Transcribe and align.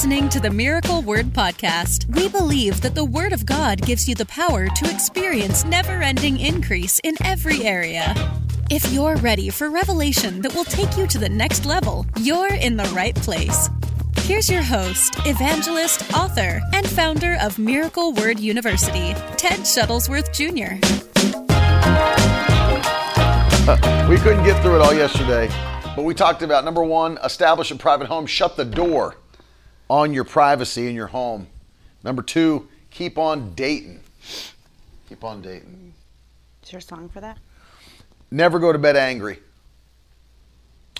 listening 0.00 0.30
to 0.30 0.40
the 0.40 0.48
Miracle 0.48 1.02
Word 1.02 1.26
Podcast. 1.26 2.06
We 2.16 2.26
believe 2.30 2.80
that 2.80 2.94
the 2.94 3.04
Word 3.04 3.34
of 3.34 3.44
God 3.44 3.82
gives 3.82 4.08
you 4.08 4.14
the 4.14 4.24
power 4.24 4.66
to 4.66 4.90
experience 4.90 5.62
never 5.66 6.00
ending 6.00 6.40
increase 6.40 6.98
in 7.04 7.16
every 7.22 7.64
area. 7.64 8.14
If 8.70 8.90
you're 8.94 9.16
ready 9.16 9.50
for 9.50 9.68
revelation 9.68 10.40
that 10.40 10.54
will 10.54 10.64
take 10.64 10.96
you 10.96 11.06
to 11.06 11.18
the 11.18 11.28
next 11.28 11.66
level, 11.66 12.06
you're 12.18 12.54
in 12.54 12.78
the 12.78 12.90
right 12.94 13.14
place. 13.14 13.68
Here's 14.20 14.48
your 14.48 14.62
host, 14.62 15.16
evangelist, 15.26 16.14
author, 16.14 16.62
and 16.72 16.88
founder 16.88 17.36
of 17.38 17.58
Miracle 17.58 18.14
Word 18.14 18.40
University, 18.40 19.12
Ted 19.36 19.60
Shuttlesworth 19.68 20.32
Jr. 20.32 20.80
Uh, 23.70 24.08
we 24.08 24.16
couldn't 24.16 24.44
get 24.44 24.62
through 24.62 24.76
it 24.76 24.80
all 24.80 24.94
yesterday, 24.94 25.46
but 25.94 26.06
we 26.06 26.14
talked 26.14 26.40
about 26.40 26.64
number 26.64 26.82
one, 26.82 27.18
establish 27.22 27.70
a 27.70 27.76
private 27.76 28.06
home, 28.06 28.24
shut 28.24 28.56
the 28.56 28.64
door 28.64 29.14
on 29.90 30.14
your 30.14 30.22
privacy 30.22 30.88
in 30.88 30.94
your 30.94 31.08
home. 31.08 31.48
Number 32.04 32.22
two, 32.22 32.68
keep 32.90 33.18
on 33.18 33.52
dating. 33.54 34.00
Keep 35.08 35.24
on 35.24 35.42
dating. 35.42 35.92
Is 36.62 36.70
there 36.70 36.78
a 36.78 36.82
song 36.82 37.08
for 37.08 37.20
that? 37.20 37.38
Never 38.30 38.60
go 38.60 38.72
to 38.72 38.78
bed 38.78 38.96
angry. 38.96 39.40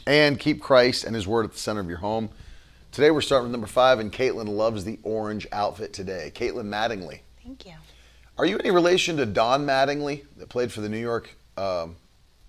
And 0.08 0.40
keep 0.40 0.60
Christ 0.60 1.04
and 1.04 1.14
His 1.14 1.28
Word 1.28 1.44
at 1.44 1.52
the 1.52 1.58
center 1.58 1.80
of 1.80 1.88
your 1.88 1.98
home. 1.98 2.30
Today 2.90 3.12
we're 3.12 3.20
starting 3.20 3.44
with 3.44 3.52
number 3.52 3.68
five, 3.68 4.00
and 4.00 4.12
Caitlin 4.12 4.48
loves 4.48 4.84
the 4.84 4.98
orange 5.04 5.46
outfit 5.52 5.92
today. 5.92 6.32
Caitlin 6.34 6.66
Mattingly. 6.66 7.20
Thank 7.44 7.66
you. 7.66 7.74
Are 8.38 8.46
you 8.46 8.58
any 8.58 8.72
relation 8.72 9.16
to 9.18 9.27
Don 9.27 9.64
Mattingly 9.64 10.24
that 10.36 10.48
played 10.48 10.72
for 10.72 10.80
the 10.80 10.88
New 10.88 10.98
York 10.98 11.36
um, 11.56 11.94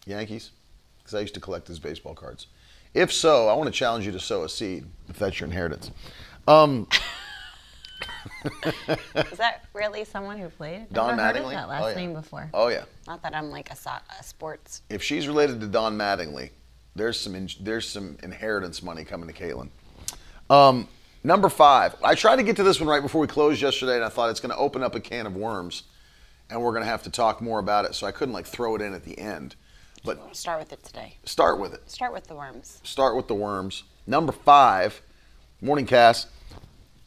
Yankees? 0.08 0.50
Because 0.98 1.14
I 1.14 1.20
used 1.20 1.36
to 1.36 1.40
collect 1.40 1.68
his 1.68 1.78
baseball 1.78 2.16
cards. 2.16 2.48
If 2.94 3.14
so, 3.14 3.48
I 3.48 3.54
want 3.54 3.68
to 3.68 3.72
challenge 3.72 4.06
you 4.06 4.12
to 4.12 4.20
sow 4.20 4.44
a 4.44 4.50
seed 4.50 4.86
if 5.08 5.20
that's 5.20 5.40
your 5.40 5.48
inheritance. 5.48 5.92
Um, 6.48 6.88
Is 9.16 9.38
that 9.38 9.66
really 9.74 10.04
someone 10.06 10.38
who 10.40 10.50
played? 10.50 10.92
Don 10.92 11.16
Never 11.18 11.22
heard 11.22 11.36
Mattingly? 11.36 11.46
of 11.46 11.52
that 11.52 11.70
last 11.70 11.84
Oh, 11.84 11.88
yeah. 11.90 11.96
name 11.96 12.14
before. 12.14 12.50
oh 12.54 12.68
yeah, 12.70 12.84
Not 13.08 13.22
that 13.24 13.36
I'm 13.36 13.50
like 13.52 13.70
a, 13.72 13.76
so- 13.76 13.92
a 14.20 14.24
sports. 14.24 14.82
if 14.90 15.04
she's 15.04 15.28
related 15.28 15.60
to 15.62 15.68
Don 15.68 15.98
Mattingly, 15.98 16.50
there's 16.96 17.20
some 17.20 17.36
in, 17.36 17.50
there's 17.60 17.88
some 17.88 18.18
inheritance 18.24 18.82
money 18.84 19.04
coming 19.04 19.32
to 19.32 19.34
Caitlin. 19.34 19.70
Um, 20.50 20.88
number 21.24 21.48
five, 21.50 21.96
I 22.04 22.16
tried 22.16 22.38
to 22.38 22.44
get 22.44 22.56
to 22.58 22.64
this 22.64 22.80
one 22.80 22.90
right 22.90 23.02
before 23.02 23.22
we 23.22 23.28
closed 23.28 23.62
yesterday, 23.62 23.96
and 23.96 24.04
I 24.04 24.10
thought 24.10 24.30
it's 24.30 24.40
going 24.40 24.52
to 24.52 24.58
open 24.58 24.84
up 24.84 24.96
a 24.96 25.00
can 25.00 25.26
of 25.26 25.36
worms, 25.36 25.84
and 26.50 26.62
we're 26.62 26.72
going 26.72 26.84
to 26.84 26.90
have 26.90 27.04
to 27.04 27.10
talk 27.12 27.42
more 27.42 27.60
about 27.60 27.86
it. 27.86 27.96
So 27.96 28.08
I 28.08 28.12
couldn't 28.12 28.34
like 28.34 28.46
throw 28.46 28.76
it 28.76 28.82
in 28.82 28.94
at 28.94 29.04
the 29.06 29.18
end, 29.18 29.56
but 30.04 30.36
Start 30.36 30.60
with 30.60 30.74
it 30.74 30.84
today. 30.84 31.18
start 31.26 31.60
with 31.60 31.74
it. 31.74 31.90
Start 31.90 32.12
with 32.14 32.26
the 32.28 32.36
worms. 32.36 32.82
start 32.84 33.16
with 33.16 33.28
the 33.28 33.36
worms. 33.36 33.84
Number 34.08 34.32
five, 34.34 35.02
morning 35.64 35.86
Cass. 35.86 36.26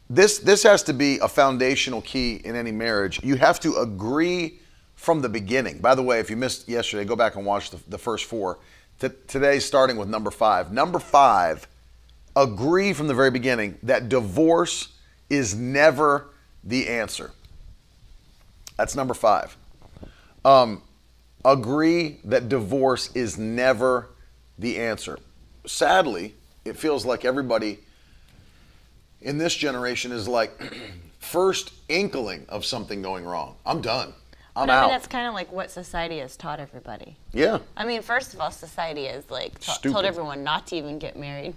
This 0.09 0.39
this 0.39 0.63
has 0.63 0.85
to 0.85 0.93
be 0.93 1.19
a 1.19 1.27
foundational 1.27 2.01
key 2.03 2.41
in 2.45 2.55
any 2.55 2.71
marriage. 2.71 3.21
You 3.25 3.35
have 3.37 3.59
to 3.61 3.77
agree 3.77 4.61
from 4.95 5.21
the 5.23 5.29
beginning. 5.29 5.79
By 5.79 5.97
the 5.97 6.03
way, 6.03 6.21
if 6.21 6.31
you 6.31 6.37
missed 6.37 6.69
yesterday, 6.69 7.05
go 7.05 7.17
back 7.17 7.35
and 7.35 7.45
watch 7.45 7.71
the, 7.71 7.81
the 7.89 7.99
first 7.99 8.27
four. 8.27 8.61
T- 9.01 9.09
today's 9.27 9.65
starting 9.65 9.97
with 9.97 10.09
number 10.09 10.31
five. 10.31 10.73
Number 10.73 11.01
five, 11.01 11.67
agree 12.37 12.93
from 12.93 13.09
the 13.09 13.15
very 13.15 13.33
beginning 13.33 13.77
that 13.83 14.09
divorce 14.09 14.95
is 15.29 15.57
never 15.57 16.29
the 16.63 16.89
answer. 16.89 17.33
That's 18.77 18.95
number 18.95 19.15
five. 19.15 19.57
Um, 20.45 20.83
agree 21.45 22.21
that 22.25 22.49
divorce 22.49 23.11
is 23.17 23.37
never 23.37 24.11
the 24.59 24.79
answer. 24.79 25.19
Sadly, 25.67 26.35
it 26.65 26.77
feels 26.77 27.05
like 27.05 27.25
everybody 27.25 27.81
in 29.25 29.39
this 29.39 29.55
generation 29.55 30.13
is 30.13 30.29
like 30.29 30.53
first 31.19 31.73
inkling 31.89 32.47
of 32.49 32.65
something 32.65 33.03
going 33.03 33.25
wrong. 33.25 33.57
I'm 33.67 33.81
done. 33.81 34.13
I'm 34.57 34.69
But 34.69 34.73
I 34.73 34.77
out. 34.77 34.81
mean, 34.83 34.91
that's 34.91 35.07
kind 35.09 35.27
of 35.27 35.35
like 35.35 35.51
what 35.51 35.71
society 35.71 36.19
has 36.19 36.37
taught 36.37 36.61
everybody. 36.61 37.17
yeah. 37.33 37.59
I 37.77 37.85
mean, 37.85 38.03
first 38.03 38.35
of 38.35 38.41
all, 38.41 38.51
society 38.53 39.07
has 39.07 39.29
like 39.31 39.59
ta- 39.59 39.73
Stupid. 39.73 39.93
told 39.95 40.05
everyone 40.05 40.45
not 40.45 40.69
to 40.69 40.77
even 40.77 40.99
get 41.01 41.17
married. 41.19 41.55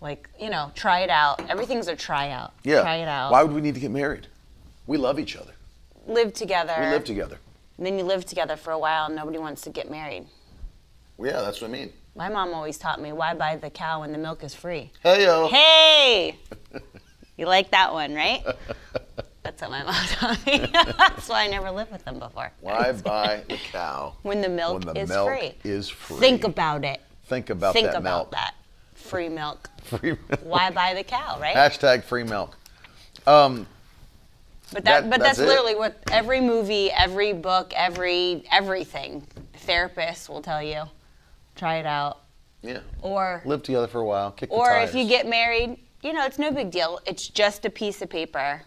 Like, 0.00 0.28
you 0.40 0.50
know, 0.50 0.72
try 0.74 1.00
it 1.00 1.10
out. 1.10 1.48
Everything's 1.48 1.86
a 1.88 1.94
tryout. 1.96 2.52
Yeah. 2.64 2.80
Try 2.82 2.96
it 2.96 3.08
out. 3.08 3.30
Why 3.30 3.42
would 3.44 3.52
we 3.54 3.60
need 3.60 3.74
to 3.74 3.80
get 3.80 3.90
married? 3.92 4.26
We 4.86 4.96
love 4.98 5.18
each 5.20 5.36
other. 5.36 5.52
live 6.06 6.32
together. 6.34 6.74
We 6.78 6.86
live 6.88 7.04
together. 7.04 7.38
And 7.78 7.86
then 7.86 7.98
you 7.98 8.04
live 8.04 8.24
together 8.26 8.56
for 8.56 8.72
a 8.72 8.78
while 8.78 9.06
and 9.06 9.14
nobody 9.16 9.38
wants 9.38 9.62
to 9.62 9.70
get 9.70 9.90
married. 9.90 10.26
Yeah, 11.18 11.40
that's 11.42 11.60
what 11.60 11.68
I 11.68 11.72
mean. 11.72 11.92
My 12.16 12.28
mom 12.28 12.52
always 12.54 12.78
taught 12.78 13.00
me 13.00 13.12
why 13.12 13.34
buy 13.34 13.56
the 13.56 13.70
cow 13.70 14.00
when 14.00 14.12
the 14.12 14.18
milk 14.18 14.42
is 14.44 14.54
free. 14.54 14.90
Hey 15.02 15.24
yo. 15.24 15.48
Hey! 15.52 16.36
You 17.36 17.46
like 17.46 17.70
that 17.72 17.92
one, 17.92 18.14
right? 18.14 18.42
That's 19.42 19.60
what 19.60 19.70
my 19.72 19.82
mom 19.84 19.94
taught 20.06 20.46
me. 20.46 20.58
That's 20.72 21.28
why 21.28 21.44
I 21.44 21.48
never 21.48 21.70
lived 21.70 21.92
with 21.92 22.04
them 22.04 22.18
before. 22.18 22.50
Why 22.60 22.92
buy 23.04 23.42
the 23.48 23.56
cow 23.56 24.14
When 24.22 24.40
the 24.40 24.48
milk 24.48 24.84
when 24.84 24.94
the 24.94 25.00
is 25.02 25.08
milk 25.10 25.28
free. 25.28 25.52
is 25.64 25.88
free? 25.88 26.16
Think 26.18 26.44
about 26.44 26.84
it. 26.84 27.00
Think 27.26 27.50
about 27.50 27.72
Think 27.74 27.88
that 27.88 27.96
about 27.96 28.18
milk. 28.18 28.30
that. 28.32 28.54
Free 28.94 29.28
milk. 29.28 29.68
Free 29.82 30.12
milk. 30.28 30.40
Why 30.44 30.70
buy 30.70 30.94
the 30.94 31.04
cow, 31.04 31.38
right? 31.40 31.54
Hashtag 31.54 32.04
free 32.04 32.24
milk. 32.24 32.56
Um, 33.26 33.66
But 34.72 34.84
that, 34.84 35.02
That- 35.02 35.10
but 35.10 35.20
that's 35.20 35.38
that's, 35.38 35.40
it. 35.40 35.46
literally 35.48 35.74
what 35.74 35.98
every 36.10 36.40
movie, 36.40 36.90
every 36.90 37.32
book, 37.34 37.72
every 37.76 38.44
everything 38.50 39.26
therapists 39.66 40.28
will 40.28 40.40
tell 40.42 40.62
you. 40.62 40.84
Try 41.54 41.76
it 41.76 41.86
out. 41.86 42.20
yeah. 42.62 42.80
Or 43.02 43.42
Live 43.44 43.62
together 43.62 43.86
for 43.88 44.00
a 44.00 44.04
while. 44.06 44.30
Kick 44.32 44.48
the 44.48 44.54
or 44.56 44.74
if 44.78 44.94
you 44.94 45.06
get 45.06 45.28
married, 45.28 45.76
you 46.04 46.12
know, 46.12 46.24
it's 46.24 46.38
no 46.38 46.52
big 46.52 46.70
deal. 46.70 47.00
It's 47.06 47.26
just 47.26 47.64
a 47.64 47.70
piece 47.70 48.02
of 48.02 48.10
paper. 48.10 48.62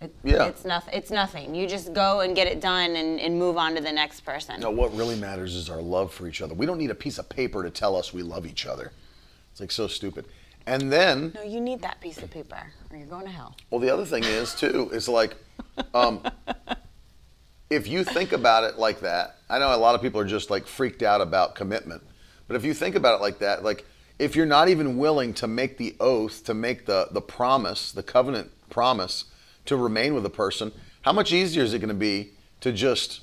It, 0.00 0.12
Yeah. 0.24 0.46
It's 0.46 0.64
nothing. 0.64 0.94
It's 0.94 1.10
nothing. 1.10 1.54
You 1.54 1.68
just 1.68 1.92
go 1.92 2.20
and 2.20 2.34
get 2.34 2.48
it 2.48 2.60
done 2.60 2.96
and, 2.96 3.20
and 3.20 3.38
move 3.38 3.56
on 3.56 3.76
to 3.76 3.80
the 3.80 3.92
next 3.92 4.22
person. 4.22 4.60
No, 4.60 4.70
what 4.70 4.94
really 4.96 5.16
matters 5.16 5.54
is 5.54 5.70
our 5.70 5.80
love 5.80 6.12
for 6.12 6.26
each 6.26 6.42
other. 6.42 6.52
We 6.54 6.66
don't 6.66 6.78
need 6.78 6.90
a 6.90 6.94
piece 6.94 7.18
of 7.18 7.28
paper 7.28 7.62
to 7.62 7.70
tell 7.70 7.94
us 7.94 8.12
we 8.12 8.22
love 8.22 8.46
each 8.46 8.66
other. 8.66 8.92
It's 9.52 9.60
like 9.60 9.70
so 9.70 9.86
stupid. 9.86 10.26
And 10.66 10.92
then, 10.92 11.32
No, 11.34 11.42
you 11.42 11.60
need 11.60 11.82
that 11.82 12.00
piece 12.00 12.18
of 12.18 12.30
paper, 12.30 12.72
or 12.90 12.96
you're 12.96 13.06
going 13.06 13.24
to 13.24 13.32
hell. 13.32 13.56
well, 13.70 13.80
the 13.80 13.90
other 13.90 14.04
thing 14.04 14.24
is 14.24 14.54
too 14.54 14.90
is 14.92 15.08
like, 15.08 15.36
um, 15.94 16.22
if 17.70 17.86
you 17.86 18.04
think 18.04 18.32
about 18.32 18.64
it 18.64 18.78
like 18.78 19.00
that, 19.00 19.36
I 19.48 19.58
know 19.58 19.74
a 19.74 19.76
lot 19.76 19.94
of 19.94 20.02
people 20.02 20.20
are 20.20 20.26
just 20.26 20.50
like 20.50 20.66
freaked 20.66 21.02
out 21.02 21.20
about 21.20 21.54
commitment, 21.54 22.02
but 22.46 22.56
if 22.56 22.64
you 22.64 22.74
think 22.74 22.94
about 22.94 23.18
it 23.18 23.22
like 23.22 23.38
that, 23.38 23.62
like 23.64 23.86
if 24.20 24.36
you're 24.36 24.46
not 24.46 24.68
even 24.68 24.98
willing 24.98 25.32
to 25.32 25.48
make 25.48 25.78
the 25.78 25.96
oath, 25.98 26.44
to 26.44 26.52
make 26.52 26.84
the 26.84 27.08
the 27.10 27.22
promise, 27.22 27.90
the 27.90 28.02
covenant 28.02 28.50
promise 28.68 29.24
to 29.64 29.76
remain 29.76 30.14
with 30.14 30.24
a 30.26 30.30
person, 30.30 30.72
how 31.02 31.12
much 31.12 31.32
easier 31.32 31.62
is 31.62 31.72
it 31.72 31.78
going 31.78 31.88
to 31.88 31.94
be 31.94 32.32
to 32.60 32.70
just 32.70 33.22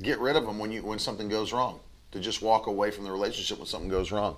get 0.00 0.18
rid 0.18 0.36
of 0.36 0.46
them 0.46 0.58
when 0.58 0.72
you 0.72 0.82
when 0.82 0.98
something 0.98 1.28
goes 1.28 1.52
wrong? 1.52 1.80
To 2.12 2.20
just 2.20 2.40
walk 2.40 2.66
away 2.66 2.90
from 2.90 3.04
the 3.04 3.12
relationship 3.12 3.58
when 3.58 3.66
something 3.66 3.90
goes 3.90 4.10
wrong. 4.10 4.36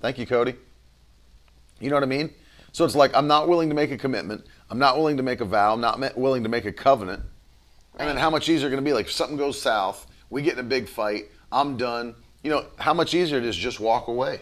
Thank 0.00 0.18
you, 0.18 0.26
Cody. 0.26 0.54
You 1.78 1.90
know 1.90 1.96
what 1.96 2.02
I 2.02 2.06
mean? 2.06 2.32
So 2.72 2.86
it's 2.86 2.96
like 2.96 3.14
I'm 3.14 3.26
not 3.26 3.48
willing 3.48 3.68
to 3.68 3.74
make 3.74 3.90
a 3.90 3.98
commitment. 3.98 4.46
I'm 4.70 4.78
not 4.78 4.96
willing 4.96 5.18
to 5.18 5.22
make 5.22 5.42
a 5.42 5.44
vow. 5.44 5.74
I'm 5.74 5.80
not 5.82 6.16
willing 6.16 6.42
to 6.44 6.48
make 6.48 6.64
a 6.64 6.72
covenant. 6.72 7.22
And 7.98 8.08
then 8.08 8.16
how 8.16 8.30
much 8.30 8.48
easier 8.48 8.68
is 8.68 8.72
going 8.72 8.82
to 8.82 8.88
be? 8.88 8.94
Like 8.94 9.06
if 9.06 9.12
something 9.12 9.36
goes 9.36 9.60
south, 9.60 10.06
we 10.30 10.40
get 10.40 10.54
in 10.54 10.60
a 10.60 10.68
big 10.68 10.88
fight. 10.88 11.26
I'm 11.52 11.76
done. 11.76 12.14
You 12.42 12.50
know 12.50 12.66
how 12.78 12.94
much 12.94 13.14
easier 13.14 13.38
it 13.38 13.44
is 13.44 13.56
just 13.56 13.80
walk 13.80 14.08
away. 14.08 14.40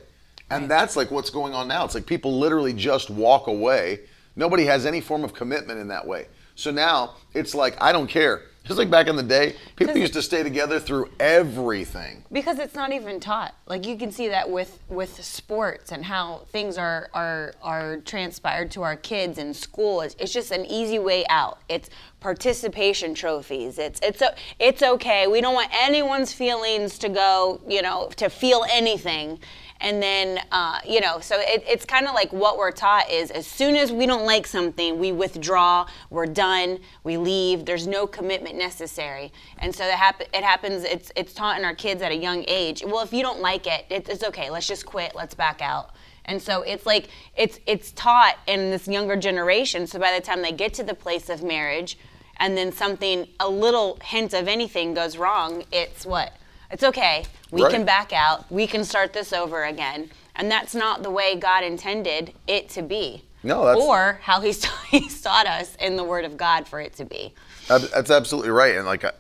And 0.51 0.71
that's 0.71 0.97
like 0.97 1.11
what's 1.11 1.31
going 1.31 1.55
on 1.55 1.67
now. 1.69 1.85
It's 1.85 1.95
like 1.95 2.07
people 2.07 2.39
literally 2.39 2.73
just 2.73 3.11
walk 3.11 3.47
away. 3.47 4.01
Nobody 4.37 4.65
has 4.65 4.87
any 4.87 5.01
form 5.01 5.25
of 5.25 5.35
commitment 5.35 5.81
in 5.81 5.89
that 5.89 6.07
way. 6.07 6.29
So 6.55 6.71
now 6.71 7.15
it's 7.35 7.55
like 7.55 7.81
I 7.81 7.93
don't 7.93 8.07
care. 8.07 8.43
Just 8.67 8.79
like 8.79 8.91
back 8.91 9.07
in 9.07 9.15
the 9.15 9.23
day, 9.23 9.55
people 9.77 9.97
used 9.97 10.15
to 10.15 10.23
stay 10.23 10.43
together 10.43 10.81
through 10.81 11.09
everything. 11.21 12.25
Because 12.33 12.59
it's 12.59 12.75
not 12.75 12.93
even 12.93 13.21
taught. 13.21 13.55
Like 13.67 13.87
you 13.87 13.97
can 13.97 14.11
see 14.11 14.29
that 14.29 14.51
with 14.51 14.81
with 14.89 15.23
sports 15.23 15.93
and 15.93 16.05
how 16.05 16.47
things 16.51 16.77
are 16.77 17.09
are 17.15 17.55
are 17.63 17.99
transpired 17.99 18.73
to 18.73 18.83
our 18.83 18.97
kids 18.97 19.39
in 19.39 19.55
school. 19.55 20.01
It's, 20.01 20.17
it's 20.19 20.33
just 20.33 20.51
an 20.51 20.67
easy 20.67 20.99
way 20.99 21.25
out. 21.31 21.61
It's 21.69 21.91
participation 22.19 23.15
trophies. 23.15 23.79
It's 23.79 24.01
it's 24.03 24.23
it's 24.59 24.83
okay. 24.83 25.29
We 25.29 25.41
don't 25.41 25.55
want 25.55 25.71
anyone's 25.73 26.33
feelings 26.33 26.99
to 26.99 27.09
go. 27.09 27.61
You 27.69 27.83
know, 27.83 28.11
to 28.17 28.29
feel 28.29 28.65
anything. 28.71 29.39
And 29.81 30.03
then, 30.03 30.41
uh, 30.53 30.79
you 30.87 31.01
know, 31.01 31.21
so 31.21 31.37
it, 31.39 31.63
it's 31.69 31.85
kind 31.85 32.07
of 32.07 32.15
like 32.15 32.33
what 32.33 32.57
we're 32.57 32.71
taught 32.71 33.11
is 33.11 33.31
as 33.31 33.47
soon 33.47 33.77
as 33.77 33.93
we 33.93 34.07
don't 34.07 34.25
like 34.25 34.47
something, 34.47 34.99
we 34.99 35.13
withdraw, 35.13 35.87
we're 36.09 36.27
done, 36.27 36.79
we 37.05 37.17
leave. 37.17 37.67
There's 37.67 37.87
no 37.87 38.07
commitment 38.07 38.57
necessary, 38.57 39.33
and 39.59 39.75
so 39.75 39.85
that 39.85 39.99
hap- 39.99 40.23
it 40.23 40.45
happens. 40.45 40.85
It's 40.85 41.13
it's 41.15 41.35
taught 41.35 41.59
in 41.59 41.65
our 41.65 41.75
kids 41.75 42.01
at 42.01 42.11
a 42.11 42.17
young 42.17 42.45
age. 42.49 42.83
Well, 42.87 43.03
if 43.03 43.13
you 43.13 43.23
don't 43.23 43.41
like 43.41 43.67
it, 43.67 43.85
it 43.91 44.09
it's 44.09 44.25
okay. 44.25 44.51
Let's 44.51 44.67
just 44.67 44.87
quit. 44.87 45.15
Let's 45.15 45.35
back 45.35 45.61
out. 45.61 45.91
And 46.25 46.41
so 46.41 46.63
it's 46.63 46.87
like 46.87 47.09
it's 47.37 47.61
it's 47.67 47.93
taught 47.93 48.39
in 48.47 48.71
this 48.71 48.89
younger 48.89 49.17
generation. 49.17 49.87
So 49.87 49.99
by 49.99 50.15
the 50.19 50.25
time 50.25 50.43
they 50.43 50.53
get 50.53 50.73
to 50.75 50.83
the 50.83 50.95
place 50.95 51.29
of 51.29 51.43
marriage, 51.43 51.99
and 52.39 52.57
then 52.57 52.73
something 52.73 53.29
a 53.41 53.49
little 53.49 53.99
hint 54.03 54.33
of 54.33 54.49
anything 54.49 54.95
goes 54.95 55.19
wrong, 55.19 55.65
it's 55.71 56.07
what 56.07 56.33
it's 56.71 56.83
okay. 56.83 57.25
We 57.51 57.63
Right. 57.63 57.73
can 57.73 57.85
back 57.85 58.13
out. 58.13 58.51
We 58.51 58.67
can 58.67 58.85
start 58.85 59.13
this 59.13 59.33
over 59.33 59.65
again. 59.65 60.11
And 60.35 60.51
that's 60.51 60.75
not 60.75 61.03
the 61.03 61.11
way 61.11 61.37
God 61.37 61.65
intended 61.65 62.33
it 62.47 62.69
to 62.71 62.83
be. 62.83 63.23
No, 63.43 63.65
that's- 63.65 63.83
or 63.85 64.19
how 64.23 64.41
he's, 64.41 64.65
he's 64.91 65.21
taught 65.21 65.47
us 65.47 65.77
in 65.77 65.97
the 65.97 66.05
Word 66.05 66.25
of 66.25 66.37
God 66.37 66.67
for 66.69 66.81
it 66.81 66.95
to 66.97 67.05
be. 67.05 67.33
That's 67.69 68.11
absolutely 68.11 68.51
right. 68.51 68.77
And 68.77 68.87
like, 68.87 69.05
I, 69.05 69.13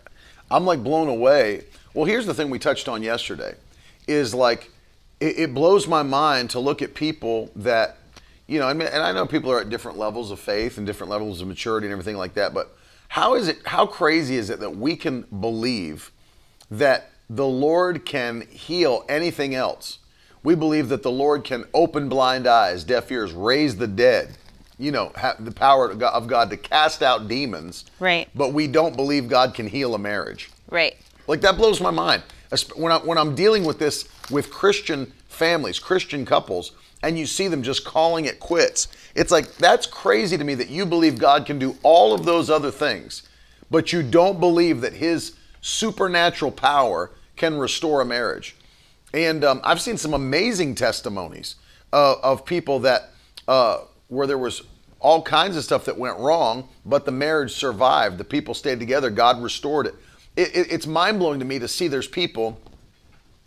I'm 0.50 0.64
like 0.64 0.82
blown 0.82 1.08
away. 1.08 1.64
Well, 1.94 2.04
here's 2.04 2.26
the 2.26 2.34
thing 2.34 2.50
we 2.50 2.58
touched 2.58 2.88
on 2.88 3.02
yesterday 3.02 3.54
is 4.06 4.34
like, 4.34 4.70
it, 5.20 5.38
it 5.38 5.54
blows 5.54 5.86
my 5.88 6.02
mind 6.02 6.50
to 6.50 6.60
look 6.60 6.82
at 6.82 6.94
people 6.94 7.50
that, 7.56 7.96
you 8.46 8.58
know, 8.60 8.68
I 8.68 8.74
mean, 8.74 8.88
and 8.88 9.02
I 9.02 9.12
know 9.12 9.26
people 9.26 9.50
are 9.50 9.60
at 9.60 9.70
different 9.70 9.96
levels 9.98 10.30
of 10.30 10.38
faith 10.38 10.76
and 10.78 10.86
different 10.86 11.10
levels 11.10 11.40
of 11.40 11.48
maturity 11.48 11.86
and 11.86 11.92
everything 11.92 12.16
like 12.16 12.34
that. 12.34 12.52
But 12.52 12.76
how 13.08 13.34
is 13.34 13.48
it, 13.48 13.58
how 13.66 13.86
crazy 13.86 14.36
is 14.36 14.50
it 14.50 14.60
that 14.60 14.76
we 14.76 14.94
can 14.96 15.22
believe 15.22 16.12
that 16.70 17.10
the 17.28 17.46
Lord 17.46 18.04
can 18.04 18.42
heal 18.42 19.04
anything 19.08 19.54
else? 19.54 19.98
We 20.42 20.54
believe 20.54 20.88
that 20.90 21.02
the 21.02 21.10
Lord 21.10 21.42
can 21.44 21.64
open 21.74 22.08
blind 22.08 22.46
eyes, 22.46 22.84
deaf 22.84 23.10
ears, 23.10 23.32
raise 23.32 23.76
the 23.76 23.88
dead, 23.88 24.36
you 24.78 24.92
know, 24.92 25.10
have 25.16 25.44
the 25.44 25.50
power 25.50 25.90
of 25.90 25.98
God- 25.98 26.14
of 26.14 26.26
God 26.28 26.50
to 26.50 26.56
cast 26.56 27.02
out 27.02 27.26
demons. 27.26 27.84
Right. 27.98 28.28
But 28.34 28.52
we 28.52 28.68
don't 28.68 28.94
believe 28.94 29.28
God 29.28 29.54
can 29.54 29.66
heal 29.66 29.94
a 29.94 29.98
marriage. 29.98 30.50
Right. 30.70 30.96
Like 31.26 31.40
that 31.40 31.56
blows 31.56 31.80
my 31.80 31.90
mind. 31.90 32.22
When, 32.76 32.92
I, 32.92 32.98
when 32.98 33.18
I'm 33.18 33.34
dealing 33.34 33.64
with 33.64 33.78
this 33.80 34.04
with 34.30 34.50
Christian 34.50 35.12
families, 35.28 35.80
Christian 35.80 36.24
couples, 36.24 36.72
and 37.02 37.18
you 37.18 37.26
see 37.26 37.48
them 37.48 37.62
just 37.62 37.84
calling 37.84 38.24
it 38.24 38.38
quits, 38.38 38.88
it's 39.16 39.32
like 39.32 39.56
that's 39.56 39.86
crazy 39.86 40.38
to 40.38 40.44
me 40.44 40.54
that 40.54 40.68
you 40.68 40.86
believe 40.86 41.18
God 41.18 41.44
can 41.44 41.58
do 41.58 41.76
all 41.82 42.14
of 42.14 42.24
those 42.24 42.50
other 42.50 42.70
things, 42.70 43.22
but 43.68 43.92
you 43.92 44.02
don't 44.02 44.38
believe 44.38 44.80
that 44.82 44.92
His 44.94 45.32
supernatural 45.60 46.52
power 46.52 47.10
can 47.36 47.58
restore 47.58 48.00
a 48.00 48.04
marriage. 48.04 48.56
And 49.12 49.44
um, 49.44 49.60
I've 49.64 49.80
seen 49.80 49.96
some 49.96 50.14
amazing 50.14 50.74
testimonies 50.74 51.56
uh, 51.92 52.16
of 52.22 52.44
people 52.44 52.80
that 52.80 53.10
uh, 53.46 53.78
where 54.08 54.26
there 54.26 54.38
was 54.38 54.62
all 55.00 55.22
kinds 55.22 55.56
of 55.56 55.64
stuff 55.64 55.84
that 55.84 55.96
went 55.96 56.18
wrong, 56.18 56.68
but 56.84 57.04
the 57.04 57.12
marriage 57.12 57.52
survived. 57.52 58.18
The 58.18 58.24
people 58.24 58.54
stayed 58.54 58.78
together. 58.78 59.10
God 59.10 59.42
restored 59.42 59.86
it. 59.86 59.94
it, 60.36 60.56
it 60.56 60.72
it's 60.72 60.86
mind 60.86 61.18
blowing 61.18 61.38
to 61.38 61.44
me 61.44 61.58
to 61.58 61.68
see 61.68 61.88
there's 61.88 62.08
people 62.08 62.60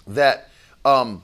that, 0.08 0.50
um, 0.86 1.24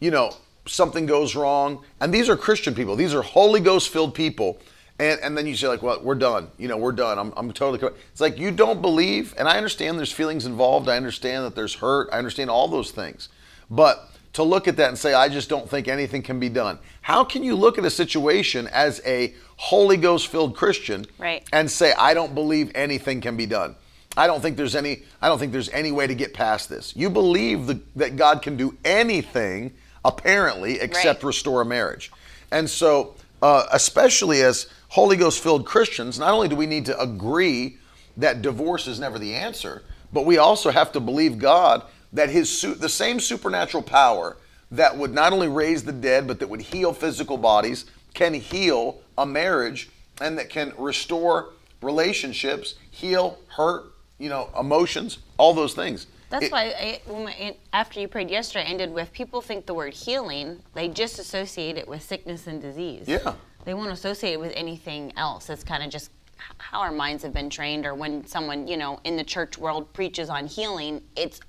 you 0.00 0.10
know, 0.10 0.32
something 0.66 1.06
goes 1.06 1.36
wrong, 1.36 1.84
and 2.00 2.12
these 2.12 2.28
are 2.28 2.36
Christian 2.36 2.74
people. 2.74 2.96
These 2.96 3.14
are 3.14 3.22
Holy 3.22 3.60
Ghost 3.60 3.88
filled 3.90 4.14
people. 4.14 4.58
And, 4.98 5.20
and 5.20 5.36
then 5.36 5.46
you 5.46 5.54
say 5.54 5.68
like, 5.68 5.82
well, 5.82 6.00
we're 6.02 6.14
done. 6.14 6.48
You 6.58 6.68
know, 6.68 6.76
we're 6.78 6.92
done. 6.92 7.18
I'm, 7.18 7.32
I'm 7.36 7.52
totally. 7.52 7.78
co-" 7.78 7.94
It's 8.12 8.20
like 8.20 8.38
you 8.38 8.50
don't 8.50 8.80
believe, 8.80 9.34
and 9.38 9.46
I 9.48 9.56
understand 9.56 9.98
there's 9.98 10.12
feelings 10.12 10.46
involved. 10.46 10.88
I 10.88 10.96
understand 10.96 11.44
that 11.44 11.54
there's 11.54 11.74
hurt. 11.74 12.08
I 12.12 12.18
understand 12.18 12.48
all 12.50 12.66
those 12.68 12.90
things, 12.92 13.28
but 13.70 14.10
to 14.32 14.42
look 14.42 14.68
at 14.68 14.76
that 14.76 14.88
and 14.88 14.98
say, 14.98 15.14
I 15.14 15.28
just 15.30 15.48
don't 15.48 15.68
think 15.68 15.88
anything 15.88 16.22
can 16.22 16.38
be 16.38 16.48
done. 16.50 16.78
How 17.02 17.24
can 17.24 17.42
you 17.42 17.54
look 17.56 17.78
at 17.78 17.84
a 17.84 17.90
situation 17.90 18.68
as 18.68 19.00
a 19.06 19.34
Holy 19.56 19.96
Ghost 19.96 20.28
filled 20.28 20.54
Christian 20.54 21.06
Right. 21.18 21.42
and 21.52 21.70
say, 21.70 21.94
I 21.98 22.12
don't 22.12 22.34
believe 22.34 22.70
anything 22.74 23.22
can 23.22 23.36
be 23.36 23.46
done? 23.46 23.76
I 24.14 24.26
don't 24.26 24.40
think 24.40 24.56
there's 24.56 24.74
any. 24.76 25.02
I 25.20 25.28
don't 25.28 25.38
think 25.38 25.52
there's 25.52 25.68
any 25.70 25.92
way 25.92 26.06
to 26.06 26.14
get 26.14 26.32
past 26.32 26.68
this. 26.70 26.94
You 26.96 27.10
believe 27.10 27.66
the, 27.66 27.80
that 27.96 28.16
God 28.16 28.40
can 28.40 28.56
do 28.56 28.74
anything, 28.82 29.72
apparently, 30.06 30.80
except 30.80 31.22
Right. 31.22 31.26
restore 31.28 31.60
a 31.60 31.66
marriage. 31.66 32.10
And 32.50 32.68
so, 32.70 33.14
uh, 33.42 33.66
especially 33.72 34.40
as 34.42 34.68
Holy 34.88 35.16
Ghost 35.16 35.42
filled 35.42 35.66
Christians, 35.66 36.18
not 36.18 36.32
only 36.32 36.48
do 36.48 36.56
we 36.56 36.66
need 36.66 36.86
to 36.86 37.00
agree 37.00 37.78
that 38.16 38.42
divorce 38.42 38.86
is 38.86 38.98
never 38.98 39.18
the 39.18 39.34
answer, 39.34 39.82
but 40.12 40.24
we 40.24 40.38
also 40.38 40.70
have 40.70 40.92
to 40.92 41.00
believe 41.00 41.38
God 41.38 41.82
that 42.12 42.30
His 42.30 42.60
the 42.62 42.88
same 42.88 43.20
supernatural 43.20 43.82
power 43.82 44.36
that 44.70 44.96
would 44.96 45.12
not 45.12 45.32
only 45.32 45.48
raise 45.48 45.84
the 45.84 45.92
dead, 45.92 46.26
but 46.26 46.38
that 46.40 46.48
would 46.48 46.60
heal 46.62 46.92
physical 46.92 47.36
bodies, 47.36 47.84
can 48.14 48.32
heal 48.34 49.00
a 49.18 49.26
marriage 49.26 49.90
and 50.20 50.38
that 50.38 50.48
can 50.48 50.72
restore 50.78 51.50
relationships, 51.82 52.74
heal 52.90 53.38
hurt, 53.48 53.84
you 54.18 54.28
know, 54.28 54.48
emotions, 54.58 55.18
all 55.36 55.52
those 55.52 55.74
things. 55.74 56.06
That's 56.30 56.46
It- 56.46 56.52
why 56.52 56.64
I, 56.64 57.00
when 57.06 57.24
my, 57.24 57.56
after 57.72 58.00
you 58.00 58.08
prayed 58.08 58.30
yesterday, 58.30 58.64
I 58.64 58.68
ended 58.68 58.92
with 58.92 59.12
people 59.12 59.40
think 59.40 59.66
the 59.66 59.74
word 59.74 59.94
healing, 59.94 60.62
they 60.74 60.88
just 60.88 61.18
associate 61.18 61.76
it 61.76 61.86
with 61.86 62.02
sickness 62.02 62.46
and 62.46 62.60
disease. 62.60 63.06
Yeah. 63.06 63.34
They 63.66 63.74
won't 63.74 63.90
associate 63.90 64.34
it 64.34 64.40
with 64.40 64.52
anything 64.54 65.12
else. 65.16 65.50
It's 65.50 65.64
kind 65.64 65.82
of 65.82 65.90
just 65.90 66.12
how 66.58 66.80
our 66.80 66.92
minds 66.92 67.24
have 67.24 67.34
been 67.34 67.50
trained, 67.50 67.84
or 67.84 67.94
when 67.96 68.24
someone, 68.24 68.68
you 68.68 68.76
know, 68.76 69.00
in 69.02 69.16
the 69.16 69.24
church 69.24 69.58
world 69.58 69.92
preaches 69.92 70.30
on 70.30 70.46
healing, 70.46 71.02
it's 71.16 71.40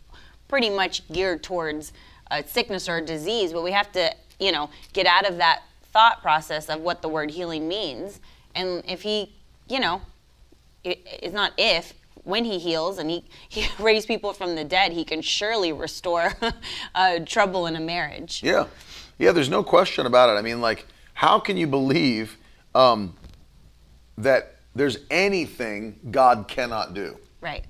pretty 0.48 0.72
much 0.72 1.08
geared 1.12 1.44
towards 1.44 1.94
a 2.32 2.44
sickness 2.46 2.90
or 2.90 2.98
a 2.98 3.06
disease. 3.06 3.54
But 3.54 3.64
we 3.64 3.72
have 3.72 3.92
to, 3.92 4.12
you 4.40 4.52
know, 4.52 4.72
get 4.94 5.06
out 5.06 5.30
of 5.30 5.38
that 5.38 5.62
thought 5.84 6.24
process 6.24 6.70
of 6.70 6.82
what 6.82 7.04
the 7.04 7.08
word 7.08 7.30
healing 7.30 7.68
means. 7.68 8.20
And 8.56 8.84
if 8.88 9.04
he, 9.04 9.36
you 9.70 9.80
know, 9.80 10.02
it, 10.84 11.00
it's 11.06 11.36
not 11.36 11.54
if 11.56 11.94
when 12.24 12.46
he 12.46 12.58
heals 12.58 12.98
and 12.98 13.12
he, 13.12 13.26
he 13.48 13.68
raised 13.78 14.08
people 14.08 14.34
from 14.34 14.56
the 14.56 14.64
dead 14.64 14.92
he 14.92 15.04
can 15.04 15.22
surely 15.22 15.72
restore 15.72 16.34
uh, 16.96 17.20
trouble 17.26 17.68
in 17.68 17.76
a 17.76 17.80
marriage 17.80 18.42
Yeah, 18.44 18.66
yeah. 19.20 19.32
There's 19.32 19.50
no 19.50 19.64
question 19.64 20.08
about 20.08 20.30
it. 20.30 20.40
I 20.40 20.42
mean, 20.42 20.62
like, 20.62 20.88
how 21.18 21.40
can 21.40 21.58
you 21.58 21.66
believe 21.66 22.38
um, 22.76 23.12
that 24.20 24.58
there's 24.76 25.00
anything 25.10 26.00
God 26.12 26.48
cannot 26.48 26.94
do? 26.94 27.18
right 27.42 27.66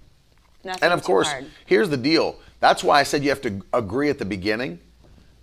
Nothing 0.66 0.84
And 0.84 0.94
of 0.94 1.02
course, 1.02 1.32
hard. 1.32 1.46
here's 1.66 1.88
the 1.88 1.96
deal. 1.96 2.40
That's 2.60 2.84
why 2.84 3.00
I 3.00 3.04
said 3.04 3.24
you 3.24 3.30
have 3.30 3.42
to 3.44 3.62
agree 3.72 4.10
at 4.10 4.20
the 4.20 4.26
beginning, 4.26 4.80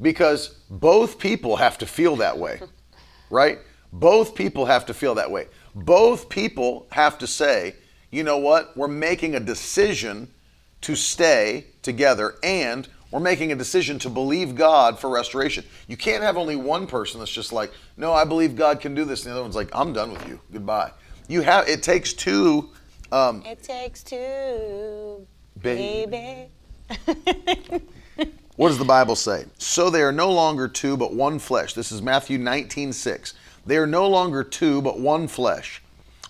because 0.02 0.56
both 0.68 1.18
people 1.18 1.56
have 1.56 1.78
to 1.78 1.86
feel 1.86 2.16
that 2.16 2.36
way, 2.36 2.60
right? 3.30 3.60
Both 3.90 4.34
people 4.34 4.66
have 4.66 4.84
to 4.84 4.92
feel 4.92 5.14
that 5.14 5.30
way. 5.30 5.46
Both 5.74 6.28
people 6.28 6.86
have 6.90 7.16
to 7.18 7.26
say, 7.26 7.76
you 8.10 8.22
know 8.22 8.36
what? 8.36 8.76
We're 8.76 8.86
making 8.86 9.34
a 9.34 9.40
decision 9.40 10.28
to 10.82 10.94
stay 10.94 11.68
together 11.80 12.34
and 12.42 12.86
we're 13.14 13.20
making 13.20 13.52
a 13.52 13.54
decision 13.54 13.96
to 14.00 14.10
believe 14.10 14.56
God 14.56 14.98
for 14.98 15.08
restoration. 15.08 15.64
You 15.86 15.96
can't 15.96 16.24
have 16.24 16.36
only 16.36 16.56
one 16.56 16.88
person 16.88 17.20
that's 17.20 17.30
just 17.30 17.52
like, 17.52 17.70
no, 17.96 18.12
I 18.12 18.24
believe 18.24 18.56
God 18.56 18.80
can 18.80 18.92
do 18.92 19.04
this. 19.04 19.22
And 19.24 19.30
the 19.30 19.34
other 19.34 19.42
one's 19.42 19.54
like, 19.54 19.70
I'm 19.72 19.92
done 19.92 20.12
with 20.12 20.26
you. 20.26 20.40
Goodbye. 20.52 20.90
You 21.28 21.42
have, 21.42 21.68
it 21.68 21.80
takes 21.80 22.12
two. 22.12 22.70
Um, 23.12 23.44
it 23.46 23.62
takes 23.62 24.02
two 24.02 25.24
Baby. 25.62 26.50
baby 26.88 27.84
What 28.56 28.70
does 28.70 28.78
the 28.78 28.84
Bible 28.84 29.14
say? 29.14 29.44
So 29.58 29.90
they 29.90 30.02
are 30.02 30.10
no 30.10 30.32
longer 30.32 30.66
two, 30.66 30.96
but 30.96 31.14
one 31.14 31.38
flesh. 31.38 31.74
This 31.74 31.92
is 31.92 32.02
Matthew 32.02 32.36
19, 32.36 32.92
6. 32.92 33.34
They 33.64 33.76
are 33.76 33.86
no 33.86 34.08
longer 34.08 34.42
two, 34.42 34.82
but 34.82 34.98
one 34.98 35.28
flesh. 35.28 35.80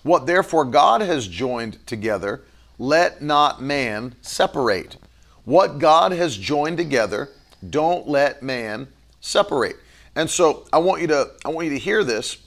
What 0.03 0.27
therefore 0.27 0.65
God 0.65 1.01
has 1.01 1.27
joined 1.27 1.83
together, 1.87 2.43
let 2.77 3.23
not 3.23 3.59
man 3.59 4.13
separate. 4.21 4.97
What 5.45 5.79
God 5.79 6.11
has 6.11 6.35
joined 6.35 6.77
together, 6.77 7.29
don't 7.69 8.07
let 8.07 8.43
man 8.43 8.87
separate. 9.21 9.77
And 10.15 10.29
so 10.29 10.65
I 10.73 10.79
want 10.79 11.01
you 11.01 11.07
to 11.07 11.31
I 11.43 11.49
want 11.49 11.67
you 11.67 11.73
to 11.73 11.79
hear 11.79 12.03
this 12.03 12.37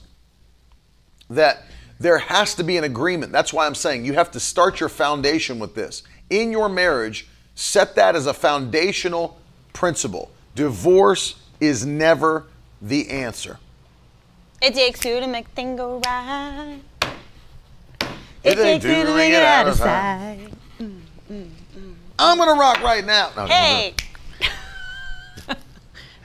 that 1.29 1.63
there 1.99 2.17
has 2.17 2.55
to 2.55 2.63
be 2.63 2.77
an 2.77 2.83
agreement. 2.83 3.31
That's 3.31 3.53
why 3.53 3.65
I'm 3.65 3.75
saying 3.75 4.05
you 4.05 4.13
have 4.13 4.31
to 4.31 4.39
start 4.39 4.79
your 4.79 4.89
foundation 4.89 5.59
with 5.59 5.75
this. 5.75 6.03
In 6.29 6.51
your 6.51 6.69
marriage, 6.69 7.27
set 7.55 7.95
that 7.95 8.15
as 8.15 8.25
a 8.25 8.33
foundational 8.33 9.37
principle. 9.73 10.31
Divorce 10.55 11.35
is 11.59 11.85
never 11.85 12.47
the 12.81 13.09
answer. 13.09 13.59
it 14.61 14.73
takes 14.73 14.99
two 14.99 15.19
to 15.19 15.27
make 15.27 15.47
things 15.49 15.77
go 15.77 16.01
right 16.05 16.79
It 18.43 18.55
takes 18.55 18.83
two 18.83 19.03
to 19.03 19.15
make 19.15 19.33
it 19.33 19.43
out 19.43 19.67
of 19.67 19.75
sight. 19.75 20.47
Mm, 20.79 21.01
mm. 21.29 21.49
I'm 22.19 22.37
gonna 22.37 22.59
rock 22.59 22.81
right 22.83 23.05
now. 23.05 23.29
No, 23.35 23.43
no, 23.43 23.47
no, 23.47 23.47
no. 23.47 23.53
hey 23.55 23.95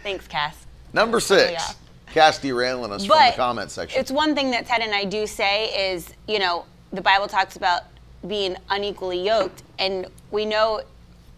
thanks 0.02 0.26
cass 0.26 0.66
Number 0.92 1.18
six. 1.20 1.52
yeah. 1.52 2.12
Cass 2.12 2.38
derailing 2.38 2.92
us 2.92 3.04
from 3.04 3.18
the 3.18 3.32
comment 3.34 3.68
section. 3.70 4.00
It's 4.00 4.12
one 4.12 4.36
thing 4.36 4.52
that 4.52 4.66
Ted 4.66 4.80
and 4.82 4.94
I 4.94 5.04
do 5.04 5.26
say 5.26 5.90
is, 5.92 6.14
you 6.28 6.38
know, 6.38 6.64
the 6.92 7.00
Bible 7.00 7.26
talks 7.26 7.56
about 7.56 7.82
being 8.28 8.54
unequally 8.70 9.20
yoked, 9.26 9.64
and 9.80 10.06
we 10.30 10.44
know, 10.44 10.82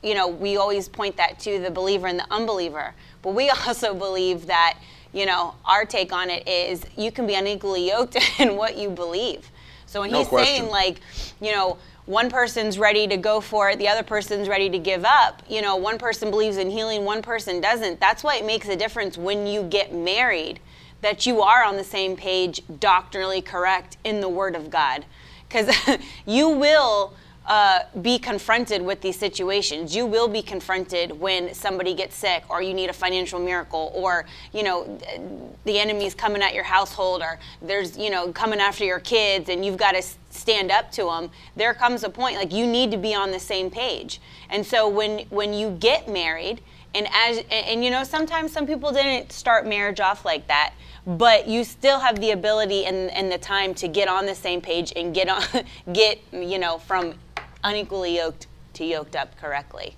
you 0.02 0.12
know, 0.14 0.28
we 0.28 0.58
always 0.58 0.86
point 0.90 1.16
that 1.16 1.38
to 1.40 1.58
the 1.58 1.70
believer 1.70 2.06
and 2.08 2.18
the 2.18 2.26
unbeliever. 2.30 2.92
But 3.22 3.30
we 3.34 3.48
also 3.66 3.94
believe 3.94 4.44
that, 4.48 4.76
you 5.14 5.24
know, 5.24 5.54
our 5.64 5.86
take 5.86 6.12
on 6.12 6.28
it 6.28 6.46
is 6.46 6.84
you 6.98 7.10
can 7.10 7.26
be 7.26 7.34
unequally 7.34 7.88
yoked 7.88 8.18
in 8.38 8.56
what 8.56 8.76
you 8.76 8.90
believe. 8.90 9.50
So 9.86 10.00
when 10.02 10.10
No 10.10 10.18
he's 10.18 10.28
question. 10.28 10.56
saying 10.58 10.68
like, 10.70 11.00
you 11.40 11.52
know, 11.52 11.78
one 12.06 12.30
person's 12.30 12.78
ready 12.78 13.08
to 13.08 13.16
go 13.16 13.40
for 13.40 13.68
it, 13.70 13.78
the 13.78 13.88
other 13.88 14.04
person's 14.04 14.48
ready 14.48 14.70
to 14.70 14.78
give 14.78 15.04
up. 15.04 15.42
You 15.48 15.60
know, 15.60 15.76
one 15.76 15.98
person 15.98 16.30
believes 16.30 16.56
in 16.56 16.70
healing, 16.70 17.04
one 17.04 17.20
person 17.20 17.60
doesn't. 17.60 18.00
That's 18.00 18.22
why 18.22 18.36
it 18.36 18.46
makes 18.46 18.68
a 18.68 18.76
difference 18.76 19.18
when 19.18 19.46
you 19.46 19.64
get 19.64 19.92
married 19.92 20.60
that 21.02 21.26
you 21.26 21.42
are 21.42 21.64
on 21.64 21.76
the 21.76 21.84
same 21.84 22.16
page, 22.16 22.62
doctrinally 22.80 23.42
correct 23.42 23.96
in 24.04 24.20
the 24.20 24.28
Word 24.28 24.54
of 24.54 24.70
God. 24.70 25.04
Because 25.48 25.74
you 26.26 26.48
will 26.48 27.14
uh, 27.46 27.80
be 28.02 28.18
confronted 28.18 28.82
with 28.82 29.00
these 29.00 29.18
situations. 29.18 29.94
You 29.94 30.04
will 30.04 30.28
be 30.28 30.42
confronted 30.42 31.18
when 31.18 31.54
somebody 31.54 31.94
gets 31.94 32.16
sick, 32.16 32.42
or 32.48 32.60
you 32.60 32.74
need 32.74 32.90
a 32.90 32.92
financial 32.92 33.38
miracle, 33.38 33.92
or 33.94 34.26
you 34.52 34.62
know 34.62 34.98
the 35.64 35.78
enemy's 35.78 36.14
coming 36.14 36.42
at 36.42 36.54
your 36.54 36.64
household, 36.64 37.22
or 37.22 37.38
there's 37.62 37.96
you 37.96 38.10
know 38.10 38.32
coming 38.32 38.60
after 38.60 38.84
your 38.84 39.00
kids, 39.00 39.48
and 39.48 39.64
you've 39.64 39.76
got 39.76 39.92
to 39.92 40.02
stand 40.30 40.70
up 40.70 40.90
to 40.92 41.04
them. 41.04 41.30
There 41.54 41.72
comes 41.72 42.02
a 42.02 42.10
point 42.10 42.36
like 42.36 42.52
you 42.52 42.66
need 42.66 42.90
to 42.90 42.96
be 42.96 43.14
on 43.14 43.30
the 43.30 43.40
same 43.40 43.70
page. 43.70 44.20
And 44.50 44.66
so 44.66 44.88
when 44.88 45.20
when 45.30 45.54
you 45.54 45.70
get 45.70 46.08
married, 46.08 46.60
and 46.96 47.06
as 47.12 47.38
and, 47.38 47.52
and 47.52 47.84
you 47.84 47.90
know 47.90 48.02
sometimes 48.02 48.52
some 48.52 48.66
people 48.66 48.90
didn't 48.90 49.30
start 49.30 49.66
marriage 49.66 50.00
off 50.00 50.24
like 50.24 50.48
that 50.48 50.74
but 51.06 51.46
you 51.46 51.62
still 51.62 52.00
have 52.00 52.18
the 52.18 52.32
ability 52.32 52.84
and, 52.84 53.12
and 53.12 53.30
the 53.30 53.38
time 53.38 53.72
to 53.74 53.86
get 53.86 54.08
on 54.08 54.26
the 54.26 54.34
same 54.34 54.60
page 54.60 54.92
and 54.96 55.14
get 55.14 55.28
on 55.28 55.64
get 55.92 56.18
you 56.32 56.58
know 56.58 56.78
from 56.78 57.14
unequally 57.66 58.16
yoked 58.16 58.46
to 58.74 58.84
yoked 58.84 59.16
up 59.16 59.38
correctly. 59.40 59.96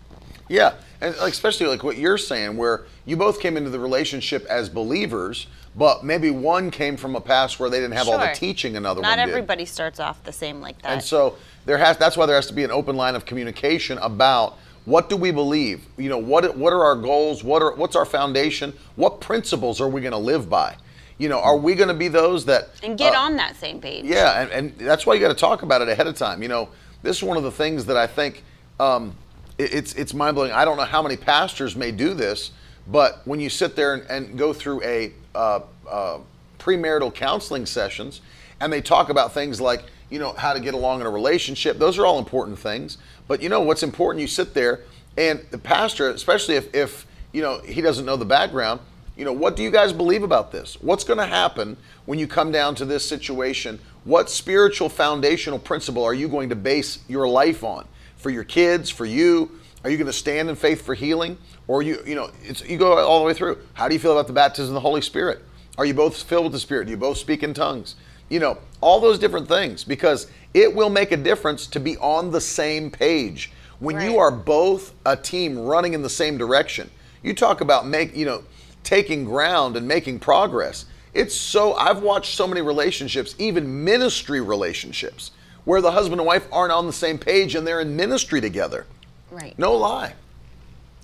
Yeah, 0.48 0.75
and 1.00 1.14
especially 1.16 1.66
like 1.66 1.84
what 1.84 1.98
you're 1.98 2.18
saying, 2.18 2.56
where 2.56 2.87
you 3.04 3.16
both 3.16 3.38
came 3.38 3.56
into 3.56 3.70
the 3.70 3.78
relationship 3.78 4.46
as 4.46 4.68
believers, 4.68 5.46
but 5.76 6.04
maybe 6.04 6.30
one 6.30 6.70
came 6.70 6.96
from 6.96 7.14
a 7.14 7.20
past 7.20 7.60
where 7.60 7.68
they 7.68 7.78
didn't 7.78 7.94
have 7.94 8.08
all 8.08 8.18
the 8.18 8.32
teaching 8.34 8.76
another 8.76 9.02
Not 9.02 9.18
one 9.18 9.26
did. 9.26 9.32
everybody 9.32 9.66
starts 9.66 10.00
off 10.00 10.25
the 10.25 10.32
same 10.32 10.60
like 10.60 10.80
that. 10.82 10.90
And 10.90 11.02
so 11.02 11.37
there 11.66 11.76
has 11.78 11.98
that's 11.98 12.16
why 12.16 12.25
there 12.26 12.37
has 12.37 12.46
to 12.46 12.54
be 12.54 12.64
an 12.64 12.70
open 12.70 12.96
line 12.96 13.14
of 13.14 13.26
communication 13.26 13.98
about 13.98 14.58
what 14.87 15.10
do 15.10 15.18
we 15.18 15.30
believe? 15.30 15.84
You 15.98 16.08
know, 16.08 16.18
what 16.18 16.56
what 16.56 16.72
are 16.72 16.82
our 16.82 16.96
goals? 16.96 17.44
What 17.44 17.60
are 17.60 17.75
what's 17.75 17.94
our 17.94 18.06
foundation? 18.06 18.72
What 18.96 19.20
principles 19.20 19.82
are 19.82 19.88
we 19.88 20.00
going 20.00 20.12
to 20.12 20.18
live 20.18 20.48
by? 20.48 20.76
You 21.18 21.28
know, 21.28 21.40
are 21.40 21.56
we 21.56 21.75
going 21.75 21.88
to 21.88 21.94
be 21.94 22.08
those 22.08 22.46
that 22.46 22.70
and 22.82 22.96
get 22.96 23.14
uh, 23.14 23.18
on 23.18 23.37
that 23.37 23.56
same 23.56 23.80
page. 23.80 24.04
yeah, 24.04 24.40
and, 24.40 24.50
and 24.50 24.78
that's 24.78 25.04
why 25.04 25.14
you 25.14 25.20
got 25.20 25.28
to 25.28 25.34
talk 25.34 25.62
about 25.62 25.82
it 25.82 25.88
ahead 25.88 26.06
of 26.06 26.16
time. 26.16 26.42
You 26.42 26.48
know, 26.48 26.68
this 27.02 27.17
is 27.19 27.23
one 27.23 27.37
of 27.37 27.43
the 27.43 27.50
things 27.50 27.87
that 27.87 27.97
I 27.97 28.07
think 28.07 28.43
um, 28.81 29.14
it- 29.59 29.73
it's 29.75 29.93
it's 29.95 30.14
mind 30.14 30.35
blowing. 30.35 30.52
I 30.52 30.64
don't 30.64 30.76
know 30.76 30.85
how 30.85 31.02
many 31.02 31.17
pastors 31.17 31.76
may 31.76 31.90
do 31.90 32.14
this, 32.14 32.50
but 32.87 33.21
when 33.25 33.40
you 33.40 33.50
sit 33.50 33.76
there 33.76 33.95
and, 33.95 34.02
and 34.11 34.38
go 34.38 34.52
through 34.52 34.83
a 34.83 35.12
uh, 35.35 35.61
uh, 35.88 36.19
premarital 36.59 37.14
counseling 37.14 37.67
sessions, 37.67 38.21
and 38.61 38.73
they 38.73 38.81
talk 38.81 39.09
about 39.09 39.33
things 39.33 39.61
like 39.61 39.85
you 40.11 40.19
know 40.19 40.33
how 40.33 40.52
to 40.52 40.61
get 40.61 40.75
along 40.75 41.00
in 41.00 41.07
a 41.07 41.11
relationship, 41.11 41.78
those 41.78 41.99
are 41.99 42.07
all 42.07 42.19
important 42.19 42.59
things. 42.59 42.99
But 43.26 43.43
you 43.43 43.49
know 43.49 43.61
what's 43.61 43.83
important? 43.83 44.21
You 44.23 44.26
sit 44.28 44.55
there 44.55 44.81
and 45.17 45.40
the 45.50 45.59
pastor, 45.59 46.11
especially 46.11 46.55
if 46.57 46.75
if 46.75 47.07
you 47.33 47.43
know 47.43 47.61
he 47.61 47.81
doesn't 47.81 48.07
know 48.07 48.17
the 48.17 48.25
background, 48.25 48.81
you 49.17 49.25
know, 49.25 49.33
what 49.33 49.57
do 49.57 49.62
you 49.62 49.71
guys 49.71 49.93
believe 49.93 50.23
about 50.23 50.52
this? 50.52 50.81
What's 50.81 51.05
going 51.05 51.19
to 51.19 51.26
happen 51.26 51.76
when 52.07 52.19
you 52.19 52.26
come 52.28 52.52
down 52.52 52.75
to 52.76 52.85
this 52.85 53.07
situation? 53.07 53.81
What 54.08 54.30
spiritual 54.30 54.88
foundational 54.88 55.58
principle 55.58 56.02
are 56.02 56.14
you 56.14 56.28
going 56.28 56.48
to 56.48 56.56
base 56.56 57.00
your 57.08 57.28
life 57.28 57.62
on 57.62 57.86
for 58.16 58.30
your 58.30 58.42
kids, 58.42 58.88
for 58.88 59.04
you? 59.04 59.60
Are 59.84 59.90
you 59.90 59.98
going 59.98 60.06
to 60.06 60.14
stand 60.14 60.48
in 60.48 60.56
faith 60.56 60.80
for 60.80 60.94
healing, 60.94 61.36
or 61.66 61.82
you, 61.82 61.98
you 62.06 62.14
know, 62.14 62.30
it's, 62.42 62.66
you 62.66 62.78
go 62.78 62.96
all 63.06 63.20
the 63.20 63.26
way 63.26 63.34
through? 63.34 63.58
How 63.74 63.86
do 63.86 63.92
you 63.92 64.00
feel 64.00 64.12
about 64.12 64.26
the 64.26 64.32
baptism 64.32 64.70
of 64.70 64.74
the 64.76 64.80
Holy 64.80 65.02
Spirit? 65.02 65.44
Are 65.76 65.84
you 65.84 65.92
both 65.92 66.22
filled 66.22 66.44
with 66.44 66.54
the 66.54 66.58
Spirit? 66.58 66.86
Do 66.86 66.90
you 66.90 66.96
both 66.96 67.18
speak 67.18 67.42
in 67.42 67.52
tongues? 67.52 67.96
You 68.30 68.40
know, 68.40 68.56
all 68.80 68.98
those 68.98 69.18
different 69.18 69.46
things 69.46 69.84
because 69.84 70.26
it 70.54 70.74
will 70.74 70.88
make 70.88 71.12
a 71.12 71.16
difference 71.18 71.66
to 71.66 71.78
be 71.78 71.98
on 71.98 72.30
the 72.30 72.40
same 72.40 72.90
page 72.90 73.52
when 73.78 74.00
you 74.00 74.16
are 74.16 74.30
both 74.30 74.94
a 75.04 75.18
team 75.18 75.58
running 75.58 75.92
in 75.92 76.00
the 76.00 76.08
same 76.08 76.38
direction. 76.38 76.90
You 77.22 77.34
talk 77.34 77.60
about 77.60 77.86
make, 77.86 78.16
you 78.16 78.24
know, 78.24 78.42
taking 78.84 79.26
ground 79.26 79.76
and 79.76 79.86
making 79.86 80.20
progress. 80.20 80.86
It's 81.18 81.34
so 81.34 81.75
I've 81.75 82.00
watched 82.00 82.37
so 82.37 82.46
many 82.46 82.60
relationships, 82.60 83.34
even 83.38 83.84
ministry 83.84 84.40
relationships, 84.40 85.32
where 85.64 85.80
the 85.80 85.90
husband 85.90 86.20
and 86.20 86.26
wife 86.26 86.46
aren't 86.52 86.70
on 86.70 86.87
the 86.87 86.92
same 86.92 87.18
page 87.18 87.56
and 87.56 87.66
they're 87.66 87.80
in 87.80 87.96
ministry 87.96 88.40
together. 88.40 88.87
Right. 89.32 89.58
No 89.58 89.75
lie. 89.75 90.14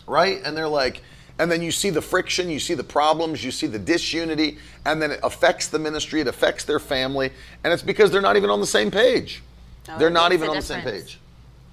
Right? 0.06 0.40
And 0.44 0.56
they're 0.56 0.68
like 0.68 1.02
and 1.36 1.50
then 1.50 1.62
you 1.62 1.72
see 1.72 1.90
the 1.90 2.00
friction, 2.00 2.48
you 2.48 2.60
see 2.60 2.74
the 2.74 2.84
problems, 2.84 3.42
you 3.42 3.50
see 3.50 3.66
the 3.66 3.78
disunity, 3.78 4.58
and 4.86 5.02
then 5.02 5.10
it 5.10 5.18
affects 5.24 5.66
the 5.66 5.80
ministry, 5.80 6.20
it 6.20 6.28
affects 6.28 6.62
their 6.62 6.78
family, 6.78 7.32
and 7.64 7.72
it's 7.72 7.82
because 7.82 8.12
they're 8.12 8.22
not 8.22 8.36
even 8.36 8.50
on 8.50 8.60
the 8.60 8.66
same 8.68 8.88
page. 8.88 9.42
No, 9.88 9.98
they're 9.98 10.10
not 10.10 10.32
even 10.32 10.48
on 10.48 10.54
the 10.54 10.62
same 10.62 10.82
page. 10.82 11.18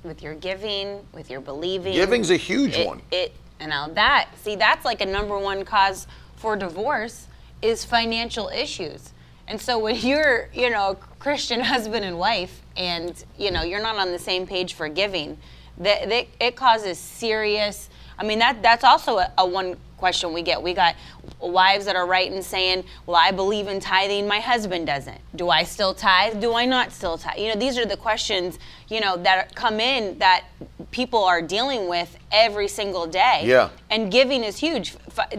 With 0.01 0.23
your 0.23 0.33
giving, 0.33 1.05
with 1.13 1.29
your 1.29 1.41
believing. 1.41 1.93
Giving's 1.93 2.31
a 2.31 2.37
huge 2.37 2.75
it, 2.75 2.87
one. 2.87 3.03
It 3.11 3.33
and 3.59 3.69
now 3.69 3.87
that 3.89 4.29
see 4.41 4.55
that's 4.55 4.83
like 4.83 5.01
a 5.01 5.05
number 5.05 5.37
one 5.37 5.63
cause 5.63 6.07
for 6.37 6.55
divorce 6.55 7.27
is 7.61 7.85
financial 7.85 8.49
issues. 8.49 9.13
And 9.47 9.59
so 9.59 9.79
when 9.79 9.95
you're, 10.07 10.49
you 10.53 10.69
know, 10.69 10.97
Christian 11.19 11.59
husband 11.73 12.05
and 12.05 12.17
wife 12.17 12.61
and, 12.75 13.23
you 13.37 13.51
know, 13.51 13.63
you're 13.63 13.81
not 13.81 13.97
on 13.97 14.11
the 14.11 14.19
same 14.19 14.47
page 14.47 14.73
for 14.73 14.87
giving, 14.87 15.37
that, 15.77 16.09
that 16.09 16.27
it 16.39 16.55
causes 16.55 16.97
serious 16.99 17.89
I 18.21 18.23
mean 18.23 18.37
that 18.37 18.61
that's 18.61 18.83
also 18.83 19.17
a, 19.17 19.31
a 19.39 19.45
one 19.45 19.77
question 20.01 20.33
we 20.33 20.41
get. 20.41 20.61
We 20.61 20.73
got 20.73 20.95
wives 21.39 21.85
that 21.85 21.95
are 21.95 22.07
writing 22.07 22.41
saying, 22.41 22.83
"Well, 23.05 23.15
I 23.15 23.29
believe 23.29 23.67
in 23.67 23.79
tithing, 23.79 24.27
my 24.27 24.39
husband 24.39 24.87
doesn't. 24.87 25.21
Do 25.35 25.49
I 25.51 25.63
still 25.63 25.93
tithe? 25.93 26.41
Do 26.41 26.55
I 26.55 26.65
not 26.65 26.91
still 26.91 27.19
tithe?" 27.19 27.37
You 27.37 27.49
know, 27.49 27.55
these 27.55 27.77
are 27.77 27.85
the 27.85 27.97
questions, 27.97 28.57
you 28.89 28.99
know, 28.99 29.15
that 29.17 29.53
come 29.53 29.79
in 29.79 30.17
that 30.17 30.45
people 30.89 31.23
are 31.23 31.41
dealing 31.41 31.87
with 31.87 32.17
every 32.31 32.67
single 32.67 33.05
day. 33.05 33.43
Yeah. 33.45 33.69
And 33.91 34.11
giving 34.11 34.43
is 34.43 34.57
huge. 34.57 34.95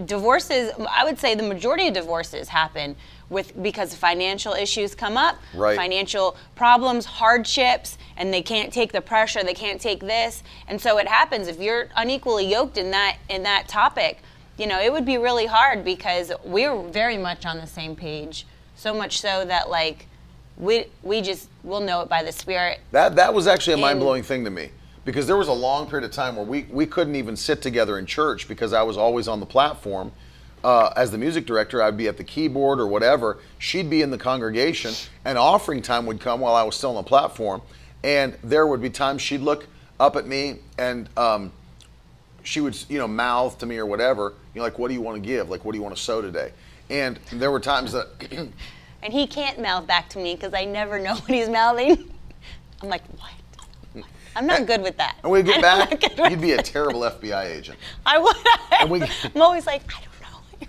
Divorces, 0.06 0.72
I 0.88 1.04
would 1.04 1.18
say 1.18 1.34
the 1.34 1.42
majority 1.42 1.88
of 1.88 1.94
divorces 1.94 2.48
happen 2.48 2.94
with 3.28 3.60
because 3.62 3.94
financial 3.94 4.52
issues 4.52 4.94
come 4.94 5.16
up, 5.16 5.36
Right. 5.54 5.76
financial 5.76 6.36
problems, 6.54 7.04
hardships, 7.06 7.98
and 8.16 8.32
they 8.32 8.42
can't 8.42 8.72
take 8.72 8.92
the 8.92 9.00
pressure, 9.00 9.42
they 9.42 9.54
can't 9.54 9.80
take 9.80 10.00
this. 10.00 10.42
And 10.68 10.80
so 10.80 10.98
it 10.98 11.08
happens 11.08 11.48
if 11.48 11.58
you're 11.58 11.88
unequally 11.96 12.46
yoked 12.46 12.76
in 12.78 12.90
that 12.92 13.16
in 13.28 13.42
that 13.42 13.68
topic, 13.68 14.22
you 14.58 14.66
know, 14.66 14.80
it 14.80 14.92
would 14.92 15.04
be 15.04 15.18
really 15.18 15.46
hard 15.46 15.84
because 15.84 16.32
we're 16.44 16.80
very 16.82 17.18
much 17.18 17.46
on 17.46 17.58
the 17.58 17.66
same 17.66 17.96
page. 17.96 18.46
So 18.76 18.92
much 18.94 19.20
so 19.20 19.44
that 19.44 19.70
like 19.70 20.06
we 20.56 20.86
we 21.02 21.20
just 21.20 21.48
will 21.62 21.80
know 21.80 22.00
it 22.02 22.08
by 22.08 22.22
the 22.22 22.32
spirit. 22.32 22.80
That 22.90 23.16
that 23.16 23.32
was 23.32 23.46
actually 23.46 23.74
a 23.74 23.78
mind 23.78 24.00
blowing 24.00 24.22
thing 24.22 24.44
to 24.44 24.50
me 24.50 24.70
because 25.04 25.26
there 25.26 25.36
was 25.36 25.48
a 25.48 25.52
long 25.52 25.88
period 25.88 26.04
of 26.04 26.12
time 26.12 26.36
where 26.36 26.44
we, 26.44 26.66
we 26.70 26.86
couldn't 26.86 27.16
even 27.16 27.36
sit 27.36 27.62
together 27.62 27.98
in 27.98 28.06
church 28.06 28.48
because 28.48 28.72
I 28.72 28.82
was 28.82 28.96
always 28.96 29.28
on 29.28 29.40
the 29.40 29.46
platform. 29.46 30.12
Uh, 30.62 30.92
as 30.96 31.10
the 31.10 31.18
music 31.18 31.44
director, 31.44 31.82
I'd 31.82 31.96
be 31.96 32.06
at 32.06 32.16
the 32.16 32.24
keyboard 32.24 32.78
or 32.78 32.86
whatever. 32.86 33.38
She'd 33.58 33.90
be 33.90 34.00
in 34.00 34.10
the 34.10 34.18
congregation, 34.18 34.94
and 35.24 35.36
offering 35.36 35.82
time 35.82 36.06
would 36.06 36.20
come 36.20 36.38
while 36.38 36.54
I 36.54 36.62
was 36.62 36.76
still 36.76 36.90
on 36.90 36.96
the 36.96 37.08
platform. 37.08 37.62
And 38.04 38.36
there 38.44 38.66
would 38.66 38.80
be 38.80 38.90
times 38.90 39.22
she'd 39.22 39.40
look 39.40 39.66
up 39.98 40.14
at 40.14 40.26
me 40.26 40.58
and 40.78 41.08
um, 41.16 41.52
she 42.44 42.60
would, 42.60 42.76
you 42.88 42.98
know, 42.98 43.08
mouth 43.08 43.58
to 43.58 43.66
me 43.66 43.76
or 43.76 43.86
whatever. 43.86 44.34
You 44.54 44.60
know, 44.60 44.64
like, 44.64 44.78
what 44.78 44.88
do 44.88 44.94
you 44.94 45.00
want 45.00 45.22
to 45.22 45.26
give? 45.26 45.48
Like, 45.48 45.64
what 45.64 45.72
do 45.72 45.78
you 45.78 45.82
want 45.82 45.96
to 45.96 46.02
sow 46.02 46.20
today? 46.20 46.52
And 46.90 47.18
there 47.32 47.50
were 47.50 47.60
times 47.60 47.92
that 47.92 48.08
And 49.02 49.12
he 49.12 49.26
can't 49.26 49.60
mouth 49.60 49.86
back 49.86 50.08
to 50.10 50.18
me 50.18 50.34
because 50.36 50.54
I 50.54 50.64
never 50.64 50.98
know 51.00 51.14
what 51.16 51.28
he's 51.30 51.48
mouthing. 51.48 52.08
I'm 52.82 52.88
like, 52.88 53.02
what? 53.18 53.30
I'm 54.34 54.46
not 54.46 54.66
good 54.66 54.80
with 54.82 54.96
that. 54.96 55.16
And 55.22 55.30
we'd 55.32 55.44
get 55.44 55.60
back, 56.20 56.30
you'd 56.30 56.40
be 56.40 56.52
a 56.52 56.62
terrible 56.62 57.00
FBI 57.00 57.46
agent. 57.46 57.78
I 58.06 58.18
would. 58.18 58.36
And 58.80 58.90
we- 58.90 59.02
I'm 59.34 59.42
always 59.42 59.66
like, 59.66 59.82
I 59.94 60.00
don't 60.00 60.20
know 60.30 60.38
what 60.58 60.60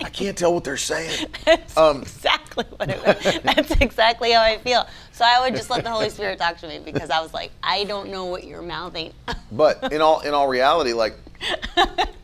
you're 0.00 0.06
I 0.06 0.10
can't 0.10 0.36
tell 0.36 0.54
what 0.54 0.64
they're 0.64 0.76
saying. 0.76 1.28
That's 1.44 1.76
Um, 1.76 2.02
exactly 2.02 2.64
what 2.76 2.90
it 2.90 3.04
was. 3.06 3.38
That's 3.42 3.70
exactly 3.80 4.32
how 4.32 4.40
I 4.42 4.58
feel. 4.58 4.86
So 5.12 5.24
I 5.24 5.40
would 5.40 5.54
just 5.54 5.68
let 5.70 5.84
the 5.84 5.90
Holy 5.90 6.08
Spirit 6.10 6.38
talk 6.38 6.58
to 6.58 6.66
me 6.68 6.80
because 6.84 7.10
I 7.10 7.20
was 7.20 7.32
like, 7.34 7.52
I 7.62 7.84
don't 7.84 8.10
know 8.10 8.24
what 8.24 8.44
you're 8.44 8.62
mouthing. 8.62 9.12
But 9.52 9.92
in 9.92 10.00
all 10.00 10.20
in 10.20 10.32
all 10.34 10.48
reality, 10.48 10.92
like, 10.94 11.14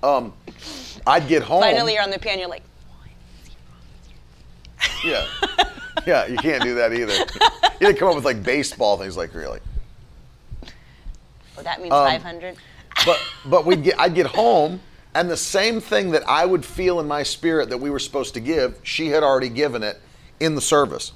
um, 0.02 0.32
I'd 1.06 1.28
get 1.28 1.42
home. 1.42 1.62
Finally, 1.62 1.94
you're 1.94 2.02
on 2.02 2.10
the 2.10 2.18
piano. 2.18 2.40
You're 2.40 2.48
like, 2.48 2.62
Yeah, 5.04 5.26
yeah, 6.06 6.26
you 6.26 6.36
can't 6.36 6.62
do 6.62 6.74
that 6.76 6.92
either. 6.92 7.12
You 7.80 7.86
to 7.92 7.94
come 7.94 8.08
up 8.08 8.14
with 8.16 8.24
like 8.24 8.42
baseball 8.42 8.96
things, 8.96 9.16
like 9.16 9.34
really. 9.34 9.60
oh, 10.64 11.62
that 11.62 11.80
means 11.80 11.92
Um, 11.92 12.04
500. 12.06 12.56
But 13.06 13.20
but 13.46 13.64
we'd 13.64 13.84
get 13.84 13.98
I'd 14.00 14.14
get 14.14 14.26
home, 14.26 14.80
and 15.14 15.30
the 15.30 15.36
same 15.36 15.80
thing 15.80 16.10
that 16.10 16.28
I 16.28 16.44
would 16.44 16.64
feel 16.64 16.98
in 17.00 17.06
my 17.06 17.22
spirit 17.22 17.68
that 17.70 17.78
we 17.78 17.90
were 17.90 18.00
supposed 18.00 18.34
to 18.34 18.40
give, 18.40 18.78
she 18.82 19.08
had 19.08 19.22
already 19.22 19.48
given 19.48 19.82
it 19.82 20.00
in 20.40 20.54
the 20.54 20.60
service. 20.60 21.12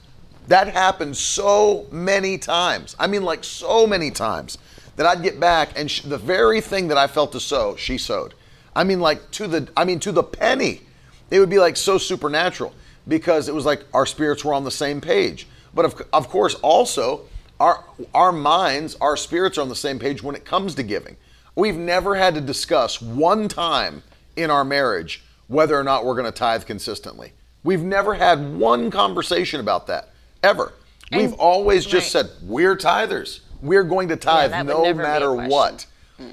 That 0.48 0.68
happened 0.68 1.16
so 1.16 1.86
many 1.90 2.38
times. 2.38 2.94
I 2.98 3.06
mean, 3.06 3.22
like 3.22 3.44
so 3.44 3.86
many 3.86 4.10
times 4.10 4.58
that 4.96 5.06
I'd 5.06 5.22
get 5.22 5.40
back, 5.40 5.70
and 5.78 5.90
sh- 5.90 6.02
the 6.02 6.18
very 6.18 6.60
thing 6.60 6.88
that 6.88 6.98
I 6.98 7.06
felt 7.06 7.32
to 7.32 7.40
sow, 7.40 7.74
she 7.76 7.96
sowed. 7.98 8.34
I 8.74 8.84
mean, 8.84 9.00
like 9.00 9.30
to 9.32 9.46
the 9.46 9.68
I 9.76 9.84
mean 9.84 10.00
to 10.00 10.12
the 10.12 10.22
penny. 10.22 10.82
It 11.30 11.40
would 11.40 11.50
be 11.50 11.58
like 11.58 11.76
so 11.76 11.98
supernatural 11.98 12.74
because 13.08 13.48
it 13.48 13.54
was 13.54 13.64
like 13.64 13.84
our 13.94 14.06
spirits 14.06 14.44
were 14.44 14.54
on 14.54 14.64
the 14.64 14.70
same 14.70 15.00
page. 15.00 15.46
But 15.74 15.84
of, 15.86 16.02
of 16.12 16.28
course, 16.28 16.54
also 16.56 17.22
our 17.58 17.84
our 18.14 18.32
minds, 18.32 18.96
our 19.00 19.16
spirits 19.16 19.58
are 19.58 19.62
on 19.62 19.68
the 19.68 19.76
same 19.76 19.98
page 19.98 20.22
when 20.22 20.34
it 20.34 20.44
comes 20.44 20.74
to 20.76 20.82
giving. 20.82 21.16
We've 21.54 21.76
never 21.76 22.14
had 22.14 22.34
to 22.34 22.40
discuss 22.40 23.00
one 23.02 23.48
time 23.48 24.02
in 24.36 24.50
our 24.50 24.64
marriage 24.64 25.24
whether 25.48 25.78
or 25.78 25.84
not 25.84 26.04
we're 26.04 26.14
going 26.14 26.24
to 26.24 26.32
tithe 26.32 26.64
consistently. 26.64 27.32
We've 27.62 27.82
never 27.82 28.14
had 28.14 28.56
one 28.56 28.90
conversation 28.90 29.60
about 29.60 29.86
that 29.88 30.10
ever. 30.42 30.72
We've 31.12 31.34
always 31.34 31.84
just 31.84 32.14
right. 32.14 32.24
said 32.24 32.30
we're 32.42 32.74
tithers. 32.74 33.40
we're 33.60 33.84
going 33.84 34.08
to 34.08 34.16
tithe 34.16 34.50
would 34.52 34.66
no 34.66 34.82
never 34.82 35.02
be 35.02 35.04
a 35.04 35.06
matter 35.06 35.32
what. 35.32 35.86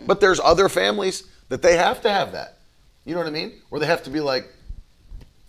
But 0.05 0.21
there's 0.21 0.39
other 0.39 0.69
families 0.69 1.23
that 1.49 1.61
they 1.61 1.77
have 1.77 2.01
to 2.01 2.09
have 2.09 2.31
that. 2.31 2.57
You 3.05 3.13
know 3.15 3.21
what 3.21 3.27
I 3.27 3.31
mean? 3.31 3.53
Where 3.69 3.79
they 3.79 3.87
have 3.87 4.03
to 4.03 4.09
be 4.09 4.19
like, 4.19 4.47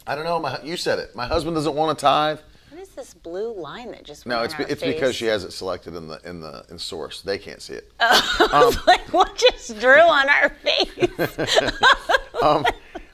I 0.06 0.14
don't 0.14 0.24
know. 0.24 0.38
My, 0.38 0.58
you 0.62 0.76
said 0.76 0.98
it. 0.98 1.14
My 1.14 1.26
husband 1.26 1.54
doesn't 1.56 1.74
want 1.74 1.96
to 1.98 2.02
tithe. 2.02 2.38
What 2.70 2.80
is 2.80 2.88
this 2.90 3.12
blue 3.14 3.52
line 3.52 3.90
that 3.92 4.04
just 4.04 4.24
No, 4.26 4.42
it's 4.42 4.54
be, 4.54 4.64
it's 4.64 4.80
face? 4.80 4.94
because 4.94 5.14
she 5.14 5.26
has 5.26 5.44
it 5.44 5.52
selected 5.52 5.94
in 5.94 6.08
the 6.08 6.18
in 6.24 6.40
the 6.40 6.64
in 6.70 6.78
source. 6.78 7.20
They 7.20 7.36
can't 7.36 7.60
see 7.60 7.74
it. 7.74 7.92
Oh, 8.00 8.72
um, 8.74 8.82
like 8.86 9.12
what 9.12 9.36
just 9.36 9.78
drew 9.78 10.00
on 10.00 10.28
our 10.28 10.48
face. 10.64 11.72
Um, 12.42 12.64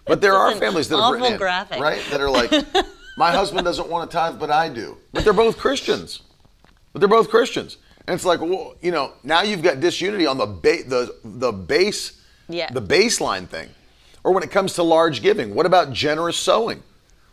but 0.05 0.21
there 0.21 0.35
are 0.35 0.55
families 0.55 0.88
that 0.88 0.97
written 1.11 1.35
in, 1.35 1.40
right? 1.81 2.00
That 2.11 2.21
are 2.21 2.31
like, 2.31 2.52
my 3.16 3.33
husband 3.33 3.64
doesn't 3.64 3.88
want 3.88 4.09
to 4.09 4.16
tithe, 4.16 4.38
but 4.38 4.50
I 4.50 4.69
do. 4.69 4.97
But 5.12 5.25
they're 5.25 5.33
both 5.33 5.59
Christians. 5.59 6.23
But 6.93 7.00
they're 7.00 7.09
both 7.09 7.28
Christians, 7.28 7.76
and 8.07 8.14
it's 8.14 8.25
like, 8.25 8.40
well, 8.40 8.76
you 8.81 8.93
know, 8.93 9.12
now 9.25 9.43
you've 9.43 9.62
got 9.62 9.81
disunity 9.81 10.26
on 10.26 10.38
the 10.38 10.47
ba- 10.47 10.85
the 10.87 11.14
the 11.25 11.52
base, 11.52 12.15
Yeah. 12.48 12.70
the 12.70 12.82
baseline 12.82 13.48
thing, 13.48 13.70
or 14.24 14.32
when 14.32 14.42
it 14.42 14.50
comes 14.50 14.74
to 14.74 14.82
large 14.82 15.22
giving. 15.22 15.54
What 15.54 15.66
about 15.66 15.92
generous 15.92 16.36
sowing? 16.36 16.82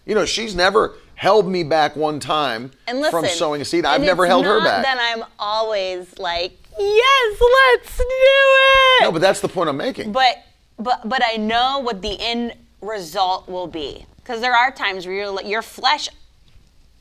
You 0.06 0.16
know, 0.16 0.26
she's 0.26 0.56
never 0.56 0.96
held 1.16 1.48
me 1.48 1.64
back 1.64 1.96
one 1.96 2.20
time 2.20 2.72
listen, 2.88 3.12
from 3.12 3.26
sowing 3.28 3.62
a 3.62 3.66
seed. 3.66 3.86
I've 3.86 4.02
never 4.02 4.26
held 4.26 4.46
her 4.46 4.60
back. 4.60 4.84
Then 4.84 4.98
I'm 5.00 5.24
always 5.40 6.18
like, 6.20 6.58
yes, 6.78 7.42
let's 7.42 7.98
do 7.98 8.04
it. 8.04 9.04
no, 9.04 9.12
but 9.12 9.22
that's 9.22 9.40
the 9.40 9.48
point 9.48 9.70
I'm 9.70 9.78
making. 9.78 10.12
but 10.12 10.44
but 10.78 11.08
but 11.08 11.22
I 11.24 11.38
know 11.38 11.80
what 11.80 12.02
the 12.02 12.20
end 12.20 12.54
result 12.82 13.48
will 13.48 13.68
be 13.68 14.06
because 14.18 14.42
there 14.42 14.56
are 14.56 14.72
times 14.72 15.06
where 15.06 15.16
you're, 15.16 15.42
your 15.44 15.62
flesh 15.62 16.10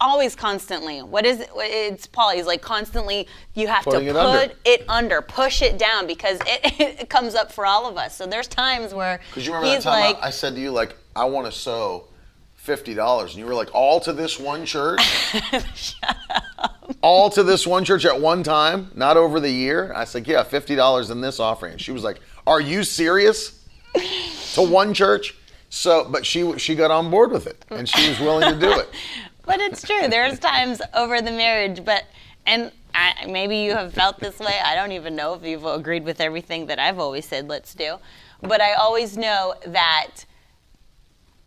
always 0.03 0.35
constantly 0.35 1.01
what 1.01 1.25
is 1.25 1.41
it 1.41 1.49
it's 1.57 2.07
paul 2.07 2.31
he's 2.31 2.45
like 2.47 2.61
constantly 2.61 3.27
you 3.55 3.69
have 3.69 3.85
Putting 3.85 4.05
to 4.07 4.11
it 4.11 4.13
put 4.15 4.21
under. 4.25 4.55
it 4.65 4.85
under 4.89 5.23
push 5.23 5.63
it 5.63 5.79
down 5.79 6.07
because 6.07 6.39
it, 6.47 6.81
it 7.03 7.09
comes 7.09 7.35
up 7.35 7.53
for 7.53 7.65
all 7.65 7.89
of 7.89 7.97
us 7.97 8.17
so 8.17 8.27
there's 8.27 8.49
times 8.49 8.93
where 8.93 9.21
Because 9.29 9.47
you 9.47 9.53
remember 9.55 9.75
he's 9.75 9.85
that 9.85 9.91
time 9.91 10.15
like 10.15 10.23
I, 10.23 10.27
I 10.27 10.31
said 10.31 10.55
to 10.57 10.61
you, 10.61 10.73
like, 10.73 10.97
I 11.15 11.25
want 11.27 11.47
to 11.47 11.53
sow 11.53 12.09
fifty 12.57 12.95
dollars, 12.95 13.31
and 13.33 13.41
you 13.41 13.47
were 13.47 13.55
like, 13.55 13.71
all 13.75 13.99
to 14.01 14.13
this 14.13 14.39
one 14.39 14.65
church. 14.67 15.01
All 17.01 17.31
to 17.31 17.43
this 17.43 17.67
one 17.67 17.85
church 17.85 18.05
at 18.05 18.21
one 18.21 18.43
time, 18.43 18.91
not 18.95 19.17
over 19.17 19.41
the 19.41 19.51
year. 19.51 19.93
I 19.95 20.05
said, 20.05 20.27
yeah, 20.29 20.43
fifty 20.45 20.77
dollars 20.77 21.11
in 21.11 21.21
this 21.21 21.41
offering. 21.41 21.73
And 21.73 21.81
she 21.81 21.91
was 21.91 22.05
like, 22.05 22.21
Are 22.47 22.61
you 22.61 22.85
serious? 22.85 23.65
to 24.55 24.63
one 24.63 24.95
church. 24.95 25.35
So, 25.71 26.07
but 26.09 26.25
she 26.27 26.57
she 26.59 26.75
got 26.75 26.91
on 26.91 27.11
board 27.11 27.33
with 27.33 27.47
it, 27.47 27.65
and 27.71 27.89
she 27.89 28.09
was 28.09 28.21
willing 28.21 28.53
to 28.53 28.59
do 28.61 28.79
it. 28.79 28.89
but 29.45 29.61
it's 29.61 29.83
true. 29.83 30.09
There's 30.09 30.39
times 30.39 30.81
over 30.95 31.21
the 31.21 31.31
marriage, 31.31 31.85
but 31.85 32.05
and 32.47 32.73
I, 32.95 33.27
maybe 33.29 33.59
you 33.59 33.73
have 33.73 33.95
felt 33.95 34.19
this 34.21 34.39
way. 34.39 34.59
I 34.63 34.75
don't 34.75 34.93
even 34.93 35.17
know 35.17 35.35
if 35.35 35.45
you've 35.45 35.65
agreed 35.65 36.05
with 36.05 36.21
everything 36.21 36.67
that 36.67 36.79
I've 36.79 36.99
always 36.99 37.27
said. 37.27 37.49
Let's 37.49 37.75
do, 37.75 37.97
but 38.41 38.61
I 38.61 38.75
always 38.75 39.17
know 39.17 39.55
that 39.67 40.25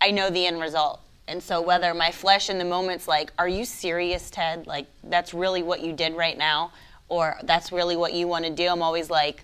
I 0.02 0.12
know 0.12 0.30
the 0.30 0.46
end 0.46 0.60
result. 0.60 1.02
And 1.28 1.42
so 1.42 1.62
whether 1.62 1.94
my 1.94 2.12
flesh 2.12 2.50
in 2.50 2.58
the 2.58 2.66
moment's 2.66 3.08
like, 3.08 3.32
"Are 3.40 3.48
you 3.48 3.66
serious, 3.66 4.30
Ted? 4.30 4.68
Like 4.68 4.88
that's 5.04 5.34
really 5.34 5.64
what 5.64 5.82
you 5.82 5.94
did 5.94 6.16
right 6.16 6.38
now?" 6.38 6.72
or 7.08 7.38
"That's 7.44 7.72
really 7.72 7.96
what 7.96 8.14
you 8.14 8.28
want 8.28 8.46
to 8.46 8.52
do," 8.52 8.68
I'm 8.68 8.82
always 8.82 9.10
like, 9.10 9.44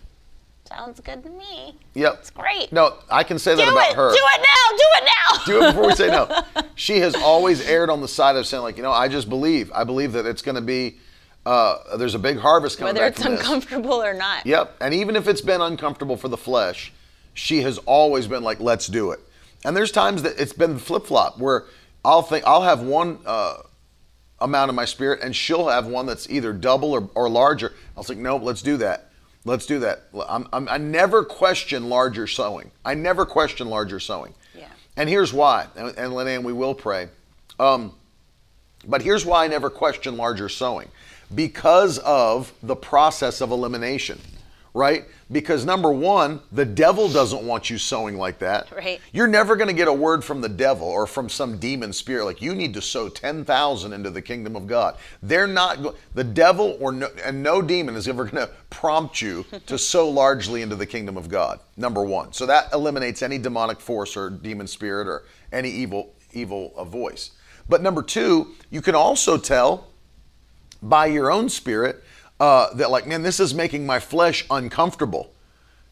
"Sounds 0.75 0.99
good 0.99 1.23
to 1.23 1.29
me." 1.29 1.77
Yep. 1.93 2.13
It's 2.19 2.29
great. 2.29 2.71
No, 2.71 2.95
I 3.09 3.23
can 3.23 3.37
say 3.39 3.51
do 3.51 3.57
that 3.57 3.71
about 3.71 3.89
it. 3.91 3.95
her. 3.95 4.11
Do 4.11 4.17
it 4.17 4.41
now. 4.41 4.77
Do 4.77 4.83
it 4.95 5.03
now. 5.05 5.45
do 5.45 5.63
it 5.63 5.67
before 5.73 5.87
we 5.87 5.95
say 5.95 6.07
no. 6.07 6.41
She 6.75 6.99
has 7.01 7.13
always 7.15 7.61
erred 7.67 7.89
on 7.91 8.01
the 8.01 8.07
side 8.07 8.35
of 8.35 8.47
saying, 8.47 8.63
like, 8.63 8.75
you 8.77 8.81
know, 8.81 8.91
I 8.91 9.07
just 9.07 9.29
believe. 9.29 9.71
I 9.71 9.83
believe 9.83 10.13
that 10.13 10.25
it's 10.25 10.41
going 10.41 10.55
to 10.55 10.61
be. 10.61 10.97
Uh, 11.45 11.97
there's 11.97 12.15
a 12.15 12.19
big 12.19 12.37
harvest 12.39 12.77
coming 12.79 12.95
Whether 12.95 13.05
it's 13.07 13.21
from 13.21 13.33
this. 13.33 13.41
uncomfortable 13.41 14.01
or 14.01 14.13
not. 14.13 14.45
Yep. 14.45 14.77
And 14.81 14.93
even 14.93 15.15
if 15.15 15.27
it's 15.27 15.41
been 15.41 15.61
uncomfortable 15.61 16.17
for 16.17 16.27
the 16.27 16.37
flesh, 16.37 16.91
she 17.33 17.61
has 17.61 17.77
always 17.79 18.27
been 18.27 18.41
like, 18.43 18.59
let's 18.59 18.87
do 18.87 19.11
it. 19.11 19.19
And 19.63 19.75
there's 19.77 19.91
times 19.91 20.23
that 20.23 20.39
it's 20.39 20.53
been 20.53 20.79
flip 20.79 21.05
flop 21.05 21.37
where 21.39 21.65
I'll 22.03 22.23
think 22.23 22.45
I'll 22.47 22.63
have 22.63 22.81
one 22.81 23.19
uh, 23.25 23.57
amount 24.39 24.69
of 24.69 24.75
my 24.75 24.86
spirit 24.86 25.21
and 25.21 25.36
she'll 25.36 25.67
have 25.67 25.86
one 25.86 26.05
that's 26.07 26.29
either 26.29 26.53
double 26.53 26.93
or, 26.93 27.10
or 27.15 27.29
larger. 27.29 27.73
I 27.95 27.99
was 27.99 28.10
like, 28.10 28.17
nope, 28.17 28.41
let's 28.43 28.62
do 28.63 28.77
that. 28.77 29.11
Let's 29.43 29.65
do 29.65 29.80
that. 29.80 30.04
I'm, 30.27 30.47
I'm, 30.54 30.69
I 30.69 30.77
never 30.77 31.23
question 31.23 31.89
larger 31.89 32.27
sowing. 32.27 32.71
I 32.86 32.93
never 32.93 33.25
question 33.25 33.69
larger 33.69 33.99
sowing. 33.99 34.34
Yeah. 34.56 34.67
And 34.95 35.10
here's 35.10 35.34
why. 35.34 35.67
And, 35.75 35.88
and 35.97 36.13
Linnea, 36.13 36.43
we 36.43 36.54
will 36.54 36.75
pray. 36.75 37.10
Um, 37.60 37.93
but 38.88 39.01
here's 39.01 39.25
why 39.25 39.45
I 39.45 39.47
never 39.47 39.69
question 39.69 40.17
larger 40.17 40.49
sowing 40.49 40.89
because 41.34 41.97
of 41.99 42.54
the 42.62 42.75
process 42.75 43.41
of 43.41 43.51
elimination, 43.51 44.19
right? 44.73 45.05
Because 45.31 45.65
number 45.65 45.91
one, 45.91 46.41
the 46.51 46.65
devil 46.65 47.10
doesn't 47.10 47.43
want 47.43 47.69
you 47.69 47.77
sowing 47.77 48.17
like 48.17 48.39
that. 48.39 48.67
Right. 48.81 48.99
You're 49.12 49.27
never 49.27 49.55
going 49.55 49.67
to 49.67 49.75
get 49.75 49.88
a 49.88 49.93
word 49.93 50.23
from 50.23 50.41
the 50.41 50.49
devil 50.49 50.88
or 50.88 51.05
from 51.05 51.29
some 51.29 51.57
demon 51.57 51.93
spirit 51.93 52.25
like 52.25 52.41
you 52.41 52.55
need 52.55 52.73
to 52.73 52.81
sow 52.81 53.10
10,000 53.10 53.93
into 53.93 54.10
the 54.10 54.21
kingdom 54.21 54.55
of 54.55 54.65
God. 54.65 54.97
They're 55.21 55.45
not 55.45 55.84
go- 55.84 55.95
the 56.15 56.23
devil 56.23 56.77
or 56.79 56.91
no, 56.91 57.10
and 57.23 57.43
no 57.43 57.62
demon 57.62 57.95
is 57.95 58.07
ever 58.07 58.23
going 58.25 58.47
to 58.47 58.51
prompt 58.71 59.21
you 59.21 59.45
to 59.67 59.77
sow 59.77 60.10
largely 60.10 60.63
into 60.63 60.75
the 60.75 60.86
kingdom 60.88 61.15
of 61.15 61.29
God. 61.29 61.60
Number 61.77 62.03
1. 62.03 62.34
So 62.34 62.47
that 62.47 62.73
eliminates 62.73 63.21
any 63.21 63.38
demonic 63.38 63.79
force 63.79 64.17
or 64.17 64.31
demon 64.31 64.65
spirit 64.65 65.07
or 65.07 65.25
any 65.51 65.69
evil 65.69 66.13
evil 66.34 66.73
uh, 66.75 66.84
voice. 66.84 67.31
But 67.69 67.81
number 67.81 68.01
2, 68.01 68.47
you 68.69 68.81
can 68.81 68.95
also 68.95 69.38
tell 69.38 69.88
by 70.81 71.05
your 71.07 71.31
own 71.31 71.49
spirit 71.49 72.03
uh, 72.41 72.73
that 72.73 72.89
like 72.89 73.06
man 73.06 73.21
this 73.21 73.39
is 73.39 73.54
making 73.54 73.86
my 73.86 73.99
flesh 73.99 74.43
uncomfortable 74.49 75.32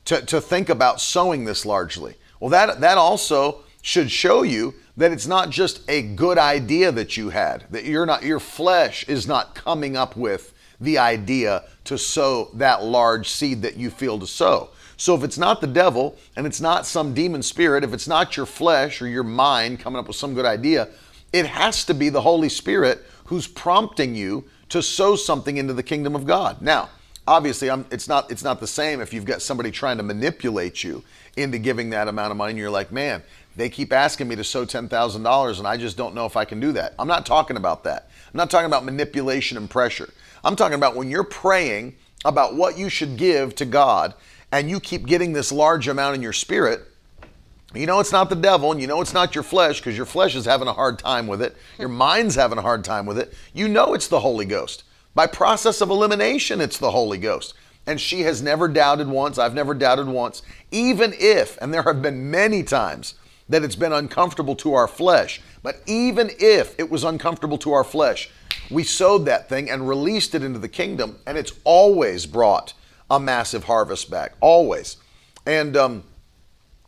to, 0.03 0.19
to 0.25 0.41
think 0.41 0.67
about 0.67 0.99
sowing 0.99 1.45
this 1.45 1.63
largely. 1.63 2.15
Well 2.39 2.49
that 2.49 2.81
that 2.81 2.97
also 2.97 3.59
should 3.83 4.09
show 4.09 4.41
you 4.41 4.73
that 4.97 5.11
it's 5.11 5.27
not 5.27 5.51
just 5.51 5.87
a 5.87 6.01
good 6.01 6.39
idea 6.39 6.91
that 6.91 7.15
you 7.15 7.29
had 7.29 7.65
that 7.69 7.85
you're 7.85 8.07
not 8.07 8.23
your 8.23 8.39
flesh 8.39 9.07
is 9.07 9.27
not 9.27 9.53
coming 9.53 9.95
up 9.95 10.17
with 10.17 10.55
the 10.81 10.97
idea 10.97 11.65
to 11.83 11.99
sow 11.99 12.49
that 12.55 12.83
large 12.83 13.29
seed 13.29 13.61
that 13.61 13.77
you 13.77 13.91
feel 13.91 14.17
to 14.17 14.25
sow. 14.25 14.69
So 14.97 15.13
if 15.13 15.23
it's 15.23 15.37
not 15.37 15.61
the 15.61 15.67
devil 15.67 16.17
and 16.35 16.47
it's 16.47 16.59
not 16.59 16.87
some 16.87 17.13
demon 17.13 17.43
spirit 17.43 17.83
if 17.83 17.93
it's 17.93 18.07
not 18.07 18.35
your 18.35 18.47
flesh 18.47 19.03
or 19.03 19.07
your 19.07 19.23
mind 19.23 19.81
coming 19.81 19.99
up 19.99 20.07
with 20.07 20.17
some 20.17 20.33
good 20.33 20.45
idea 20.45 20.87
it 21.31 21.45
has 21.45 21.85
to 21.85 21.93
be 21.93 22.09
the 22.09 22.21
holy 22.21 22.49
spirit 22.49 23.05
who's 23.25 23.45
prompting 23.45 24.15
you 24.15 24.45
to 24.69 24.81
sow 24.81 25.15
something 25.15 25.57
into 25.57 25.73
the 25.73 25.83
kingdom 25.83 26.15
of 26.15 26.25
God. 26.25 26.61
Now, 26.61 26.89
obviously, 27.27 27.69
I'm, 27.69 27.85
it's 27.91 28.07
not 28.07 28.31
it's 28.31 28.43
not 28.43 28.59
the 28.59 28.67
same 28.67 29.01
if 29.01 29.13
you've 29.13 29.25
got 29.25 29.41
somebody 29.41 29.71
trying 29.71 29.97
to 29.97 30.03
manipulate 30.03 30.83
you 30.83 31.03
into 31.37 31.57
giving 31.57 31.89
that 31.91 32.07
amount 32.07 32.31
of 32.31 32.37
money, 32.37 32.51
and 32.51 32.59
you're 32.59 32.69
like, 32.69 32.91
man, 32.91 33.23
they 33.55 33.69
keep 33.69 33.93
asking 33.93 34.27
me 34.27 34.35
to 34.35 34.43
sow 34.43 34.65
ten 34.65 34.87
thousand 34.87 35.23
dollars, 35.23 35.59
and 35.59 35.67
I 35.67 35.77
just 35.77 35.97
don't 35.97 36.15
know 36.15 36.25
if 36.25 36.37
I 36.37 36.45
can 36.45 36.59
do 36.59 36.71
that. 36.73 36.93
I'm 36.97 37.07
not 37.07 37.25
talking 37.25 37.57
about 37.57 37.83
that. 37.83 38.09
I'm 38.33 38.37
not 38.37 38.49
talking 38.49 38.67
about 38.67 38.85
manipulation 38.85 39.57
and 39.57 39.69
pressure. 39.69 40.09
I'm 40.43 40.55
talking 40.55 40.75
about 40.75 40.95
when 40.95 41.09
you're 41.09 41.23
praying 41.23 41.95
about 42.25 42.55
what 42.55 42.77
you 42.77 42.89
should 42.89 43.17
give 43.17 43.55
to 43.55 43.65
God, 43.65 44.13
and 44.51 44.69
you 44.69 44.79
keep 44.79 45.05
getting 45.05 45.33
this 45.33 45.51
large 45.51 45.87
amount 45.87 46.15
in 46.15 46.21
your 46.21 46.33
spirit. 46.33 46.81
You 47.75 47.85
know 47.85 47.99
it's 47.99 48.11
not 48.11 48.29
the 48.29 48.35
devil, 48.35 48.71
and 48.71 48.81
you 48.81 48.87
know 48.87 48.99
it's 48.99 49.13
not 49.13 49.35
your 49.35 49.43
flesh 49.43 49.79
because 49.79 49.95
your 49.95 50.07
flesh 50.07 50.35
is 50.35 50.45
having 50.45 50.67
a 50.67 50.73
hard 50.73 50.97
time 50.97 51.27
with 51.27 51.41
it. 51.41 51.55
Your 51.77 51.89
mind's 51.89 52.33
having 52.33 52.57
a 52.57 52.63
hard 52.63 52.83
time 52.83 53.05
with 53.05 53.19
it. 53.19 53.33
You 53.53 53.67
know 53.67 53.93
it's 53.93 54.07
the 54.07 54.21
Holy 54.21 54.45
Ghost. 54.45 54.83
By 55.13 55.27
process 55.27 55.79
of 55.81 55.91
elimination, 55.91 56.61
it's 56.61 56.79
the 56.79 56.91
Holy 56.91 57.19
Ghost. 57.19 57.53
And 57.85 58.01
she 58.01 58.21
has 58.21 58.41
never 58.41 58.67
doubted 58.67 59.07
once. 59.07 59.37
I've 59.37 59.53
never 59.53 59.73
doubted 59.73 60.07
once. 60.07 60.41
Even 60.71 61.13
if, 61.19 61.57
and 61.61 61.73
there 61.73 61.83
have 61.83 62.01
been 62.01 62.31
many 62.31 62.63
times 62.63 63.15
that 63.47 63.63
it's 63.63 63.75
been 63.75 63.93
uncomfortable 63.93 64.55
to 64.57 64.73
our 64.73 64.87
flesh, 64.87 65.41
but 65.61 65.81
even 65.85 66.31
if 66.39 66.79
it 66.79 66.89
was 66.89 67.03
uncomfortable 67.03 67.57
to 67.59 67.73
our 67.73 67.83
flesh, 67.83 68.29
we 68.69 68.83
sowed 68.83 69.25
that 69.25 69.49
thing 69.49 69.69
and 69.69 69.87
released 69.87 70.33
it 70.35 70.43
into 70.43 70.59
the 70.59 70.69
kingdom, 70.69 71.17
and 71.25 71.37
it's 71.37 71.53
always 71.63 72.25
brought 72.25 72.73
a 73.09 73.19
massive 73.19 73.63
harvest 73.65 74.09
back. 74.09 74.33
Always. 74.41 74.97
And, 75.45 75.75
um, 75.75 76.03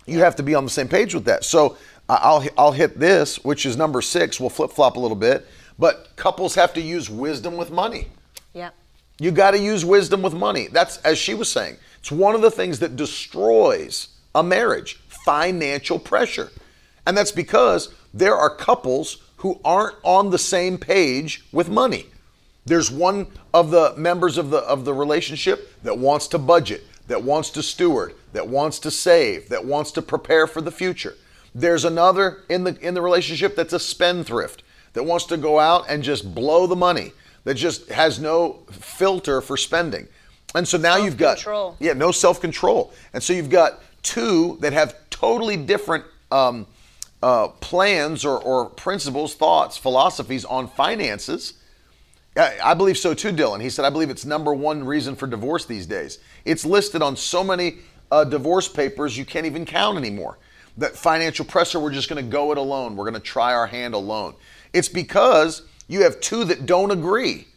you 0.05 0.19
have 0.19 0.35
to 0.37 0.43
be 0.43 0.55
on 0.55 0.63
the 0.63 0.69
same 0.69 0.87
page 0.87 1.13
with 1.13 1.25
that. 1.25 1.43
So 1.43 1.77
I'll 2.09 2.43
I'll 2.57 2.71
hit 2.71 2.99
this, 2.99 3.43
which 3.43 3.65
is 3.65 3.77
number 3.77 4.01
six. 4.01 4.39
We'll 4.39 4.49
flip 4.49 4.71
flop 4.71 4.95
a 4.97 4.99
little 4.99 5.15
bit, 5.17 5.47
but 5.79 6.09
couples 6.15 6.55
have 6.55 6.73
to 6.73 6.81
use 6.81 7.09
wisdom 7.09 7.57
with 7.57 7.71
money. 7.71 8.07
Yep. 8.53 8.73
You 9.19 9.31
got 9.31 9.51
to 9.51 9.59
use 9.59 9.85
wisdom 9.85 10.21
with 10.21 10.33
money. 10.33 10.67
That's 10.67 10.97
as 10.97 11.17
she 11.17 11.33
was 11.33 11.51
saying. 11.51 11.77
It's 11.99 12.11
one 12.11 12.33
of 12.33 12.41
the 12.41 12.51
things 12.51 12.79
that 12.79 12.95
destroys 12.95 14.09
a 14.33 14.43
marriage: 14.43 14.95
financial 15.07 15.99
pressure, 15.99 16.49
and 17.05 17.15
that's 17.15 17.31
because 17.31 17.93
there 18.13 18.35
are 18.35 18.53
couples 18.53 19.17
who 19.37 19.59
aren't 19.63 19.95
on 20.03 20.31
the 20.31 20.37
same 20.37 20.77
page 20.77 21.45
with 21.51 21.69
money. 21.69 22.07
There's 22.65 22.91
one 22.91 23.27
of 23.53 23.71
the 23.71 23.93
members 23.97 24.37
of 24.37 24.49
the 24.49 24.59
of 24.59 24.85
the 24.85 24.93
relationship 24.93 25.81
that 25.83 25.97
wants 25.97 26.27
to 26.29 26.37
budget, 26.37 26.83
that 27.07 27.23
wants 27.23 27.49
to 27.51 27.63
steward, 27.63 28.13
that 28.33 28.47
wants 28.47 28.79
to 28.79 28.91
save, 28.91 29.49
that 29.49 29.65
wants 29.65 29.91
to 29.91 30.01
prepare 30.01 30.47
for 30.47 30.61
the 30.61 30.71
future. 30.71 31.15
There's 31.53 31.83
another 31.85 32.43
in 32.49 32.63
the 32.63 32.77
in 32.79 32.93
the 32.93 33.01
relationship 33.01 33.55
that's 33.55 33.73
a 33.73 33.79
spendthrift 33.79 34.63
that 34.93 35.03
wants 35.03 35.25
to 35.25 35.37
go 35.37 35.59
out 35.59 35.85
and 35.89 36.03
just 36.03 36.33
blow 36.33 36.67
the 36.67 36.75
money, 36.75 37.11
that 37.43 37.55
just 37.55 37.89
has 37.89 38.19
no 38.19 38.59
filter 38.71 39.41
for 39.41 39.57
spending. 39.57 40.07
And 40.53 40.67
so 40.67 40.77
now 40.77 40.97
you've 40.97 41.17
got 41.17 41.37
Self-control. 41.39 41.77
yeah, 41.79 41.93
no 41.93 42.11
self 42.11 42.41
control, 42.41 42.93
and 43.13 43.21
so 43.23 43.33
you've 43.33 43.49
got 43.49 43.81
two 44.03 44.57
that 44.61 44.73
have 44.73 44.95
totally 45.09 45.55
different 45.57 46.03
um, 46.31 46.65
uh, 47.23 47.49
plans 47.49 48.25
or, 48.25 48.39
or 48.39 48.65
principles, 48.69 49.35
thoughts, 49.35 49.77
philosophies 49.77 50.43
on 50.45 50.67
finances. 50.67 51.53
I, 52.35 52.57
I 52.63 52.73
believe 52.73 52.97
so 52.97 53.13
too, 53.13 53.31
Dylan. 53.31 53.61
He 53.61 53.69
said, 53.69 53.85
I 53.85 53.89
believe 53.89 54.09
it's 54.09 54.25
number 54.25 54.53
one 54.53 54.83
reason 54.85 55.15
for 55.15 55.27
divorce 55.27 55.65
these 55.65 55.85
days. 55.85 56.17
It's 56.45 56.65
listed 56.65 57.01
on 57.01 57.15
so 57.15 57.43
many 57.43 57.77
uh, 58.11 58.23
divorce 58.23 58.67
papers 58.67 59.17
you 59.17 59.25
can't 59.25 59.45
even 59.45 59.65
count 59.65 59.97
anymore. 59.97 60.37
That 60.77 60.95
financial 60.95 61.45
pressure, 61.45 61.79
we're 61.79 61.91
just 61.91 62.09
going 62.09 62.23
to 62.23 62.29
go 62.29 62.51
it 62.51 62.57
alone. 62.57 62.95
We're 62.95 63.09
going 63.09 63.13
to 63.15 63.19
try 63.19 63.53
our 63.53 63.67
hand 63.67 63.93
alone. 63.93 64.35
It's 64.73 64.89
because 64.89 65.63
you 65.87 66.03
have 66.03 66.19
two 66.21 66.45
that 66.45 66.65
don't 66.65 66.91
agree 66.91 67.47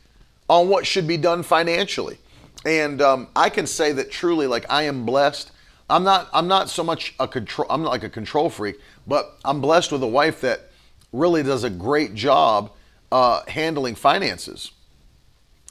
on 0.48 0.68
what 0.68 0.86
should 0.86 1.06
be 1.06 1.16
done 1.16 1.42
financially. 1.42 2.18
And 2.66 3.00
um, 3.00 3.28
I 3.36 3.50
can 3.50 3.66
say 3.66 3.92
that 3.92 4.10
truly, 4.10 4.46
like 4.46 4.66
I 4.70 4.82
am 4.82 5.04
blessed. 5.04 5.52
I'm 5.88 6.02
not. 6.02 6.30
I'm 6.32 6.48
not 6.48 6.70
so 6.70 6.82
much 6.82 7.14
a 7.20 7.28
control. 7.28 7.66
I'm 7.70 7.82
not 7.82 7.90
like 7.90 8.04
a 8.04 8.08
control 8.10 8.48
freak, 8.48 8.76
but 9.06 9.38
I'm 9.44 9.60
blessed 9.60 9.92
with 9.92 10.02
a 10.02 10.06
wife 10.06 10.40
that 10.40 10.70
really 11.12 11.42
does 11.42 11.62
a 11.62 11.70
great 11.70 12.14
job 12.14 12.72
uh, 13.12 13.42
handling 13.46 13.94
finances. 13.94 14.72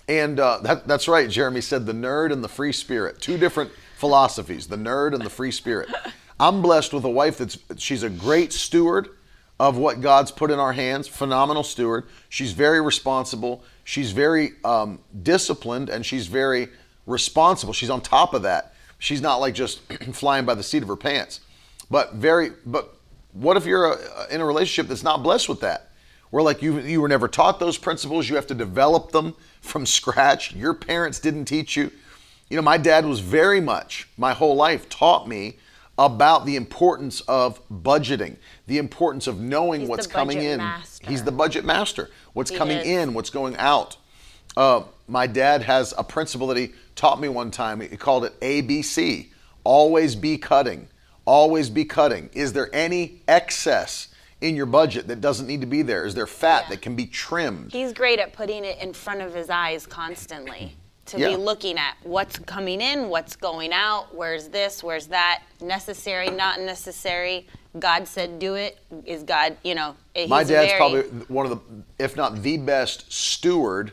And 0.07 0.39
uh, 0.39 0.59
that, 0.63 0.87
that's 0.87 1.07
right. 1.07 1.29
Jeremy 1.29 1.61
said 1.61 1.85
the 1.85 1.93
nerd 1.93 2.31
and 2.31 2.43
the 2.43 2.49
free 2.49 2.73
spirit. 2.73 3.21
Two 3.21 3.37
different 3.37 3.71
philosophies: 3.97 4.67
the 4.67 4.75
nerd 4.75 5.13
and 5.13 5.23
the 5.23 5.29
free 5.29 5.51
spirit. 5.51 5.89
I'm 6.39 6.61
blessed 6.61 6.93
with 6.93 7.05
a 7.05 7.09
wife 7.09 7.37
that's 7.37 7.57
she's 7.77 8.03
a 8.03 8.09
great 8.09 8.51
steward 8.51 9.09
of 9.59 9.77
what 9.77 10.01
God's 10.01 10.31
put 10.31 10.51
in 10.51 10.59
our 10.59 10.73
hands. 10.73 11.07
Phenomenal 11.07 11.63
steward. 11.63 12.05
She's 12.27 12.51
very 12.51 12.81
responsible. 12.81 13.63
She's 13.85 14.11
very 14.11 14.51
um, 14.65 14.99
disciplined, 15.21 15.89
and 15.89 16.05
she's 16.05 16.27
very 16.27 16.67
responsible. 17.05 17.73
She's 17.73 17.89
on 17.89 18.01
top 18.01 18.33
of 18.33 18.41
that. 18.41 18.73
She's 18.99 19.21
not 19.21 19.37
like 19.37 19.53
just 19.53 19.79
flying 20.13 20.45
by 20.45 20.55
the 20.55 20.63
seat 20.63 20.81
of 20.81 20.89
her 20.89 20.95
pants. 20.97 21.39
But 21.89 22.13
very. 22.13 22.51
But 22.65 22.93
what 23.31 23.57
if 23.57 23.65
you're 23.65 23.93
uh 23.93 24.27
in 24.29 24.41
a 24.41 24.45
relationship 24.45 24.89
that's 24.89 25.03
not 25.03 25.23
blessed 25.23 25.47
with 25.47 25.61
that? 25.61 25.91
Where 26.29 26.43
like 26.43 26.61
you 26.61 26.79
you 26.79 26.99
were 26.99 27.07
never 27.07 27.27
taught 27.27 27.59
those 27.59 27.77
principles. 27.77 28.27
You 28.27 28.35
have 28.35 28.47
to 28.47 28.55
develop 28.55 29.11
them 29.11 29.35
from 29.63 29.85
scratch. 29.85 30.53
Your 30.53 30.73
parents 30.73 31.19
didn't 31.19 31.45
teach 31.45 31.75
you. 31.75 31.91
You 32.49 32.57
know, 32.57 32.61
my 32.61 32.77
dad 32.77 33.05
was 33.05 33.19
very 33.19 33.61
much 33.61 34.07
my 34.17 34.33
whole 34.33 34.55
life 34.55 34.87
taught 34.89 35.27
me 35.27 35.57
about 35.97 36.45
the 36.45 36.55
importance 36.55 37.21
of 37.21 37.59
budgeting, 37.69 38.35
the 38.67 38.77
importance 38.77 39.27
of 39.27 39.39
knowing 39.39 39.81
He's 39.81 39.89
what's 39.89 40.07
coming 40.07 40.41
in. 40.41 40.57
master. 40.57 41.07
He's 41.09 41.23
the 41.23 41.31
budget 41.31 41.65
master. 41.65 42.09
What's 42.33 42.51
He 42.51 42.57
coming 42.57 42.77
is. 42.79 42.87
in, 42.87 43.13
what's 43.13 43.29
going 43.29 43.55
out. 43.57 43.97
Uh, 44.55 44.83
my 45.07 45.25
dad 45.27 45.63
has 45.63 45.93
a 45.97 46.03
principle 46.03 46.47
that 46.47 46.57
he 46.57 46.73
taught 46.95 47.19
me 47.19 47.27
one 47.27 47.49
time. 47.51 47.81
He 47.81 47.97
called 47.97 48.25
it 48.25 48.39
ABC 48.39 49.27
always 49.63 50.15
be 50.15 50.37
cutting. 50.37 50.87
Always 51.25 51.69
be 51.69 51.85
cutting. 51.85 52.29
Is 52.33 52.53
there 52.53 52.69
any 52.73 53.21
excess 53.27 54.09
in 54.43 54.57
your 54.57 54.65
budget 54.65 55.07
that 55.07 55.21
doesn't 55.21 55.47
need 55.47 55.61
to 55.61 55.67
be 55.67 55.81
there? 55.81 56.05
Is 56.05 56.13
there 56.13 56.27
fat 56.27 56.63
Yeah. 56.63 56.69
that 56.71 56.81
can 56.81 56.95
be 56.95 57.05
trimmed? 57.07 57.71
He's 57.71 57.93
great 57.93 58.19
at 58.19 58.33
putting 58.33 58.65
it 58.65 58.77
in 58.79 58.93
front 58.93 59.21
of 59.21 59.33
his 59.33 59.49
eyes 59.49 59.87
constantly. 59.87 60.75
To 61.07 61.19
Yeah. 61.19 61.31
be 61.31 61.35
looking 61.35 61.77
at 61.77 61.97
what's 62.03 62.39
coming 62.39 62.79
in, 62.79 63.09
what's 63.09 63.35
going 63.35 63.73
out, 63.73 64.15
where's 64.15 64.47
this, 64.47 64.81
where's 64.81 65.07
that, 65.07 65.41
necessary, 65.59 66.29
not 66.29 66.61
necessary. 66.61 67.45
God 67.77 68.07
said 68.07 68.39
do 68.39 68.55
it. 68.55 68.77
Is 69.05 69.23
God, 69.23 69.57
you 69.63 69.75
know, 69.75 69.95
he's 70.15 70.29
My 70.29 70.45
dad's 70.45 70.71
very, 70.71 70.77
probably 70.77 71.01
one 71.27 71.45
of 71.45 71.51
the, 71.51 71.83
if 72.01 72.15
not 72.15 72.41
the 72.41 72.55
best 72.57 73.11
steward 73.11 73.91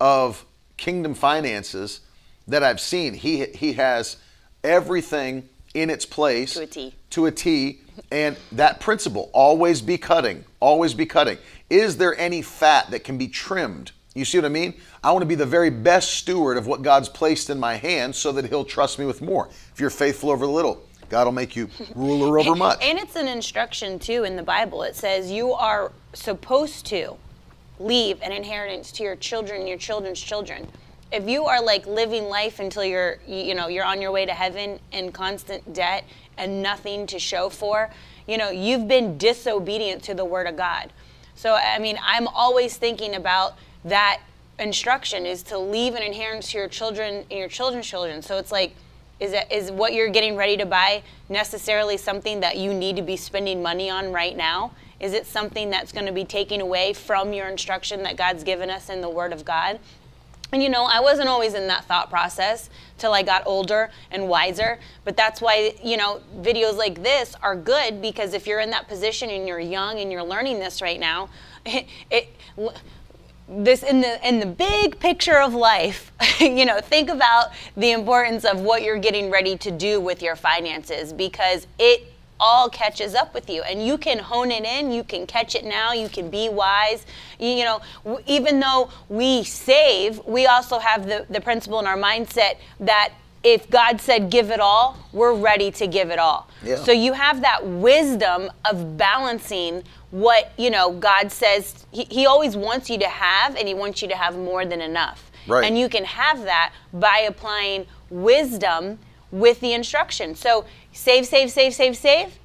of 0.00 0.44
kingdom 0.76 1.14
finances 1.14 2.00
that 2.48 2.64
I've 2.64 2.80
seen. 2.80 3.14
He 3.14 3.44
he 3.46 3.74
has 3.74 4.16
everything 4.64 5.48
in 5.74 5.88
its 5.88 6.04
place 6.04 6.54
To 6.54 6.62
a 6.62 6.66
T. 6.66 6.94
To 7.10 7.26
a 7.26 7.30
T, 7.30 7.80
and 8.10 8.36
that 8.52 8.80
principle 8.80 9.30
always 9.32 9.80
be 9.82 9.98
cutting, 9.98 10.44
always 10.60 10.94
be 10.94 11.06
cutting. 11.06 11.38
Is 11.68 11.96
there 11.96 12.18
any 12.18 12.42
fat 12.42 12.90
that 12.90 13.04
can 13.04 13.18
be 13.18 13.28
trimmed? 13.28 13.92
You 14.14 14.24
see 14.24 14.38
what 14.38 14.44
I 14.44 14.48
mean? 14.48 14.74
I 15.04 15.12
want 15.12 15.22
to 15.22 15.26
be 15.26 15.36
the 15.36 15.46
very 15.46 15.70
best 15.70 16.14
steward 16.14 16.56
of 16.56 16.66
what 16.66 16.82
God's 16.82 17.08
placed 17.08 17.48
in 17.48 17.60
my 17.60 17.76
hands 17.76 18.16
so 18.16 18.32
that 18.32 18.46
He'll 18.46 18.64
trust 18.64 18.98
me 18.98 19.06
with 19.06 19.22
more. 19.22 19.48
If 19.72 19.78
you're 19.78 19.90
faithful 19.90 20.30
over 20.30 20.46
little, 20.46 20.82
God 21.08 21.24
will 21.24 21.32
make 21.32 21.54
you 21.54 21.68
ruler 21.94 22.38
over 22.38 22.54
much. 22.56 22.78
And 22.82 22.98
it's 22.98 23.16
an 23.16 23.28
instruction 23.28 23.98
too 23.98 24.24
in 24.24 24.36
the 24.36 24.42
Bible. 24.42 24.82
It 24.82 24.96
says 24.96 25.30
you 25.30 25.52
are 25.52 25.92
supposed 26.12 26.86
to 26.86 27.16
leave 27.78 28.20
an 28.22 28.32
inheritance 28.32 28.92
to 28.92 29.02
your 29.02 29.16
children 29.16 29.66
your 29.66 29.78
children's 29.78 30.20
children. 30.20 30.68
If 31.12 31.28
you 31.28 31.46
are 31.46 31.60
like 31.62 31.86
living 31.86 32.24
life 32.24 32.60
until 32.60 32.84
you're 32.84 33.18
you 33.26 33.36
you 33.36 33.54
know 33.54 33.68
you're 33.68 33.84
on 33.84 34.00
your 34.00 34.12
way 34.12 34.26
to 34.26 34.32
heaven 34.32 34.78
in 34.92 35.12
constant 35.12 35.72
debt 35.72 36.04
and 36.36 36.62
nothing 36.62 37.06
to 37.06 37.18
show 37.18 37.48
for, 37.48 37.90
you 38.26 38.38
know, 38.38 38.50
you've 38.50 38.88
been 38.88 39.18
disobedient 39.18 40.02
to 40.04 40.14
the 40.14 40.24
word 40.24 40.46
of 40.46 40.56
God. 40.56 40.92
So 41.34 41.54
I 41.54 41.78
mean, 41.78 41.98
I'm 42.02 42.28
always 42.28 42.76
thinking 42.76 43.14
about 43.14 43.56
that 43.84 44.20
instruction 44.58 45.24
is 45.24 45.42
to 45.44 45.58
leave 45.58 45.94
an 45.94 46.02
inheritance 46.02 46.50
to 46.52 46.58
your 46.58 46.68
children 46.68 47.24
and 47.30 47.38
your 47.38 47.48
children's 47.48 47.86
children. 47.86 48.22
So 48.22 48.36
it's 48.36 48.52
like 48.52 48.74
is 49.20 49.32
that 49.32 49.52
is 49.52 49.70
what 49.70 49.92
you're 49.92 50.08
getting 50.08 50.34
ready 50.34 50.56
to 50.56 50.66
buy 50.66 51.02
necessarily 51.28 51.98
something 51.98 52.40
that 52.40 52.56
you 52.56 52.72
need 52.72 52.96
to 52.96 53.02
be 53.02 53.16
spending 53.16 53.62
money 53.62 53.90
on 53.90 54.12
right 54.12 54.36
now? 54.36 54.72
Is 54.98 55.12
it 55.12 55.26
something 55.26 55.70
that's 55.70 55.92
going 55.92 56.06
to 56.06 56.12
be 56.12 56.24
taking 56.24 56.60
away 56.60 56.92
from 56.92 57.32
your 57.32 57.48
instruction 57.48 58.02
that 58.02 58.16
God's 58.16 58.44
given 58.44 58.70
us 58.70 58.88
in 58.88 59.00
the 59.00 59.08
Word 59.08 59.32
of 59.32 59.44
God? 59.44 59.78
And 60.52 60.62
you 60.62 60.68
know, 60.68 60.84
I 60.84 61.00
wasn't 61.00 61.28
always 61.28 61.54
in 61.54 61.66
that 61.68 61.84
thought 61.84 62.10
process 62.10 62.70
till 62.98 63.12
I 63.14 63.22
got 63.22 63.42
older 63.46 63.90
and 64.10 64.28
wiser. 64.28 64.78
But 65.04 65.16
that's 65.16 65.40
why, 65.40 65.74
you 65.82 65.96
know, 65.96 66.20
videos 66.40 66.76
like 66.76 67.02
this 67.02 67.34
are 67.42 67.56
good 67.56 68.02
because 68.02 68.34
if 68.34 68.46
you're 68.46 68.60
in 68.60 68.70
that 68.70 68.88
position 68.88 69.30
and 69.30 69.46
you're 69.46 69.60
young 69.60 69.98
and 69.98 70.10
you're 70.10 70.22
learning 70.22 70.58
this 70.58 70.82
right 70.82 71.00
now, 71.00 71.28
it, 71.64 71.86
it 72.10 72.28
this 73.48 73.82
in 73.82 74.00
the 74.00 74.28
in 74.28 74.38
the 74.38 74.46
big 74.46 74.96
picture 75.00 75.40
of 75.40 75.54
life 75.54 76.12
you 76.40 76.64
know 76.64 76.80
think 76.80 77.10
about 77.10 77.48
the 77.76 77.90
importance 77.90 78.44
of 78.44 78.60
what 78.60 78.82
you're 78.82 78.98
getting 78.98 79.28
ready 79.28 79.56
to 79.56 79.72
do 79.72 80.00
with 80.00 80.22
your 80.22 80.36
finances 80.36 81.12
because 81.12 81.66
it 81.76 82.12
all 82.40 82.68
catches 82.68 83.14
up 83.14 83.34
with 83.34 83.48
you. 83.50 83.62
And 83.62 83.86
you 83.86 83.98
can 83.98 84.18
hone 84.18 84.50
it 84.50 84.64
in 84.64 84.90
you 84.90 85.04
can 85.04 85.26
catch 85.26 85.54
it 85.54 85.64
now 85.64 85.92
you 85.92 86.08
can 86.08 86.30
be 86.30 86.48
wise. 86.48 87.06
You, 87.38 87.48
you 87.48 87.64
know 87.64 87.80
w- 88.04 88.24
even 88.26 88.58
though 88.60 88.90
we 89.08 89.44
save 89.44 90.24
we 90.26 90.46
also 90.46 90.78
have 90.78 91.06
the, 91.06 91.26
the 91.30 91.40
principle 91.40 91.78
in 91.80 91.86
our 91.86 91.96
mindset 91.96 92.56
that 92.80 93.12
if 93.42 93.70
god 93.70 94.00
said 94.00 94.30
give 94.30 94.50
it 94.50 94.60
all 94.60 94.96
we're 95.12 95.34
ready 95.34 95.70
to 95.72 95.86
give 95.86 96.10
it 96.10 96.18
all. 96.18 96.48
Yeah. 96.64 96.76
so 96.76 96.92
you 96.92 97.12
have 97.12 97.40
that 97.42 97.66
wisdom 97.66 98.50
of 98.70 98.96
balancing 98.96 99.82
what 100.10 100.52
you 100.58 100.70
know 100.70 100.92
god 100.92 101.30
says 101.30 101.86
he, 101.92 102.04
he 102.04 102.26
always 102.26 102.56
wants 102.56 102.90
you 102.90 102.98
to 102.98 103.08
have 103.08 103.56
and 103.56 103.68
he 103.68 103.74
wants 103.74 104.02
you 104.02 104.08
to 104.08 104.16
have 104.16 104.36
more 104.36 104.64
than 104.64 104.80
enough. 104.80 105.30
Right. 105.46 105.64
and 105.64 105.78
you 105.78 105.88
can 105.88 106.04
have 106.04 106.42
that 106.44 106.72
by 106.92 107.24
applying 107.26 107.86
wisdom 108.10 108.98
with 109.32 109.60
the 109.60 109.72
instruction. 109.72 110.34
So 110.34 110.64
save 110.92 111.26
save 111.26 111.50
save 111.50 111.74
save 111.74 111.96
save 111.96 112.38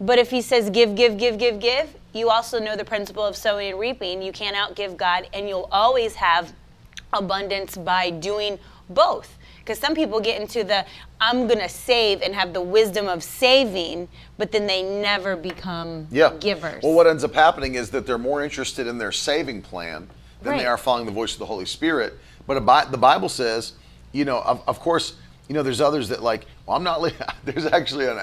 but 0.00 0.18
if 0.18 0.30
he 0.30 0.40
says 0.40 0.70
give 0.70 0.94
give 0.94 1.18
give 1.18 1.38
give 1.38 1.58
give 1.60 1.94
you 2.12 2.30
also 2.30 2.58
know 2.58 2.76
the 2.76 2.84
principle 2.84 3.24
of 3.24 3.36
sowing 3.36 3.70
and 3.70 3.78
reaping 3.78 4.22
you 4.22 4.32
can't 4.32 4.56
outgive 4.56 4.96
god 4.96 5.28
and 5.32 5.48
you'll 5.48 5.68
always 5.70 6.14
have 6.14 6.52
abundance 7.12 7.76
by 7.76 8.10
doing 8.10 8.58
both. 8.88 9.36
Because 9.58 9.78
some 9.78 9.94
people 9.94 10.20
get 10.20 10.40
into 10.40 10.64
the 10.64 10.84
I'm 11.20 11.46
going 11.46 11.60
to 11.60 11.68
save 11.68 12.22
and 12.22 12.34
have 12.34 12.52
the 12.52 12.62
wisdom 12.62 13.08
of 13.08 13.22
saving, 13.22 14.08
but 14.38 14.52
then 14.52 14.66
they 14.66 14.82
never 14.82 15.36
become 15.36 16.08
yeah. 16.10 16.32
givers. 16.40 16.82
Well, 16.82 16.94
what 16.94 17.06
ends 17.06 17.24
up 17.24 17.34
happening 17.34 17.74
is 17.74 17.90
that 17.90 18.06
they're 18.06 18.18
more 18.18 18.42
interested 18.42 18.86
in 18.86 18.98
their 18.98 19.12
saving 19.12 19.62
plan 19.62 20.08
than 20.42 20.56
they 20.56 20.66
are 20.66 20.78
following 20.78 21.04
the 21.04 21.12
voice 21.12 21.34
of 21.34 21.38
the 21.38 21.46
Holy 21.46 21.66
Spirit. 21.66 22.14
But 22.46 22.56
a 22.56 22.90
the 22.90 22.98
Bible 22.98 23.28
says, 23.28 23.74
you 24.12 24.24
know, 24.24 24.40
of, 24.40 24.62
of 24.66 24.80
course, 24.80 25.16
you 25.48 25.54
know, 25.54 25.62
there's 25.62 25.80
others 25.80 26.08
that 26.08 26.22
like, 26.22 26.46
well, 26.70 26.76
I'm 26.76 26.84
not. 26.84 27.12
There's 27.44 27.66
actually 27.66 28.06
an. 28.06 28.18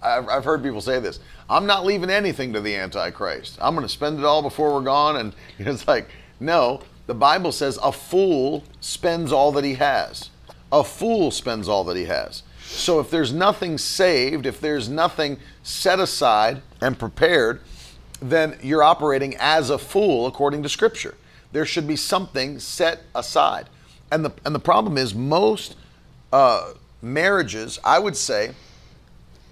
I've 0.00 0.44
heard 0.44 0.62
people 0.62 0.80
say 0.80 1.00
this. 1.00 1.18
I'm 1.50 1.66
not 1.66 1.84
leaving 1.84 2.10
anything 2.10 2.52
to 2.52 2.60
the 2.60 2.76
Antichrist. 2.76 3.58
I'm 3.60 3.74
going 3.74 3.84
to 3.84 3.92
spend 3.92 4.20
it 4.20 4.24
all 4.24 4.40
before 4.40 4.72
we're 4.72 4.84
gone. 4.84 5.16
And 5.16 5.34
it's 5.58 5.88
like, 5.88 6.08
no. 6.38 6.82
The 7.08 7.14
Bible 7.14 7.50
says 7.50 7.80
a 7.82 7.90
fool 7.90 8.62
spends 8.80 9.32
all 9.32 9.50
that 9.52 9.64
he 9.64 9.74
has. 9.74 10.30
A 10.70 10.84
fool 10.84 11.32
spends 11.32 11.68
all 11.68 11.82
that 11.84 11.96
he 11.96 12.04
has. 12.04 12.44
So 12.62 13.00
if 13.00 13.10
there's 13.10 13.32
nothing 13.32 13.76
saved, 13.78 14.46
if 14.46 14.60
there's 14.60 14.88
nothing 14.88 15.38
set 15.64 15.98
aside 15.98 16.62
and 16.80 16.96
prepared, 16.96 17.60
then 18.20 18.56
you're 18.62 18.84
operating 18.84 19.34
as 19.40 19.70
a 19.70 19.78
fool 19.78 20.28
according 20.28 20.62
to 20.62 20.68
Scripture. 20.68 21.16
There 21.50 21.66
should 21.66 21.88
be 21.88 21.96
something 21.96 22.60
set 22.60 23.02
aside. 23.12 23.68
And 24.12 24.24
the, 24.24 24.32
and 24.44 24.54
the 24.54 24.60
problem 24.60 24.96
is, 24.96 25.16
most 25.16 25.74
uh, 26.32 26.74
marriages, 27.02 27.78
I 27.84 27.98
would 27.98 28.16
say, 28.16 28.52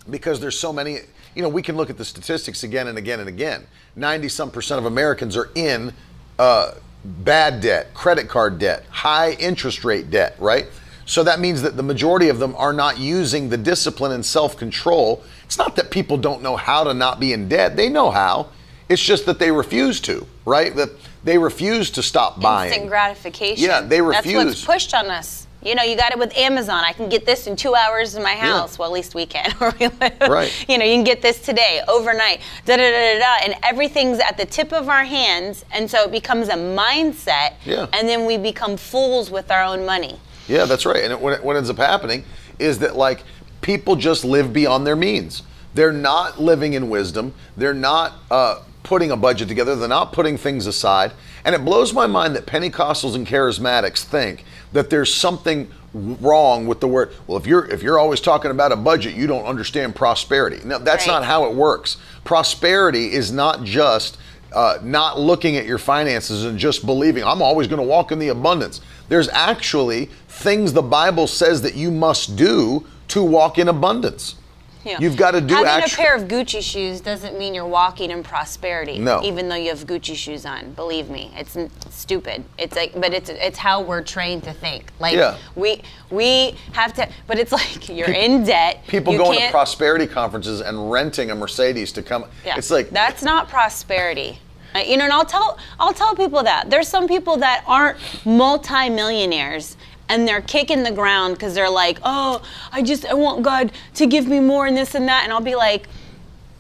because 0.09 0.41
there's 0.41 0.59
so 0.59 0.73
many, 0.73 0.99
you 1.35 1.43
know, 1.43 1.49
we 1.49 1.63
can 1.63 1.77
look 1.77 1.91
at 1.91 1.99
the 1.99 2.05
statistics 2.05 2.63
again 2.63 2.87
and 2.87 2.97
again 2.97 3.21
and 3.21 3.29
again. 3.29 3.67
90 3.97 4.29
some 4.29 4.51
percent 4.51 4.79
of 4.79 4.87
Americans 4.87 5.37
are 5.37 5.51
in 5.55 5.93
uh, 6.39 6.73
bad 7.05 7.61
debt, 7.61 7.93
credit 7.93 8.29
card 8.29 8.59
debt, 8.59 8.85
high 8.89 9.33
interest 9.33 9.85
rate 9.85 10.11
debt, 10.11 10.37
right? 10.39 10.67
So 11.07 11.25
that 11.25 11.41
means 11.41 11.61
that 11.63 11.77
the 11.77 11.83
majority 11.83 12.29
of 12.29 12.39
them 12.39 12.55
are 12.57 12.73
not 12.73 12.99
using 12.99 13.49
the 13.49 13.57
discipline 13.57 14.13
and 14.13 14.25
self 14.25 14.57
control. 14.57 15.25
It's 15.45 15.59
not 15.59 15.75
that 15.77 15.91
people 15.91 16.17
don't 16.17 16.41
know 16.41 16.55
how 16.57 16.85
to 16.85 16.95
not 16.95 17.19
be 17.19 17.33
in 17.33 17.49
debt, 17.49 17.77
they 17.77 17.89
know 17.89 18.11
how. 18.11 18.51
It's 18.89 19.03
just 19.03 19.27
that 19.27 19.39
they 19.39 19.51
refuse 19.51 20.01
to, 20.03 20.27
right? 20.45 20.75
That 20.75 20.91
they 21.23 21.39
refuse 21.39 21.91
to 21.93 22.03
stop 22.03 22.41
buying. 22.41 22.71
Instant 22.73 22.89
gratification. 22.89 23.65
Yeah, 23.65 23.81
they 23.81 24.01
refuse. 24.01 24.35
That's 24.35 24.47
what's 24.47 24.65
pushed 24.65 24.95
on 24.95 25.07
us. 25.11 25.47
You 25.63 25.75
know, 25.75 25.83
you 25.83 25.95
got 25.95 26.13
it 26.13 26.19
with 26.19 26.35
Amazon. 26.37 26.85
I 26.85 26.93
can 26.93 27.09
get 27.11 27.27
this 27.27 27.47
in 27.47 27.55
two 27.55 27.75
hours 27.75 28.15
in 28.15 28.23
my 28.23 28.35
house. 28.35 28.79
Well, 28.79 28.89
at 28.89 28.95
least 28.95 29.15
we 29.15 29.27
can 29.27 29.51
where 29.59 29.73
we 29.79 29.89
live. 29.89 30.21
Right. 30.23 30.67
You 30.69 30.79
know, 30.79 30.85
you 30.85 30.95
can 30.95 31.05
get 31.05 31.21
this 31.21 31.41
today, 31.41 31.83
overnight, 31.87 32.41
da 32.65 32.77
da 32.77 32.91
da 32.91 33.15
da 33.15 33.19
da, 33.19 33.45
and 33.45 33.55
everything's 33.63 34.19
at 34.21 34.39
the 34.39 34.47
tip 34.47 34.73
of 34.73 34.89
our 34.89 35.05
hands, 35.05 35.65
and 35.73 35.91
so 35.91 36.05
it 36.05 36.13
becomes 36.13 36.49
a 36.49 36.55
mindset. 36.55 37.55
Yeah. 37.67 37.87
And 37.93 38.09
then 38.09 38.25
we 38.25 38.39
become 38.39 38.77
fools 38.77 39.31
with 39.31 39.51
our 39.51 39.63
own 39.63 39.85
money. 39.85 40.19
Yeah, 40.49 40.65
that's 40.65 40.87
right. 40.87 41.05
And 41.05 41.13
it, 41.13 41.21
what, 41.21 41.45
what 41.45 41.57
ends 41.57 41.69
up 41.69 41.77
happening 41.77 42.25
is 42.59 42.79
that 42.79 42.97
like 42.97 43.23
people 43.61 43.97
just 43.97 44.25
live 44.25 44.53
beyond 44.53 44.87
their 44.87 44.97
means. 44.97 45.43
They're 45.75 45.93
not 45.93 46.41
living 46.41 46.73
in 46.73 46.91
wisdom. 46.91 47.35
They're 47.57 47.75
not 47.75 48.15
uh, 48.31 48.63
putting 48.83 49.11
a 49.11 49.17
budget 49.17 49.49
together. 49.49 49.77
They're 49.77 49.89
not 49.89 50.13
putting 50.13 50.37
things 50.37 50.67
aside. 50.67 51.13
And 51.45 51.55
it 51.55 51.65
blows 51.65 51.93
my 51.93 52.07
mind 52.07 52.35
that 52.37 52.47
Pentecostals 52.47 53.15
and 53.15 53.27
charismatics 53.27 54.03
think 54.03 54.45
that 54.73 54.91
there's 54.91 55.13
something 55.15 55.71
wrong 55.93 56.67
with 56.67 56.81
the 56.81 56.89
word. 56.89 57.13
Well, 57.27 57.37
if 57.39 57.47
you're 57.47 57.67
if 57.67 57.83
you're 57.83 57.99
always 57.99 58.21
talking 58.21 58.51
about 58.51 58.73
a 58.73 58.77
budget, 58.77 59.15
you 59.15 59.27
don't 59.27 59.45
understand 59.45 59.95
prosperity. 59.97 60.61
No, 60.65 60.79
that's 60.79 61.07
Right. 61.07 61.15
not 61.15 61.25
how 61.25 61.47
it 61.47 61.55
works. 61.55 61.97
Prosperity 62.25 63.13
is 63.13 63.33
not 63.33 63.65
just 63.65 64.17
uh, 64.53 64.79
not 64.83 65.19
looking 65.19 65.57
at 65.57 65.67
your 65.67 65.79
finances 65.79 66.45
and 66.45 66.59
just 66.59 66.85
believing 66.85 67.23
I'm 67.25 67.43
always 67.43 67.69
going 67.69 67.81
to 67.81 67.87
walk 67.87 68.13
in 68.13 68.19
the 68.19 68.29
abundance. 68.29 68.81
There's 69.09 69.29
actually 69.31 70.11
things 70.29 70.73
the 70.73 70.83
Bible 70.83 71.27
says 71.27 71.63
that 71.63 71.75
you 71.75 71.91
must 71.91 72.37
do 72.37 72.87
to 73.09 73.23
walk 73.23 73.59
in 73.59 73.69
abundance. 73.69 74.37
You 74.85 74.93
know, 74.93 74.99
You've 75.01 75.17
got 75.17 75.33
to 75.33 75.41
do 75.43 75.55
Having 75.55 75.85
a 75.93 75.97
pair 75.97 76.17
of 76.17 76.23
Gucci 76.23 76.63
shoes 76.63 77.01
doesn't 77.03 77.39
mean 77.39 77.53
you're 77.55 77.67
walking 77.67 78.11
in 78.11 78.23
prosperity. 78.23 78.99
No. 78.99 79.23
Even 79.23 79.49
though 79.49 79.55
you 79.57 79.69
have 79.69 79.81
Gucci 79.87 80.17
shoes 80.17 80.47
on, 80.47 80.73
believe 80.73 81.11
me, 81.11 81.31
it's 81.37 81.55
n- 81.57 81.71
stupid. 81.91 82.45
It's 82.57 82.75
like, 82.77 82.99
but 82.99 83.13
it's 83.13 83.29
it's 83.29 83.59
how 83.59 83.83
we're 83.83 84.03
trained 84.03 84.45
to 84.45 84.53
think. 84.55 84.91
Like 84.99 85.15
Yeah. 85.17 85.37
we 85.55 85.83
we 86.11 86.57
have 86.73 86.95
to, 86.95 87.09
but 87.27 87.39
it's 87.39 87.53
like 87.61 87.89
you're 87.91 88.11
in 88.11 88.45
debt. 88.45 88.87
People 88.87 89.17
going 89.17 89.39
to 89.41 89.51
prosperity 89.51 90.07
conferences 90.07 90.61
and 90.63 90.91
renting 90.91 91.31
a 91.31 91.35
Mercedes 91.35 91.93
to 91.93 92.03
come. 92.03 92.25
Yeah. 92.45 92.57
It's 92.57 92.71
like 92.71 92.89
that's 92.91 93.23
not 93.23 93.49
prosperity. 93.49 94.39
Uh, 94.75 94.79
You 94.79 94.97
know, 94.97 95.05
and 95.05 95.13
I'll 95.13 95.25
tell 95.27 95.59
I'll 95.79 95.93
tell 95.93 96.15
people 96.15 96.43
that 96.45 96.71
there's 96.71 96.89
some 96.89 97.07
people 97.07 97.37
that 97.39 97.65
aren't 97.67 97.99
multimillionaires 98.25 99.77
and 100.11 100.27
they're 100.27 100.43
kicking 100.43 100.83
the 100.83 100.91
ground 100.91 101.35
because 101.35 101.55
they're 101.55 101.71
like, 101.71 101.99
oh, 102.03 102.43
I 102.73 102.83
just 102.83 103.07
I 103.07 103.15
want 103.15 103.43
God 103.43 103.73
to 103.95 104.07
give 104.07 104.27
me 104.27 104.41
more 104.41 104.67
and 104.67 104.77
this 104.77 104.95
and 104.95 105.09
that, 105.09 105.23
and 105.25 105.33
I'll 105.33 105.41
be 105.41 105.55
like, 105.55 105.87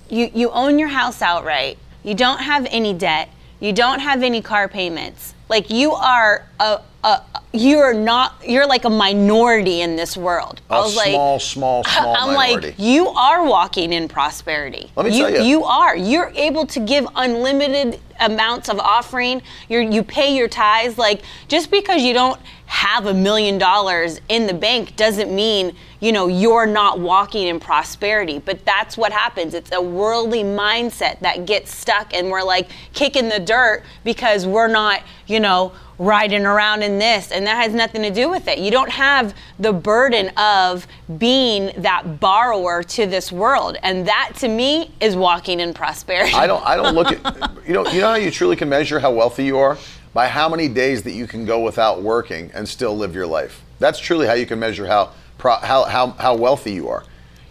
you 0.08 0.30
you 0.32 0.50
own 0.50 0.78
your 0.78 0.88
house 0.88 1.20
outright. 1.20 1.76
You 2.02 2.14
don't 2.14 2.40
have 2.40 2.66
any 2.70 2.94
debt. 2.94 3.28
You 3.58 3.72
don't 3.72 3.98
have 3.98 4.22
any 4.22 4.40
car 4.40 4.68
payments. 4.68 5.34
Like 5.48 5.68
you 5.68 5.92
are 5.92 6.46
a, 6.60 6.80
a 7.02 7.22
you're 7.52 7.92
not 7.92 8.36
you're 8.46 8.66
like 8.66 8.84
a 8.84 8.90
minority 8.90 9.80
in 9.80 9.96
this 9.96 10.16
world. 10.16 10.60
a 10.70 10.74
I 10.74 10.78
was 10.78 10.96
like, 10.96 11.08
small, 11.08 11.40
small, 11.40 11.84
small 11.96 12.16
I'm 12.16 12.34
minority. 12.34 12.68
like, 12.68 12.78
you 12.78 13.08
are 13.08 13.44
walking 13.44 13.92
in 13.92 14.06
prosperity. 14.06 14.92
Let 14.94 15.06
me 15.06 15.16
you, 15.16 15.22
tell 15.24 15.34
ya. 15.34 15.42
You 15.42 15.64
are. 15.64 15.96
You're 15.96 16.32
able 16.36 16.66
to 16.66 16.78
give 16.78 17.06
unlimited 17.16 18.00
amounts 18.20 18.68
of 18.68 18.78
offering. 18.78 19.42
You're, 19.68 19.82
you 19.82 20.04
pay 20.04 20.36
your 20.36 20.46
tithes. 20.46 20.98
Like, 20.98 21.22
just 21.48 21.70
because 21.70 22.02
you 22.02 22.12
don't 22.12 22.40
have 22.70 23.06
a 23.06 23.12
million 23.12 23.58
dollars 23.58 24.20
in 24.28 24.46
the 24.46 24.54
bank 24.54 24.94
doesn't 24.94 25.34
mean, 25.34 25.74
you 25.98 26.12
know, 26.12 26.28
you're 26.28 26.66
not 26.66 27.00
walking 27.00 27.48
in 27.48 27.58
prosperity. 27.58 28.38
But 28.38 28.64
that's 28.64 28.96
what 28.96 29.10
happens. 29.10 29.54
It's 29.54 29.72
a 29.72 29.82
worldly 29.82 30.44
mindset 30.44 31.18
that 31.18 31.46
gets 31.46 31.74
stuck, 31.74 32.14
and 32.14 32.30
we're 32.30 32.44
like 32.44 32.70
kicking 32.92 33.28
the 33.28 33.40
dirt 33.40 33.82
because 34.04 34.46
we're 34.46 34.68
not, 34.68 35.02
you 35.26 35.40
know, 35.40 35.72
riding 35.98 36.46
around 36.46 36.84
in 36.84 37.00
this. 37.00 37.32
And 37.32 37.44
that 37.48 37.56
has 37.56 37.74
nothing 37.74 38.02
to 38.02 38.10
do 38.10 38.30
with 38.30 38.46
it. 38.46 38.58
You 38.58 38.70
don't 38.70 38.90
have 38.90 39.34
the 39.58 39.72
burden 39.72 40.28
of 40.36 40.86
being 41.18 41.72
that 41.82 42.20
borrower 42.20 42.84
to 42.84 43.04
this 43.04 43.32
world. 43.32 43.78
And 43.82 44.06
that 44.06 44.34
to 44.36 44.48
me 44.48 44.92
is 45.00 45.16
walking 45.16 45.58
in 45.58 45.74
prosperity. 45.74 46.34
I 46.34 46.46
don't 46.46 46.64
I 46.64 46.76
don't 46.76 46.94
look 46.94 47.10
at 47.10 47.50
you 47.66 47.74
know 47.74 47.84
you 47.88 48.00
know 48.00 48.10
how 48.10 48.14
you 48.14 48.30
truly 48.30 48.54
can 48.54 48.68
measure 48.68 49.00
how 49.00 49.10
wealthy 49.10 49.44
you 49.44 49.58
are 49.58 49.76
by 50.12 50.28
how 50.28 50.48
many 50.48 50.68
days 50.68 51.02
that 51.04 51.12
you 51.12 51.26
can 51.26 51.44
go 51.44 51.60
without 51.60 52.02
working 52.02 52.50
and 52.54 52.68
still 52.68 52.96
live 52.96 53.14
your 53.14 53.26
life. 53.26 53.62
That's 53.78 53.98
truly 53.98 54.26
how 54.26 54.34
you 54.34 54.46
can 54.46 54.58
measure 54.58 54.86
how 54.86 55.12
how, 55.42 55.84
how 55.84 56.08
how 56.08 56.36
wealthy 56.36 56.72
you 56.72 56.88
are. 56.88 57.04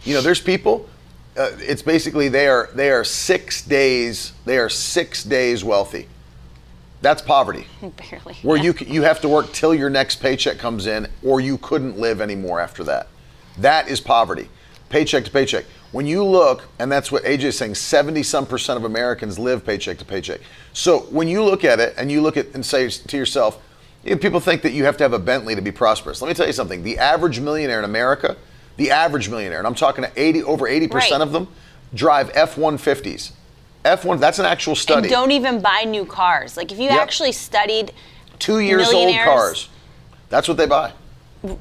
You 0.04 0.14
know, 0.14 0.20
there's 0.20 0.40
people. 0.40 0.88
Uh, 1.36 1.50
it's 1.58 1.82
basically 1.82 2.28
they 2.28 2.48
are 2.48 2.70
they 2.74 2.90
are 2.90 3.04
six 3.04 3.62
days 3.62 4.32
they 4.44 4.58
are 4.58 4.68
six 4.68 5.24
days 5.24 5.64
wealthy. 5.64 6.08
That's 7.02 7.22
poverty. 7.22 7.66
barely 7.80 8.34
where 8.42 8.58
you 8.58 8.74
you 8.86 9.02
have 9.02 9.20
to 9.22 9.28
work 9.28 9.52
till 9.52 9.74
your 9.74 9.90
next 9.90 10.16
paycheck 10.16 10.58
comes 10.58 10.86
in, 10.86 11.08
or 11.22 11.40
you 11.40 11.58
couldn't 11.58 11.98
live 11.98 12.20
anymore 12.20 12.60
after 12.60 12.84
that. 12.84 13.08
That 13.58 13.88
is 13.88 14.00
poverty, 14.00 14.48
paycheck 14.88 15.24
to 15.24 15.30
paycheck. 15.30 15.64
When 15.92 16.06
you 16.06 16.24
look, 16.24 16.64
and 16.78 16.90
that's 16.90 17.10
what 17.10 17.24
AJ 17.24 17.42
is 17.44 17.58
saying, 17.58 17.74
seventy 17.74 18.22
some 18.22 18.46
percent 18.46 18.76
of 18.78 18.84
Americans 18.84 19.38
live 19.38 19.64
paycheck 19.66 19.98
to 19.98 20.04
paycheck. 20.04 20.40
So 20.72 21.00
when 21.10 21.26
you 21.26 21.42
look 21.42 21.64
at 21.64 21.80
it 21.80 21.94
and 21.98 22.12
you 22.12 22.20
look 22.22 22.36
at 22.36 22.46
and 22.54 22.64
say 22.64 22.88
to 22.88 23.16
yourself, 23.16 23.60
you 24.04 24.12
know, 24.12 24.16
people 24.18 24.38
think 24.40 24.62
that 24.62 24.72
you 24.72 24.84
have 24.84 24.96
to 24.98 25.04
have 25.04 25.12
a 25.12 25.18
Bentley 25.18 25.54
to 25.56 25.60
be 25.62 25.72
prosperous. 25.72 26.22
Let 26.22 26.28
me 26.28 26.34
tell 26.34 26.46
you 26.46 26.52
something: 26.52 26.84
the 26.84 26.98
average 26.98 27.40
millionaire 27.40 27.80
in 27.80 27.84
America, 27.84 28.36
the 28.76 28.90
average 28.92 29.28
millionaire, 29.28 29.58
and 29.58 29.66
I'm 29.66 29.74
talking 29.74 30.04
to 30.04 30.10
eighty 30.16 30.42
over 30.44 30.68
eighty 30.68 30.86
percent 30.86 31.12
Right. 31.20 31.22
of 31.22 31.32
them, 31.32 31.48
drive 31.92 32.30
F 32.34 32.56
one 32.56 32.78
fifties. 32.78 33.32
F 33.84 34.04
one, 34.04 34.20
that's 34.20 34.38
an 34.38 34.44
actual 34.44 34.76
study. 34.76 35.08
and 35.08 35.10
don't 35.10 35.30
even 35.32 35.60
buy 35.60 35.84
new 35.86 36.04
cars 36.04 36.56
like 36.56 36.70
if 36.70 36.78
you 36.78 36.84
Yep. 36.84 37.00
actually 37.00 37.32
studied 37.32 37.92
Two 38.38 38.60
years 38.60 38.88
old 38.92 39.12
cars. 39.24 39.68
That's 40.28 40.46
what 40.46 40.56
they 40.56 40.66
buy. 40.66 40.92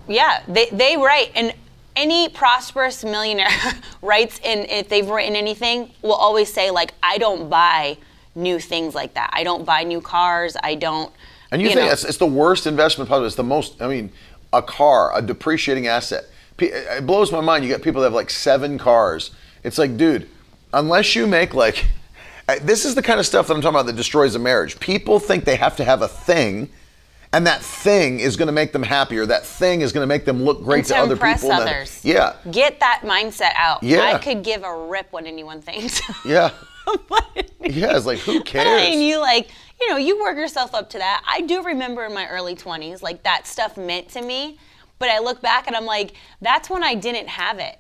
yeah 0.08 0.44
they, 0.48 0.68
they 0.72 0.98
write 0.98 1.32
and 1.36 1.54
any 2.00 2.30
prosperous 2.30 3.04
millionaire 3.04 3.48
writes 4.02 4.40
in 4.44 4.60
if 4.70 4.88
they've 4.90 5.10
written 5.10 5.36
anything 5.36 5.92
will 6.02 6.14
always 6.14 6.52
say 6.52 6.72
like 6.72 6.94
i 7.04 7.18
don't 7.18 7.50
buy 7.50 7.98
new 8.36 8.58
things 8.60 8.96
like 8.96 9.14
that 9.16 9.30
i 9.34 9.44
don't 9.44 9.66
buy 9.66 9.84
new 9.84 10.00
cars 10.00 10.56
i 10.64 10.74
don't 10.76 11.12
And 11.52 11.62
you, 11.62 11.68
think 11.68 11.80
know. 11.82 11.92
it's, 11.92 12.06
it's 12.06 12.18
the 12.18 12.26
worst 12.28 12.68
investment 12.68 13.10
possible. 13.10 13.26
It's 13.26 13.36
the 13.36 13.44
most, 13.44 13.82
I 13.82 13.88
mean, 13.88 14.12
a 14.54 14.62
car, 14.62 15.18
a 15.18 15.22
depreciating 15.22 15.88
asset. 15.88 16.26
It 16.60 17.06
blows 17.08 17.32
my 17.32 17.42
mind. 17.42 17.64
You 17.66 17.72
got 17.72 17.82
people 17.82 18.02
that 18.02 18.08
have 18.08 18.14
like 18.14 18.30
seven 18.30 18.78
cars. 18.78 19.32
It's 19.64 19.78
like, 19.80 19.98
dude, 19.98 20.30
unless 20.74 21.16
you 21.16 21.26
make 21.26 21.54
like, 21.56 21.86
this 22.62 22.86
is 22.86 22.94
the 22.96 23.02
kind 23.02 23.20
of 23.20 23.26
stuff 23.26 23.48
that 23.48 23.54
I'm 23.56 23.62
talking 23.62 23.76
about 23.76 23.88
that 23.88 23.96
destroys 23.96 24.36
a 24.36 24.40
marriage. 24.40 24.80
People 24.80 25.20
think 25.20 25.44
they 25.46 25.56
have 25.56 25.76
to 25.78 25.84
have 25.84 26.02
a 26.04 26.08
thing, 26.08 26.70
and 27.32 27.46
that 27.46 27.62
thing 27.62 28.20
is 28.20 28.36
going 28.38 28.48
to 28.48 28.52
make 28.54 28.72
them 28.74 28.84
happier. 28.84 29.26
That 29.26 29.46
thing 29.46 29.82
is 29.82 29.92
going 29.92 30.04
to 30.04 30.08
make 30.08 30.26
them 30.26 30.42
look 30.44 30.64
great 30.64 30.80
and 30.80 30.88
to 30.88 30.94
to 30.94 31.00
other 31.00 31.16
people. 31.18 31.50
then- 31.50 31.62
others. 31.62 32.04
yeah, 32.04 32.36
Get 32.52 32.80
that 32.80 33.02
mindset 33.04 33.52
out. 33.56 33.84
Yeah. 33.84 34.02
I 34.02 34.18
could 34.18 34.44
give 34.44 34.64
a 34.64 34.76
rip 34.88 35.08
what 35.12 35.26
anyone 35.26 35.62
thinks. 35.62 36.02
yeah, 36.26 36.52
yeah. 37.62 37.96
It's 37.96 38.06
like, 38.06 38.20
who 38.20 38.42
cares? 38.44 38.82
and 38.94 39.04
you 39.04 39.20
like, 39.20 39.50
you 39.80 39.90
know, 39.90 39.98
you 39.98 40.20
work 40.20 40.38
yourself 40.38 40.74
up 40.74 40.90
to 40.92 40.98
that. 40.98 41.24
I 41.28 41.42
do 41.42 41.62
remember 41.64 42.04
in 42.06 42.14
my 42.14 42.28
early 42.28 42.56
20s, 42.56 43.02
like 43.02 43.24
that 43.24 43.46
stuff 43.48 43.78
meant 43.78 44.10
to 44.10 44.22
me. 44.22 44.58
But 44.98 45.10
I 45.10 45.20
look 45.20 45.40
back 45.42 45.68
and 45.68 45.76
I'm 45.78 45.86
like, 45.86 46.12
that's 46.42 46.70
when 46.70 46.84
I 46.84 46.94
didn't 46.96 47.30
have 47.30 47.60
it. 47.60 47.80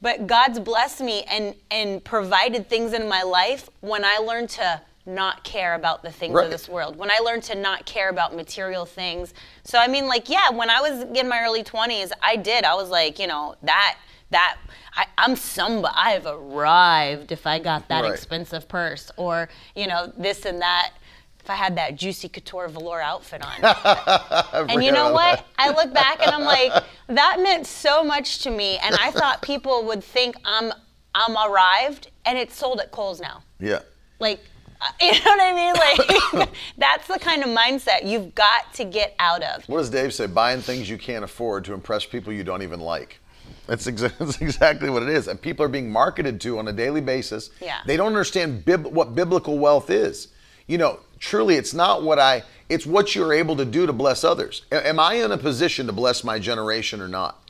But 0.00 0.26
God's 0.26 0.58
blessed 0.58 1.00
me 1.00 1.22
and 1.24 1.54
and 1.70 2.02
provided 2.02 2.68
things 2.68 2.92
in 2.92 3.08
my 3.08 3.22
life 3.22 3.70
when 3.80 4.04
I 4.04 4.16
learned 4.18 4.48
to 4.50 4.80
not 5.04 5.42
care 5.44 5.74
about 5.74 6.02
the 6.02 6.12
things 6.12 6.34
Right. 6.34 6.44
of 6.44 6.50
this 6.50 6.68
world. 6.68 6.96
When 6.96 7.10
I 7.10 7.18
learned 7.18 7.42
to 7.44 7.54
not 7.56 7.86
care 7.86 8.08
about 8.08 8.34
material 8.34 8.86
things. 8.86 9.34
So 9.64 9.78
I 9.78 9.88
mean 9.88 10.06
like 10.06 10.28
yeah, 10.28 10.50
when 10.50 10.70
I 10.70 10.80
was 10.80 11.02
in 11.18 11.28
my 11.28 11.40
early 11.42 11.64
20s, 11.64 12.12
I 12.22 12.36
did. 12.36 12.64
I 12.64 12.74
was 12.74 12.88
like, 12.88 13.18
you 13.18 13.26
know, 13.26 13.56
that 13.62 13.96
that 14.30 14.56
I, 14.96 15.06
I'm 15.18 15.36
somebody. 15.36 15.94
I 15.96 16.10
have 16.10 16.26
arrived 16.26 17.32
if 17.32 17.46
I 17.46 17.58
got 17.58 17.88
that 17.88 18.02
Right. 18.04 18.12
expensive 18.12 18.68
purse 18.68 19.10
or, 19.16 19.48
you 19.74 19.86
know, 19.86 20.12
this 20.16 20.44
and 20.44 20.60
that. 20.62 20.92
If 21.40 21.50
I 21.50 21.56
had 21.56 21.76
that 21.76 21.96
juicy 21.96 22.28
couture 22.28 22.68
velour 22.68 23.00
outfit 23.00 23.42
on. 23.44 23.64
and 24.70 24.84
you 24.84 24.92
know 24.92 25.12
what? 25.12 25.38
that. 25.38 25.46
I 25.58 25.70
look 25.70 25.92
back 25.92 26.22
and 26.22 26.30
I'm 26.30 26.42
like, 26.44 26.72
that 27.08 27.40
meant 27.42 27.66
so 27.66 28.04
much 28.04 28.38
to 28.44 28.50
me. 28.50 28.78
And 28.78 28.94
I 28.94 29.10
thought 29.10 29.42
people 29.42 29.84
would 29.86 30.04
think 30.04 30.36
I'm 30.44 30.72
I'm 31.14 31.36
arrived 31.36 32.10
and 32.24 32.38
it's 32.38 32.56
sold 32.56 32.78
at 32.80 32.92
Kohl's 32.92 33.20
now. 33.20 33.42
yeah. 33.58 33.80
Like 34.20 34.40
you 35.00 35.12
know 35.12 35.18
what 35.24 35.40
I 35.40 35.52
mean? 35.54 36.38
Like 36.38 36.48
that's 36.78 37.06
the 37.08 37.18
kind 37.18 37.42
of 37.42 37.48
mindset 37.50 38.04
you've 38.08 38.34
got 38.34 38.72
to 38.74 38.84
get 38.84 39.14
out 39.18 39.42
of. 39.42 39.64
What 39.68 39.78
does 39.78 39.90
Dave 39.90 40.12
say? 40.14 40.26
Buying 40.26 40.60
things 40.60 40.88
you 40.88 40.98
can't 40.98 41.24
afford 41.24 41.64
to 41.66 41.74
impress 41.74 42.04
people 42.04 42.32
you 42.32 42.44
don't 42.44 42.62
even 42.62 42.80
like. 42.80 43.18
That's, 43.66 43.86
exa- 43.86 44.12
that's 44.18 44.40
exactly 44.40 44.90
what 44.90 45.02
it 45.02 45.08
is. 45.08 45.28
And 45.28 45.40
people 45.40 45.64
are 45.64 45.68
being 45.68 45.90
marketed 45.90 46.40
to 46.42 46.58
on 46.58 46.68
a 46.68 46.72
daily 46.72 47.00
basis. 47.00 47.50
Yeah. 47.60 47.78
They 47.86 47.96
don't 47.96 48.08
understand 48.08 48.64
bib- 48.64 48.86
what 48.86 49.14
biblical 49.14 49.58
wealth 49.58 49.88
is. 49.90 50.28
You 50.66 50.78
know, 50.78 51.00
truly, 51.18 51.56
it's 51.56 51.74
not 51.74 52.02
what 52.02 52.18
I 52.18 52.42
It's 52.68 52.86
what 52.86 53.14
you're 53.14 53.32
able 53.32 53.56
to 53.56 53.64
do 53.64 53.86
to 53.86 53.92
bless 53.92 54.24
others. 54.24 54.62
A- 54.72 54.86
Am 54.88 54.98
I 54.98 55.14
in 55.14 55.32
a 55.32 55.38
position 55.38 55.86
to 55.86 55.92
bless 55.92 56.24
my 56.24 56.38
generation 56.38 57.00
or 57.00 57.08
not? 57.08 57.41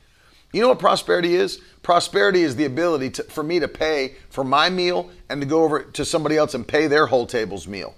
You 0.52 0.60
know 0.60 0.68
what 0.68 0.78
prosperity 0.78 1.34
is? 1.34 1.60
Prosperity 1.82 2.42
is 2.42 2.56
the 2.56 2.66
ability 2.66 3.10
to, 3.10 3.22
for 3.24 3.42
me 3.42 3.58
to 3.58 3.68
pay 3.68 4.14
for 4.28 4.44
my 4.44 4.68
meal 4.70 5.10
and 5.28 5.40
to 5.40 5.46
go 5.46 5.64
over 5.64 5.82
to 5.82 6.04
somebody 6.04 6.36
else 6.36 6.54
and 6.54 6.66
pay 6.66 6.86
their 6.86 7.06
whole 7.06 7.26
table's 7.26 7.66
meal. 7.66 7.94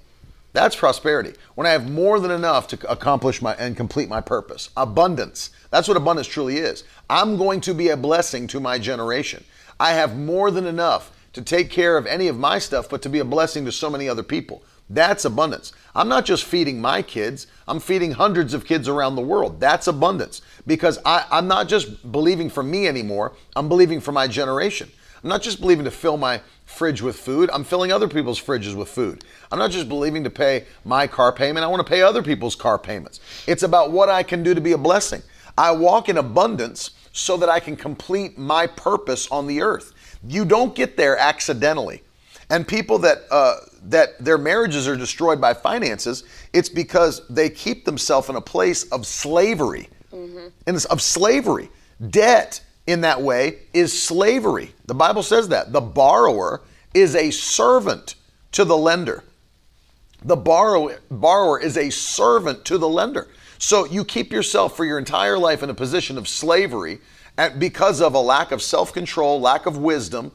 That's 0.52 0.76
prosperity. 0.76 1.34
When 1.56 1.66
I 1.66 1.70
have 1.70 1.90
more 1.90 2.20
than 2.20 2.30
enough 2.30 2.68
to 2.68 2.90
accomplish 2.90 3.42
my 3.42 3.54
and 3.54 3.76
complete 3.76 4.08
my 4.08 4.20
purpose. 4.20 4.70
Abundance. 4.76 5.50
That's 5.70 5.88
what 5.88 5.96
abundance 5.96 6.28
truly 6.28 6.58
is. 6.58 6.84
I'm 7.10 7.36
going 7.36 7.60
to 7.62 7.74
be 7.74 7.88
a 7.88 7.96
blessing 7.96 8.46
to 8.48 8.60
my 8.60 8.78
generation. 8.78 9.44
I 9.80 9.94
have 9.94 10.16
more 10.16 10.52
than 10.52 10.64
enough 10.64 11.10
to 11.32 11.42
take 11.42 11.70
care 11.70 11.96
of 11.96 12.06
any 12.06 12.28
of 12.28 12.38
my 12.38 12.60
stuff, 12.60 12.88
but 12.88 13.02
to 13.02 13.08
be 13.08 13.18
a 13.18 13.24
blessing 13.24 13.64
to 13.64 13.72
so 13.72 13.90
many 13.90 14.08
other 14.08 14.22
people. 14.22 14.62
That's 14.88 15.24
abundance. 15.24 15.72
I'm 15.92 16.08
not 16.08 16.24
just 16.24 16.44
feeding 16.44 16.80
my 16.80 17.02
kids, 17.02 17.48
I'm 17.66 17.80
feeding 17.80 18.12
hundreds 18.12 18.54
of 18.54 18.64
kids 18.64 18.88
around 18.88 19.16
the 19.16 19.22
world. 19.22 19.60
That's 19.60 19.86
abundance 19.86 20.42
because 20.66 20.98
I, 21.04 21.26
I'm 21.30 21.48
not 21.48 21.68
just 21.68 22.10
believing 22.12 22.50
for 22.50 22.62
me 22.62 22.86
anymore, 22.86 23.32
I'm 23.56 23.68
believing 23.68 24.00
for 24.00 24.12
my 24.12 24.28
generation. 24.28 24.90
I'm 25.22 25.30
not 25.30 25.40
just 25.40 25.60
believing 25.60 25.84
to 25.86 25.90
fill 25.90 26.18
my 26.18 26.42
fridge 26.66 27.00
with 27.00 27.16
food, 27.16 27.50
I'm 27.52 27.64
filling 27.64 27.92
other 27.92 28.08
people's 28.08 28.40
fridges 28.40 28.74
with 28.74 28.88
food. 28.88 29.24
I'm 29.50 29.58
not 29.58 29.70
just 29.70 29.88
believing 29.88 30.24
to 30.24 30.30
pay 30.30 30.66
my 30.84 31.06
car 31.06 31.32
payment, 31.32 31.64
I 31.64 31.66
want 31.68 31.84
to 31.84 31.90
pay 31.90 32.02
other 32.02 32.22
people's 32.22 32.54
car 32.54 32.78
payments. 32.78 33.20
It's 33.46 33.62
about 33.62 33.90
what 33.90 34.08
I 34.08 34.22
can 34.22 34.42
do 34.42 34.54
to 34.54 34.60
be 34.60 34.72
a 34.72 34.78
blessing. 34.78 35.22
I 35.56 35.70
walk 35.72 36.08
in 36.08 36.18
abundance 36.18 36.90
so 37.12 37.36
that 37.36 37.48
I 37.48 37.60
can 37.60 37.76
complete 37.76 38.36
my 38.36 38.66
purpose 38.66 39.30
on 39.30 39.46
the 39.46 39.62
earth. 39.62 39.92
You 40.26 40.44
don't 40.44 40.74
get 40.74 40.96
there 40.96 41.16
accidentally. 41.16 42.02
And 42.54 42.68
people 42.68 42.98
that 43.00 43.22
uh, 43.32 43.56
that 43.86 44.24
their 44.24 44.38
marriages 44.38 44.86
are 44.86 44.94
destroyed 44.94 45.40
by 45.40 45.54
finances, 45.54 46.22
it's 46.52 46.68
because 46.68 47.26
they 47.26 47.50
keep 47.50 47.84
themselves 47.84 48.28
in 48.28 48.36
a 48.36 48.40
place 48.40 48.84
of 48.92 49.06
slavery, 49.06 49.88
mm-hmm. 50.12 50.46
in 50.64 50.74
this, 50.74 50.84
of 50.84 51.02
slavery. 51.02 51.68
Debt 52.10 52.62
in 52.86 53.00
that 53.00 53.20
way 53.20 53.58
is 53.72 53.90
slavery. 54.00 54.72
The 54.86 54.94
Bible 54.94 55.24
says 55.24 55.48
that 55.48 55.72
the 55.72 55.80
borrower 55.80 56.62
is 56.94 57.16
a 57.16 57.32
servant 57.32 58.14
to 58.52 58.64
the 58.64 58.76
lender. 58.76 59.24
The 60.22 60.36
borrower 60.36 61.00
borrower 61.10 61.58
is 61.58 61.76
a 61.76 61.90
servant 61.90 62.64
to 62.66 62.78
the 62.78 62.88
lender. 62.88 63.26
So 63.58 63.84
you 63.84 64.04
keep 64.04 64.32
yourself 64.32 64.76
for 64.76 64.84
your 64.84 65.00
entire 65.00 65.38
life 65.38 65.64
in 65.64 65.70
a 65.70 65.74
position 65.74 66.16
of 66.18 66.28
slavery 66.28 67.00
because 67.58 68.00
of 68.00 68.14
a 68.14 68.20
lack 68.20 68.52
of 68.52 68.62
self-control, 68.62 69.40
lack 69.40 69.66
of 69.66 69.76
wisdom, 69.78 70.30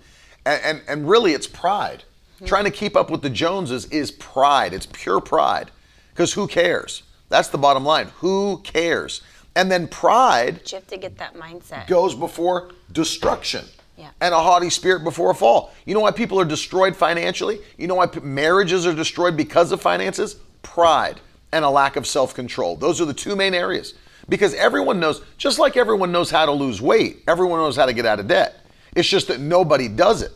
and, 0.45 0.61
and, 0.65 0.81
and 0.89 1.09
really 1.09 1.31
it's 1.31 1.47
pride. 1.47 2.03
Mm-hmm. 2.39 2.45
Trying 2.45 2.63
to 2.63 2.71
keep 2.71 2.95
up 2.95 3.09
with 3.09 3.21
the 3.21 3.29
Joneses 3.29 3.85
is 3.87 4.11
pride. 4.11 4.73
It's 4.73 4.85
pure 4.85 5.19
pride. 5.19 5.71
Because 6.11 6.31
who 6.33 6.47
cares? 6.47 7.03
That's 7.27 7.49
the 7.49 7.57
bottom 7.57 7.83
line. 7.83 8.07
Who 8.19 8.61
cares? 8.63 9.21
And 9.55 9.69
then 9.69 9.87
pride 9.89 10.61
you 10.71 10.77
have 10.77 10.87
to 10.87 10.97
get 10.97 11.17
that 11.17 11.35
mindset. 11.35 11.87
goes 11.87 12.15
before 12.15 12.71
destruction. 12.93 13.65
Yeah. 13.97 14.11
And 14.21 14.33
a 14.33 14.39
haughty 14.39 14.69
spirit 14.69 15.03
before 15.03 15.31
a 15.31 15.35
fall. 15.35 15.73
You 15.85 15.93
know 15.93 15.99
why 15.99 16.11
people 16.11 16.39
are 16.39 16.45
destroyed 16.45 16.95
financially? 16.95 17.59
You 17.77 17.87
know 17.87 17.95
why 17.95 18.07
p- 18.07 18.21
marriages 18.21 18.87
are 18.87 18.93
destroyed 18.93 19.35
because 19.35 19.73
of 19.73 19.81
finances? 19.81 20.37
Pride 20.61 21.19
and 21.51 21.65
a 21.65 21.69
lack 21.69 21.97
of 21.97 22.07
self 22.07 22.33
control. 22.33 22.77
Those 22.77 23.01
are 23.01 23.05
the 23.05 23.13
two 23.13 23.35
main 23.35 23.53
areas. 23.53 23.95
Because 24.29 24.53
everyone 24.53 24.99
knows, 24.99 25.21
just 25.37 25.59
like 25.59 25.75
everyone 25.75 26.11
knows 26.11 26.29
how 26.31 26.45
to 26.45 26.51
lose 26.51 26.81
weight, 26.81 27.23
everyone 27.27 27.59
knows 27.59 27.75
how 27.75 27.85
to 27.87 27.93
get 27.93 28.05
out 28.05 28.19
of 28.19 28.27
debt. 28.27 28.61
It's 28.95 29.09
just 29.09 29.27
that 29.27 29.39
nobody 29.39 29.87
does 29.89 30.21
it. 30.21 30.31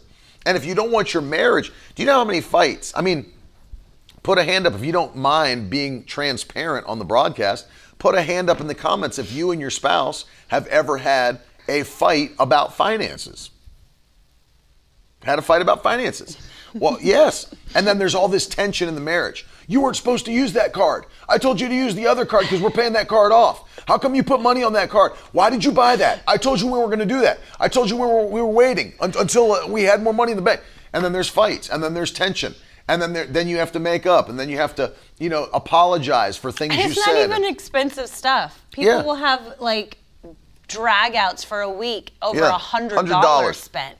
And 0.45 0.57
if 0.57 0.65
you 0.65 0.75
don't 0.75 0.91
want 0.91 1.13
your 1.13 1.23
marriage, 1.23 1.71
do 1.95 2.03
you 2.03 2.05
know 2.05 2.15
how 2.15 2.25
many 2.25 2.41
fights? 2.41 2.93
I 2.95 3.01
mean, 3.01 3.31
put 4.23 4.37
a 4.37 4.43
hand 4.43 4.67
up 4.67 4.73
if 4.73 4.83
you 4.83 4.91
don't 4.91 5.15
mind 5.15 5.69
being 5.69 6.03
transparent 6.05 6.85
on 6.87 6.99
the 6.99 7.05
broadcast. 7.05 7.67
Put 7.99 8.15
a 8.15 8.21
hand 8.21 8.49
up 8.49 8.59
in 8.59 8.67
the 8.67 8.75
comments 8.75 9.17
if 9.17 9.31
you 9.31 9.51
and 9.51 9.61
your 9.61 9.69
spouse 9.69 10.25
have 10.49 10.67
ever 10.67 10.97
had 10.97 11.39
a 11.67 11.83
fight 11.83 12.31
about 12.39 12.73
finances. 12.73 13.49
Had 15.23 15.39
a 15.39 15.41
fight 15.41 15.61
about 15.61 15.83
finances. 15.83 16.37
Well, 16.73 16.97
yes. 17.01 17.53
And 17.75 17.85
then 17.87 17.97
there's 17.97 18.15
all 18.15 18.27
this 18.27 18.47
tension 18.47 18.87
in 18.87 18.95
the 18.95 19.01
marriage. 19.01 19.45
You 19.67 19.81
weren't 19.81 19.95
supposed 19.95 20.25
to 20.25 20.31
use 20.31 20.53
that 20.53 20.73
card. 20.73 21.05
I 21.29 21.37
told 21.37 21.61
you 21.61 21.67
to 21.69 21.75
use 21.75 21.95
the 21.95 22.07
other 22.07 22.25
card 22.25 22.43
because 22.43 22.61
we're 22.61 22.69
paying 22.71 22.93
that 22.93 23.07
card 23.07 23.31
off. 23.31 23.69
How 23.87 23.97
come 23.97 24.15
you 24.15 24.23
put 24.23 24.41
money 24.41 24.63
on 24.63 24.73
that 24.73 24.89
card? 24.89 25.13
Why 25.31 25.49
did 25.49 25.63
you 25.63 25.71
buy 25.71 25.95
that? 25.97 26.21
I 26.27 26.37
told 26.37 26.59
you 26.61 26.67
we 26.67 26.79
were 26.79 26.87
going 26.87 26.99
to 26.99 27.05
do 27.05 27.21
that. 27.21 27.39
I 27.59 27.67
told 27.67 27.89
you 27.89 27.95
we 27.97 28.05
were, 28.05 28.25
we 28.25 28.41
were 28.41 28.47
waiting 28.47 28.93
un- 28.99 29.13
until 29.17 29.51
uh, 29.53 29.67
we 29.67 29.83
had 29.83 30.01
more 30.03 30.13
money 30.13 30.31
in 30.31 30.37
the 30.37 30.41
bank. 30.43 30.61
And 30.93 31.03
then 31.03 31.11
there's 31.13 31.29
fights, 31.29 31.69
and 31.69 31.81
then 31.83 31.93
there's 31.93 32.11
tension. 32.11 32.53
And 32.87 33.01
then 33.01 33.13
there, 33.13 33.25
then 33.25 33.47
you 33.47 33.57
have 33.57 33.71
to 33.71 33.79
make 33.79 34.05
up, 34.05 34.29
and 34.29 34.37
then 34.39 34.49
you 34.49 34.57
have 34.57 34.75
to, 34.75 34.93
you 35.17 35.29
know, 35.29 35.45
apologize 35.53 36.37
for 36.37 36.51
things 36.51 36.73
And 36.75 36.83
you 36.83 36.89
it's 36.91 37.07
not 37.07 37.15
even 37.15 37.43
expensive 37.45 38.07
stuff. 38.07 38.63
People 38.71 38.91
Yeah. 38.93 39.01
will 39.03 39.15
have 39.15 39.55
like 39.59 39.97
drag 40.67 41.15
outs 41.15 41.43
for 41.43 41.61
a 41.61 41.69
week 41.69 42.11
over 42.21 42.41
a 42.41 42.51
hundred 42.51 42.99
$100. 42.99 43.09
dollars 43.21 43.57
spent. 43.57 43.97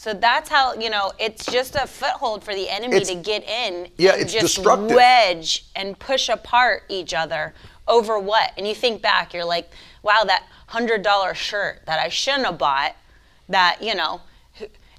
So 0.00 0.14
that's 0.14 0.48
how 0.48 0.72
you 0.76 0.88
know 0.88 1.12
it's 1.18 1.44
just 1.44 1.74
a 1.74 1.86
foothold 1.86 2.42
for 2.42 2.54
the 2.54 2.70
enemy 2.70 2.96
It's- 2.96 3.08
to 3.10 3.16
get 3.16 3.46
in 3.46 3.90
Yeah, 3.98 4.12
and 4.12 4.22
it's 4.22 4.32
just 4.32 4.56
destructive. 4.56 4.96
wedge 4.96 5.66
and 5.76 5.98
push 5.98 6.30
apart 6.30 6.84
each 6.88 7.12
other 7.12 7.52
over 7.86 8.18
what? 8.18 8.52
And 8.56 8.66
you 8.66 8.74
think 8.74 9.02
back, 9.02 9.34
you're 9.34 9.44
like, 9.44 9.70
wow, 10.02 10.24
that 10.24 10.44
hundred 10.68 11.02
dollar 11.02 11.34
shirt 11.34 11.82
that 11.84 12.00
I 12.00 12.08
shouldn't 12.08 12.46
have 12.46 12.56
bought, 12.56 12.96
that 13.50 13.82
you 13.82 13.94
know 13.94 14.22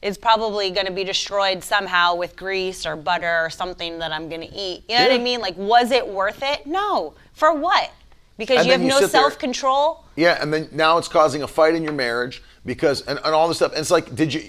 is 0.03 0.19
probably 0.19 0.69
going 0.69 0.85
to 0.85 0.91
be 0.91 1.03
destroyed 1.03 1.63
somehow 1.63 2.13
with 2.13 2.35
grease 2.35 2.85
or 2.85 2.95
butter 2.95 3.43
or 3.43 3.49
something 3.49 3.97
that 3.97 4.11
I'm 4.11 4.29
going 4.29 4.41
to 4.41 4.53
eat. 4.53 4.83
You 4.87 4.97
know 4.99 5.05
what 5.05 5.13
I 5.13 5.17
mean? 5.17 5.39
Like, 5.39 5.57
was 5.57 5.89
it 5.89 6.07
worth 6.07 6.43
it? 6.43 6.67
No. 6.67 7.15
For 7.33 7.51
what? 7.51 7.89
Because 8.37 8.57
And 8.57 8.65
you 8.67 8.71
have 8.73 8.81
you 8.81 8.87
no 8.87 9.01
self 9.07 9.39
control. 9.39 10.05
Yeah, 10.15 10.37
and 10.39 10.53
then 10.53 10.69
now 10.71 10.99
it's 10.99 11.07
causing 11.07 11.41
a 11.41 11.47
fight 11.47 11.73
in 11.73 11.81
your 11.81 11.93
marriage 11.93 12.43
because 12.67 13.01
and, 13.07 13.17
and 13.17 13.33
all 13.33 13.47
this 13.47 13.57
stuff. 13.57 13.71
And 13.71 13.81
it's 13.81 13.89
like, 13.89 14.13
did 14.13 14.31
you? 14.31 14.43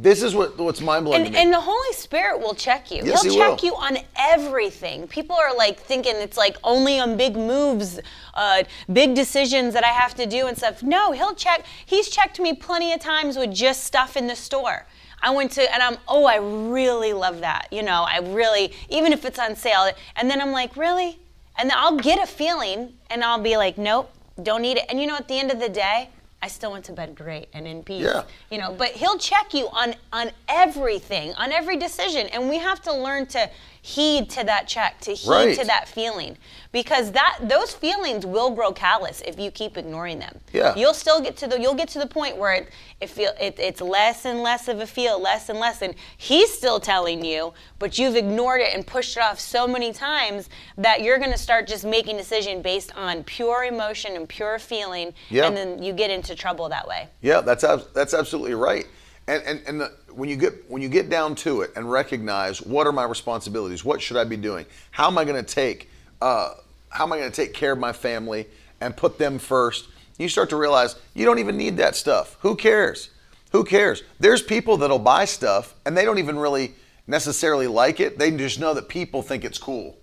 This 0.00 0.22
is 0.22 0.32
what 0.32 0.56
what's 0.58 0.80
mind 0.80 1.06
blowing 1.06 1.26
And, 1.26 1.34
and 1.34 1.52
the 1.52 1.60
Holy 1.60 1.92
Spirit 1.92 2.38
will 2.38 2.54
check 2.54 2.92
you. 2.92 3.02
Yes, 3.04 3.22
He'll 3.22 3.32
he 3.32 3.38
check 3.38 3.62
will. 3.62 3.68
you 3.68 3.74
on 3.74 3.98
everything. 4.16 5.08
People 5.08 5.34
are 5.34 5.56
like 5.56 5.80
thinking 5.80 6.14
it's 6.14 6.36
like 6.36 6.56
only 6.62 7.00
on 7.00 7.16
big 7.16 7.36
moves, 7.36 7.98
uh, 8.34 8.62
big 8.92 9.16
decisions 9.16 9.74
that 9.74 9.82
I 9.82 9.88
have 9.88 10.14
to 10.14 10.24
do 10.26 10.46
and 10.46 10.56
stuff. 10.56 10.84
No, 10.84 11.10
he'll 11.10 11.34
check. 11.34 11.64
He's 11.84 12.08
checked 12.08 12.38
me 12.38 12.54
plenty 12.54 12.92
of 12.92 13.00
times 13.00 13.36
with 13.36 13.52
just 13.52 13.82
stuff 13.82 14.16
in 14.16 14.28
the 14.28 14.36
store. 14.36 14.86
I 15.20 15.30
went 15.30 15.50
to, 15.52 15.74
and 15.74 15.82
I'm, 15.82 15.96
oh, 16.06 16.26
I 16.26 16.36
really 16.36 17.12
love 17.12 17.40
that. 17.40 17.66
You 17.72 17.82
know, 17.82 18.06
I 18.08 18.20
really, 18.20 18.72
even 18.88 19.12
if 19.12 19.24
it's 19.24 19.40
on 19.40 19.56
sale. 19.56 19.90
And 20.14 20.30
then 20.30 20.40
I'm 20.40 20.52
like, 20.52 20.76
really? 20.76 21.18
And 21.56 21.68
then 21.68 21.76
I'll 21.76 21.96
get 21.96 22.22
a 22.22 22.26
feeling 22.26 22.94
and 23.10 23.24
I'll 23.24 23.42
be 23.42 23.56
like, 23.56 23.76
nope, 23.78 24.12
don't 24.40 24.62
need 24.62 24.76
it. 24.76 24.84
And 24.88 25.00
you 25.00 25.08
know, 25.08 25.16
at 25.16 25.26
the 25.26 25.40
end 25.40 25.50
of 25.50 25.58
the 25.58 25.68
day, 25.68 26.10
I 26.40 26.48
still 26.48 26.70
went 26.70 26.84
to 26.84 26.92
bed 26.92 27.14
great 27.16 27.48
and 27.52 27.66
in 27.66 27.82
peace. 27.82 28.04
Yeah. 28.04 28.22
You 28.50 28.58
know, 28.58 28.72
but 28.72 28.90
he'll 28.90 29.18
check 29.18 29.54
you 29.54 29.68
on 29.68 29.94
on 30.12 30.30
everything, 30.48 31.34
on 31.34 31.52
every 31.52 31.76
decision, 31.76 32.28
and 32.28 32.48
we 32.48 32.58
have 32.58 32.80
to 32.82 32.94
learn 32.94 33.26
to 33.26 33.50
heed 33.82 34.28
to 34.30 34.44
that 34.44 34.66
check, 34.68 35.00
to 35.02 35.12
heed 35.14 35.28
Right. 35.30 35.58
to 35.58 35.64
that 35.64 35.88
feeling, 35.88 36.36
because 36.72 37.12
that 37.12 37.38
those 37.42 37.72
feelings 37.72 38.26
will 38.26 38.50
grow 38.50 38.72
callous 38.72 39.22
if 39.26 39.38
you 39.38 39.50
keep 39.50 39.76
ignoring 39.78 40.18
them. 40.18 40.40
Yeah. 40.52 40.74
You'll 40.76 40.94
still 40.94 41.20
get 41.20 41.36
to 41.38 41.46
the 41.46 41.60
you'll 41.60 41.74
get 41.74 41.88
to 41.90 41.98
the 41.98 42.06
point 42.06 42.36
where 42.36 42.52
it 42.54 42.68
it 43.00 43.08
feel 43.10 43.32
it, 43.40 43.58
it's 43.58 43.80
less 43.80 44.24
and 44.24 44.42
less 44.42 44.68
of 44.68 44.80
a 44.80 44.86
feel, 44.86 45.20
less 45.20 45.48
and 45.48 45.58
less, 45.60 45.82
and 45.82 45.94
he's 46.16 46.52
still 46.52 46.80
telling 46.80 47.24
you, 47.24 47.54
but 47.78 47.98
you've 47.98 48.16
ignored 48.16 48.60
it 48.60 48.74
and 48.74 48.86
pushed 48.86 49.16
it 49.16 49.22
off 49.22 49.38
so 49.40 49.66
many 49.68 49.92
times 49.92 50.48
that 50.76 51.02
you're 51.02 51.18
going 51.18 51.32
to 51.32 51.38
start 51.38 51.66
just 51.66 51.84
making 51.84 52.16
decision 52.16 52.60
based 52.62 52.94
on 52.96 53.22
pure 53.24 53.64
emotion 53.64 54.16
and 54.16 54.28
pure 54.28 54.58
feeling, 54.58 55.14
Yeah. 55.30 55.46
and 55.46 55.56
then 55.56 55.82
you 55.82 55.92
get 55.92 56.10
into 56.10 56.34
trouble 56.34 56.68
that 56.70 56.86
way. 56.88 57.08
Yeah, 57.22 57.40
that's 57.40 57.64
ab- 57.64 57.86
that's 57.94 58.14
absolutely 58.14 58.54
right. 58.54 58.86
And 59.28 59.42
and 59.44 59.62
and 59.66 59.80
the, 59.80 59.92
when 60.18 60.28
you 60.28 60.36
get 60.36 60.68
when 60.68 60.82
you 60.82 60.88
get 60.88 61.08
down 61.08 61.36
to 61.36 61.62
it 61.62 61.70
and 61.76 61.90
recognize 61.90 62.60
what 62.60 62.86
are 62.86 62.92
my 62.92 63.04
responsibilities, 63.04 63.84
what 63.84 64.02
should 64.02 64.16
I 64.16 64.24
be 64.24 64.36
doing, 64.36 64.66
how 64.90 65.06
am 65.06 65.16
I 65.16 65.24
going 65.24 65.42
to 65.42 65.54
take 65.54 65.88
uh, 66.20 66.54
how 66.90 67.04
am 67.04 67.12
I 67.12 67.18
going 67.18 67.30
to 67.30 67.36
take 67.36 67.54
care 67.54 67.72
of 67.72 67.78
my 67.78 67.92
family 67.92 68.46
and 68.80 68.96
put 68.96 69.18
them 69.18 69.38
first? 69.38 69.88
You 70.18 70.28
start 70.28 70.50
to 70.50 70.56
realize 70.56 70.96
you 71.14 71.24
don't 71.24 71.38
even 71.38 71.56
need 71.56 71.76
that 71.76 71.94
stuff. 71.94 72.36
Who 72.40 72.56
cares? 72.56 73.10
Who 73.52 73.62
cares? 73.62 74.02
There's 74.18 74.42
people 74.42 74.76
that'll 74.78 74.98
buy 74.98 75.24
stuff 75.24 75.74
and 75.86 75.96
they 75.96 76.04
don't 76.04 76.18
even 76.18 76.36
really 76.36 76.74
necessarily 77.06 77.68
like 77.68 78.00
it. 78.00 78.18
They 78.18 78.32
just 78.32 78.58
know 78.58 78.74
that 78.74 78.88
people 78.88 79.22
think 79.22 79.44
it's 79.44 79.58
cool. 79.58 79.96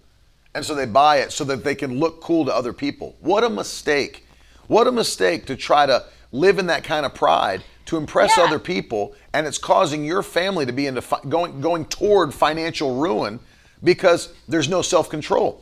And 0.54 0.64
so 0.64 0.74
they 0.74 0.86
buy 0.86 1.18
it 1.18 1.34
so 1.34 1.44
that 1.44 1.66
they 1.66 1.76
can 1.76 2.00
look 2.00 2.22
cool 2.22 2.46
to 2.46 2.56
other 2.56 2.72
people. 2.72 3.18
What 3.20 3.44
a 3.44 3.50
mistake. 3.50 4.26
What 4.68 4.88
a 4.88 4.92
mistake 4.92 5.46
to 5.48 5.58
try 5.58 5.86
to 5.86 6.06
live 6.32 6.58
in 6.58 6.68
that 6.68 6.86
kind 6.86 7.06
of 7.06 7.14
pride 7.14 7.62
to 7.86 7.98
impress 7.98 8.38
Yeah. 8.38 8.44
other 8.46 8.60
people 8.60 9.14
and 9.34 9.46
it's 9.46 9.58
causing 9.58 10.04
your 10.06 10.24
family 10.24 10.66
to 10.66 10.74
be 10.74 10.88
into 10.88 11.02
fi- 11.02 11.20
going 11.30 11.62
going 11.62 11.86
toward 11.86 12.34
financial 12.34 12.96
ruin 12.96 13.40
because 13.84 14.30
there's 14.48 14.68
no 14.70 14.82
self-control. 14.82 15.62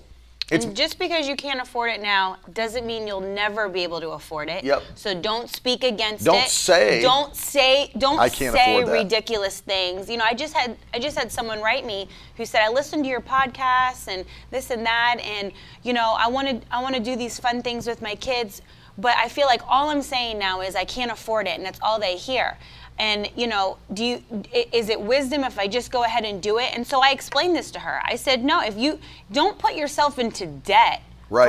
It's- 0.52 0.66
and 0.66 0.76
just 0.76 1.00
because 1.00 1.28
you 1.28 1.36
can't 1.38 1.62
afford 1.62 1.90
it 1.92 2.02
now 2.02 2.36
doesn't 2.52 2.86
mean 2.86 3.08
you'll 3.08 3.22
never 3.22 3.70
be 3.70 3.82
able 3.84 4.02
to 4.02 4.10
afford 4.10 4.50
it. 4.50 4.64
Yep. 4.64 4.84
So 4.96 5.14
don't 5.14 5.50
speak 5.50 5.84
against 5.86 6.26
Don't 6.26 6.36
it. 6.44 6.50
say, 6.50 7.02
Don't 7.02 7.34
say. 7.36 7.92
Don't 7.98 8.20
"I 8.20 8.28
can't 8.30 8.54
say 8.54 8.74
afford 8.76 8.88
that." 8.88 8.92
ridiculous 9.04 9.62
things. 9.62 10.10
You 10.10 10.18
know, 10.18 10.26
I 10.26 10.34
just 10.34 10.54
had 10.54 10.78
I 10.94 11.00
just 11.00 11.18
had 11.18 11.32
someone 11.32 11.62
write 11.62 11.86
me 11.86 12.08
who 12.38 12.46
said 12.46 12.62
I 12.62 12.70
listened 12.70 13.04
to 13.06 13.10
your 13.10 13.22
podcast 13.22 14.08
and 14.08 14.26
this 14.52 14.70
and 14.70 14.86
that, 14.86 15.18
and 15.24 15.52
you 15.82 15.94
know 15.94 16.14
I 16.20 16.28
want 16.28 16.48
to 16.50 16.62
I 16.76 16.82
want 16.84 16.96
to 16.96 17.02
do 17.02 17.16
these 17.16 17.40
fun 17.40 17.62
things 17.62 17.88
with 17.88 18.02
my 18.02 18.16
kids, 18.16 18.62
but 18.98 19.16
I 19.18 19.28
feel 19.30 19.48
like 19.48 19.62
all 19.68 19.90
I'm 19.90 20.02
saying 20.02 20.38
now 20.40 20.62
is 20.62 20.76
I 20.76 20.86
can't 20.86 21.12
afford 21.12 21.48
it, 21.48 21.58
and 21.58 21.66
that's 21.66 21.80
all 21.82 22.00
they 22.00 22.16
hear. 22.16 22.58
And 23.00 23.30
you 23.36 23.48
know, 23.48 23.78
do 23.94 24.06
you 24.06 24.24
is 24.72 24.90
it 24.90 25.02
wisdom 25.02 25.44
if 25.44 25.58
I 25.58 25.68
just 25.68 25.92
go 25.92 26.04
ahead 26.04 26.26
and 26.26 26.42
do 26.42 26.60
it? 26.60 26.72
And 26.76 26.86
so 26.86 27.02
I 27.02 27.10
explained 27.10 27.56
this 27.56 27.72
to 27.72 27.80
her. 27.80 28.02
I 28.06 28.16
said, 28.16 28.44
no, 28.44 28.62
if 28.62 28.78
you 28.78 29.00
don't 29.32 29.58
put 29.58 29.76
yourself 29.76 30.20
into 30.20 30.46
debt 30.46 31.02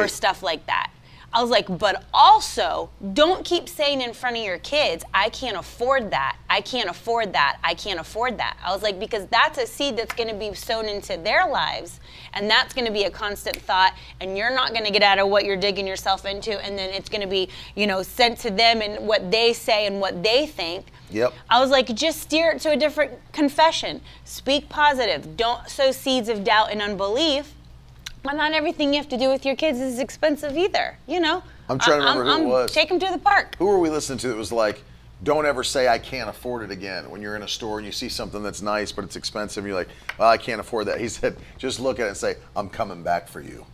for 0.03 0.09
stuff 0.09 0.43
like 0.43 0.65
that. 0.67 0.91
I 1.35 1.43
was 1.43 1.51
like, 1.51 1.67
but 1.79 2.05
also 2.15 2.91
don't 3.13 3.45
keep 3.45 3.69
saying 3.69 4.01
in 4.01 4.15
front 4.15 4.37
of 4.37 4.45
your 4.45 4.59
kids, 4.59 5.05
I 5.13 5.31
can't 5.31 5.57
afford 5.57 6.13
that. 6.13 6.37
I 6.49 6.61
can't 6.61 6.89
afford 6.89 7.33
that. 7.33 7.59
I 7.65 7.75
can't 7.75 7.99
afford 7.99 8.39
that. 8.39 8.57
I 8.65 8.73
was 8.73 8.85
like, 8.85 9.01
because 9.01 9.27
that's 9.27 9.59
a 9.59 9.67
seed 9.67 9.97
that's 9.97 10.15
going 10.15 10.29
to 10.29 10.35
be 10.35 10.55
sown 10.55 10.89
into 10.89 11.17
their 11.17 11.49
lives. 11.49 11.99
And 12.35 12.49
that's 12.49 12.73
going 12.73 12.87
to 12.87 12.93
be 12.93 13.03
a 13.03 13.11
constant 13.11 13.57
thought. 13.57 13.95
And 14.21 14.39
you're 14.39 14.55
not 14.55 14.71
going 14.71 14.85
to 14.85 14.93
get 14.93 15.03
out 15.03 15.19
of 15.19 15.29
what 15.29 15.45
you're 15.45 15.57
digging 15.57 15.89
yourself 15.89 16.25
into. 16.25 16.53
And 16.65 16.79
then 16.79 16.91
it's 16.91 17.09
going 17.09 17.23
to 17.23 17.27
be, 17.27 17.49
you 17.75 17.89
know, 17.89 18.05
sent 18.05 18.39
to 18.41 18.51
them 18.51 18.81
and 18.81 19.05
what 19.05 19.33
they 19.33 19.53
say 19.53 19.89
and 19.89 20.01
what 20.01 20.23
they 20.23 20.47
think. 20.47 20.87
Yep. 21.11 21.35
I 21.51 21.61
was 21.61 21.71
like, 21.71 21.93
just 21.95 22.21
steer 22.21 22.53
it 22.53 22.61
to 22.61 22.71
a 22.71 22.77
different 22.77 23.13
confession. 23.33 24.01
Speak 24.25 24.69
positive. 24.69 25.37
Don't 25.37 25.69
sow 25.69 25.91
seeds 25.91 26.29
of 26.29 26.45
doubt 26.45 26.71
and 26.71 26.81
unbelief. 26.81 27.55
But 28.25 28.33
not 28.33 28.53
everything 28.53 28.93
you 28.95 28.99
have 28.99 29.09
to 29.11 29.19
do 29.19 29.29
with 29.29 29.45
your 29.45 29.55
kids 29.55 29.79
is 29.79 29.99
expensive 29.99 30.57
either. 30.57 30.97
You 31.07 31.21
know. 31.21 31.43
I'm 31.69 31.79
trying 31.79 32.01
to 32.01 32.07
remember 32.07 32.25
who 32.25 32.43
it 32.43 32.47
was. 32.47 32.73
Take 32.73 32.89
them 32.89 32.99
to 32.99 33.11
the 33.13 33.19
park. 33.19 33.55
Who 33.59 33.67
were 33.67 33.79
we 33.79 33.91
listening 33.91 34.19
to 34.21 34.29
that 34.29 34.37
was 34.37 34.51
like, 34.51 34.83
don't 35.23 35.47
ever 35.47 35.63
say 35.63 35.89
I 35.89 35.99
can't 35.99 36.29
afford 36.29 36.63
it 36.65 36.71
again 36.71 37.09
when 37.11 37.23
you're 37.23 37.37
in 37.37 37.43
a 37.43 37.49
store 37.49 37.79
and 37.79 37.87
you 37.87 37.93
see 37.93 38.09
something 38.09 38.43
that's 38.43 38.61
nice 38.61 38.93
but 38.93 39.05
it's 39.05 39.17
expensive 39.17 39.65
and 39.65 39.69
you're 39.71 39.79
like, 39.79 39.89
well, 40.19 40.29
I 40.29 40.37
can't 40.37 40.61
afford 40.61 40.87
that. 40.89 41.01
He 41.01 41.09
said, 41.09 41.37
just 41.57 41.81
look 41.81 42.01
at 42.01 42.07
it 42.07 42.09
and 42.09 42.17
say, 42.17 42.37
I'm 42.57 42.69
coming 42.69 43.03
back 43.03 43.29
for 43.29 43.41
you. 43.41 43.65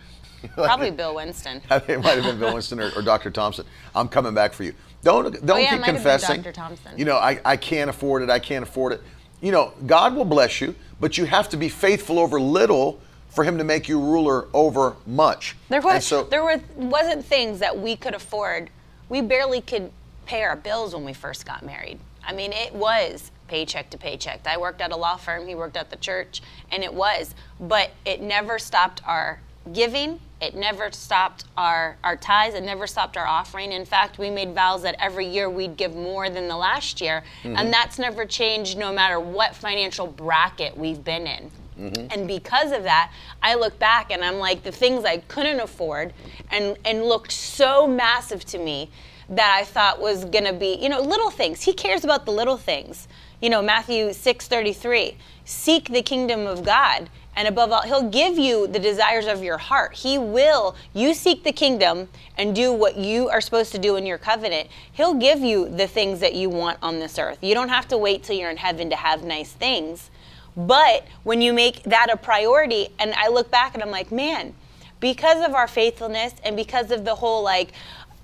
Probably 0.55 0.91
Bill 0.91 1.15
Winston. 1.15 1.61
it 1.71 2.03
might 2.03 2.17
have 2.17 2.25
been 2.25 2.39
Bill 2.39 2.55
Winston 2.55 2.81
or, 2.81 2.91
or 2.95 3.03
Dr. 3.03 3.31
Thompson. 3.31 3.67
I'm 3.95 4.09
coming 4.09 4.35
back 4.35 4.53
for 4.53 4.65
you. 4.65 4.75
Don't 5.03 5.33
don't 5.45 5.51
Oh, 5.51 5.57
yeah, 5.57 5.77
keep 5.77 5.85
confessing. 5.85 6.43
Dr. 6.43 6.53
Thompson. 6.53 6.93
You 6.97 7.05
know, 7.05 7.17
I, 7.17 7.41
I 7.45 7.57
can't 7.57 7.91
afford 7.91 8.23
it. 8.23 8.31
I 8.31 8.39
can't 8.39 8.63
afford 8.63 8.93
it. 8.93 9.03
You 9.41 9.53
know, 9.53 9.73
God 9.87 10.15
will 10.15 10.25
bless 10.25 10.61
you, 10.61 10.75
but 11.01 11.17
you 11.19 11.25
have 11.25 11.49
to 11.51 11.57
be 11.57 11.69
faithful 11.69 12.19
over 12.19 12.41
little 12.41 13.01
for 13.31 13.45
Him 13.45 13.59
to 13.59 13.65
make 13.65 13.89
you 13.89 13.99
ruler 13.99 14.49
over 14.53 14.97
much. 15.07 15.57
There 15.69 15.81
was 15.81 16.05
so, 16.05 16.25
there 16.25 16.45
were 16.45 16.61
wasn't 16.77 17.25
things 17.25 17.59
that 17.61 17.79
we 17.79 17.97
could 17.97 18.15
afford. 18.15 18.71
We 19.09 19.23
barely 19.23 19.61
could 19.61 19.91
pay 20.27 20.43
our 20.43 20.57
bills 20.57 20.95
when 20.95 21.05
we 21.05 21.13
first 21.13 21.47
got 21.47 21.65
married. 21.65 21.99
I 22.27 22.33
mean, 22.33 22.53
it 22.53 22.75
was 22.75 23.31
paycheck 23.49 23.91
to 23.91 23.99
paycheck. 23.99 24.47
I 24.47 24.57
worked 24.59 24.81
at 24.81 24.93
a 24.93 24.97
law 24.97 25.17
firm, 25.17 25.49
he 25.49 25.55
worked 25.55 25.77
at 25.77 25.91
the 25.91 25.97
church, 25.97 26.43
and 26.71 26.85
it 26.85 26.95
was, 26.95 27.35
but 27.59 27.91
it 28.05 28.21
never 28.21 28.59
stopped 28.59 29.03
our 29.07 29.41
giving. 29.73 30.21
It 30.41 30.55
never 30.55 30.91
stopped 30.91 31.45
our 31.57 31.97
our 32.03 32.17
tithes. 32.17 32.55
It 32.55 32.63
never 32.63 32.87
stopped 32.87 33.17
our 33.17 33.27
offering. 33.27 33.73
In 33.73 33.85
fact, 33.85 34.19
we 34.19 34.31
made 34.31 34.55
vows 34.55 34.83
that 34.83 34.97
every 34.99 35.27
year 35.27 35.51
we'd 35.51 35.77
give 35.77 35.95
more 35.95 36.31
than 36.31 36.49
the 36.49 36.57
last 36.57 37.01
year, 37.01 37.23
and 37.45 37.57
mm-hmm. 37.57 37.71
that's 37.71 37.99
never 37.99 38.25
changed 38.25 38.79
no 38.79 38.93
matter 38.93 39.21
what 39.21 39.55
financial 39.55 40.07
bracket 40.07 40.77
we've 40.77 41.05
been 41.05 41.27
in. 41.27 41.51
Mm-hmm. 41.81 42.07
And 42.11 42.29
because 42.29 42.73
of 42.73 42.83
that, 42.83 43.13
I 43.43 43.55
look 43.55 43.79
back 43.79 44.11
and 44.11 44.23
I'm 44.23 44.39
like, 44.39 44.63
the 44.63 44.73
things 44.73 45.05
I 45.05 45.19
couldn't 45.19 45.61
afford 45.61 46.13
and, 46.51 46.77
and 46.85 47.05
looked 47.05 47.33
so 47.33 47.87
massive 47.87 48.45
to 48.47 48.59
me 48.59 48.91
that 49.31 49.57
I 49.59 49.65
thought 49.65 50.01
was 50.01 50.25
gonna 50.25 50.53
be, 50.53 50.75
you 50.75 50.89
know, 50.89 51.01
little 51.01 51.31
things. 51.31 51.63
He 51.63 51.73
cares 51.73 52.05
about 52.05 52.27
the 52.27 52.33
little 52.33 52.57
things. 52.57 53.09
You 53.41 53.49
know, 53.49 53.63
Matthew 53.63 54.13
6:33, 54.13 55.17
seek 55.45 55.89
the 55.89 56.03
kingdom 56.03 56.47
of 56.47 56.65
God. 56.65 57.09
And 57.37 57.47
above 57.47 57.71
all, 57.71 57.83
he'll 57.83 58.11
give 58.11 58.39
you 58.39 58.67
the 58.67 58.81
desires 58.81 59.27
of 59.27 59.43
your 59.43 59.57
heart. 59.57 59.95
He 59.95 60.19
will. 60.19 60.75
You 60.93 61.15
seek 61.15 61.45
the 61.45 61.53
kingdom 61.53 62.09
and 62.37 62.55
do 62.55 62.73
what 62.73 62.97
you 62.97 63.31
are 63.31 63.41
supposed 63.41 63.71
to 63.73 63.79
do 63.79 63.95
in 63.97 64.05
your 64.05 64.19
covenant. 64.19 64.69
He'll 64.93 65.15
give 65.15 65.39
you 65.39 65.69
the 65.69 65.87
things 65.87 66.19
that 66.21 66.35
you 66.35 66.51
want 66.51 66.79
on 66.83 66.99
this 66.99 67.19
earth. 67.19 67.39
You 67.41 67.55
don't 67.55 67.69
have 67.69 67.87
to 67.89 67.97
wait 67.97 68.25
till 68.25 68.37
you're 68.37 68.51
in 68.51 68.57
heaven 68.57 68.91
to 68.91 68.97
have 68.97 69.23
nice 69.23 69.53
things. 69.53 70.11
But 70.57 71.07
when 71.23 71.41
you 71.41 71.53
make 71.53 71.83
that 71.85 72.09
a 72.13 72.17
priority, 72.17 72.89
and 72.99 73.15
I 73.15 73.29
look 73.29 73.51
back 73.51 73.75
and 73.75 73.83
I'm 73.83 73.91
like, 73.91 74.11
man, 74.13 74.55
because 75.01 75.45
of 75.47 75.55
our 75.55 75.69
faithfulness 75.69 76.35
and 76.45 76.57
because 76.57 76.91
of 76.91 77.05
the 77.05 77.15
whole 77.15 77.43
like 77.43 77.73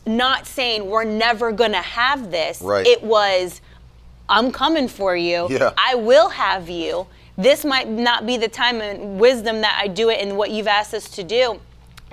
not 0.04 0.46
saying 0.46 0.88
we're 0.88 1.04
never 1.04 1.52
gonna 1.52 1.82
have 1.82 2.30
this, 2.30 2.60
Right. 2.60 2.86
it 2.86 3.02
was, 3.02 3.60
I'm 4.28 4.52
coming 4.52 4.88
for 4.88 5.16
you. 5.16 5.46
Yeah. 5.50 5.72
I 5.78 5.94
will 5.94 6.28
have 6.28 6.68
you. 6.68 7.06
This 7.38 7.64
might 7.64 7.88
not 7.88 8.26
be 8.26 8.36
the 8.36 8.48
time 8.48 8.80
and 8.80 9.20
wisdom 9.20 9.60
that 9.62 9.78
I 9.82 9.88
do 9.88 10.08
it 10.10 10.20
in 10.20 10.36
what 10.36 10.50
you've 10.50 10.68
asked 10.68 10.94
us 10.94 11.08
to 11.10 11.22
do. 11.24 11.60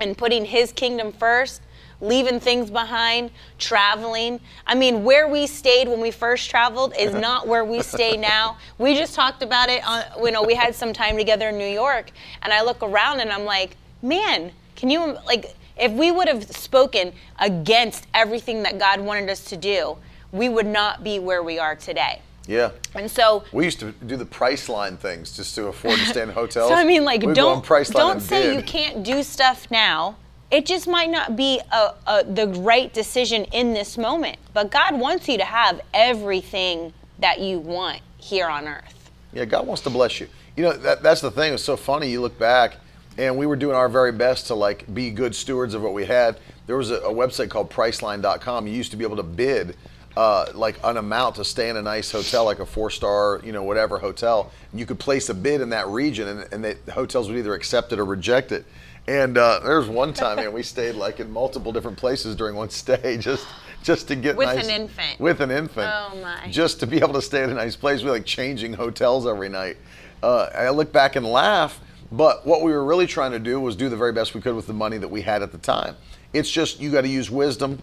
And 0.00 0.18
putting 0.18 0.44
his 0.44 0.72
kingdom 0.72 1.12
first, 1.12 1.62
leaving 2.04 2.38
things 2.38 2.70
behind, 2.70 3.30
traveling. 3.58 4.38
I 4.66 4.74
mean, 4.74 5.04
where 5.04 5.26
we 5.28 5.46
stayed 5.46 5.88
when 5.88 6.00
we 6.00 6.10
first 6.10 6.50
traveled 6.50 6.94
is 6.98 7.14
not 7.28 7.48
where 7.48 7.64
we 7.64 7.82
stay 7.82 8.16
now. 8.16 8.58
We 8.78 8.94
just 8.94 9.14
talked 9.14 9.42
about 9.42 9.68
it 9.68 9.86
on, 9.86 10.04
you 10.22 10.30
know, 10.30 10.42
we 10.42 10.54
had 10.54 10.74
some 10.74 10.92
time 10.92 11.16
together 11.16 11.48
in 11.48 11.58
New 11.58 11.66
York, 11.66 12.10
and 12.42 12.52
I 12.52 12.62
look 12.62 12.82
around 12.82 13.20
and 13.20 13.30
I'm 13.32 13.44
like, 13.44 13.76
man, 14.02 14.52
can 14.76 14.90
you, 14.90 15.16
like, 15.24 15.54
if 15.76 15.90
we 15.92 16.12
would 16.12 16.28
have 16.28 16.44
spoken 16.44 17.12
against 17.40 18.06
everything 18.14 18.62
that 18.62 18.78
God 18.78 19.00
wanted 19.00 19.28
us 19.30 19.44
to 19.46 19.56
do, 19.56 19.96
we 20.30 20.48
would 20.48 20.66
not 20.66 21.02
be 21.02 21.18
where 21.18 21.42
we 21.42 21.58
are 21.58 21.74
today. 21.74 22.20
yeah. 22.46 22.70
And 22.94 23.10
so, 23.10 23.44
We 23.52 23.64
used 23.64 23.80
to 23.80 23.92
do 23.92 24.16
the 24.16 24.26
Priceline 24.26 24.98
things 24.98 25.36
just 25.36 25.54
to 25.56 25.66
afford 25.66 25.98
to 25.98 26.06
stay 26.06 26.22
in 26.22 26.28
hotels. 26.28 26.68
so 26.70 26.74
I 26.74 26.84
mean, 26.84 27.04
like, 27.04 27.22
We'd 27.22 27.34
don't 27.34 27.64
don't 27.92 28.20
say 28.20 28.54
bid. 28.54 28.56
you 28.56 28.62
can't 28.62 29.02
do 29.02 29.22
stuff 29.22 29.68
now. 29.70 30.16
It 30.54 30.66
just 30.66 30.86
might 30.86 31.10
not 31.10 31.34
be 31.34 31.60
a, 31.72 31.94
a, 32.06 32.22
the 32.22 32.46
right 32.46 32.92
decision 32.92 33.42
in 33.46 33.74
this 33.74 33.98
moment. 33.98 34.38
But 34.52 34.70
God 34.70 34.96
wants 35.00 35.28
you 35.28 35.36
to 35.36 35.44
have 35.44 35.80
everything 35.92 36.92
that 37.18 37.40
you 37.40 37.58
want 37.58 38.02
here 38.18 38.46
on 38.46 38.68
earth. 38.68 39.10
Yeah, 39.32 39.46
God 39.46 39.66
wants 39.66 39.82
to 39.82 39.90
bless 39.90 40.20
you. 40.20 40.28
You 40.56 40.62
know, 40.62 40.72
that, 40.74 41.02
that's 41.02 41.20
the 41.20 41.32
thing. 41.32 41.54
It's 41.54 41.64
so 41.64 41.76
funny. 41.76 42.08
You 42.08 42.20
look 42.20 42.38
back, 42.38 42.76
and 43.18 43.36
we 43.36 43.46
were 43.46 43.56
doing 43.56 43.74
our 43.74 43.88
very 43.88 44.12
best 44.12 44.46
to 44.46 44.54
like 44.54 44.94
be 44.94 45.10
good 45.10 45.34
stewards 45.34 45.74
of 45.74 45.82
what 45.82 45.92
we 45.92 46.04
had. 46.04 46.38
There 46.68 46.76
was 46.76 46.92
a, 46.92 46.98
a 46.98 47.12
website 47.12 47.50
called 47.50 47.68
Priceline.com. 47.68 48.68
You 48.68 48.74
used 48.74 48.92
to 48.92 48.96
be 48.96 49.02
able 49.02 49.16
to 49.16 49.24
bid 49.24 49.76
uh, 50.16 50.52
like 50.54 50.78
an 50.84 50.98
amount 50.98 51.34
to 51.34 51.44
stay 51.44 51.68
in 51.68 51.76
a 51.76 51.82
nice 51.82 52.12
hotel, 52.12 52.44
like 52.44 52.60
a 52.60 52.66
four-star, 52.66 53.40
you 53.42 53.50
know, 53.50 53.64
whatever 53.64 53.98
hotel. 53.98 54.52
You 54.72 54.86
could 54.86 55.00
place 55.00 55.28
a 55.30 55.34
bid 55.34 55.62
in 55.62 55.70
that 55.70 55.88
region, 55.88 56.28
and, 56.28 56.52
and 56.52 56.64
the 56.64 56.92
hotels 56.92 57.28
would 57.28 57.36
either 57.36 57.54
accept 57.54 57.92
it 57.92 57.98
or 57.98 58.04
reject 58.04 58.52
it. 58.52 58.64
And 59.06 59.36
uh, 59.36 59.60
there 59.60 59.78
was 59.78 59.88
one 59.88 60.14
time, 60.14 60.38
and 60.38 60.52
we 60.52 60.62
stayed 60.62 60.94
like 60.94 61.20
in 61.20 61.30
multiple 61.30 61.72
different 61.72 61.98
places 61.98 62.34
during 62.36 62.56
one 62.56 62.70
stay, 62.70 63.16
just 63.20 63.46
just 63.82 64.08
to 64.08 64.16
get 64.16 64.36
With 64.36 64.48
nice 64.48 64.66
an 64.66 64.82
infant. 64.82 65.20
with 65.20 65.40
an 65.40 65.50
infant. 65.50 65.92
Oh, 65.92 66.18
my. 66.22 66.48
Just 66.50 66.80
to 66.80 66.86
be 66.86 66.96
able 66.98 67.12
to 67.12 67.22
stay 67.22 67.42
at 67.42 67.50
a 67.50 67.54
nice 67.54 67.76
place. 67.76 68.02
We 68.02 68.08
like 68.10 68.24
changing 68.24 68.72
hotels 68.72 69.26
every 69.26 69.50
night. 69.50 69.76
Uh, 70.22 70.48
I 70.54 70.70
look 70.70 70.90
back 70.90 71.16
and 71.16 71.26
laugh, 71.26 71.78
but 72.10 72.46
what 72.46 72.62
we 72.62 72.72
were 72.72 72.82
really 72.82 73.06
trying 73.06 73.32
to 73.32 73.38
do 73.38 73.60
was 73.60 73.76
do 73.76 73.90
the 73.90 73.96
very 73.96 74.12
best 74.12 74.34
we 74.34 74.40
could 74.40 74.54
with 74.54 74.66
the 74.66 74.72
money 74.72 74.96
that 74.96 75.08
we 75.08 75.20
had 75.20 75.42
at 75.42 75.52
the 75.52 75.58
time. 75.58 75.96
It's 76.32 76.50
just 76.50 76.80
you 76.80 76.90
got 76.90 77.02
to 77.02 77.08
use 77.08 77.30
wisdom, 77.30 77.82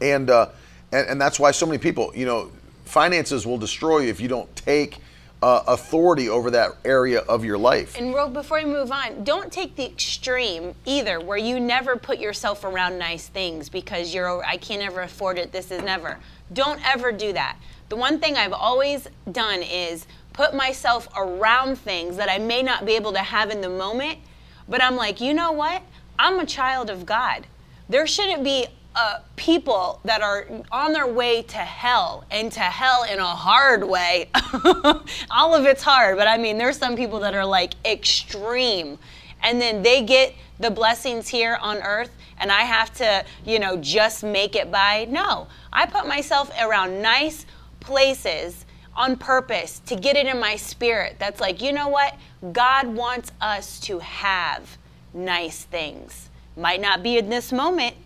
and, 0.00 0.30
uh, 0.30 0.48
and 0.90 1.06
and 1.06 1.20
that's 1.20 1.38
why 1.38 1.50
so 1.50 1.66
many 1.66 1.76
people, 1.78 2.10
you 2.14 2.24
know, 2.24 2.50
finances 2.86 3.46
will 3.46 3.58
destroy 3.58 3.98
you 3.98 4.08
if 4.08 4.22
you 4.22 4.28
don't 4.28 4.54
take 4.56 5.00
uh, 5.44 5.62
authority 5.66 6.30
over 6.30 6.50
that 6.50 6.70
area 6.86 7.18
of 7.20 7.44
your 7.44 7.58
life. 7.58 7.98
And 7.98 8.14
Ro, 8.14 8.30
before 8.30 8.60
we 8.60 8.64
move 8.64 8.90
on, 8.90 9.24
don't 9.24 9.52
take 9.52 9.76
the 9.76 9.84
extreme 9.84 10.74
either, 10.86 11.20
where 11.20 11.36
you 11.36 11.60
never 11.60 11.96
put 11.96 12.18
yourself 12.18 12.64
around 12.64 12.98
nice 12.98 13.28
things 13.28 13.68
because 13.68 14.14
you're, 14.14 14.42
I 14.42 14.56
can't 14.56 14.80
ever 14.80 15.02
afford 15.02 15.36
it. 15.36 15.52
This 15.52 15.70
is 15.70 15.82
never. 15.82 16.18
Don't 16.54 16.80
ever 16.88 17.12
do 17.12 17.34
that. 17.34 17.58
The 17.90 17.96
one 17.96 18.20
thing 18.20 18.36
I've 18.36 18.54
always 18.54 19.06
done 19.32 19.62
is 19.62 20.06
put 20.32 20.54
myself 20.54 21.08
around 21.14 21.76
things 21.76 22.16
that 22.16 22.30
I 22.30 22.38
may 22.38 22.62
not 22.62 22.86
be 22.86 22.96
able 22.96 23.12
to 23.12 23.18
have 23.18 23.50
in 23.50 23.60
the 23.60 23.68
moment, 23.68 24.20
but 24.66 24.82
I'm 24.82 24.96
like, 24.96 25.20
you 25.20 25.34
know 25.34 25.52
what? 25.52 25.82
I'm 26.18 26.38
a 26.38 26.46
child 26.46 26.88
of 26.88 27.04
God. 27.04 27.46
There 27.90 28.06
shouldn't 28.06 28.44
be 28.44 28.68
uh, 28.94 29.18
people 29.36 30.00
that 30.04 30.22
are 30.22 30.46
on 30.70 30.92
their 30.92 31.06
way 31.06 31.42
to 31.42 31.58
hell 31.58 32.24
and 32.30 32.52
to 32.52 32.60
hell 32.60 33.04
in 33.04 33.18
a 33.18 33.24
hard 33.24 33.82
way. 33.84 34.30
All 35.30 35.54
of 35.54 35.64
it's 35.64 35.82
hard, 35.82 36.16
but 36.16 36.28
I 36.28 36.38
mean, 36.38 36.58
there's 36.58 36.78
some 36.78 36.96
people 36.96 37.20
that 37.20 37.34
are 37.34 37.44
like 37.44 37.74
extreme. 37.84 38.98
And 39.42 39.60
then 39.60 39.82
they 39.82 40.02
get 40.02 40.34
the 40.58 40.70
blessings 40.70 41.28
here 41.28 41.58
on 41.60 41.78
earth, 41.78 42.10
and 42.38 42.50
I 42.50 42.62
have 42.62 42.94
to, 42.94 43.24
you 43.44 43.58
know, 43.58 43.76
just 43.76 44.22
make 44.22 44.56
it 44.56 44.70
by. 44.70 45.06
No, 45.10 45.48
I 45.72 45.86
put 45.86 46.06
myself 46.06 46.50
around 46.60 47.02
nice 47.02 47.44
places 47.80 48.64
on 48.96 49.16
purpose 49.16 49.80
to 49.86 49.96
get 49.96 50.16
it 50.16 50.26
in 50.26 50.38
my 50.38 50.56
spirit. 50.56 51.16
That's 51.18 51.40
like, 51.40 51.60
you 51.60 51.72
know 51.72 51.88
what? 51.88 52.16
God 52.52 52.86
wants 52.86 53.32
us 53.40 53.80
to 53.80 53.98
have 53.98 54.78
nice 55.12 55.64
things. 55.64 56.30
Might 56.56 56.80
not 56.80 57.02
be 57.02 57.18
in 57.18 57.28
this 57.28 57.52
moment 57.52 57.96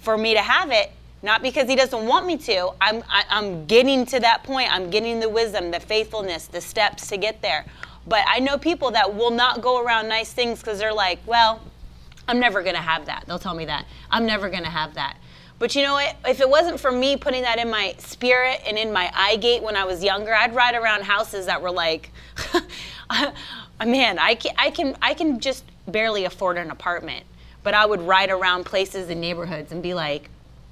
for 0.00 0.18
me 0.18 0.34
to 0.34 0.40
have 0.40 0.70
it, 0.70 0.92
not 1.22 1.42
because 1.42 1.68
he 1.68 1.76
doesn't 1.76 2.06
want 2.06 2.26
me 2.26 2.36
to. 2.38 2.72
I'm 2.80 3.02
I, 3.08 3.24
I'm 3.28 3.66
getting 3.66 4.06
to 4.06 4.20
that 4.20 4.42
point. 4.42 4.72
I'm 4.72 4.90
getting 4.90 5.20
the 5.20 5.28
wisdom, 5.28 5.70
the 5.70 5.80
faithfulness, 5.80 6.46
the 6.46 6.60
steps 6.60 7.08
to 7.08 7.16
get 7.16 7.42
there. 7.42 7.64
But 8.06 8.24
I 8.26 8.40
know 8.40 8.58
people 8.58 8.90
that 8.92 9.14
will 9.14 9.30
not 9.30 9.60
go 9.60 9.84
around 9.84 10.08
nice 10.08 10.32
things 10.32 10.60
because 10.60 10.78
they're 10.78 10.94
like, 10.94 11.20
well, 11.26 11.60
I'm 12.26 12.40
never 12.40 12.62
gonna 12.62 12.78
have 12.78 13.06
that. 13.06 13.24
They'll 13.26 13.38
tell 13.38 13.54
me 13.54 13.66
that. 13.66 13.86
I'm 14.10 14.26
never 14.26 14.48
gonna 14.48 14.70
have 14.70 14.94
that. 14.94 15.16
But 15.58 15.74
you 15.74 15.82
know 15.82 15.92
what? 15.92 16.16
If 16.26 16.40
it 16.40 16.48
wasn't 16.48 16.80
for 16.80 16.90
me 16.90 17.18
putting 17.18 17.42
that 17.42 17.58
in 17.58 17.68
my 17.68 17.94
spirit 17.98 18.62
and 18.66 18.78
in 18.78 18.92
my 18.92 19.12
eye 19.14 19.36
gate 19.36 19.62
when 19.62 19.76
I 19.76 19.84
was 19.84 20.02
younger, 20.02 20.34
I'd 20.34 20.54
ride 20.54 20.74
around 20.74 21.02
houses 21.02 21.44
that 21.46 21.60
were 21.60 21.70
like, 21.70 22.10
man, 23.86 24.18
I 24.18 24.36
can, 24.36 24.54
I 24.56 24.70
can, 24.70 24.96
I 25.02 25.12
can 25.12 25.38
just 25.38 25.64
barely 25.86 26.24
afford 26.24 26.56
an 26.56 26.70
apartment. 26.70 27.26
But 27.62 27.74
I 27.74 27.84
would 27.86 28.00
ride 28.00 28.30
around 28.30 28.64
places 28.64 29.10
and 29.10 29.20
neighborhoods 29.20 29.72
and 29.72 29.82
be 29.82 29.94
like, 29.94 30.30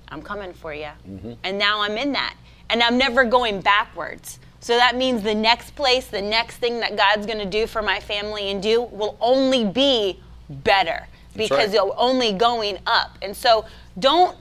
I'm 0.09 0.23
coming 0.23 0.53
for 0.53 0.73
you. 0.73 0.89
Mm-hmm. 1.09 1.33
And 1.45 1.59
now 1.59 1.83
I'm 1.83 1.99
in 1.99 2.13
that. 2.13 2.35
And 2.71 2.83
I'm 2.83 2.97
never 2.99 3.25
going 3.25 3.61
backwards. 3.61 4.39
So 4.61 4.77
that 4.77 4.97
means 4.97 5.23
the 5.23 5.35
next 5.35 5.77
place, 5.77 6.07
the 6.09 6.23
next 6.23 6.57
thing 6.57 6.81
that 6.81 6.97
God's 6.97 7.27
going 7.27 7.39
to 7.39 7.47
do 7.47 7.67
for 7.67 7.83
my 7.83 8.01
family 8.01 8.51
and 8.51 8.63
do 8.63 8.83
will 8.83 9.17
only 9.21 9.65
be 9.65 10.19
better 10.49 11.07
because 11.37 11.69
right. 11.69 11.75
you're 11.75 11.95
only 11.97 12.33
going 12.33 12.79
up. 12.87 13.17
And 13.23 13.37
so 13.37 13.67
don't 13.99 14.37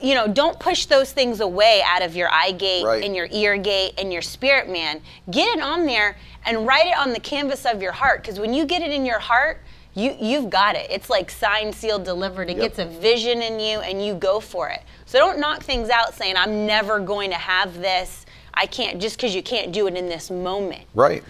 you 0.00 0.14
know, 0.14 0.26
don't 0.26 0.58
push 0.58 0.86
those 0.86 1.12
things 1.12 1.40
away 1.40 1.82
out 1.84 2.02
of 2.02 2.16
your 2.16 2.30
eye 2.30 2.52
gate 2.52 2.84
Right. 2.84 3.04
and 3.04 3.14
your 3.14 3.28
ear 3.30 3.58
gate 3.58 3.92
and 3.98 4.12
your 4.12 4.22
spirit 4.22 4.70
man. 4.70 5.02
Get 5.30 5.58
it 5.58 5.62
on 5.62 5.84
there 5.84 6.16
and 6.46 6.66
write 6.66 6.86
it 6.86 6.96
on 6.96 7.12
the 7.12 7.20
canvas 7.20 7.66
of 7.66 7.82
your 7.82 7.92
heart 7.92 8.22
because 8.22 8.40
when 8.40 8.54
you 8.54 8.64
get 8.64 8.80
it 8.80 8.90
in 8.90 9.04
your 9.04 9.18
heart, 9.18 9.60
you 9.94 10.16
you've 10.20 10.50
got 10.50 10.76
it. 10.76 10.86
It's 10.90 11.10
like 11.10 11.30
signed, 11.30 11.74
sealed, 11.74 12.04
delivered. 12.04 12.48
It 12.50 12.56
Yep. 12.56 12.62
gets 12.62 12.78
a 12.78 12.84
vision 12.86 13.42
in 13.42 13.58
you 13.60 13.80
and 13.80 14.04
you 14.04 14.14
go 14.14 14.40
for 14.40 14.68
it. 14.68 14.82
So 15.06 15.18
don't 15.18 15.38
knock 15.40 15.62
things 15.62 15.90
out 15.90 16.14
saying 16.14 16.36
I'm 16.36 16.66
never 16.66 17.00
going 17.00 17.30
to 17.30 17.36
have 17.36 17.74
this. 17.74 18.24
I 18.54 18.66
can't 18.66 19.00
just 19.00 19.16
because 19.16 19.34
you 19.34 19.42
can't 19.42 19.72
do 19.72 19.86
it 19.86 19.94
in 19.96 20.08
this 20.08 20.30
moment. 20.30 20.82
Right. 20.94 21.24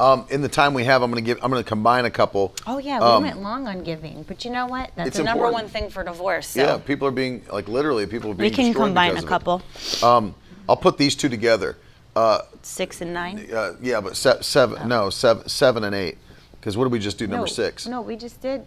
Um, 0.00 0.26
in 0.30 0.42
the 0.42 0.48
time 0.48 0.74
we 0.74 0.82
have, 0.84 1.02
I'm 1.02 1.10
going 1.12 1.22
to 1.22 1.26
give. 1.26 1.38
I'm 1.44 1.50
going 1.50 1.62
to 1.62 1.68
combine 1.68 2.04
a 2.06 2.10
couple. 2.10 2.54
Oh 2.66 2.78
yeah, 2.78 2.98
we 2.98 3.04
Um, 3.04 3.22
went 3.22 3.40
long 3.40 3.68
on 3.68 3.84
giving, 3.84 4.24
but 4.24 4.44
you 4.44 4.50
know 4.50 4.66
what? 4.66 4.90
That's 4.96 5.16
the 5.16 5.22
number 5.22 5.44
important. 5.46 5.62
one 5.74 5.82
thing 5.82 5.90
for 5.90 6.02
divorce. 6.02 6.48
So 6.48 6.60
Yeah, 6.60 6.78
people 6.78 7.06
are 7.06 7.12
being 7.12 7.44
like 7.52 7.68
literally 7.68 8.06
people 8.06 8.30
are 8.32 8.34
being. 8.34 8.50
we 8.50 8.56
can 8.56 8.74
combine 8.74 9.10
a 9.10 9.22
because 9.22 9.24
of 9.24 9.28
it. 9.28 9.28
couple, 9.28 9.62
Um, 10.02 10.34
I'll 10.68 10.76
put 10.76 10.98
these 10.98 11.14
two 11.14 11.28
together. 11.28 11.76
Uh, 12.16 12.40
six 12.62 13.00
and 13.00 13.14
nine. 13.14 13.48
uh, 13.54 13.74
yeah, 13.80 14.00
but 14.00 14.16
se- 14.16 14.38
seven. 14.42 14.88
No, 14.88 15.08
seven, 15.08 15.48
seven 15.48 15.84
and 15.84 15.94
eight. 15.94 16.18
Because 16.62 16.76
what 16.76 16.84
did 16.84 16.92
we 16.92 17.00
just 17.00 17.18
do? 17.18 17.26
Number 17.26 17.42
no, 17.42 17.46
six. 17.46 17.88
No, 17.88 18.00
we 18.00 18.14
just 18.14 18.40
did. 18.40 18.64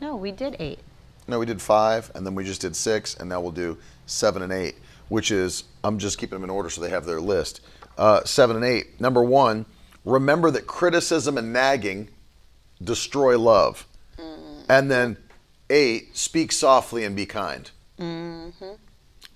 No, 0.00 0.16
we 0.16 0.32
did 0.32 0.56
eight. 0.58 0.78
No, 1.28 1.38
we 1.38 1.44
did 1.44 1.60
five, 1.60 2.10
and 2.14 2.24
then 2.24 2.34
we 2.34 2.44
just 2.44 2.62
did 2.62 2.74
six, 2.74 3.14
and 3.14 3.28
now 3.28 3.42
we'll 3.42 3.52
do 3.52 3.76
seven 4.06 4.40
and 4.40 4.50
eight, 4.50 4.76
which 5.10 5.30
is 5.30 5.64
I'm 5.84 5.98
just 5.98 6.16
keeping 6.16 6.36
them 6.36 6.44
in 6.44 6.48
order 6.50 6.70
so 6.70 6.80
they 6.80 6.88
have 6.88 7.04
their 7.04 7.20
list. 7.20 7.60
Uh, 7.98 8.24
seven 8.24 8.56
and 8.56 8.64
eight. 8.64 8.98
Number 9.02 9.22
one, 9.22 9.66
remember 10.06 10.50
that 10.50 10.66
criticism 10.66 11.36
and 11.36 11.52
nagging 11.52 12.08
destroy 12.82 13.38
love, 13.38 13.86
and 14.70 14.90
then 14.90 15.18
eight, 15.68 16.16
speak 16.16 16.52
softly 16.52 17.04
and 17.04 17.14
be 17.14 17.26
kind. 17.26 17.70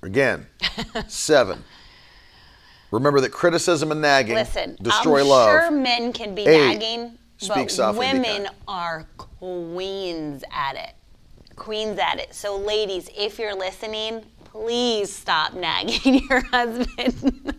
Again, 0.03 0.47
seven. 1.07 1.65
Remember 2.91 3.21
that 3.21 3.31
criticism 3.31 3.93
and 3.93 4.01
nagging 4.01 4.37
Listen, 4.37 4.79
destroy 4.81 5.21
I'm 5.21 5.29
love. 5.29 5.51
sure 5.51 5.71
men 5.71 6.13
can 6.13 6.35
be 6.35 6.47
Eight, 6.47 6.81
nagging, 6.81 7.19
speak 7.41 7.71
but 7.77 7.97
women 7.97 8.49
are 8.69 9.07
queens 9.17 10.45
at 10.53 10.77
it. 10.77 10.95
Queens 11.57 11.99
at 11.99 12.19
it. 12.19 12.35
So, 12.35 12.57
ladies, 12.57 13.09
if 13.17 13.39
you're 13.39 13.55
listening, 13.55 14.25
please 14.45 15.15
stop 15.15 15.55
nagging 15.55 16.23
your 16.29 16.41
husband. 16.47 17.55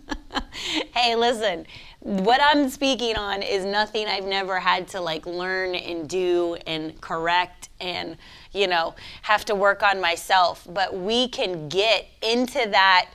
hey, 0.95 1.15
listen, 1.15 1.65
what 1.99 2.41
I'm 2.41 2.69
speaking 2.69 3.15
on 3.15 3.41
is 3.41 3.65
nothing 3.65 4.07
I've 4.07 4.25
never 4.25 4.59
had 4.59 4.87
to 4.89 5.01
like 5.01 5.25
learn 5.25 5.75
and 5.75 6.09
do 6.09 6.57
and 6.67 6.99
correct 7.01 7.69
and, 7.79 8.17
you 8.53 8.67
know, 8.67 8.95
have 9.23 9.45
to 9.45 9.55
work 9.55 9.83
on 9.83 10.01
myself. 10.01 10.67
But 10.69 10.95
we 10.95 11.27
can 11.27 11.69
get 11.69 12.07
into 12.21 12.67
that 12.69 13.09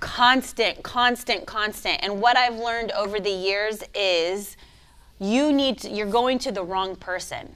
constant, 0.00 0.82
constant, 0.82 1.46
constant. 1.46 2.00
And 2.02 2.20
what 2.20 2.36
I've 2.36 2.56
learned 2.56 2.92
over 2.92 3.20
the 3.20 3.30
years 3.30 3.82
is 3.94 4.56
you 5.24 5.52
need 5.52 5.78
to, 5.78 5.90
you're 5.90 6.06
going 6.06 6.38
to 6.40 6.52
the 6.52 6.62
wrong 6.62 6.96
person. 6.96 7.54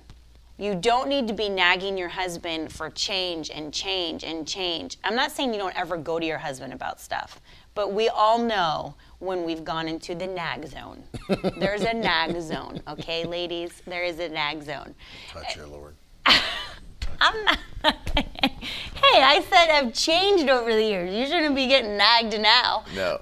You 0.57 0.75
don't 0.75 1.09
need 1.09 1.29
to 1.29 1.35
be 1.35 1.49
nagging 1.49 1.97
your 1.97 2.09
husband 2.09 2.73
for 2.73 2.91
change 2.91 3.51
and 3.51 3.73
change 3.73 4.25
and 4.25 4.47
change. 4.47 4.97
I'm 5.05 5.15
not 5.15 5.31
saying 5.31 5.53
you 5.53 5.59
don't 5.59 5.79
ever 5.79 5.97
go 5.97 6.19
to 6.19 6.27
your 6.27 6.39
husband 6.39 6.73
about 6.73 7.01
stuff, 7.01 7.41
but 7.75 7.93
we 7.93 8.09
all 8.09 8.39
know 8.39 8.97
when 9.21 9.45
we've 9.45 9.65
gone 9.65 9.87
into 9.87 10.17
the 10.17 10.27
nag 10.27 10.67
zone. 10.67 11.05
There's 11.59 11.83
a 11.83 11.95
nag 11.95 12.41
zone, 12.41 12.81
okay, 12.89 13.25
ladies? 13.25 13.83
There 13.87 14.03
is 14.03 14.19
a 14.19 14.29
nag 14.29 14.63
zone. 14.63 14.95
Touch 15.29 15.55
your 15.55 15.69
Lord. 15.69 15.95
I'm 17.21 17.45
not. 17.45 17.59
hey, 18.17 19.23
I 19.23 19.45
said 19.49 19.71
I've 19.71 19.95
changed 19.95 20.49
over 20.49 20.73
the 20.73 20.83
years. 20.83 21.15
You 21.15 21.27
shouldn't 21.27 21.55
be 21.55 21.67
getting 21.67 21.97
nagged 21.97 22.41
now. 22.41 22.85
No. 22.95 23.21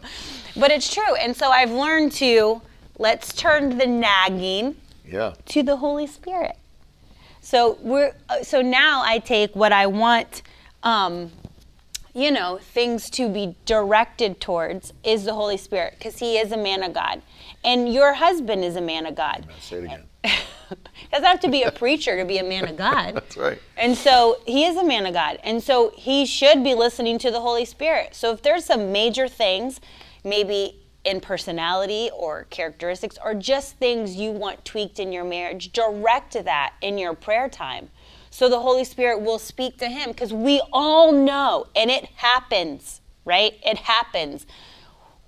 But 0.57 0.71
it's 0.71 0.93
true. 0.93 1.15
And 1.17 1.37
so 1.37 1.51
I've 1.51 1.71
learned 1.71 2.13
to 2.13 2.63
let's 2.99 3.33
turn 3.33 3.79
the 3.79 3.87
nagging 3.87 4.77
Yeah. 5.07 5.35
to 5.47 5.63
the 5.63 5.77
Holy 5.77 6.07
Spirit. 6.07 6.57
So 7.41 7.79
we're 7.81 8.15
uh, 8.29 8.43
so 8.43 8.61
now 8.61 9.03
I 9.05 9.19
take 9.19 9.55
what 9.55 9.73
I 9.73 9.87
want 9.87 10.43
um, 10.83 11.33
you 12.17 12.31
know, 12.31 12.59
things 12.59 13.11
to 13.11 13.29
be 13.29 13.55
directed 13.67 14.41
towards 14.41 14.95
is 15.05 15.25
the 15.25 15.35
Holy 15.35 15.59
Spirit 15.59 15.95
because 15.99 16.19
he 16.19 16.39
is 16.39 16.51
a 16.51 16.57
man 16.57 16.83
of 16.83 16.95
God. 16.95 17.21
And 17.63 17.93
your 17.93 18.15
husband 18.15 18.65
is 18.65 18.75
a 18.75 18.81
man 18.81 19.05
of 19.05 19.15
God. 19.15 19.47
Say 19.61 19.77
it 19.79 19.85
again. 19.85 20.05
Doesn't 21.13 21.27
have 21.27 21.41
to 21.41 21.51
be 21.51 21.63
a 21.63 21.71
preacher 21.71 22.17
to 22.17 22.25
be 22.25 22.39
a 22.39 22.45
man 22.45 22.67
of 22.69 22.77
God. 22.77 23.15
That's 23.15 23.37
right. 23.37 23.61
And 23.77 23.99
so 23.99 24.39
he 24.47 24.65
is 24.65 24.77
a 24.79 24.85
man 24.85 25.05
of 25.05 25.13
God. 25.13 25.39
And 25.45 25.63
so 25.63 25.93
he 25.95 26.25
should 26.25 26.65
be 26.65 26.75
listening 26.75 27.19
to 27.19 27.31
the 27.31 27.41
Holy 27.41 27.67
Spirit. 27.67 28.15
So 28.15 28.33
if 28.33 28.41
there's 28.41 28.65
some 28.65 28.93
major 28.93 29.29
things, 29.29 29.81
maybe 30.25 30.77
in 31.07 31.21
personality 31.21 32.11
or 32.13 32.45
characteristics, 32.51 33.17
or 33.25 33.33
just 33.33 33.77
things 33.77 34.17
you 34.17 34.33
want 34.33 34.65
tweaked 34.65 34.99
in 34.99 35.13
your 35.13 35.25
marriage, 35.25 35.73
direct 35.73 36.33
that 36.45 36.75
in 36.83 36.99
your 36.99 37.15
prayer 37.15 37.49
time. 37.49 37.89
So 38.31 38.49
the 38.49 38.59
Holy 38.61 38.85
Spirit 38.85 39.21
will 39.23 39.39
speak 39.39 39.79
to 39.79 39.87
him 39.89 40.11
because 40.11 40.33
we 40.33 40.61
all 40.73 41.13
know, 41.13 41.69
and 41.77 41.91
it 41.91 42.07
happens, 42.17 43.01
right? 43.25 43.55
It 43.65 43.79
happens. 43.79 44.47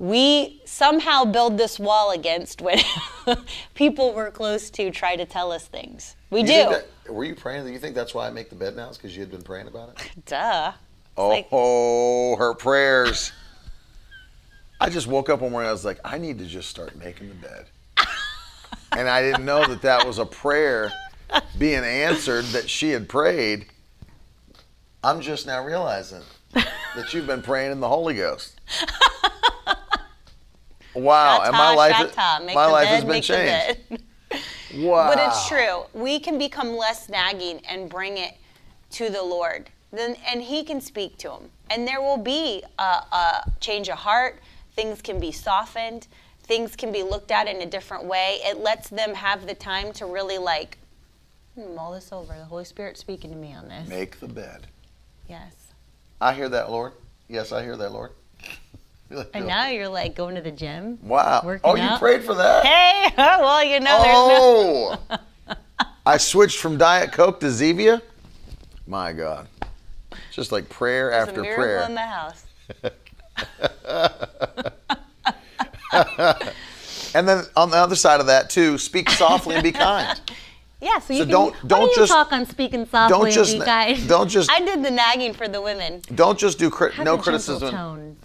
We 0.00 0.60
somehow 0.64 1.24
build 1.24 1.58
this 1.58 1.78
wall 1.78 2.10
against 2.10 2.60
when 2.60 2.78
people 3.74 4.12
we're 4.14 4.30
close 4.30 4.70
to 4.70 4.90
try 4.90 5.16
to 5.16 5.24
tell 5.24 5.50
us 5.50 5.66
things. 5.66 6.16
We 6.30 6.40
You 6.40 6.46
do. 6.46 6.52
that- 6.52 6.86
were 7.08 7.24
you 7.24 7.34
praying? 7.34 7.64
Do 7.64 7.72
you 7.72 7.78
think 7.78 7.94
that's 7.94 8.12
why 8.14 8.26
I 8.26 8.30
make 8.30 8.50
the 8.50 8.54
bed 8.56 8.76
now? 8.76 8.90
Is 8.90 8.98
Because 8.98 9.16
you 9.16 9.22
had 9.22 9.30
been 9.30 9.42
praying 9.42 9.66
about 9.68 9.88
it? 9.90 10.10
Duh. 10.26 10.72
Oh, 11.16 11.28
like- 11.28 11.48
her 12.38 12.54
prayers. 12.54 13.32
I 14.80 14.90
just 14.90 15.06
woke 15.06 15.28
up 15.28 15.40
one 15.40 15.50
morning. 15.52 15.68
I 15.68 15.72
was 15.72 15.84
like, 15.84 15.98
I 16.04 16.18
need 16.18 16.38
to 16.38 16.46
just 16.46 16.68
start 16.68 16.96
making 16.96 17.28
the 17.28 17.34
bed. 17.34 17.66
and 18.92 19.08
I 19.08 19.22
didn't 19.22 19.44
know 19.44 19.66
that 19.66 19.82
that 19.82 20.06
was 20.06 20.18
a 20.18 20.26
prayer 20.26 20.92
being 21.58 21.84
answered 21.84 22.44
that 22.46 22.70
she 22.70 22.90
had 22.90 23.08
prayed. 23.08 23.66
I'm 25.02 25.20
just 25.20 25.46
now 25.46 25.64
realizing 25.64 26.22
that 26.52 27.12
you've 27.12 27.26
been 27.26 27.42
praying 27.42 27.72
in 27.72 27.80
the 27.80 27.88
Holy 27.88 28.14
Ghost. 28.14 28.60
Wow, 30.94 31.42
and 31.42 31.52
my 31.52 31.74
life, 31.74 31.94
shata, 31.94 32.44
make 32.44 32.54
my 32.54 32.66
the 32.66 32.72
life 32.72 32.88
bed, 32.88 32.94
has 32.94 33.04
been 33.04 33.22
changed. 33.22 34.04
Wow, 34.84 35.08
But 35.08 35.18
it's 35.20 35.48
true. 35.48 35.84
We 35.94 36.18
can 36.20 36.38
become 36.38 36.76
less 36.76 37.08
nagging 37.08 37.60
and 37.68 37.88
bring 37.88 38.18
it 38.18 38.34
to 38.90 39.08
the 39.08 39.22
Lord. 39.22 39.70
Then, 39.92 40.16
and 40.30 40.42
He 40.42 40.64
can 40.64 40.80
speak 40.80 41.16
to 41.18 41.28
them. 41.28 41.50
And 41.70 41.86
there 41.86 42.00
will 42.00 42.18
be 42.18 42.62
a, 42.78 42.82
a 42.82 43.52
change 43.60 43.88
of 43.88 43.98
heart. 43.98 44.40
Things 44.78 45.02
can 45.02 45.18
be 45.18 45.32
softened. 45.32 46.06
Things 46.44 46.76
can 46.76 46.92
be 46.92 47.02
looked 47.02 47.32
at 47.32 47.48
in 47.48 47.60
a 47.62 47.66
different 47.66 48.04
way. 48.04 48.38
It 48.42 48.58
lets 48.58 48.88
them 48.90 49.12
have 49.12 49.44
the 49.44 49.54
time 49.54 49.92
to 49.94 50.06
really 50.06 50.38
like 50.38 50.78
hmm, 51.56 51.74
mull 51.74 51.94
this 51.94 52.12
over. 52.12 52.32
The 52.32 52.44
Holy 52.44 52.64
Spirit 52.64 52.96
speaking 52.96 53.30
to 53.30 53.36
me 53.36 53.52
on 53.52 53.66
this. 53.66 53.88
Make 53.88 54.20
the 54.20 54.28
bed. 54.28 54.68
Yes. 55.28 55.52
I 56.20 56.32
hear 56.32 56.48
that, 56.50 56.70
Lord. 56.70 56.92
Yes, 57.26 57.50
I 57.50 57.64
hear 57.64 57.76
that, 57.76 57.90
Lord. 57.90 58.12
And 59.34 59.46
now 59.46 59.68
you're 59.68 59.88
like 59.88 60.14
going 60.14 60.36
to 60.36 60.42
the 60.42 60.52
gym. 60.52 60.98
Wow. 61.02 61.40
Oh, 61.64 61.74
you 61.74 61.82
out. 61.82 61.98
prayed 61.98 62.22
for 62.22 62.34
that? 62.34 62.64
Hey, 62.64 63.12
well, 63.18 63.64
you 63.64 63.80
know, 63.80 64.02
there's 64.02 64.14
no. 64.14 64.98
Oh, 65.10 65.56
I 66.06 66.18
switched 66.18 66.58
from 66.58 66.76
Diet 66.76 67.10
Coke 67.10 67.40
to 67.40 67.46
Zevia. 67.46 68.02
My 68.86 69.14
God, 69.14 69.48
just 70.30 70.52
like 70.52 70.68
prayer 70.68 71.10
There's 71.10 71.28
after 71.28 71.40
prayer. 71.42 71.80
in 71.80 71.94
the 71.94 72.00
house. 72.02 72.44
and 77.14 77.28
then 77.28 77.44
on 77.56 77.70
the 77.70 77.76
other 77.76 77.96
side 77.96 78.20
of 78.20 78.26
that 78.26 78.50
too, 78.50 78.78
speak 78.78 79.10
softly 79.10 79.54
and 79.54 79.64
be 79.64 79.72
kind. 79.72 80.20
Yeah, 80.80 81.00
so 81.00 81.12
you 81.12 81.18
So 81.18 81.24
can 81.24 81.32
don't- 81.32 81.68
don't 81.68 81.90
you 81.90 81.96
just- 81.96 82.12
talk 82.12 82.30
on 82.32 82.46
speaking 82.46 82.86
softly 82.86 83.32
don't 83.32 83.34
just 83.34 83.60
kind? 83.64 84.08
don't 84.08 84.28
just- 84.28 84.48
I 84.52 84.60
did 84.60 84.84
the 84.84 84.92
nagging 84.92 85.34
for 85.34 85.48
the 85.48 85.60
women. 85.60 86.02
Don't 86.14 86.38
just 86.38 86.56
do 86.60 86.70
crit- 86.70 86.94
Have 86.94 87.04
no 87.04 87.18
criticism. 87.18 87.72
tone, 87.72 88.16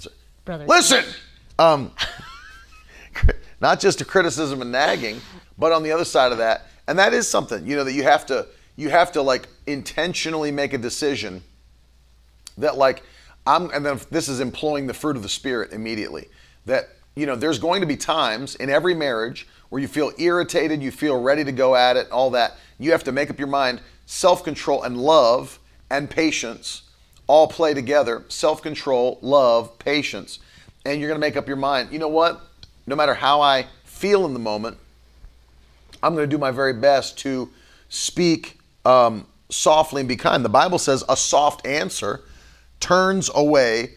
brother. 0.45 0.63
Listen, 0.67 1.03
um, 1.57 1.91
not 3.59 3.79
just 3.79 4.01
a 4.01 4.05
criticism 4.05 4.61
and 4.61 4.71
nagging, 4.71 5.19
but 5.57 5.71
on 5.71 5.81
the 5.81 5.91
other 5.91 6.05
side 6.05 6.31
of 6.31 6.37
that, 6.37 6.67
and 6.87 6.99
that 6.99 7.11
is 7.11 7.27
something 7.27 7.65
you 7.65 7.75
know 7.75 7.83
that 7.85 7.93
you 7.93 8.03
have 8.03 8.23
to 8.27 8.45
you 8.75 8.91
have 8.91 9.11
to 9.13 9.23
like 9.23 9.47
intentionally 9.65 10.51
make 10.51 10.73
a 10.73 10.77
decision 10.77 11.41
that 12.59 12.77
like 12.77 13.01
I'm 13.45 13.69
and 13.71 13.85
then 13.85 13.99
this 14.09 14.29
is 14.29 14.39
employing 14.39 14.87
the 14.87 14.93
fruit 14.93 15.15
of 15.15 15.23
the 15.23 15.29
spirit 15.29 15.71
immediately. 15.71 16.29
That 16.65 16.89
you 17.15 17.25
know 17.25 17.35
there's 17.35 17.59
going 17.59 17.81
to 17.81 17.87
be 17.87 17.97
times 17.97 18.55
in 18.55 18.69
every 18.69 18.93
marriage 18.93 19.47
where 19.69 19.81
you 19.81 19.87
feel 19.87 20.11
irritated, 20.17 20.83
you 20.83 20.91
feel 20.91 21.19
ready 21.19 21.43
to 21.43 21.51
go 21.51 21.75
at 21.75 21.97
it, 21.97 22.09
all 22.11 22.29
that. 22.31 22.57
You 22.79 22.91
have 22.91 23.03
to 23.05 23.11
make 23.11 23.29
up 23.29 23.39
your 23.39 23.47
mind. 23.47 23.81
Self-control 24.05 24.83
and 24.83 24.97
love 24.97 25.59
and 25.89 26.09
patience 26.09 26.83
all 27.27 27.47
play 27.47 27.73
together. 27.73 28.23
Self-control, 28.27 29.19
love, 29.21 29.79
patience, 29.79 30.39
and 30.85 30.99
you're 30.99 31.09
going 31.09 31.19
to 31.19 31.25
make 31.25 31.37
up 31.37 31.47
your 31.47 31.57
mind. 31.57 31.89
You 31.91 31.99
know 31.99 32.09
what? 32.09 32.41
No 32.85 32.95
matter 32.95 33.13
how 33.13 33.41
I 33.41 33.65
feel 33.85 34.25
in 34.25 34.33
the 34.33 34.39
moment, 34.39 34.77
I'm 36.01 36.13
going 36.15 36.29
to 36.29 36.35
do 36.35 36.37
my 36.37 36.51
very 36.51 36.73
best 36.73 37.17
to 37.19 37.49
speak 37.89 38.59
um, 38.85 39.25
softly 39.49 40.01
and 40.01 40.09
be 40.09 40.17
kind. 40.17 40.43
The 40.43 40.49
Bible 40.49 40.77
says 40.77 41.03
a 41.07 41.15
soft 41.15 41.65
answer 41.65 42.21
turns 42.83 43.29
away 43.33 43.91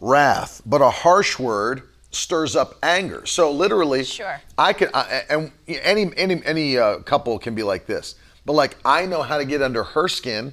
wrath, 0.00 0.60
but 0.66 0.82
a 0.82 0.90
harsh 0.90 1.38
word 1.38 1.82
stirs 2.10 2.56
up 2.56 2.74
anger. 2.82 3.24
So 3.26 3.50
literally, 3.52 4.04
Sure. 4.04 4.40
I 4.58 4.72
can, 4.72 4.88
I, 4.92 5.22
and 5.30 5.52
any 5.68 6.10
any 6.16 6.42
any 6.44 6.76
uh, 6.78 6.98
couple 6.98 7.38
can 7.38 7.54
be 7.54 7.62
like 7.62 7.86
this, 7.86 8.16
but 8.44 8.54
like 8.54 8.76
I 8.84 9.06
know 9.06 9.22
how 9.22 9.38
to 9.38 9.44
get 9.44 9.62
under 9.62 9.84
her 9.84 10.08
skin, 10.08 10.52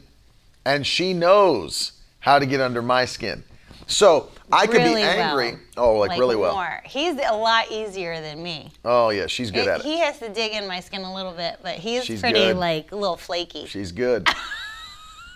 and 0.65 0.86
she 0.86 1.13
knows 1.13 1.93
how 2.19 2.38
to 2.39 2.45
get 2.45 2.61
under 2.61 2.82
my 2.84 3.05
skin. 3.05 3.43
So 3.88 4.29
I 4.51 4.67
could 4.67 4.77
Really 4.77 4.95
be 4.95 5.01
angry. 5.01 5.51
well. 5.51 5.59
Oh, 5.77 5.93
like, 5.97 6.17
really 6.19 6.36
well. 6.36 6.53
More. 6.53 6.82
He's 6.86 7.15
a 7.15 7.36
lot 7.36 7.69
easier 7.71 8.21
than 8.21 8.41
me. 8.41 8.71
Oh 8.86 9.09
yeah, 9.09 9.25
she's 9.27 9.49
good 9.51 9.67
It- 9.67 9.71
at 9.71 9.79
it. 9.79 9.86
he 9.86 9.97
has 9.99 10.19
to 10.19 10.29
dig 10.29 10.53
in 10.53 10.67
my 10.67 10.79
skin 10.82 11.01
a 11.01 11.13
little 11.13 11.34
bit, 11.34 11.57
but 11.63 11.75
he's 11.75 12.05
She's 12.05 12.21
pretty 12.21 12.39
good. 12.39 12.57
like 12.57 12.91
a 12.91 12.95
little 12.95 13.17
flaky. 13.17 13.65
She's 13.65 13.91
good. 13.91 14.29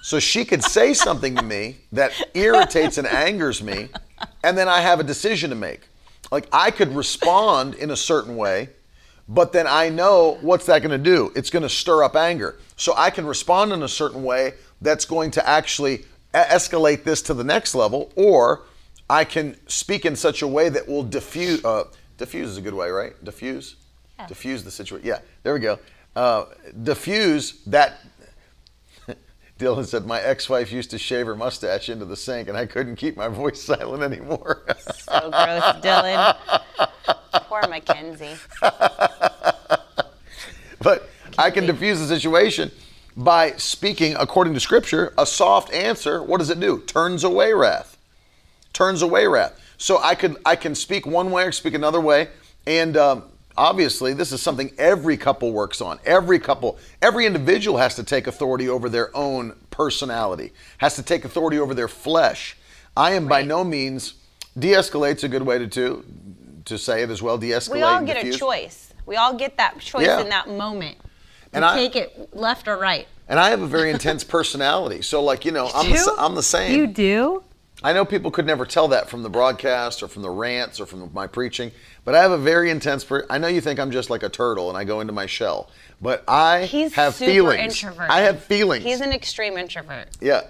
So 0.06 0.20
she 0.20 0.46
could 0.46 0.64
say 0.64 0.94
something 0.94 1.36
to 1.36 1.42
me 1.42 1.78
that 1.92 2.12
irritates 2.36 3.00
and 3.00 3.08
angers 3.08 3.64
me, 3.64 3.90
and 4.44 4.56
then 4.56 4.68
I 4.68 4.82
have 4.82 5.00
a 5.00 5.04
decision 5.04 5.50
to 5.50 5.56
make. 5.56 5.88
Like 6.32 6.48
I 6.54 6.70
could 6.70 6.96
respond 6.96 7.74
in 7.74 7.90
a 7.90 7.96
certain 7.96 8.38
way, 8.38 8.70
but 9.28 9.52
then 9.52 9.66
I 9.66 9.90
know 9.90 10.38
what's 10.42 10.68
that 10.68 10.84
going 10.84 10.92
to 10.92 11.04
do? 11.04 11.32
It's 11.36 11.50
going 11.50 11.64
to 11.64 11.70
stir 11.70 12.04
up 12.04 12.16
anger. 12.16 12.60
So 12.76 12.94
I 12.96 13.10
can 13.10 13.26
respond 13.26 13.74
in 13.74 13.82
a 13.82 13.88
certain 13.88 14.24
way 14.24 14.54
that's 14.80 15.06
going 15.06 15.32
to 15.32 15.50
actually 15.50 16.06
escalate 16.36 17.04
this 17.04 17.24
to 17.24 17.34
the 17.34 17.44
next 17.44 17.74
level, 17.74 18.14
or 18.16 18.62
I 19.10 19.24
can 19.24 19.58
speak 19.68 20.06
in 20.06 20.16
such 20.16 20.44
a 20.44 20.48
way 20.48 20.70
that 20.70 20.88
will 20.88 21.02
diffuse. 21.02 21.66
Uh, 21.66 21.86
diffuse 22.20 22.52
is 22.52 22.58
a 22.58 22.62
good 22.62 22.76
way, 22.76 22.92
right? 22.92 23.14
Diffuse. 23.24 23.76
Yeah. 24.20 24.28
Diffuse 24.28 24.64
the 24.64 24.70
situation. 24.70 25.08
Yeah, 25.08 25.18
there 25.42 25.56
we 25.56 25.62
go. 25.62 25.80
Uh, 26.16 26.46
diffuse 26.84 27.64
that 27.66 28.02
Dylan 29.58 29.86
said, 29.86 30.06
My 30.06 30.20
ex 30.20 30.50
wife 30.50 30.72
used 30.72 30.92
to 30.92 30.98
shave 30.98 31.26
her 31.28 31.36
mustache 31.36 31.88
into 31.90 32.06
the 32.06 32.18
sink, 32.18 32.50
and 32.50 32.58
I 32.58 32.66
couldn't 32.66 32.98
keep 32.98 33.16
my 33.16 33.28
voice 33.28 33.62
silent 33.66 34.04
anymore. 34.04 34.64
So 34.98 35.32
gross, 35.32 35.64
Dylan. 35.82 36.38
Poor 37.34 37.62
Mackenzie. 37.70 38.36
but 40.82 41.10
I 41.38 41.52
can 41.52 41.66
diffuse 41.66 42.00
the 42.00 42.08
situation 42.08 42.72
by 43.16 43.52
speaking 43.54 44.16
according 44.18 44.54
to 44.56 44.60
Scripture. 44.60 45.14
A 45.18 45.26
soft 45.26 45.72
answer, 45.74 46.22
what 46.22 46.40
does 46.40 46.50
it 46.50 46.60
do? 46.60 46.82
Turns 46.82 47.24
away 47.24 47.54
wrath. 47.54 47.98
Turns 48.74 49.02
away 49.02 49.26
wrath. 49.26 49.58
So 49.78 50.00
I 50.02 50.16
could 50.16 50.38
I 50.46 50.56
can 50.56 50.76
speak 50.76 51.06
one 51.06 51.32
way 51.32 51.44
or 51.44 51.52
speak 51.52 51.74
another 51.74 52.02
way, 52.02 52.30
and 52.66 52.96
um, 52.98 53.24
obviously 53.58 54.14
this 54.14 54.32
is 54.32 54.42
something 54.42 54.72
every 54.78 55.18
couple 55.18 55.52
works 55.52 55.82
on. 55.82 56.00
Every 56.06 56.40
couple, 56.40 56.78
every 57.02 57.26
individual 57.26 57.78
has 57.78 57.96
to 57.96 58.04
take 58.04 58.28
authority 58.28 58.68
over 58.70 58.90
their 58.90 59.16
own 59.16 59.56
personality, 59.72 60.52
has 60.80 60.96
to 60.96 61.04
take 61.04 61.26
authority 61.26 61.60
over 61.60 61.74
their 61.74 61.88
flesh. 61.88 62.58
I 62.98 63.12
am 63.14 63.28
by 63.28 63.44
no 63.44 63.64
means 63.64 64.16
de-escalate's 64.58 65.24
a 65.24 65.28
good 65.28 65.44
way 65.44 65.58
to 65.60 65.68
to, 65.68 66.06
to 66.66 66.78
say 66.78 67.04
it 67.04 67.10
as 67.10 67.22
well. 67.22 67.38
De-escalate. 67.38 67.72
We 67.74 67.82
all 67.82 67.98
and 67.98 68.08
get 68.08 68.24
a 68.26 68.32
choice. 68.38 68.94
We 69.06 69.18
all 69.18 69.34
get 69.36 69.58
that 69.58 69.80
choice 69.80 70.06
Yeah. 70.08 70.22
in 70.22 70.30
that 70.30 70.48
moment. 70.50 70.98
And 71.54 71.62
to 71.64 71.68
I- 71.70 71.76
take 71.76 71.96
it 71.96 72.34
left 72.36 72.68
or 72.68 72.78
right. 72.78 73.08
And 73.28 73.40
I 73.40 73.50
have 73.50 73.62
a 73.62 73.68
very 73.68 73.90
intense 73.90 74.24
personality. 74.24 75.02
So, 75.02 75.24
like, 75.24 75.46
you 75.46 75.52
know, 75.52 75.72
I'm 75.74 75.90
the, 75.90 75.96
s- 75.98 76.10
I'm 76.20 76.36
the 76.36 76.44
same. 76.44 76.76
You 76.78 76.86
do? 76.86 77.44
I 77.84 77.94
know 77.94 78.06
people 78.06 78.32
could 78.32 78.46
never 78.46 78.66
tell 78.66 78.88
that 78.90 79.10
from 79.10 79.22
the 79.22 79.30
broadcast 79.30 80.02
or 80.02 80.08
from 80.08 80.22
the 80.22 80.30
rants 80.30 80.80
or 80.80 80.86
from 80.86 81.12
my 81.14 81.28
preaching, 81.28 81.72
but 82.04 82.16
I 82.16 82.22
have 82.22 82.32
a 82.32 82.38
very 82.38 82.70
intense. 82.70 83.04
Per- 83.04 83.26
I 83.30 83.38
know 83.38 83.48
you 83.48 83.62
think 83.62 83.80
I'm 83.80 83.92
just 83.92 84.10
like 84.10 84.24
a 84.24 84.30
turtle 84.30 84.70
and 84.70 84.78
I 84.78 84.84
go 84.86 85.02
into 85.02 85.14
my 85.14 85.26
shell, 85.26 85.70
but 86.02 86.24
I 86.28 86.66
He's 86.66 86.94
have 86.96 87.16
super 87.16 87.32
feelings. 87.32 87.62
introverted. 87.84 88.10
I 88.12 88.22
have 88.22 88.42
feelings. 88.44 88.84
He's 88.86 89.02
an 89.02 89.12
extreme 89.12 89.58
introvert. 89.58 90.08
yeah, 90.22 90.42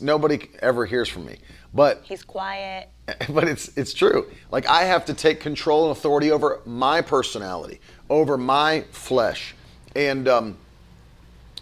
nobody 0.00 0.48
ever 0.60 0.84
hears 0.84 1.08
from 1.08 1.24
me, 1.26 1.38
but 1.72 2.02
He's 2.04 2.22
quiet. 2.22 2.90
but 3.30 3.48
it's 3.48 3.76
it's 3.76 3.94
true. 3.94 4.30
Like 4.50 4.66
I 4.66 4.84
have 4.84 5.06
to 5.06 5.14
take 5.14 5.40
control 5.40 5.88
and 5.88 5.96
authority 5.96 6.30
over 6.30 6.60
my 6.66 7.00
personality, 7.00 7.80
over 8.10 8.36
my 8.36 8.82
flesh, 8.90 9.54
and 9.96 10.28
um, 10.28 10.58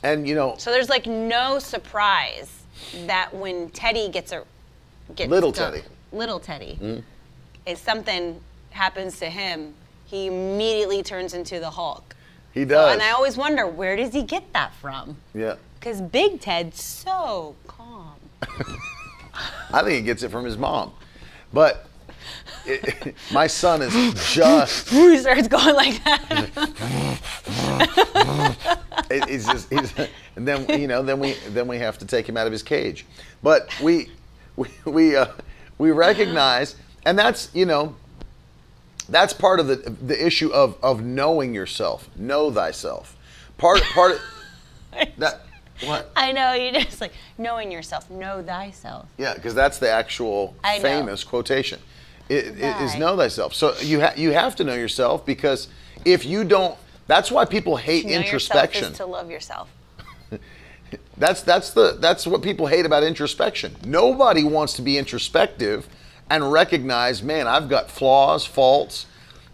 and 0.02 0.26
you 0.28 0.34
know, 0.34 0.56
So 0.58 0.72
there's 0.72 0.88
like 0.88 1.06
no 1.06 1.60
surprise 1.60 2.50
that 3.06 3.32
when 3.32 3.70
Teddy 3.70 4.08
gets 4.08 4.32
a 4.32 4.42
gets 5.14 5.30
Little 5.30 5.52
Teddy. 5.52 5.82
little 6.12 6.40
Teddy, 6.40 6.78
mm. 6.80 7.02
if 7.66 7.78
something 7.78 8.40
happens 8.70 9.18
to 9.20 9.26
him, 9.26 9.74
he 10.04 10.26
immediately 10.26 11.02
turns 11.02 11.34
into 11.34 11.58
the 11.58 11.70
Hulk. 11.70 12.14
he 12.52 12.64
does. 12.64 12.92
And 12.92 13.02
I 13.02 13.10
always 13.10 13.36
wonder 13.36 13.66
where 13.66 13.96
does 13.96 14.12
he 14.12 14.22
get 14.22 14.52
that 14.52 14.74
from? 14.74 15.16
yeah. 15.34 15.56
Because 15.78 16.00
Big 16.00 16.40
Ted's 16.40 16.82
so 16.82 17.54
calm. 17.68 18.16
I 19.72 19.82
think 19.82 19.90
he 19.98 20.02
gets 20.02 20.24
it 20.24 20.30
from 20.30 20.44
his 20.44 20.56
mom. 20.56 20.92
But 21.52 21.86
it, 22.64 23.14
my 23.32 23.46
son 23.46 23.82
is 23.82 23.92
just, 24.32 24.88
he 24.90 25.18
starts 25.18 25.48
going 25.48 25.74
like 25.74 26.02
that. 26.04 26.50
it, 29.10 29.24
it's 29.28 29.46
just, 29.46 29.70
he's, 29.70 29.92
and 30.34 30.48
then, 30.48 30.68
you 30.80 30.88
know, 30.88 31.02
then 31.02 31.20
we, 31.20 31.34
then 31.50 31.68
we 31.68 31.78
have 31.78 31.98
to 31.98 32.06
take 32.06 32.28
him 32.28 32.36
out 32.36 32.46
of 32.46 32.52
his 32.52 32.62
cage. 32.62 33.06
But 33.42 33.68
we, 33.80 34.10
we, 34.56 34.68
we, 34.84 35.16
uh, 35.16 35.26
we 35.78 35.90
recognize, 35.90 36.76
and 37.04 37.18
that's, 37.18 37.50
you 37.54 37.66
know, 37.66 37.94
that's 39.08 39.32
part 39.32 39.60
of 39.60 39.68
the, 39.68 39.76
the 39.76 40.26
issue 40.26 40.50
of, 40.50 40.76
of 40.82 41.02
knowing 41.02 41.54
yourself. 41.54 42.08
Know 42.16 42.50
thyself. 42.50 43.16
Part, 43.58 43.82
part 43.82 44.12
of 44.12 44.20
that, 45.18 45.42
what? 45.84 46.10
I 46.16 46.32
know 46.32 46.54
you 46.54 46.72
just 46.72 47.00
like 47.00 47.12
knowing 47.36 47.70
yourself, 47.70 48.10
know 48.10 48.42
thyself. 48.42 49.06
Yeah, 49.18 49.34
because 49.34 49.54
that's 49.54 49.78
the 49.78 49.90
actual 49.90 50.54
I 50.64 50.78
know. 50.78 50.82
famous 50.82 51.22
quotation. 51.22 51.80
It, 52.28 52.58
it 52.58 52.80
is 52.80 52.96
know 52.96 53.16
thyself. 53.16 53.54
So 53.54 53.76
you 53.80 54.00
ha- 54.00 54.14
you 54.16 54.32
have 54.32 54.56
to 54.56 54.64
know 54.64 54.74
yourself 54.74 55.24
because 55.24 55.68
if 56.04 56.24
you 56.24 56.44
don't, 56.44 56.76
that's 57.06 57.30
why 57.30 57.44
people 57.44 57.76
hate 57.76 58.06
know 58.06 58.12
introspection. 58.12 58.92
to 58.94 59.06
love 59.06 59.30
yourself. 59.30 59.70
That's 61.16 61.42
that's 61.42 61.70
the 61.70 61.96
that's 61.98 62.26
what 62.26 62.42
people 62.42 62.66
hate 62.66 62.84
about 62.86 63.02
introspection. 63.02 63.76
Nobody 63.84 64.44
wants 64.44 64.74
to 64.74 64.82
be 64.82 64.98
introspective 64.98 65.88
and 66.28 66.52
recognize, 66.52 67.22
man, 67.22 67.46
I've 67.46 67.68
got 67.68 67.90
flaws, 67.90 68.44
faults. 68.44 69.06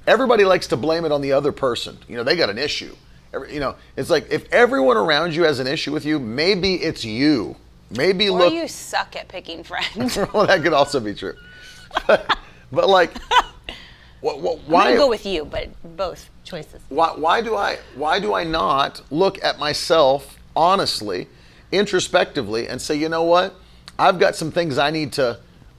Everybody 0.06 0.44
likes 0.44 0.66
to 0.68 0.76
blame 0.76 1.04
it 1.04 1.12
on 1.12 1.20
the 1.20 1.32
other 1.32 1.52
person. 1.52 1.98
You 2.08 2.16
know, 2.16 2.24
they 2.24 2.36
got 2.36 2.50
an 2.50 2.58
issue. 2.58 2.96
Every, 3.32 3.54
you 3.54 3.60
know, 3.60 3.76
it's 3.96 4.10
like 4.10 4.30
if 4.30 4.52
everyone 4.52 4.96
around 4.96 5.34
you 5.34 5.44
has 5.44 5.60
an 5.60 5.66
issue 5.66 5.92
with 5.92 6.04
you, 6.04 6.18
maybe 6.18 6.74
it's 6.74 7.04
you. 7.04 7.56
Maybe 7.90 8.28
Or 8.28 8.38
look 8.38 8.52
you 8.52 8.66
suck 8.68 9.14
at 9.16 9.28
picking 9.28 9.62
friends. 9.62 10.16
well, 10.32 10.46
that 10.46 10.62
could 10.62 10.72
also 10.72 10.98
be 10.98 11.14
true. 11.14 11.34
But, 12.06 12.38
but 12.72 12.88
like, 12.88 13.12
wh- 14.22 14.40
wh- 14.40 14.58
I'm 14.58 14.58
why, 14.66 14.84
gonna 14.84 14.96
go 14.96 15.08
with 15.08 15.26
you, 15.26 15.44
but 15.44 15.68
both 15.96 16.30
choices. 16.42 16.80
why, 16.88 17.10
why 17.14 17.42
do 17.42 17.54
I, 17.54 17.78
why 17.94 18.18
do 18.18 18.34
I 18.34 18.44
not 18.44 19.02
look 19.10 19.42
at 19.44 19.58
myself 19.58 20.38
honestly, 20.55 21.28
introspectively, 21.70 22.68
and 22.68 22.80
say, 22.80 22.94
you 22.94 23.09
know 23.09 23.24
what, 23.24 23.55
I've 23.98 24.18
got 24.18 24.36
some 24.36 24.50
things 24.50 24.78
I 24.78 24.90
need 24.90 25.12
to, 25.14 25.38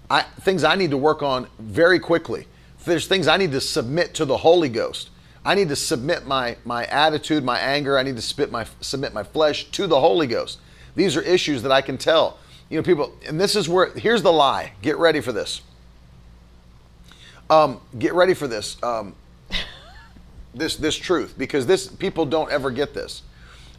I, 0.09 0.23
things 0.41 0.63
I 0.63 0.75
need 0.75 0.91
to 0.91 0.97
work 0.97 1.21
on 1.21 1.47
very 1.59 1.99
quickly. 1.99 2.47
There's 2.85 3.07
things 3.07 3.27
I 3.27 3.37
need 3.37 3.51
to 3.51 3.61
submit 3.61 4.13
to 4.15 4.25
the 4.25 4.37
Holy 4.37 4.69
Ghost. 4.69 5.09
I 5.45 5.55
need 5.55 5.69
to 5.69 5.75
submit 5.75 6.25
my 6.25 6.57
my 6.63 6.85
attitude, 6.85 7.43
my 7.43 7.59
anger. 7.59 7.97
I 7.97 8.03
need 8.03 8.15
to 8.15 8.21
submit 8.21 8.51
my 8.51 8.65
submit 8.81 9.13
my 9.13 9.23
flesh 9.23 9.65
to 9.71 9.87
the 9.87 9.99
Holy 9.99 10.27
Ghost. 10.27 10.59
These 10.95 11.17
are 11.17 11.21
issues 11.21 11.63
that 11.63 11.71
I 11.71 11.81
can 11.81 11.97
tell. 11.97 12.37
You 12.69 12.77
know, 12.77 12.83
people, 12.83 13.13
and 13.27 13.39
this 13.39 13.55
is 13.55 13.67
where 13.67 13.87
here's 13.91 14.21
the 14.21 14.31
lie. 14.31 14.73
Get 14.81 14.97
ready 14.97 15.19
for 15.19 15.31
this. 15.31 15.61
Um, 17.49 17.81
get 17.99 18.13
ready 18.13 18.33
for 18.33 18.47
this. 18.47 18.81
Um, 18.81 19.15
this 20.53 20.77
this 20.77 20.95
truth 20.95 21.35
because 21.37 21.65
this 21.65 21.87
people 21.87 22.25
don't 22.25 22.51
ever 22.51 22.71
get 22.71 22.93
this. 22.93 23.21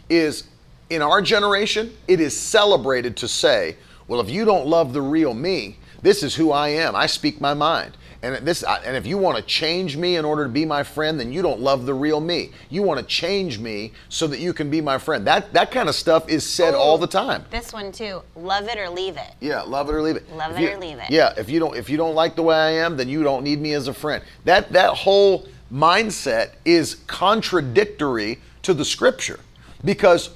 is 0.09 0.45
in 0.91 1.03
our 1.03 1.23
generation, 1.23 1.95
it 2.09 2.21
is 2.21 2.39
celebrated 2.39 3.17
to 3.19 3.29
say, 3.29 3.77
well, 4.09 4.21
if 4.21 4.29
you 4.31 4.45
don't 4.45 4.67
love 4.67 4.93
the 4.93 5.03
real 5.03 5.35
me, 5.35 5.79
this 6.03 6.23
is 6.23 6.35
who 6.35 6.53
I 6.53 6.69
am. 6.69 6.95
I 6.95 7.07
speak 7.07 7.41
my 7.41 7.55
mind. 7.55 7.97
And 8.23 8.37
this 8.47 8.63
and 8.63 8.97
if 8.97 9.07
you 9.07 9.19
want 9.19 9.37
to 9.37 9.43
change 9.43 9.99
me 9.99 10.17
in 10.17 10.25
order 10.25 10.45
to 10.45 10.49
be 10.49 10.65
my 10.65 10.83
friend, 10.83 11.21
then 11.21 11.31
you 11.31 11.43
don't 11.43 11.61
love 11.61 11.85
the 11.85 11.93
real 11.93 12.21
me. 12.21 12.53
You 12.71 12.83
want 12.83 12.99
to 12.99 13.05
change 13.05 13.59
me 13.59 13.93
so 14.09 14.27
that 14.29 14.39
you 14.39 14.55
can 14.55 14.71
be 14.71 14.81
my 14.81 14.97
friend. 14.97 15.27
That 15.27 15.53
that 15.53 15.71
kind 15.71 15.91
of 15.91 15.95
stuff 15.95 16.27
is 16.31 16.49
said 16.49 16.73
all 16.73 16.97
the 16.97 17.07
time. 17.07 17.45
This 17.51 17.71
one 17.75 17.93
too. 17.93 18.23
Love 18.35 18.67
it 18.67 18.79
or 18.79 18.89
leave 18.89 19.19
it. 19.19 19.35
Yeah, 19.41 19.61
love 19.61 19.91
it 19.91 19.95
or 19.95 20.01
leave 20.01 20.17
it. 20.17 20.31
Love 20.33 20.53
If 20.53 20.59
it 20.59 20.63
you- 20.63 20.71
or 20.71 20.79
leave 20.79 20.99
it. 20.99 21.11
Yeah, 21.11 21.35
if 21.37 21.51
you 21.51 21.61
don't 21.61 21.77
if 21.77 21.91
you 21.91 21.99
don't 21.99 22.15
like 22.15 22.35
the 22.35 22.43
way 22.43 22.57
I 22.57 22.71
am, 22.71 22.97
then 22.97 23.11
you 23.11 23.23
don't 23.25 23.45
need 23.45 23.61
me 23.61 23.75
as 23.75 23.89
a 23.89 23.95
friend. 23.95 24.23
That 24.47 24.73
that 24.73 24.95
whole 24.95 25.47
mindset 25.71 26.53
is 26.65 26.97
contradictory 27.07 28.39
to 28.63 28.73
the 28.73 28.87
scripture. 28.87 29.41
Because 29.85 30.31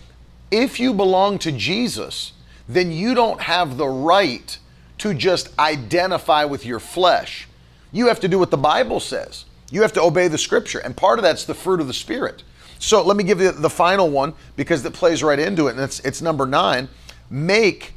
if 0.51 0.81
you 0.81 0.95
belong 0.95 1.39
to 1.41 1.53
Jesus, 1.53 2.33
then 2.69 2.91
you 2.93 3.15
don't 3.15 3.41
have 3.41 3.77
the 3.77 3.89
right 3.89 4.59
to 4.99 5.15
just 5.15 5.57
identify 5.59 6.45
with 6.45 6.67
your 6.67 6.81
flesh. 6.81 7.49
You 7.93 8.09
have 8.09 8.21
to 8.21 8.29
do 8.29 8.39
what 8.39 8.51
the 8.51 8.57
Bible 8.57 9.01
says. 9.01 9.45
You 9.71 9.83
have 9.83 9.93
to 9.95 10.03
obey 10.03 10.29
the 10.29 10.39
scripture. 10.39 10.79
And 10.79 10.97
part 10.97 11.19
of 11.19 11.23
that's 11.23 11.45
the 11.45 11.55
fruit 11.55 11.81
of 11.81 11.87
the 11.87 11.95
Spirit. 11.95 12.43
So 12.79 13.03
let 13.05 13.17
me 13.17 13.25
give 13.25 13.41
you 13.41 13.53
the 13.53 13.71
final 13.71 14.09
one 14.09 14.35
because 14.57 14.85
it 14.85 14.93
plays 14.93 15.23
right 15.23 15.39
into 15.39 15.67
it, 15.69 15.73
and 15.73 15.81
it's, 15.81 16.01
it's 16.01 16.23
number 16.23 16.47
nine. 16.47 16.89
Make 17.29 17.95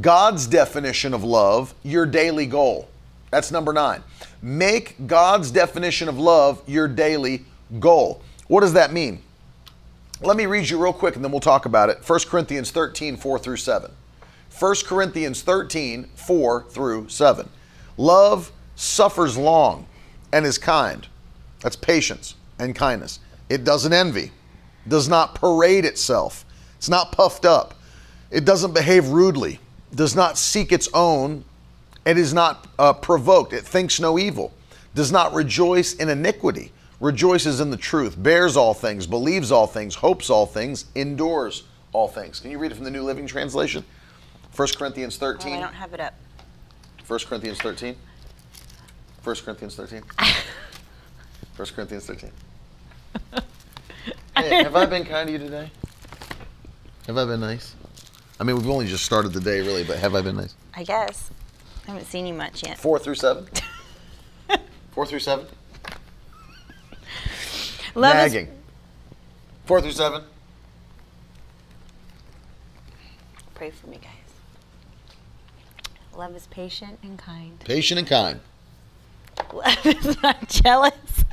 God's 0.00 0.46
definition 0.46 1.14
of 1.14 1.22
love 1.22 1.74
your 1.82 2.04
daily 2.04 2.46
goal. 2.46 2.88
That's 3.30 3.52
number 3.52 3.72
nine. 3.72 4.02
Make 4.42 5.06
God's 5.06 5.50
definition 5.50 6.08
of 6.08 6.18
love 6.18 6.62
your 6.66 6.88
daily 6.88 7.44
goal. 7.78 8.22
What 8.48 8.60
does 8.60 8.72
that 8.74 8.92
mean? 8.92 9.22
Let 10.24 10.38
me 10.38 10.46
read 10.46 10.70
you 10.70 10.82
real 10.82 10.94
quick 10.94 11.16
and 11.16 11.24
then 11.24 11.30
we'll 11.30 11.40
talk 11.40 11.66
about 11.66 11.90
it. 11.90 11.98
1 12.06 12.20
Corinthians 12.28 12.70
13, 12.70 13.18
4 13.18 13.38
through 13.38 13.58
7. 13.58 13.90
1 14.58 14.74
Corinthians 14.86 15.42
13, 15.42 16.04
4 16.14 16.64
through 16.70 17.08
7. 17.10 17.48
Love 17.98 18.50
suffers 18.74 19.36
long 19.36 19.86
and 20.32 20.46
is 20.46 20.56
kind. 20.56 21.06
That's 21.60 21.76
patience 21.76 22.36
and 22.58 22.74
kindness. 22.74 23.20
It 23.50 23.64
doesn't 23.64 23.92
envy, 23.92 24.32
does 24.88 25.08
not 25.10 25.34
parade 25.34 25.84
itself, 25.84 26.46
it's 26.76 26.88
not 26.88 27.12
puffed 27.12 27.44
up, 27.44 27.74
it 28.30 28.46
doesn't 28.46 28.72
behave 28.72 29.08
rudely, 29.08 29.60
does 29.94 30.16
not 30.16 30.38
seek 30.38 30.72
its 30.72 30.88
own, 30.94 31.44
it 32.06 32.16
is 32.16 32.32
not 32.32 32.66
uh, 32.78 32.94
provoked, 32.94 33.52
it 33.52 33.64
thinks 33.66 34.00
no 34.00 34.18
evil, 34.18 34.54
does 34.94 35.12
not 35.12 35.34
rejoice 35.34 35.94
in 35.94 36.08
iniquity, 36.08 36.72
rejoices 37.00 37.60
in 37.60 37.70
the 37.70 37.76
truth, 37.76 38.20
bears 38.22 38.56
all 38.56 38.74
things, 38.74 39.06
believes 39.06 39.50
all 39.52 39.66
things, 39.66 39.94
hopes 39.96 40.30
all 40.30 40.46
things, 40.46 40.86
endures 40.94 41.64
all 41.92 42.08
things. 42.08 42.40
Can 42.40 42.50
you 42.50 42.58
read 42.58 42.72
it 42.72 42.74
from 42.76 42.84
the 42.84 42.90
New 42.90 43.02
Living 43.02 43.26
Translation? 43.26 43.84
1 44.56 44.68
Corinthians 44.76 45.16
Oh, 45.16 45.32
13. 45.32 45.54
I 45.54 45.60
don't 45.60 45.74
have 45.74 45.94
it 45.94 46.00
up. 46.00 46.14
1 47.06 47.18
Corinthians 47.20 47.58
13. 47.60 47.96
1 49.22 49.36
Corinthians 49.36 49.74
13. 49.76 50.02
1 51.56 51.68
Corinthians 51.74 52.06
13. 52.06 52.30
Hey, 54.36 54.64
have 54.64 54.74
I 54.74 54.84
been 54.84 55.04
kind 55.04 55.28
to 55.28 55.32
you 55.32 55.38
today? 55.38 55.70
Have 57.06 57.16
I 57.16 57.24
been 57.24 57.40
nice? 57.40 57.74
I 58.40 58.44
mean, 58.44 58.56
we've 58.56 58.68
only 58.68 58.86
just 58.86 59.04
started 59.04 59.32
the 59.32 59.40
day, 59.40 59.60
really, 59.60 59.84
but 59.84 59.96
have 59.98 60.14
I 60.16 60.22
been 60.22 60.36
nice? 60.36 60.54
I 60.74 60.82
guess. 60.82 61.30
I 61.86 61.92
haven't 61.92 62.06
seen 62.06 62.26
you 62.26 62.34
much 62.34 62.62
yet. 62.66 62.76
Four 62.76 62.98
through 62.98 63.14
seven? 63.14 63.46
Four 64.90 65.06
through 65.06 65.20
seven? 65.20 65.46
Love 67.94 68.34
is- 68.34 68.48
Four 69.66 69.80
through 69.80 69.92
seven? 69.92 70.22
Pray 73.54 73.70
for 73.70 73.86
me, 73.86 73.98
guys. 74.02 74.10
Love 76.16 76.34
is 76.36 76.46
patient 76.48 76.98
and 77.02 77.18
kind. 77.18 77.58
Patient 77.60 77.98
and 77.98 78.08
kind. 78.08 78.40
Love 79.52 79.86
is 79.86 80.22
not 80.22 80.48
jealous 80.48 81.24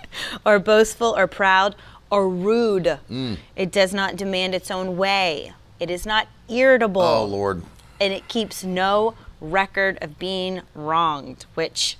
or 0.45 0.59
boastful 0.59 1.15
or 1.17 1.27
proud 1.27 1.75
or 2.09 2.29
rude. 2.29 2.99
Mm. 3.09 3.37
It 3.55 3.71
does 3.71 3.93
not 3.93 4.15
demand 4.15 4.55
its 4.55 4.71
own 4.71 4.97
way. 4.97 5.53
It 5.79 5.89
is 5.89 6.05
not 6.05 6.27
irritable. 6.47 7.01
Oh, 7.01 7.25
Lord. 7.25 7.63
And 7.99 8.13
it 8.13 8.27
keeps 8.27 8.63
no 8.63 9.15
record 9.39 9.97
of 10.01 10.17
being 10.19 10.61
wronged, 10.75 11.45
which 11.55 11.97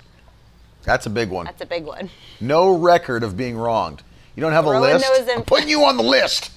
That's 0.84 1.06
a 1.06 1.10
big 1.10 1.30
one. 1.30 1.46
that's 1.46 1.62
a 1.62 1.66
big 1.66 1.84
one. 1.84 2.10
No 2.40 2.76
record 2.76 3.22
of 3.22 3.36
being 3.36 3.56
wronged. 3.56 4.02
You 4.36 4.40
don't 4.40 4.52
have 4.52 4.64
a 4.64 4.80
list? 4.80 5.06
I'm 5.34 5.42
putting 5.42 5.68
you 5.68 5.84
on 5.84 5.96
the 5.96 6.02
list. 6.02 6.50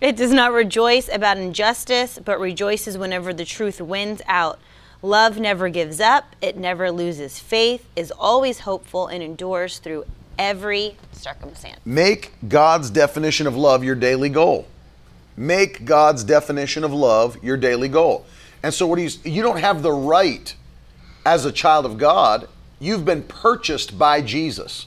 It 0.00 0.16
does 0.16 0.32
not 0.32 0.52
rejoice 0.52 1.08
about 1.08 1.38
injustice, 1.38 2.18
but 2.22 2.38
rejoices 2.38 2.98
whenever 2.98 3.32
the 3.32 3.44
truth 3.44 3.80
wins 3.80 4.20
out. 4.26 4.58
Love 5.02 5.38
never 5.38 5.68
gives 5.68 6.00
up, 6.00 6.34
it 6.42 6.56
never 6.56 6.90
loses 6.90 7.38
faith, 7.38 7.86
is 7.94 8.10
always 8.10 8.60
hopeful, 8.60 9.06
and 9.06 9.22
endures 9.22 9.78
through 9.78 10.04
every 10.38 10.96
circumstance. 11.12 11.80
Make 11.84 12.32
God's 12.48 12.90
definition 12.90 13.46
of 13.46 13.56
love 13.56 13.84
your 13.84 13.94
daily 13.94 14.28
goal. 14.28 14.66
Make 15.36 15.84
God's 15.84 16.24
definition 16.24 16.82
of 16.82 16.92
love 16.92 17.42
your 17.42 17.56
daily 17.56 17.88
goal. 17.88 18.26
And 18.62 18.72
so 18.74 18.86
what 18.86 18.96
do 18.96 19.02
you 19.02 19.10
you 19.24 19.42
don't 19.42 19.60
have 19.60 19.82
the 19.82 19.92
right 19.92 20.54
as 21.24 21.44
a 21.44 21.52
child 21.52 21.84
of 21.84 21.98
God, 21.98 22.48
you've 22.78 23.04
been 23.04 23.22
purchased 23.22 23.98
by 23.98 24.22
Jesus. 24.22 24.86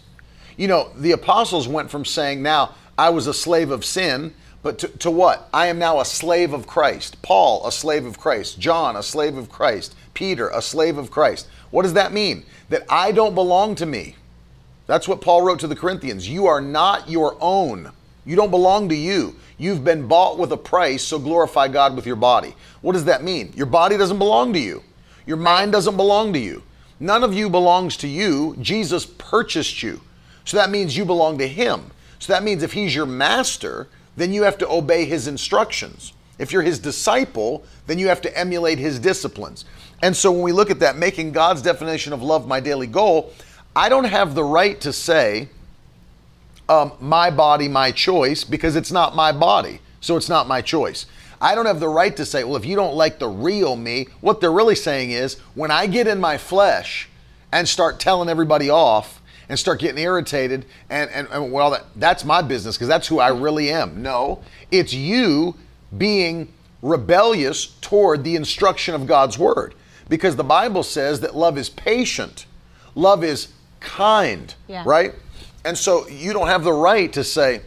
You 0.60 0.68
know, 0.68 0.92
the 0.94 1.14
apostles 1.14 1.70
went 1.70 1.90
from 1.90 2.04
saying, 2.04 2.44
Now 2.44 2.76
I 2.98 3.12
was 3.12 3.28
a 3.28 3.34
slave 3.34 3.72
of 3.72 3.86
sin, 3.86 4.34
but 4.62 4.78
to, 4.80 4.90
to 4.90 5.10
what? 5.10 5.48
I 5.54 5.68
am 5.68 5.80
now 5.80 6.02
a 6.02 6.06
slave 6.06 6.52
of 6.52 6.68
Christ. 6.68 7.22
Paul, 7.22 7.66
a 7.66 7.72
slave 7.72 8.06
of 8.06 8.20
Christ. 8.20 8.60
John, 8.60 8.98
a 8.98 9.02
slave 9.02 9.38
of 9.38 9.50
Christ. 9.50 9.96
Peter, 10.14 10.50
a 10.50 10.62
slave 10.62 10.98
of 10.98 11.12
Christ. 11.12 11.48
What 11.72 11.84
does 11.84 11.94
that 11.94 12.12
mean? 12.12 12.44
That 12.68 12.84
I 12.90 13.14
don't 13.14 13.36
belong 13.36 13.76
to 13.76 13.86
me. 13.86 14.18
That's 14.86 15.08
what 15.08 15.22
Paul 15.22 15.44
wrote 15.44 15.62
to 15.62 15.68
the 15.68 15.78
Corinthians. 15.78 16.28
You 16.28 16.48
are 16.48 16.60
not 16.60 17.10
your 17.10 17.38
own. 17.40 17.94
You 18.26 18.36
don't 18.36 18.52
belong 18.52 18.90
to 18.90 18.96
you. 18.96 19.38
You've 19.58 19.86
been 19.86 20.10
bought 20.10 20.38
with 20.38 20.52
a 20.52 20.58
price, 20.58 21.04
so 21.04 21.20
glorify 21.20 21.70
God 21.70 21.96
with 21.96 22.06
your 22.06 22.18
body. 22.18 22.54
What 22.82 22.94
does 22.94 23.06
that 23.06 23.24
mean? 23.24 23.54
Your 23.56 23.66
body 23.66 23.96
doesn't 23.96 24.18
belong 24.20 24.52
to 24.52 24.60
you. 24.60 24.84
Your 25.26 25.38
mind 25.38 25.72
doesn't 25.72 25.96
belong 25.96 26.34
to 26.34 26.40
you. 26.40 26.64
None 27.00 27.24
of 27.24 27.34
you 27.34 27.50
belongs 27.50 27.96
to 27.98 28.10
you. 28.10 28.58
Jesus 28.60 29.06
purchased 29.06 29.82
you. 29.82 30.02
So 30.50 30.58
that 30.58 30.72
means 30.72 30.98
you 30.98 31.06
belong 31.06 31.38
to 31.38 31.48
him. 31.48 31.92
So 32.18 32.34
that 32.34 32.42
means 32.42 32.64
if 32.64 32.74
he's 32.74 32.96
your 32.96 33.06
master, 33.06 33.88
then 34.18 34.34
you 34.34 34.42
have 34.42 34.58
to 34.58 34.68
obey 34.68 35.06
his 35.06 35.28
instructions. 35.28 36.14
If 36.40 36.52
you're 36.52 36.64
his 36.64 36.80
disciple, 36.80 37.64
then 37.86 38.00
you 38.00 38.08
have 38.08 38.20
to 38.22 38.36
emulate 38.36 38.80
his 38.80 38.98
disciplines. 38.98 39.66
And 40.02 40.18
so 40.18 40.32
when 40.32 40.42
we 40.42 40.52
look 40.52 40.72
at 40.72 40.80
that, 40.80 40.98
making 40.98 41.34
God's 41.34 41.62
definition 41.62 42.14
of 42.14 42.24
love 42.24 42.48
my 42.48 42.60
daily 42.60 42.88
goal, 42.88 43.32
I 43.76 43.90
don't 43.90 44.06
have 44.06 44.34
the 44.34 44.44
right 44.44 44.82
to 44.82 44.92
say, 44.92 45.50
um, 46.68 46.94
my 47.00 47.30
body, 47.30 47.68
my 47.68 47.92
choice, 47.92 48.44
because 48.44 48.76
it's 48.76 48.92
not 48.92 49.16
my 49.16 49.32
body. 49.32 49.82
So 50.02 50.18
it's 50.18 50.30
not 50.30 50.48
my 50.48 50.64
choice. 50.64 51.06
I 51.40 51.54
don't 51.54 51.68
have 51.68 51.80
the 51.80 51.88
right 51.88 52.18
to 52.18 52.26
say, 52.26 52.44
well, 52.44 52.56
if 52.56 52.66
you 52.66 52.76
don't 52.76 52.96
like 52.96 53.20
the 53.20 53.30
real 53.30 53.76
me, 53.76 54.08
what 54.20 54.42
they're 54.42 54.52
really 54.52 54.74
saying 54.74 55.12
is 55.12 55.36
when 55.54 55.70
I 55.70 55.86
get 55.86 56.08
in 56.08 56.20
my 56.20 56.40
flesh 56.40 57.08
and 57.52 57.70
start 57.70 58.00
telling 58.00 58.30
everybody 58.30 58.72
off 58.72 59.19
and 59.50 59.58
start 59.58 59.80
getting 59.80 59.98
irritated, 60.02 60.66
and, 60.90 61.10
and, 61.10 61.28
and 61.32 61.52
well, 61.52 61.72
that, 61.72 61.86
that's 61.96 62.24
my 62.24 62.42
business 62.42 62.78
because 62.78 62.88
that's 62.88 63.08
who 63.08 63.20
I 63.20 63.30
really 63.30 63.72
am. 63.72 64.02
No, 64.02 64.42
it's 64.72 64.94
you 64.94 65.56
being 65.98 66.54
rebellious 66.82 67.66
toward 67.82 68.24
the 68.24 68.36
instruction 68.36 68.94
of 68.96 69.08
God's 69.08 69.38
word 69.38 69.74
because 70.08 70.36
the 70.36 70.44
Bible 70.44 70.84
says 70.84 71.20
that 71.22 71.36
love 71.36 71.58
is 71.58 71.70
patient, 71.70 72.46
love 72.96 73.24
is 73.24 73.50
kind, 73.80 74.54
Yeah. 74.68 74.84
right? 74.86 75.14
And 75.66 75.78
so 75.78 76.08
you 76.08 76.32
don't 76.32 76.48
have 76.48 76.64
the 76.64 76.72
right 76.74 77.12
to 77.14 77.24
say, 77.24 77.62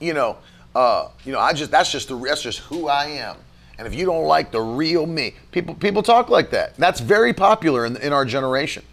you 0.00 0.14
know, 0.14 0.38
uh, 0.74 1.08
you 1.24 1.32
know, 1.32 1.38
I 1.38 1.52
just 1.52 1.70
that's 1.70 1.92
just 1.92 2.08
the 2.08 2.16
that's 2.16 2.42
just 2.42 2.60
who 2.60 2.88
I 2.88 3.06
am. 3.06 3.36
And 3.78 3.86
if 3.86 3.94
you 3.94 4.06
don't 4.06 4.24
like 4.24 4.52
the 4.52 4.60
real 4.60 5.06
me, 5.06 5.34
people 5.50 5.74
people 5.74 6.02
talk 6.02 6.30
like 6.30 6.50
that. 6.50 6.76
That's 6.76 7.00
very 7.00 7.32
popular 7.34 7.84
in, 7.84 7.96
in 7.96 8.12
our 8.12 8.24
generation. 8.24 8.84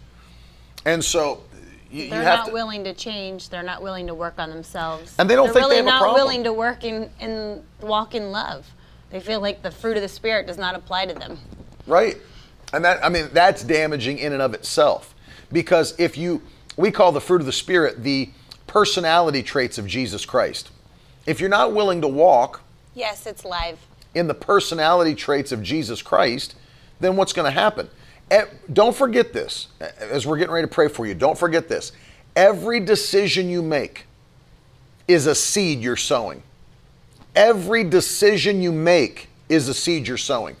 And 0.84 1.02
so 1.04 1.42
you, 1.90 2.04
you 2.04 2.10
They're 2.10 2.22
have 2.22 2.38
not 2.40 2.46
to. 2.48 2.52
willing 2.52 2.84
to 2.84 2.94
change. 2.94 3.48
They're 3.48 3.62
not 3.62 3.82
willing 3.82 4.06
to 4.06 4.14
work 4.14 4.34
on 4.38 4.50
themselves. 4.50 5.14
And 5.18 5.28
they 5.28 5.34
don't 5.34 5.46
They're 5.46 5.54
think 5.54 5.66
they 5.68 5.70
really 5.70 5.76
have 5.78 5.86
a 5.86 5.90
not 5.90 6.00
problem. 6.02 6.22
willing 6.22 6.44
to 6.44 6.52
work 6.52 6.84
in, 6.84 7.10
in 7.20 7.62
walk 7.80 8.14
in 8.14 8.30
love. 8.30 8.66
They 9.10 9.20
feel 9.20 9.40
like 9.40 9.62
the 9.62 9.70
fruit 9.72 9.96
of 9.96 10.02
the 10.02 10.08
spirit 10.08 10.46
does 10.46 10.58
not 10.58 10.74
apply 10.74 11.06
to 11.06 11.14
them. 11.14 11.38
Right. 11.86 12.16
And 12.72 12.84
that 12.84 13.04
I 13.04 13.08
mean 13.08 13.28
that's 13.32 13.64
damaging 13.64 14.18
in 14.18 14.32
and 14.32 14.40
of 14.42 14.54
itself. 14.54 15.14
Because 15.50 15.98
if 15.98 16.16
you 16.16 16.42
we 16.76 16.90
call 16.92 17.10
the 17.12 17.20
fruit 17.20 17.40
of 17.40 17.46
the 17.46 17.52
spirit 17.52 18.02
the 18.04 18.30
personality 18.68 19.42
traits 19.42 19.78
of 19.78 19.86
Jesus 19.86 20.24
Christ. 20.24 20.70
If 21.26 21.40
you're 21.40 21.48
not 21.50 21.74
willing 21.74 22.00
to 22.02 22.08
walk 22.08 22.62
Yes, 22.94 23.26
it's 23.26 23.44
live. 23.44 23.78
in 24.14 24.28
the 24.28 24.34
personality 24.34 25.14
traits 25.16 25.50
of 25.52 25.62
Jesus 25.62 26.02
Christ, 26.02 26.54
then 27.00 27.16
what's 27.16 27.32
going 27.32 27.46
to 27.52 27.58
happen? 27.60 27.88
Don't 28.72 28.94
forget 28.94 29.32
this. 29.32 29.68
As 29.98 30.26
we're 30.26 30.36
getting 30.38 30.52
ready 30.52 30.66
to 30.66 30.72
pray 30.72 30.88
for 30.88 31.06
you, 31.06 31.14
don't 31.14 31.36
forget 31.38 31.68
this. 31.68 31.92
Every 32.36 32.78
decision 32.80 33.48
you 33.48 33.62
make 33.62 34.06
is 35.08 35.26
a 35.26 35.34
seed 35.34 35.80
you're 35.80 35.96
sowing. 35.96 36.42
Every 37.34 37.82
decision 37.84 38.62
you 38.62 38.70
make 38.72 39.28
is 39.48 39.68
a 39.68 39.74
seed 39.74 40.06
you're 40.06 40.16
sowing. 40.16 40.56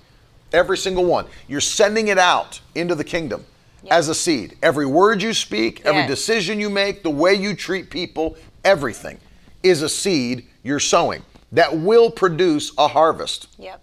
Every 0.52 0.76
single 0.76 1.04
one. 1.04 1.26
You're 1.46 1.60
sending 1.60 2.08
it 2.08 2.18
out 2.18 2.60
into 2.74 2.96
the 2.96 3.04
kingdom 3.04 3.44
as 3.88 4.08
a 4.08 4.14
seed. 4.14 4.56
Every 4.62 4.86
word 4.86 5.22
you 5.22 5.32
speak, 5.32 5.82
every 5.84 6.00
Yes. 6.02 6.10
decision 6.10 6.58
you 6.58 6.68
make, 6.70 7.02
the 7.04 7.10
way 7.10 7.34
you 7.34 7.54
treat 7.54 7.88
people, 7.88 8.36
everything 8.64 9.18
is 9.62 9.82
a 9.82 9.88
seed 9.88 10.46
you're 10.64 10.80
sowing 10.80 11.22
that 11.52 11.76
will 11.78 12.10
produce 12.10 12.72
a 12.78 12.88
harvest 12.88 13.46
Yep. 13.58 13.80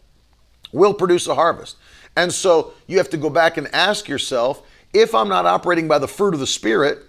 will 0.74 0.94
produce 0.94 1.26
a 1.28 1.36
harvest. 1.36 1.78
And 2.18 2.34
so 2.34 2.74
you 2.88 2.98
have 2.98 3.12
to 3.12 3.18
go 3.18 3.30
back 3.30 3.58
and 3.58 3.74
ask 3.74 4.10
yourself 4.10 4.64
if 4.92 5.14
I'm 5.14 5.30
not 5.30 5.46
operating 5.46 5.88
by 5.88 6.00
the 6.00 6.08
fruit 6.08 6.34
of 6.34 6.40
the 6.40 6.48
Spirit, 6.48 7.04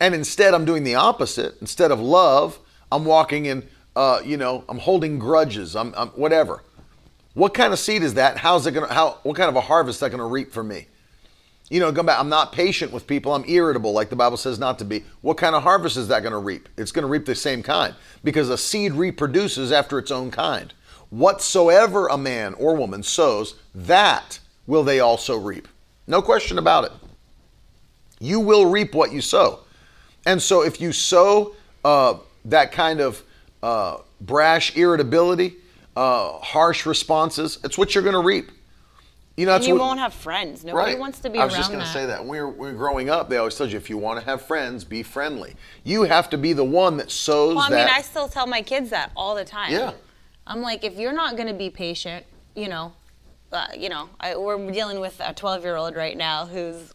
and 0.00 0.16
instead 0.16 0.52
I'm 0.52 0.64
doing 0.64 0.82
the 0.82 0.96
opposite, 0.96 1.54
instead 1.60 1.92
of 1.92 2.00
love, 2.00 2.58
I'm 2.90 3.04
walking 3.04 3.46
in, 3.46 3.68
uh, 3.94 4.20
you 4.24 4.36
know, 4.36 4.64
I'm 4.68 4.78
holding 4.78 5.20
grudges, 5.20 5.76
I'm, 5.76 5.94
I'm 5.96 6.08
whatever. 6.08 6.64
What 7.34 7.54
kind 7.54 7.72
of 7.72 7.78
seed 7.78 8.02
is 8.02 8.14
that? 8.14 8.36
How's 8.36 8.66
it 8.66 8.72
gonna? 8.72 8.92
How? 8.92 9.18
What 9.22 9.36
kind 9.36 9.48
of 9.48 9.54
a 9.54 9.60
harvest 9.60 9.98
is 9.98 10.00
that 10.00 10.10
gonna 10.10 10.26
reap 10.26 10.52
for 10.52 10.64
me? 10.64 10.88
You 11.70 11.80
know, 11.80 11.92
go 11.92 12.02
back. 12.02 12.18
I'm 12.18 12.28
not 12.28 12.52
patient 12.52 12.92
with 12.92 13.06
people. 13.06 13.32
I'm 13.32 13.44
irritable, 13.48 13.92
like 13.92 14.10
the 14.10 14.16
Bible 14.16 14.36
says 14.36 14.58
not 14.58 14.78
to 14.80 14.84
be. 14.84 15.04
What 15.22 15.38
kind 15.38 15.54
of 15.54 15.62
harvest 15.62 15.96
is 15.96 16.08
that 16.08 16.20
going 16.20 16.32
to 16.32 16.38
reap? 16.38 16.68
It's 16.76 16.92
going 16.92 17.04
to 17.04 17.08
reap 17.08 17.24
the 17.24 17.34
same 17.34 17.62
kind 17.62 17.94
because 18.22 18.50
a 18.50 18.58
seed 18.58 18.92
reproduces 18.92 19.72
after 19.72 19.98
its 19.98 20.10
own 20.10 20.30
kind. 20.30 20.74
Whatsoever 21.12 22.06
a 22.06 22.16
man 22.16 22.54
or 22.54 22.74
woman 22.74 23.02
sows, 23.02 23.56
that 23.74 24.38
will 24.66 24.82
they 24.82 25.00
also 25.00 25.36
reap. 25.36 25.68
No 26.06 26.22
question 26.22 26.56
about 26.56 26.84
it. 26.84 26.92
You 28.18 28.40
will 28.40 28.64
reap 28.70 28.94
what 28.94 29.12
you 29.12 29.20
sow. 29.20 29.60
And 30.24 30.40
so 30.40 30.62
if 30.62 30.80
you 30.80 30.90
sow 30.90 31.54
uh, 31.84 32.14
that 32.46 32.72
kind 32.72 33.00
of 33.00 33.22
uh, 33.62 33.98
brash 34.22 34.74
irritability, 34.74 35.56
uh, 35.96 36.38
harsh 36.38 36.86
responses, 36.86 37.58
it's 37.62 37.76
what 37.76 37.94
you're 37.94 38.04
going 38.04 38.14
to 38.14 38.26
reap. 38.26 38.50
You 39.36 39.44
know, 39.44 39.56
And 39.56 39.66
you 39.66 39.74
what, 39.74 39.82
won't 39.82 40.00
have 40.00 40.14
friends. 40.14 40.64
Nobody 40.64 40.94
wants 40.94 41.18
to 41.20 41.28
be 41.28 41.36
around. 41.36 41.42
I 41.42 41.44
was 41.44 41.54
around 41.54 41.60
just 41.60 41.72
going 41.72 41.84
to 41.84 41.90
say 41.90 42.06
that. 42.06 42.20
When 42.20 42.30
we 42.30 42.40
were, 42.40 42.48
we 42.48 42.66
were 42.68 42.72
growing 42.72 43.10
up, 43.10 43.28
they 43.28 43.36
always 43.36 43.54
told 43.54 43.70
you 43.70 43.76
if 43.76 43.90
you 43.90 43.98
want 43.98 44.18
to 44.18 44.24
have 44.24 44.40
friends, 44.40 44.82
be 44.82 45.02
friendly. 45.02 45.56
You 45.84 46.04
have 46.04 46.30
to 46.30 46.38
be 46.38 46.54
the 46.54 46.64
one 46.64 46.96
that 46.96 47.10
sows 47.10 47.56
Well, 47.56 47.66
I 47.66 47.68
that. 47.68 47.86
mean, 47.86 47.94
I 47.94 48.00
still 48.00 48.28
tell 48.28 48.46
my 48.46 48.62
kids 48.62 48.88
that 48.90 49.10
all 49.14 49.34
the 49.34 49.44
time. 49.44 49.72
Yeah. 49.72 49.92
I'm 50.46 50.60
like, 50.60 50.84
if 50.84 50.98
you're 50.98 51.12
not 51.12 51.36
going 51.36 51.48
to 51.48 51.54
be 51.54 51.70
patient, 51.70 52.26
you 52.54 52.68
know, 52.68 52.92
uh, 53.52 53.66
you 53.76 53.88
know, 53.88 54.08
I, 54.18 54.36
we're 54.36 54.70
dealing 54.70 55.00
with 55.00 55.20
a 55.20 55.34
12 55.34 55.62
year 55.62 55.76
old 55.76 55.94
right 55.94 56.16
now 56.16 56.46
who's 56.46 56.94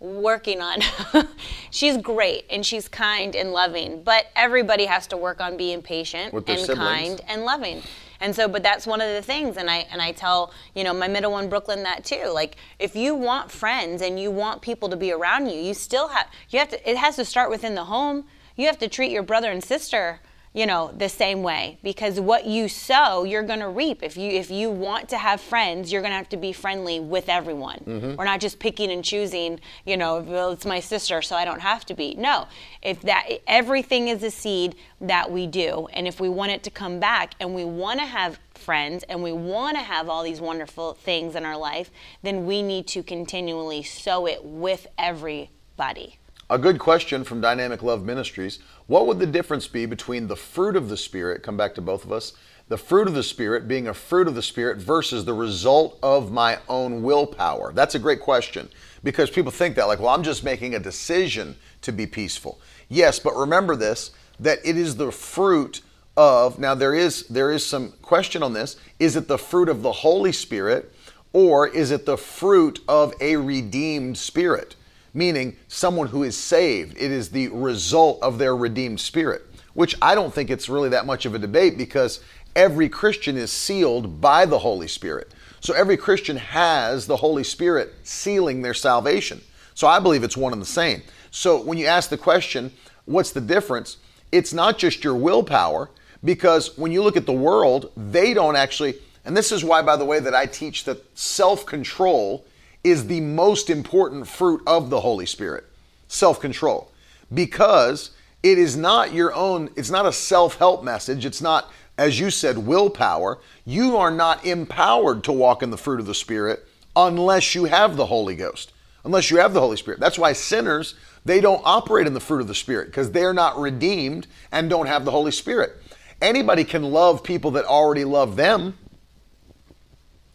working 0.00 0.60
on. 0.60 0.80
she's 1.70 1.96
great 1.96 2.44
and 2.50 2.66
she's 2.66 2.88
kind 2.88 3.36
and 3.36 3.52
loving, 3.52 4.02
but 4.02 4.26
everybody 4.34 4.86
has 4.86 5.06
to 5.08 5.16
work 5.16 5.40
on 5.40 5.56
being 5.56 5.80
patient 5.80 6.34
and 6.34 6.44
siblings. 6.46 6.78
kind 6.78 7.20
and 7.28 7.44
loving. 7.44 7.82
And 8.20 8.34
so, 8.34 8.46
but 8.46 8.62
that's 8.62 8.86
one 8.86 9.00
of 9.00 9.12
the 9.12 9.22
things, 9.22 9.56
and 9.56 9.68
I 9.68 9.78
and 9.90 10.00
I 10.00 10.12
tell 10.12 10.52
you 10.76 10.84
know 10.84 10.94
my 10.94 11.08
middle 11.08 11.32
one 11.32 11.48
Brooklyn 11.48 11.82
that 11.82 12.04
too. 12.04 12.30
Like, 12.32 12.54
if 12.78 12.94
you 12.94 13.16
want 13.16 13.50
friends 13.50 14.00
and 14.00 14.18
you 14.18 14.30
want 14.30 14.62
people 14.62 14.88
to 14.90 14.96
be 14.96 15.10
around 15.10 15.48
you, 15.48 15.60
you 15.60 15.74
still 15.74 16.06
have 16.06 16.28
you 16.50 16.60
have 16.60 16.68
to. 16.68 16.88
It 16.88 16.96
has 16.96 17.16
to 17.16 17.24
start 17.24 17.50
within 17.50 17.74
the 17.74 17.84
home. 17.84 18.26
You 18.54 18.66
have 18.66 18.78
to 18.78 18.86
treat 18.86 19.10
your 19.10 19.24
brother 19.24 19.50
and 19.50 19.62
sister 19.62 20.20
you 20.54 20.66
know 20.66 20.92
the 20.96 21.08
same 21.08 21.42
way. 21.42 21.78
Because 21.82 22.20
what 22.20 22.46
you 22.46 22.68
sow 22.68 23.24
you're 23.24 23.42
going 23.42 23.60
to 23.60 23.68
reap. 23.68 24.02
If 24.02 24.16
you 24.16 24.30
if 24.30 24.50
you 24.50 24.70
want 24.70 25.08
to 25.10 25.18
have 25.18 25.40
friends 25.40 25.92
you're 25.92 26.02
going 26.02 26.12
to 26.12 26.16
have 26.16 26.28
to 26.30 26.36
be 26.36 26.52
friendly 26.52 27.00
with 27.00 27.28
everyone. 27.28 27.78
Mm-hmm. 27.86 28.16
we're 28.16 28.24
not 28.24 28.40
just 28.40 28.58
picking 28.58 28.90
and 28.90 29.04
choosing 29.04 29.60
you 29.84 29.96
know 29.96 30.20
well 30.20 30.50
it's 30.50 30.66
my 30.66 30.80
sister 30.80 31.22
so 31.22 31.36
i 31.36 31.44
don't 31.44 31.60
have 31.60 31.84
to 31.86 31.94
be. 31.94 32.14
No. 32.14 32.48
If 32.82 33.00
that 33.02 33.28
everything 33.46 34.08
is 34.08 34.22
a 34.22 34.30
seed 34.30 34.74
that 35.00 35.30
we 35.30 35.46
do. 35.46 35.88
And 35.92 36.06
if 36.06 36.20
we 36.20 36.28
want 36.28 36.52
it 36.52 36.62
to 36.64 36.70
come 36.70 37.00
back 37.00 37.34
and 37.40 37.54
we 37.54 37.64
want 37.64 38.00
to 38.00 38.06
have 38.06 38.38
friends 38.54 39.04
and 39.08 39.22
we 39.22 39.32
want 39.32 39.76
to 39.76 39.82
have 39.82 40.08
all 40.08 40.22
these 40.22 40.40
wonderful 40.40 40.94
things 40.94 41.34
in 41.34 41.44
our 41.44 41.56
life 41.56 41.90
then 42.22 42.46
we 42.46 42.62
need 42.62 42.86
to 42.86 43.02
continually 43.02 43.82
sow 43.82 44.26
it 44.26 44.44
with 44.44 44.86
everybody. 44.98 46.18
A 46.50 46.58
good 46.58 46.78
question 46.78 47.24
from 47.24 47.40
Dynamic 47.40 47.82
Love 47.82 48.04
Ministries. 48.04 48.58
What 48.92 49.06
would 49.06 49.20
the 49.20 49.26
difference 49.26 49.68
be 49.68 49.86
between 49.86 50.28
the 50.28 50.36
fruit 50.36 50.76
of 50.76 50.90
the 50.90 50.98
Spirit, 50.98 51.42
come 51.42 51.56
back 51.56 51.74
to 51.76 51.80
both 51.80 52.04
of 52.04 52.12
us, 52.12 52.34
the 52.68 52.76
fruit 52.76 53.08
of 53.08 53.14
the 53.14 53.22
Spirit 53.22 53.66
being 53.66 53.88
a 53.88 53.94
fruit 53.94 54.28
of 54.28 54.34
the 54.34 54.42
Spirit 54.42 54.76
versus 54.76 55.24
the 55.24 55.32
result 55.32 55.98
of 56.02 56.30
my 56.30 56.58
own 56.68 57.02
willpower? 57.02 57.72
That's 57.72 57.94
a 57.94 57.98
great 57.98 58.20
question 58.20 58.68
because 59.02 59.30
people 59.30 59.50
think 59.50 59.76
that, 59.76 59.86
like, 59.86 59.98
well, 59.98 60.10
I'm 60.10 60.22
just 60.22 60.44
making 60.44 60.74
a 60.74 60.78
decision 60.78 61.56
to 61.80 61.90
be 61.90 62.06
peaceful. 62.06 62.60
Yes, 62.90 63.18
but 63.18 63.34
remember 63.34 63.76
this 63.76 64.10
that 64.38 64.58
it 64.62 64.76
is 64.76 64.96
the 64.96 65.10
fruit 65.10 65.80
of, 66.14 66.58
now 66.58 66.74
there 66.74 66.92
is 66.92 67.26
there 67.28 67.50
is 67.50 67.64
some 67.64 67.92
question 68.02 68.42
on 68.42 68.52
this. 68.52 68.76
Is 68.98 69.16
it 69.16 69.26
the 69.26 69.38
fruit 69.38 69.70
of 69.70 69.80
the 69.80 69.92
Holy 69.92 70.32
Spirit 70.32 70.92
or 71.32 71.66
is 71.66 71.92
it 71.92 72.04
the 72.04 72.18
fruit 72.18 72.80
of 72.86 73.14
a 73.22 73.36
redeemed 73.36 74.18
spirit? 74.18 74.76
Meaning 75.14 75.56
someone 75.68 76.08
who 76.08 76.22
is 76.22 76.36
saved. 76.36 76.96
It 76.96 77.10
is 77.10 77.30
the 77.30 77.48
result 77.48 78.22
of 78.22 78.38
their 78.38 78.56
redeemed 78.56 79.00
spirit, 79.00 79.42
which 79.74 79.94
I 80.00 80.14
don't 80.14 80.32
think 80.32 80.50
it's 80.50 80.68
really 80.68 80.88
that 80.90 81.06
much 81.06 81.26
of 81.26 81.34
a 81.34 81.38
debate 81.38 81.76
because 81.76 82.20
every 82.56 82.88
Christian 82.88 83.36
is 83.36 83.52
sealed 83.52 84.20
by 84.20 84.46
the 84.46 84.58
Holy 84.58 84.88
Spirit. 84.88 85.32
So 85.60 85.74
every 85.74 85.96
Christian 85.96 86.36
has 86.36 87.06
the 87.06 87.16
Holy 87.16 87.44
Spirit 87.44 87.94
sealing 88.02 88.62
their 88.62 88.74
salvation. 88.74 89.40
So 89.74 89.86
I 89.86 90.00
believe 90.00 90.24
it's 90.24 90.36
one 90.36 90.52
and 90.52 90.60
the 90.60 90.66
same. 90.66 91.02
So 91.30 91.60
when 91.62 91.78
you 91.78 91.86
ask 91.86 92.10
the 92.10 92.18
question, 92.18 92.72
what's 93.04 93.32
the 93.32 93.40
difference? 93.40 93.98
It's 94.32 94.52
not 94.52 94.78
just 94.78 95.04
your 95.04 95.14
willpower, 95.14 95.90
because 96.24 96.76
when 96.76 96.92
you 96.92 97.02
look 97.02 97.16
at 97.16 97.26
the 97.26 97.32
world, 97.32 97.90
they 97.96 98.34
don't 98.34 98.56
actually, 98.56 98.94
and 99.24 99.36
this 99.36 99.52
is 99.52 99.64
why, 99.64 99.82
by 99.82 99.96
the 99.96 100.04
way, 100.04 100.20
that 100.20 100.34
I 100.34 100.46
teach 100.46 100.84
that 100.84 101.04
self 101.16 101.66
control 101.66 102.44
is 102.84 103.06
the 103.06 103.20
most 103.20 103.70
important 103.70 104.26
fruit 104.26 104.62
of 104.66 104.90
the 104.90 105.00
Holy 105.00 105.26
Spirit 105.26 105.64
self 106.08 106.40
control. 106.40 106.90
Because 107.32 108.10
it 108.42 108.58
is 108.58 108.76
not 108.76 109.12
your 109.12 109.34
own, 109.34 109.70
it's 109.76 109.90
not 109.90 110.06
a 110.06 110.12
self 110.12 110.56
help 110.56 110.84
message. 110.84 111.24
It's 111.24 111.40
not, 111.40 111.70
as 111.96 112.18
you 112.20 112.30
said, 112.30 112.58
willpower. 112.58 113.38
You 113.64 113.96
are 113.96 114.10
not 114.10 114.44
empowered 114.44 115.24
to 115.24 115.32
walk 115.32 115.62
in 115.62 115.70
the 115.70 115.78
fruit 115.78 116.00
of 116.00 116.06
the 116.06 116.14
Spirit 116.14 116.66
unless 116.94 117.54
you 117.54 117.64
have 117.64 117.96
the 117.96 118.06
Holy 118.06 118.34
Ghost, 118.34 118.72
unless 119.04 119.30
you 119.30 119.38
have 119.38 119.54
the 119.54 119.60
Holy 119.60 119.76
Spirit. 119.76 120.00
That's 120.00 120.18
why 120.18 120.32
sinners, 120.32 120.94
they 121.24 121.40
don't 121.40 121.62
operate 121.64 122.06
in 122.06 122.14
the 122.14 122.20
fruit 122.20 122.40
of 122.40 122.48
the 122.48 122.54
Spirit 122.54 122.86
because 122.86 123.10
they're 123.10 123.34
not 123.34 123.58
redeemed 123.58 124.26
and 124.50 124.68
don't 124.68 124.86
have 124.86 125.04
the 125.04 125.10
Holy 125.10 125.32
Spirit. 125.32 125.76
Anybody 126.20 126.64
can 126.64 126.84
love 126.84 127.24
people 127.24 127.52
that 127.52 127.64
already 127.64 128.04
love 128.04 128.36
them. 128.36 128.78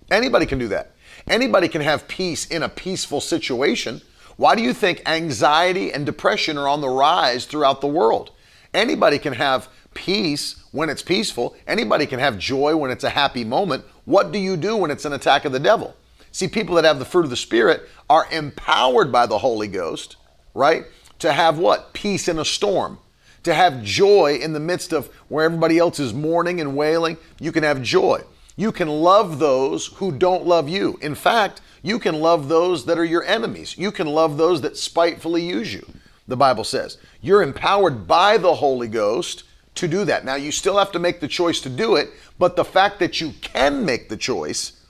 Anybody 0.09 0.45
can 0.45 0.57
do 0.59 0.69
that. 0.69 0.91
Anybody 1.27 1.67
can 1.67 1.81
have 1.81 2.07
peace 2.07 2.45
in 2.45 2.63
a 2.63 2.69
peaceful 2.69 3.19
situation. 3.19 4.01
Why 4.37 4.55
do 4.55 4.61
you 4.61 4.73
think 4.73 5.01
anxiety 5.05 5.91
and 5.91 6.05
depression 6.05 6.57
are 6.57 6.67
on 6.67 6.79
the 6.79 6.89
rise 6.89 7.45
throughout 7.45 7.81
the 7.81 7.87
world? 7.87 8.31
Anybody 8.73 9.17
can 9.19 9.33
have 9.33 9.67
peace 9.93 10.63
when 10.71 10.89
it's 10.89 11.01
peaceful. 11.01 11.55
Anybody 11.65 12.05
can 12.05 12.19
have 12.19 12.37
joy 12.37 12.77
when 12.77 12.91
it's 12.91 13.03
a 13.03 13.09
happy 13.09 13.43
moment. 13.43 13.83
What 14.05 14.31
do 14.31 14.39
you 14.39 14.55
do 14.55 14.77
when 14.77 14.91
it's 14.91 15.05
an 15.05 15.13
attack 15.13 15.43
of 15.43 15.51
the 15.51 15.59
devil? 15.59 15.95
See, 16.31 16.47
people 16.47 16.75
that 16.75 16.85
have 16.85 16.99
the 16.99 17.05
fruit 17.05 17.23
of 17.23 17.29
the 17.29 17.35
Spirit 17.35 17.89
are 18.09 18.27
empowered 18.31 19.11
by 19.11 19.25
the 19.25 19.39
Holy 19.39 19.67
Ghost, 19.67 20.17
right? 20.53 20.85
To 21.19 21.33
have 21.33 21.57
what? 21.57 21.93
Peace 21.93 22.27
in 22.27 22.37
a 22.39 22.45
storm. 22.45 22.99
To 23.43 23.53
have 23.53 23.83
joy 23.83 24.39
in 24.41 24.53
the 24.53 24.59
midst 24.59 24.93
of 24.93 25.07
where 25.29 25.45
everybody 25.45 25.77
else 25.77 25.99
is 25.99 26.13
mourning 26.13 26.61
and 26.61 26.77
wailing. 26.77 27.17
You 27.39 27.51
can 27.51 27.63
have 27.63 27.81
joy. 27.81 28.21
You 28.57 28.71
can 28.71 28.89
love 28.89 29.37
those 29.37 29.85
who 29.85 30.11
don't 30.11 30.45
love 30.45 30.67
you. 30.67 30.97
In 31.01 31.13
fact, 31.15 31.61
you 31.83 31.99
can 31.99 32.19
love 32.19 32.49
those 32.49 32.85
that 32.85 32.97
are 32.97 33.05
your 33.05 33.23
enemies. 33.23 33.77
You 33.77 33.91
can 33.91 34.07
love 34.07 34.35
those 34.35 34.61
that 34.61 34.77
spitefully 34.77 35.43
use 35.43 35.73
you, 35.73 35.87
the 36.27 36.35
Bible 36.35 36.63
says. 36.63 36.97
You're 37.21 37.43
empowered 37.43 38.07
by 38.07 38.37
the 38.37 38.55
Holy 38.55 38.87
Ghost 38.87 39.43
to 39.75 39.87
do 39.87 40.03
that. 40.05 40.25
Now, 40.25 40.35
you 40.35 40.51
still 40.51 40.79
have 40.79 40.91
to 40.93 40.99
make 40.99 41.19
the 41.19 41.27
choice 41.27 41.61
to 41.61 41.69
do 41.69 41.95
it, 41.95 42.09
but 42.39 42.55
the 42.55 42.65
fact 42.65 42.97
that 42.99 43.21
you 43.21 43.33
can 43.41 43.85
make 43.85 44.09
the 44.09 44.17
choice 44.17 44.83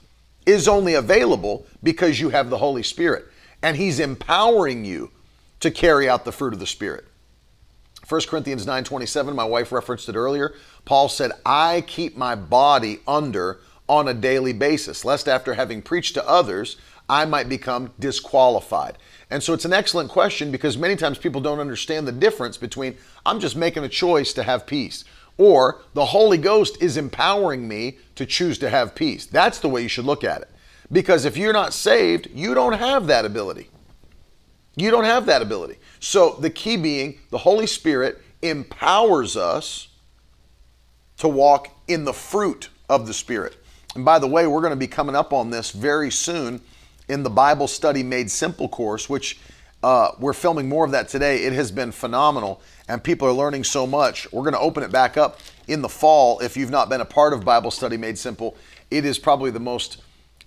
is 0.46 0.66
only 0.66 0.94
available 0.94 1.66
because 1.82 2.18
you 2.18 2.30
have 2.30 2.48
the 2.48 2.58
Holy 2.58 2.82
Spirit. 2.82 3.26
And 3.62 3.76
He's 3.76 4.00
empowering 4.00 4.86
you 4.86 5.10
to 5.60 5.70
carry 5.70 6.08
out 6.08 6.24
the 6.24 6.32
fruit 6.32 6.54
of 6.54 6.58
the 6.58 6.66
Spirit. 6.66 7.04
1 8.08 8.22
Corinthians 8.28 8.64
9:27, 8.66 9.34
my 9.34 9.44
wife 9.44 9.70
referenced 9.70 10.08
it 10.08 10.16
earlier. 10.16 10.54
Paul 10.86 11.10
said, 11.10 11.32
"I 11.44 11.84
keep 11.86 12.16
my 12.16 12.34
body 12.34 13.00
under 13.06 13.60
on 13.86 14.08
a 14.08 14.14
daily 14.14 14.54
basis, 14.54 15.04
lest 15.04 15.28
after 15.28 15.54
having 15.54 15.82
preached 15.82 16.14
to 16.14 16.26
others, 16.26 16.78
I 17.08 17.26
might 17.26 17.50
become 17.50 17.92
disqualified." 17.98 18.96
And 19.30 19.42
so 19.42 19.52
it's 19.52 19.66
an 19.66 19.74
excellent 19.74 20.08
question 20.08 20.50
because 20.50 20.78
many 20.78 20.96
times 20.96 21.18
people 21.18 21.42
don't 21.42 21.60
understand 21.60 22.08
the 22.08 22.12
difference 22.12 22.56
between 22.56 22.96
I'm 23.26 23.40
just 23.40 23.56
making 23.56 23.84
a 23.84 23.88
choice 23.90 24.32
to 24.32 24.42
have 24.42 24.66
peace 24.66 25.04
or 25.36 25.82
the 25.94 26.06
Holy 26.06 26.38
Ghost 26.38 26.76
is 26.80 26.96
empowering 26.96 27.68
me 27.68 27.98
to 28.16 28.24
choose 28.26 28.58
to 28.58 28.70
have 28.70 28.94
peace. 28.94 29.26
That's 29.26 29.58
the 29.58 29.68
way 29.68 29.82
you 29.82 29.88
should 29.88 30.04
look 30.06 30.24
at 30.24 30.42
it. 30.42 30.50
Because 30.90 31.24
if 31.24 31.36
you're 31.36 31.52
not 31.52 31.74
saved, 31.74 32.28
you 32.34 32.54
don't 32.54 32.72
have 32.72 33.06
that 33.06 33.24
ability. 33.24 33.68
You 34.76 34.90
don't 34.90 35.04
have 35.04 35.26
that 35.26 35.42
ability. 35.42 35.78
So 36.00 36.36
the 36.40 36.50
key 36.50 36.76
being 36.76 37.18
the 37.30 37.38
Holy 37.38 37.66
Spirit 37.66 38.20
empowers 38.42 39.36
us 39.36 39.88
to 41.18 41.28
walk 41.28 41.68
in 41.88 42.04
the 42.04 42.12
fruit 42.12 42.68
of 42.88 43.06
the 43.06 43.14
Spirit. 43.14 43.56
And 43.94 44.04
by 44.04 44.18
the 44.18 44.26
way, 44.26 44.46
we're 44.46 44.60
going 44.60 44.70
to 44.70 44.76
be 44.76 44.86
coming 44.86 45.16
up 45.16 45.32
on 45.32 45.50
this 45.50 45.70
very 45.70 46.10
soon 46.10 46.60
in 47.08 47.22
the 47.22 47.30
Bible 47.30 47.66
Study 47.66 48.02
Made 48.02 48.30
Simple 48.30 48.68
course, 48.68 49.08
which 49.08 49.40
uh, 49.82 50.12
we're 50.18 50.32
filming 50.32 50.68
more 50.68 50.84
of 50.84 50.90
that 50.90 51.08
today. 51.08 51.44
It 51.44 51.52
has 51.52 51.70
been 51.70 51.92
phenomenal, 51.92 52.60
and 52.88 53.02
people 53.02 53.26
are 53.28 53.32
learning 53.32 53.64
so 53.64 53.86
much. 53.86 54.30
We're 54.32 54.42
going 54.42 54.54
to 54.54 54.60
open 54.60 54.82
it 54.82 54.92
back 54.92 55.16
up 55.16 55.40
in 55.66 55.82
the 55.82 55.88
fall. 55.88 56.38
If 56.40 56.56
you've 56.56 56.70
not 56.70 56.88
been 56.88 57.00
a 57.00 57.06
part 57.06 57.32
of 57.32 57.44
Bible 57.44 57.70
Study 57.70 57.96
Made 57.96 58.18
Simple, 58.18 58.56
it 58.90 59.04
is 59.04 59.18
probably 59.18 59.50
the 59.50 59.60
most 59.60 60.02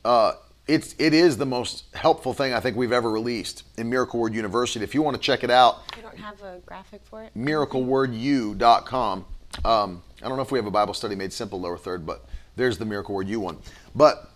uh, 0.06 0.34
it's 0.68 0.96
it 1.00 1.14
is 1.14 1.38
the 1.38 1.46
most 1.46 1.86
helpful 1.96 2.34
thing 2.34 2.54
I 2.54 2.60
think 2.60 2.78
we've 2.78 2.92
ever 2.92 3.10
released 3.10 3.64
in 3.78 3.90
Miracle 3.90 4.20
Word 4.20 4.34
University. 4.34 4.84
If 4.84 4.94
you 4.94 5.02
want 5.02 5.16
to 5.16 5.22
check 5.22 5.44
it 5.44 5.50
out, 5.50 5.80
I 5.98 6.02
don't 6.02 6.18
have 6.18 6.42
a 6.44 6.60
graphic 6.66 7.02
for 7.04 7.24
it. 7.24 7.32
miraclewordu.com. 7.36 9.26
Um, 9.66 10.04
I 10.24 10.28
don't 10.28 10.38
know 10.38 10.44
if 10.44 10.52
we 10.52 10.60
have 10.60 10.68
a 10.68 10.72
Bible 10.72 10.94
study 10.94 11.16
made 11.16 11.34
simple 11.34 11.60
lower 11.60 11.78
third, 11.78 12.06
but 12.06 12.26
there's 12.56 12.78
the 12.78 12.86
Miracle 12.86 13.16
Word 13.16 13.28
U 13.28 13.40
one. 13.40 13.58
But 13.96 14.30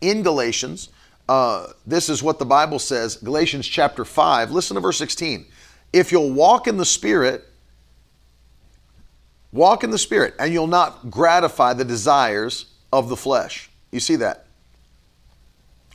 in 0.00 0.22
Galatians, 0.22 0.88
uh, 1.28 1.68
this 1.86 2.08
is 2.08 2.22
what 2.22 2.38
the 2.38 2.46
Bible 2.46 2.78
says. 2.78 3.16
Galatians 3.16 3.66
chapter 3.66 4.04
five. 4.04 4.50
Listen 4.50 4.74
to 4.74 4.80
verse 4.80 4.98
sixteen. 4.98 5.46
If 5.92 6.10
you'll 6.10 6.32
walk 6.32 6.66
in 6.66 6.76
the 6.78 6.84
Spirit, 6.84 7.44
walk 9.52 9.84
in 9.84 9.90
the 9.90 9.98
Spirit, 9.98 10.34
and 10.38 10.52
you'll 10.52 10.66
not 10.66 11.10
gratify 11.10 11.74
the 11.74 11.84
desires 11.84 12.66
of 12.92 13.08
the 13.08 13.16
flesh. 13.16 13.70
You 13.92 14.00
see 14.00 14.16
that? 14.16 14.46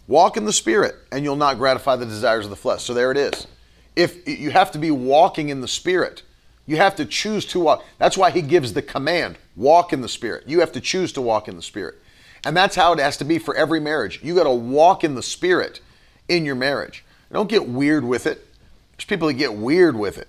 Walk 0.07 0.37
in 0.37 0.45
the 0.45 0.53
Spirit, 0.53 0.95
and 1.11 1.23
you'll 1.23 1.35
not 1.35 1.57
gratify 1.57 1.95
the 1.95 2.05
desires 2.05 2.45
of 2.45 2.49
the 2.49 2.57
flesh. 2.57 2.83
So 2.83 2.93
there 2.93 3.11
it 3.11 3.17
is. 3.17 3.47
If 3.95 4.27
you 4.27 4.51
have 4.51 4.71
to 4.71 4.79
be 4.79 4.91
walking 4.91 5.49
in 5.49 5.61
the 5.61 5.67
Spirit, 5.67 6.23
you 6.65 6.77
have 6.77 6.95
to 6.97 7.05
choose 7.05 7.45
to 7.47 7.59
walk. 7.59 7.83
That's 7.99 8.17
why 8.17 8.31
he 8.31 8.41
gives 8.41 8.73
the 8.73 8.81
command 8.81 9.37
walk 9.55 9.93
in 9.93 10.01
the 10.01 10.09
Spirit. 10.09 10.43
You 10.47 10.59
have 10.59 10.71
to 10.73 10.81
choose 10.81 11.13
to 11.13 11.21
walk 11.21 11.47
in 11.47 11.55
the 11.55 11.61
Spirit. 11.61 11.95
And 12.45 12.57
that's 12.57 12.75
how 12.75 12.91
it 12.93 12.99
has 12.99 13.17
to 13.17 13.25
be 13.25 13.39
for 13.39 13.55
every 13.55 13.79
marriage. 13.79 14.19
You 14.23 14.35
got 14.35 14.43
to 14.43 14.51
walk 14.51 15.03
in 15.03 15.15
the 15.15 15.23
Spirit 15.23 15.79
in 16.27 16.45
your 16.45 16.55
marriage. 16.55 17.05
Don't 17.31 17.49
get 17.49 17.67
weird 17.67 18.03
with 18.03 18.27
it. 18.27 18.45
There's 18.91 19.05
people 19.05 19.27
that 19.27 19.33
get 19.33 19.53
weird 19.55 19.95
with 19.95 20.17
it. 20.19 20.27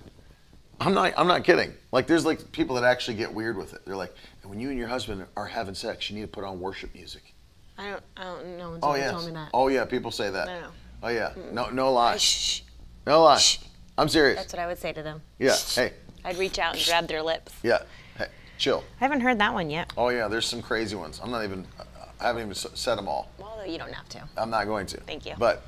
I'm 0.80 0.94
not. 0.94 1.12
I'm 1.16 1.26
not 1.26 1.44
kidding. 1.44 1.74
Like 1.92 2.06
there's 2.06 2.24
like 2.24 2.50
people 2.50 2.76
that 2.76 2.84
actually 2.84 3.16
get 3.16 3.32
weird 3.32 3.56
with 3.56 3.74
it. 3.74 3.84
They're 3.84 3.96
like, 3.96 4.14
when 4.42 4.58
you 4.58 4.70
and 4.70 4.78
your 4.78 4.88
husband 4.88 5.24
are 5.36 5.46
having 5.46 5.74
sex, 5.74 6.08
you 6.08 6.16
need 6.16 6.22
to 6.22 6.28
put 6.28 6.44
on 6.44 6.60
worship 6.60 6.94
music. 6.94 7.33
I 7.78 7.90
don't. 7.90 8.02
I 8.16 8.22
don't 8.24 8.58
know. 8.58 8.74
Oh 8.76 8.80
Someone 8.80 8.98
yes. 9.00 9.10
told 9.10 9.26
me 9.26 9.32
that. 9.32 9.48
Oh 9.52 9.68
yeah. 9.68 9.84
People 9.84 10.10
say 10.10 10.30
that. 10.30 10.46
No, 10.46 10.60
no. 10.60 10.66
Oh 11.02 11.08
yeah. 11.08 11.32
No. 11.52 11.70
No 11.70 11.92
lie. 11.92 12.16
Shh. 12.16 12.62
No 13.06 13.22
lie. 13.22 13.40
I'm 13.98 14.08
serious. 14.08 14.38
That's 14.38 14.52
what 14.52 14.60
I 14.60 14.66
would 14.66 14.78
say 14.78 14.92
to 14.92 15.02
them. 15.02 15.22
Yeah. 15.38 15.56
Hey. 15.74 15.92
I'd 16.24 16.38
reach 16.38 16.58
out 16.58 16.76
and 16.76 16.84
grab 16.84 17.06
their 17.08 17.22
lips. 17.22 17.52
Yeah. 17.62 17.82
Hey. 18.16 18.28
Chill. 18.58 18.82
I 19.00 19.04
haven't 19.04 19.20
heard 19.20 19.38
that 19.40 19.52
one 19.52 19.70
yet. 19.70 19.92
Oh 19.96 20.08
yeah. 20.08 20.28
There's 20.28 20.46
some 20.46 20.62
crazy 20.62 20.96
ones. 20.96 21.20
I'm 21.22 21.30
not 21.30 21.44
even. 21.44 21.66
I 22.20 22.28
haven't 22.28 22.42
even 22.42 22.54
said 22.54 22.94
them 22.96 23.08
all. 23.08 23.28
Although 23.42 23.64
you 23.64 23.76
don't 23.78 23.92
have 23.92 24.08
to. 24.10 24.22
I'm 24.36 24.50
not 24.50 24.66
going 24.66 24.86
to. 24.86 25.00
Thank 25.00 25.26
you. 25.26 25.34
But 25.38 25.66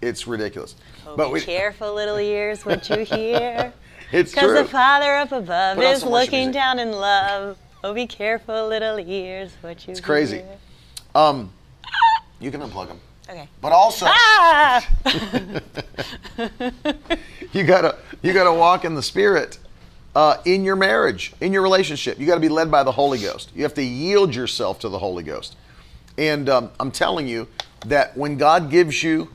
it's 0.00 0.26
ridiculous. 0.26 0.74
Oh, 1.06 1.16
but 1.16 1.28
be 1.28 1.34
we. 1.34 1.40
careful, 1.42 1.94
little 1.94 2.18
ears, 2.18 2.64
what 2.64 2.88
you 2.88 2.98
hear. 3.04 3.72
It's 4.10 4.32
true. 4.32 4.48
Because 4.48 4.66
the 4.66 4.70
Father 4.72 5.14
up 5.14 5.32
above 5.32 5.76
Put 5.76 5.86
is 5.86 6.02
looking 6.02 6.46
music. 6.46 6.54
down 6.54 6.78
in 6.78 6.92
love. 6.92 7.56
Oh, 7.84 7.94
be 7.94 8.06
careful, 8.06 8.68
little 8.68 8.98
ears, 8.98 9.52
what 9.60 9.80
you 9.80 9.86
hear. 9.86 9.92
It's 9.92 10.00
crazy. 10.00 10.42
Um. 11.14 11.52
You 12.40 12.50
can 12.50 12.60
unplug 12.60 12.88
them. 12.88 13.00
Okay. 13.28 13.48
But 13.60 13.72
also. 13.72 14.06
Ah! 14.08 14.86
you 17.52 17.64
gotta 17.64 17.96
you 18.22 18.32
gotta 18.32 18.52
walk 18.52 18.84
in 18.84 18.94
the 18.94 19.02
spirit 19.02 19.58
uh, 20.14 20.38
in 20.44 20.64
your 20.64 20.76
marriage 20.76 21.32
in 21.40 21.52
your 21.52 21.62
relationship 21.62 22.18
you 22.18 22.26
got 22.26 22.34
to 22.34 22.40
be 22.40 22.48
led 22.48 22.70
by 22.70 22.82
the 22.82 22.92
holy 22.92 23.18
ghost 23.18 23.50
you 23.54 23.62
have 23.62 23.74
to 23.74 23.82
yield 23.82 24.34
yourself 24.34 24.78
to 24.80 24.88
the 24.88 24.98
holy 24.98 25.22
ghost 25.22 25.56
and 26.18 26.48
um, 26.48 26.70
i'm 26.80 26.90
telling 26.90 27.26
you 27.26 27.48
that 27.86 28.16
when 28.16 28.36
god 28.36 28.70
gives 28.70 29.02
you 29.02 29.28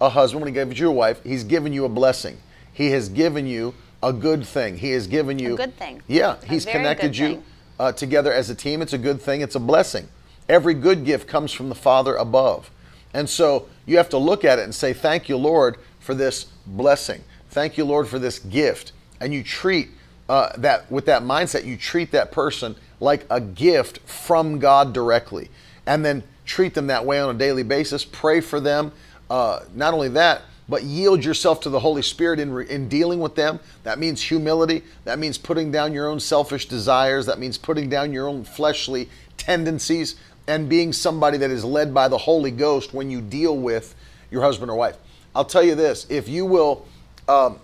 a 0.00 0.08
husband 0.08 0.42
when 0.42 0.52
he 0.52 0.54
gives 0.54 0.78
you 0.78 0.88
a 0.88 0.92
wife 0.92 1.22
he's 1.22 1.44
given 1.44 1.72
you 1.72 1.84
a 1.84 1.88
blessing 1.88 2.36
he 2.72 2.90
has 2.90 3.08
given 3.08 3.46
you 3.46 3.74
a 4.02 4.12
good 4.12 4.44
thing 4.44 4.76
he 4.76 4.90
has 4.90 5.06
given 5.06 5.38
you 5.38 5.54
a 5.54 5.56
good 5.56 5.76
thing. 5.76 6.02
yeah 6.08 6.36
A 6.42 6.46
he's 6.46 6.64
connected 6.64 7.16
you 7.16 7.42
uh, 7.78 7.92
together 7.92 8.32
as 8.32 8.50
a 8.50 8.54
team 8.54 8.82
it's 8.82 8.92
a 8.92 8.98
good 8.98 9.20
thing 9.20 9.40
it's 9.40 9.54
a 9.54 9.60
blessing 9.60 10.08
every 10.48 10.74
good 10.74 11.04
gift 11.04 11.26
comes 11.26 11.52
from 11.52 11.68
the 11.68 11.74
father 11.74 12.16
above 12.16 12.70
and 13.14 13.30
so 13.30 13.68
you 13.86 13.96
have 13.96 14.08
to 14.10 14.18
look 14.18 14.44
at 14.44 14.58
it 14.58 14.62
and 14.62 14.74
say, 14.74 14.92
Thank 14.92 15.28
you, 15.28 15.36
Lord, 15.38 15.78
for 16.00 16.14
this 16.14 16.46
blessing. 16.66 17.22
Thank 17.48 17.78
you, 17.78 17.84
Lord, 17.84 18.08
for 18.08 18.18
this 18.18 18.40
gift. 18.40 18.92
And 19.20 19.32
you 19.32 19.44
treat 19.44 19.90
uh, 20.28 20.50
that 20.58 20.90
with 20.90 21.06
that 21.06 21.22
mindset, 21.22 21.64
you 21.64 21.76
treat 21.76 22.10
that 22.10 22.32
person 22.32 22.74
like 22.98 23.24
a 23.30 23.40
gift 23.40 24.00
from 24.00 24.58
God 24.58 24.92
directly. 24.92 25.48
And 25.86 26.04
then 26.04 26.24
treat 26.44 26.74
them 26.74 26.88
that 26.88 27.06
way 27.06 27.20
on 27.20 27.34
a 27.34 27.38
daily 27.38 27.62
basis. 27.62 28.04
Pray 28.04 28.40
for 28.40 28.58
them. 28.58 28.90
Uh, 29.30 29.60
not 29.74 29.94
only 29.94 30.08
that, 30.08 30.42
but 30.68 30.82
yield 30.82 31.24
yourself 31.24 31.60
to 31.60 31.70
the 31.70 31.78
Holy 31.78 32.02
Spirit 32.02 32.40
in, 32.40 32.50
re- 32.50 32.68
in 32.68 32.88
dealing 32.88 33.20
with 33.20 33.34
them. 33.36 33.60
That 33.84 33.98
means 33.98 34.20
humility. 34.20 34.82
That 35.04 35.18
means 35.18 35.38
putting 35.38 35.70
down 35.70 35.92
your 35.92 36.08
own 36.08 36.18
selfish 36.18 36.66
desires. 36.66 37.26
That 37.26 37.38
means 37.38 37.58
putting 37.58 37.88
down 37.88 38.12
your 38.12 38.26
own 38.26 38.44
fleshly 38.44 39.08
tendencies 39.36 40.16
and 40.46 40.68
being 40.68 40.92
somebody 40.92 41.38
that 41.38 41.50
is 41.50 41.64
led 41.64 41.94
by 41.94 42.08
the 42.08 42.18
Holy 42.18 42.50
Ghost 42.50 42.92
when 42.92 43.10
you 43.10 43.20
deal 43.20 43.56
with 43.56 43.94
your 44.30 44.42
husband 44.42 44.70
or 44.70 44.76
wife. 44.76 44.96
I'll 45.34 45.44
tell 45.44 45.62
you 45.62 45.74
this 45.74 46.06
if 46.10 46.28
you 46.28 46.44
will 46.44 46.86
um, 47.28 47.58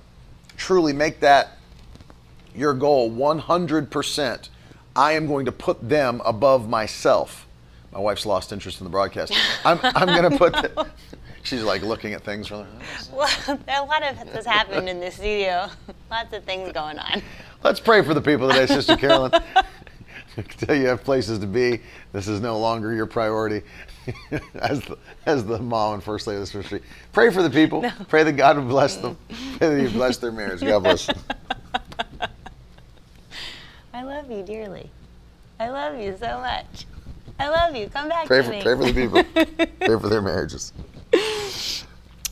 truly 0.57 0.93
make 0.93 1.21
that 1.21 1.59
your 2.55 2.75
goal 2.75 3.11
100%, 3.11 4.49
I 4.97 5.13
am 5.13 5.27
going 5.27 5.45
to 5.45 5.53
put 5.53 5.89
them 5.89 6.21
above 6.25 6.69
myself. 6.69 7.47
My 7.93 7.99
wife's 7.99 8.27
lost 8.27 8.53
interest 8.53 8.81
in 8.81 8.85
the 8.85 8.91
broadcast. 8.91 9.33
I'm, 9.65 9.79
I'm 9.83 10.07
going 10.07 10.31
to 10.31 10.39
put, 10.39 10.53
the, 10.55 10.89
she's 11.43 11.63
like 11.63 11.83
looking 11.83 12.13
at 12.15 12.23
things. 12.23 12.51
Well, 12.51 12.67
a 13.13 13.85
lot 13.85 14.03
of 14.03 14.33
this 14.33 14.47
happened 14.47 14.89
in 14.89 15.01
this 15.01 15.17
studio. 15.17 15.69
Lots 16.11 16.33
of 16.33 16.45
things 16.45 16.73
going 16.73 16.99
on. 16.99 17.23
Let's 17.63 17.81
pray 17.81 18.03
for 18.03 18.15
the 18.15 18.23
people 18.23 18.49
today, 18.49 18.67
Sister 18.67 18.97
Carolyn. 18.97 19.33
I 20.41 20.43
can 20.43 20.67
tell 20.67 20.75
you 20.75 20.87
have 20.87 21.05
places 21.05 21.39
to 21.41 21.47
be. 21.47 21.81
This 22.13 22.27
is 22.27 22.41
no 22.41 22.59
longer 22.59 22.95
your 22.95 23.05
priority 23.05 23.63
as 24.55 24.81
the, 24.81 24.97
as 25.27 25.45
the 25.45 25.59
mom 25.59 25.95
and 25.95 26.03
first 26.03 26.27
lady 26.27 26.37
of 26.37 26.43
this 26.43 26.55
ministry. 26.55 26.81
Pray 27.13 27.31
for 27.31 27.43
the 27.43 27.51
people. 27.51 27.85
Pray 28.09 28.23
that 28.23 28.33
God 28.33 28.57
would 28.57 28.69
bless 28.69 28.97
them. 28.97 29.19
Pray 29.59 29.77
that 29.77 29.87
He 29.87 29.93
bless 29.93 30.17
their 30.17 30.33
marriage. 30.33 30.63
God 30.63 30.81
bless. 30.81 31.07
Them. 31.07 31.19
I 33.93 34.03
love 34.03 34.31
you 34.31 34.43
dearly. 34.43 34.89
I 35.59 35.69
love 35.69 36.01
you 36.01 36.17
so 36.19 36.41
much. 36.41 36.87
I 37.39 37.49
love 37.51 37.77
you. 37.77 37.89
Come 37.89 38.09
back 38.09 38.27
Pray 38.27 38.39
to 38.39 38.45
for 38.45 38.51
me. 38.51 38.63
pray 38.63 38.77
for 38.77 38.85
the 38.85 38.95
people. 38.95 39.25
Pray 39.87 40.01
for 40.01 40.09
their 40.09 40.23
marriages. 40.23 40.73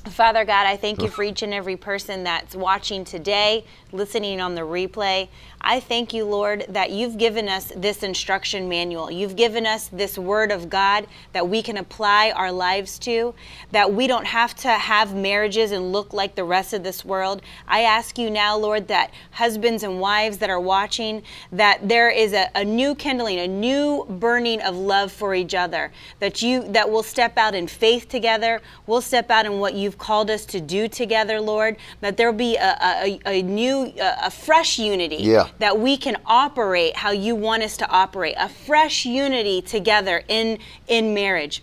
Father 0.06 0.44
God, 0.46 0.66
I 0.66 0.76
thank 0.76 1.02
you 1.02 1.08
for 1.08 1.22
each 1.22 1.42
and 1.42 1.52
every 1.52 1.76
person 1.76 2.24
that's 2.24 2.56
watching 2.56 3.04
today, 3.04 3.66
listening 3.92 4.40
on 4.40 4.54
the 4.54 4.62
replay. 4.62 5.28
I 5.60 5.80
thank 5.80 6.14
you, 6.14 6.24
Lord, 6.24 6.66
that 6.68 6.92
you've 6.92 7.18
given 7.18 7.48
us 7.48 7.72
this 7.76 8.02
instruction 8.02 8.68
manual. 8.68 9.10
You've 9.10 9.34
given 9.34 9.66
us 9.66 9.88
this 9.88 10.16
word 10.16 10.52
of 10.52 10.70
God 10.70 11.06
that 11.32 11.48
we 11.48 11.62
can 11.62 11.76
apply 11.76 12.30
our 12.30 12.52
lives 12.52 12.98
to, 13.00 13.34
that 13.72 13.92
we 13.92 14.06
don't 14.06 14.26
have 14.26 14.54
to 14.56 14.68
have 14.68 15.14
marriages 15.14 15.72
and 15.72 15.92
look 15.92 16.12
like 16.12 16.36
the 16.36 16.44
rest 16.44 16.72
of 16.72 16.84
this 16.84 17.04
world. 17.04 17.42
I 17.66 17.80
ask 17.80 18.18
you 18.18 18.30
now, 18.30 18.56
Lord, 18.56 18.88
that 18.88 19.10
husbands 19.32 19.82
and 19.82 20.00
wives 20.00 20.38
that 20.38 20.48
are 20.48 20.60
watching, 20.60 21.22
that 21.50 21.88
there 21.88 22.08
is 22.08 22.32
a, 22.32 22.50
a 22.54 22.64
new 22.64 22.94
kindling, 22.94 23.40
a 23.40 23.48
new 23.48 24.06
burning 24.08 24.62
of 24.62 24.76
love 24.76 25.10
for 25.10 25.34
each 25.34 25.54
other, 25.54 25.90
that 26.20 26.40
you 26.40 26.62
that 26.68 26.90
we'll 26.90 27.02
step 27.02 27.36
out 27.36 27.54
in 27.54 27.66
faith 27.66 28.08
together, 28.08 28.62
we'll 28.86 29.00
step 29.00 29.30
out 29.30 29.44
in 29.44 29.58
what 29.58 29.74
you've 29.74 29.98
called 29.98 30.30
us 30.30 30.44
to 30.46 30.60
do 30.60 30.86
together, 30.86 31.40
Lord, 31.40 31.76
that 32.00 32.16
there'll 32.16 32.32
be 32.32 32.56
a, 32.56 32.76
a, 32.80 33.20
a 33.26 33.42
new, 33.42 33.92
a, 34.00 34.30
fresh 34.30 34.78
unity 34.78 35.16
Yeah. 35.16 35.47
That 35.58 35.78
we 35.78 35.96
can 35.96 36.16
operate 36.26 36.96
how 36.96 37.10
you 37.10 37.34
want 37.34 37.62
us 37.62 37.76
to 37.78 37.88
operate, 37.88 38.34
a 38.38 38.48
fresh 38.48 39.04
unity 39.04 39.62
together 39.62 40.22
in 40.28 40.58
in 40.86 41.14
marriage. 41.14 41.62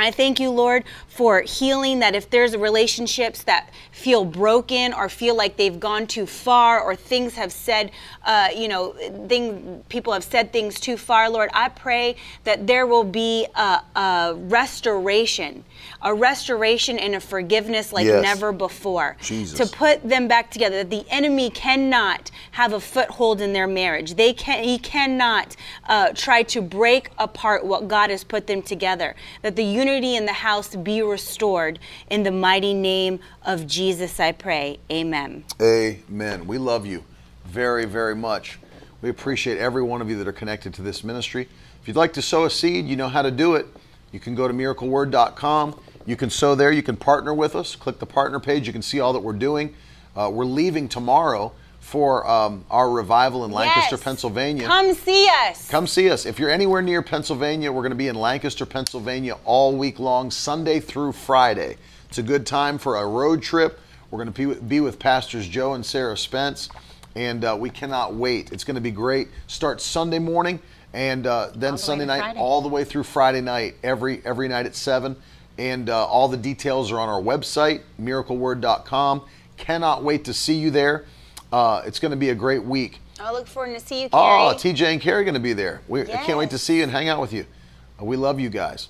I 0.00 0.10
thank 0.10 0.40
you, 0.40 0.50
Lord, 0.50 0.84
for 1.08 1.42
healing 1.42 1.98
that 2.00 2.14
if 2.14 2.30
there's 2.30 2.56
relationships 2.56 3.42
that 3.44 3.70
feel 3.92 4.24
broken 4.24 4.92
or 4.94 5.08
feel 5.08 5.34
like 5.36 5.56
they've 5.56 5.78
gone 5.78 6.06
too 6.06 6.26
far 6.26 6.80
or 6.80 6.96
things 6.96 7.34
have 7.34 7.52
said, 7.52 7.90
uh, 8.24 8.48
you 8.56 8.68
know, 8.68 8.92
thing, 9.28 9.84
people 9.88 10.12
have 10.12 10.24
said 10.24 10.52
things 10.52 10.80
too 10.80 10.96
far, 10.96 11.28
Lord, 11.28 11.50
I 11.52 11.68
pray 11.68 12.16
that 12.44 12.66
there 12.66 12.86
will 12.86 13.04
be 13.04 13.46
a, 13.54 13.82
a 13.94 14.34
restoration, 14.36 15.64
a 16.02 16.14
restoration 16.14 16.98
and 16.98 17.14
a 17.14 17.20
forgiveness 17.20 17.92
like 17.92 18.06
Yes. 18.06 18.22
never 18.22 18.52
before. 18.52 19.16
Jesus. 19.20 19.58
To 19.58 19.76
put 19.76 20.02
them 20.08 20.26
back 20.28 20.50
together. 20.50 20.78
That 20.78 20.90
the 20.90 21.04
enemy 21.10 21.50
cannot 21.50 22.30
have 22.52 22.72
a 22.72 22.80
foothold 22.80 23.40
in 23.40 23.52
their 23.52 23.66
marriage. 23.66 24.14
They 24.14 24.32
can. 24.32 24.64
He 24.64 24.78
cannot 24.78 25.56
uh, 25.88 26.12
try 26.14 26.42
to 26.44 26.62
break 26.62 27.10
apart 27.18 27.64
what 27.64 27.88
God 27.88 28.10
has 28.10 28.24
put 28.24 28.46
them 28.46 28.62
together. 28.62 29.14
That 29.42 29.56
the 29.56 29.64
unity 29.64 29.89
in 29.98 30.24
the 30.24 30.32
house 30.32 30.76
be 30.76 31.02
restored 31.02 31.78
in 32.08 32.22
the 32.22 32.30
mighty 32.30 32.72
name 32.72 33.18
of 33.44 33.66
Jesus. 33.66 34.20
I 34.20 34.32
pray. 34.32 34.78
Amen. 34.90 35.44
Amen. 35.60 36.46
We 36.46 36.58
love 36.58 36.86
you 36.86 37.04
very, 37.44 37.84
very 37.84 38.14
much. 38.14 38.58
We 39.02 39.08
appreciate 39.08 39.58
every 39.58 39.82
one 39.82 40.00
of 40.00 40.08
you 40.08 40.16
that 40.18 40.28
are 40.28 40.32
connected 40.32 40.72
to 40.74 40.82
this 40.82 41.02
ministry. 41.02 41.48
If 41.82 41.88
you'd 41.88 41.96
like 41.96 42.12
to 42.12 42.22
sow 42.22 42.44
a 42.44 42.50
seed, 42.50 42.86
you 42.86 42.94
know 42.94 43.08
how 43.08 43.22
to 43.22 43.30
do 43.30 43.56
it. 43.56 43.66
You 44.12 44.20
can 44.20 44.34
go 44.34 44.46
to 44.46 44.54
miracleword.com. 44.54 45.80
You 46.06 46.16
can 46.16 46.30
sow 46.30 46.54
there. 46.54 46.70
You 46.70 46.82
can 46.82 46.96
partner 46.96 47.34
with 47.34 47.56
us. 47.56 47.74
Click 47.74 47.98
the 47.98 48.06
partner 48.06 48.38
page. 48.38 48.66
You 48.66 48.72
can 48.72 48.82
see 48.82 49.00
all 49.00 49.12
that 49.12 49.20
we're 49.20 49.32
doing. 49.32 49.74
Uh, 50.14 50.30
we're 50.32 50.44
leaving 50.44 50.88
tomorrow 50.88 51.52
for 51.90 52.24
um, 52.30 52.64
our 52.70 52.88
revival 52.88 53.44
in 53.44 53.50
Lancaster, 53.50 53.96
Yes. 53.96 54.04
Pennsylvania. 54.04 54.64
Come 54.68 54.94
see 54.94 55.28
us. 55.48 55.68
Come 55.68 55.88
see 55.88 56.08
us. 56.08 56.24
If 56.24 56.38
you're 56.38 56.48
anywhere 56.48 56.82
near 56.82 57.02
Pennsylvania, 57.02 57.72
we're 57.72 57.82
going 57.82 57.90
to 57.90 57.96
be 57.96 58.06
in 58.06 58.14
Lancaster, 58.14 58.64
Pennsylvania 58.64 59.36
all 59.44 59.74
week 59.76 59.98
long, 59.98 60.30
Sunday 60.30 60.78
through 60.78 61.10
Friday. 61.10 61.78
It's 62.08 62.18
a 62.18 62.22
good 62.22 62.46
time 62.46 62.78
for 62.78 62.94
a 62.94 63.04
road 63.04 63.42
trip. 63.42 63.80
We're 64.12 64.22
going 64.24 64.32
to 64.32 64.56
be 64.60 64.80
with, 64.80 65.00
Pastors 65.00 65.48
Joe 65.48 65.74
and 65.74 65.84
Sarah 65.84 66.16
Spence, 66.16 66.68
and 67.16 67.44
uh, 67.44 67.56
we 67.58 67.70
cannot 67.70 68.14
wait. 68.14 68.52
It's 68.52 68.62
going 68.62 68.76
to 68.76 68.80
be 68.80 68.92
great. 68.92 69.26
Start 69.48 69.80
Sunday 69.80 70.20
morning, 70.20 70.60
and 70.94 71.26
uh, 71.26 71.50
then 71.56 71.72
way 71.72 71.78
Sunday 71.78 72.06
night, 72.06 72.20
Friday. 72.20 72.38
all 72.38 72.62
the 72.62 72.68
way 72.68 72.84
through 72.84 73.02
Friday 73.02 73.40
night, 73.40 73.74
every 73.82 74.22
every 74.24 74.46
night 74.46 74.66
at 74.66 74.76
seven. 74.76 75.16
And 75.58 75.90
uh, 75.90 76.06
all 76.06 76.28
the 76.28 76.36
details 76.36 76.92
are 76.92 77.00
on 77.00 77.08
our 77.08 77.20
website, 77.20 77.80
miracleword.com. 78.00 79.22
Cannot 79.56 80.04
wait 80.04 80.24
to 80.26 80.32
see 80.32 80.54
you 80.54 80.70
there. 80.70 81.04
Uh, 81.52 81.82
it's 81.84 81.98
going 81.98 82.10
to 82.10 82.16
be 82.16 82.30
a 82.30 82.34
great 82.34 82.64
week. 82.64 83.00
I 83.18 83.32
look 83.32 83.46
forward 83.46 83.74
to 83.74 83.80
see 83.80 84.02
you, 84.02 84.08
Carrie. 84.08 84.22
Oh, 84.22 84.54
TJ 84.54 84.92
and 84.92 85.00
Carrie 85.00 85.22
are 85.22 85.24
going 85.24 85.34
to 85.34 85.40
be 85.40 85.52
there. 85.52 85.82
We, 85.88 86.02
I 86.02 86.16
can't 86.24 86.38
wait 86.38 86.50
to 86.50 86.58
see 86.58 86.78
you 86.78 86.84
and 86.84 86.92
hang 86.92 87.08
out 87.08 87.20
with 87.20 87.32
you. 87.32 87.44
Uh, 88.00 88.04
we 88.04 88.16
love 88.16 88.38
you 88.38 88.48
guys. 88.48 88.88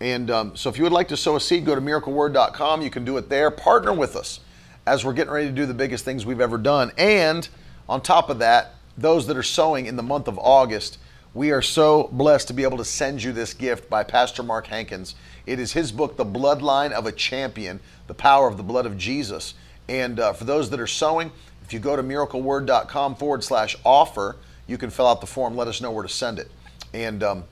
And 0.00 0.30
um, 0.30 0.56
so 0.56 0.70
if 0.70 0.78
you 0.78 0.84
would 0.84 0.92
like 0.92 1.08
to 1.08 1.16
sow 1.16 1.36
a 1.36 1.40
seed, 1.40 1.64
go 1.64 1.74
to 1.74 1.80
miracleword.com. 1.80 2.82
You 2.82 2.90
can 2.90 3.04
do 3.04 3.16
it 3.18 3.28
there. 3.28 3.50
Partner 3.50 3.92
with 3.92 4.16
us 4.16 4.40
as 4.86 5.04
we're 5.04 5.12
getting 5.12 5.32
ready 5.32 5.48
to 5.48 5.52
do 5.52 5.66
the 5.66 5.74
biggest 5.74 6.04
things 6.04 6.24
we've 6.24 6.40
ever 6.40 6.56
done. 6.56 6.92
And 6.96 7.48
on 7.88 8.00
top 8.00 8.30
of 8.30 8.38
that, 8.38 8.74
those 8.96 9.26
that 9.26 9.36
are 9.36 9.42
sowing 9.42 9.86
in 9.86 9.96
the 9.96 10.02
month 10.02 10.28
of 10.28 10.38
August, 10.38 10.98
we 11.34 11.50
are 11.50 11.62
so 11.62 12.08
blessed 12.12 12.48
to 12.48 12.54
be 12.54 12.62
able 12.62 12.78
to 12.78 12.84
send 12.84 13.22
you 13.22 13.32
this 13.32 13.54
gift 13.54 13.90
by 13.90 14.02
Pastor 14.02 14.42
Mark 14.42 14.66
Hankins. 14.68 15.14
It 15.46 15.60
is 15.60 15.72
his 15.72 15.92
book, 15.92 16.16
The 16.16 16.24
Bloodline 16.24 16.92
of 16.92 17.06
a 17.06 17.12
Champion 17.12 17.80
The 18.06 18.14
Power 18.14 18.48
of 18.48 18.56
the 18.56 18.62
Blood 18.62 18.86
of 18.86 18.96
Jesus. 18.96 19.54
And 19.88 20.20
uh, 20.20 20.32
for 20.32 20.44
those 20.44 20.70
that 20.70 20.80
are 20.80 20.86
sowing, 20.86 21.32
if 21.68 21.74
you 21.74 21.80
go 21.80 21.94
to 21.94 22.02
miracleword.com 22.02 23.16
forward 23.16 23.44
slash 23.44 23.76
offer, 23.84 24.36
you 24.66 24.78
can 24.78 24.88
fill 24.88 25.06
out 25.06 25.20
the 25.20 25.26
form, 25.26 25.54
let 25.54 25.68
us 25.68 25.82
know 25.82 25.90
where 25.90 26.02
to 26.02 26.08
send 26.08 26.38
it. 26.38 26.50
And 26.94 27.22
um, 27.22 27.44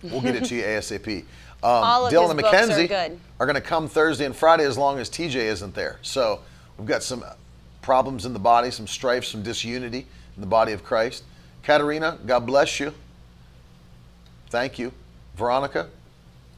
we'll 0.00 0.20
get 0.20 0.36
it 0.36 0.44
to 0.44 0.54
you 0.54 0.62
ASAP. 0.62 1.24
Um, 1.64 1.82
Dylan 2.12 2.30
and 2.30 2.40
McKenzie 2.40 3.18
are 3.40 3.46
going 3.46 3.56
to 3.56 3.60
come 3.60 3.88
Thursday 3.88 4.26
and 4.26 4.36
Friday 4.36 4.62
as 4.64 4.78
long 4.78 5.00
as 5.00 5.10
TJ 5.10 5.34
isn't 5.34 5.74
there. 5.74 5.98
So 6.02 6.38
we've 6.78 6.86
got 6.86 7.02
some 7.02 7.24
problems 7.80 8.26
in 8.26 8.32
the 8.32 8.38
body, 8.38 8.70
some 8.70 8.86
strife, 8.86 9.24
some 9.24 9.42
disunity 9.42 10.06
in 10.36 10.40
the 10.40 10.46
body 10.46 10.70
of 10.70 10.84
Christ. 10.84 11.24
Katerina, 11.64 12.18
God 12.24 12.46
bless 12.46 12.78
you. 12.78 12.94
Thank 14.50 14.78
you. 14.78 14.92
Veronica, 15.34 15.88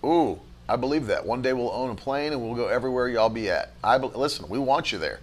ooh, 0.05 0.39
I 0.68 0.76
believe 0.76 1.07
that. 1.07 1.24
One 1.24 1.41
day 1.41 1.55
we'll 1.55 1.70
own 1.70 1.89
a 1.89 1.95
plane 1.95 2.35
and 2.35 2.43
we'll 2.43 2.55
go 2.55 2.68
everywhere 2.68 3.09
y'all 3.09 3.30
be 3.30 3.49
at. 3.49 3.70
I 3.82 3.97
be- 3.97 4.09
listen. 4.09 4.47
We 4.51 4.59
want 4.59 4.93
you 4.93 4.99
there. 4.99 5.20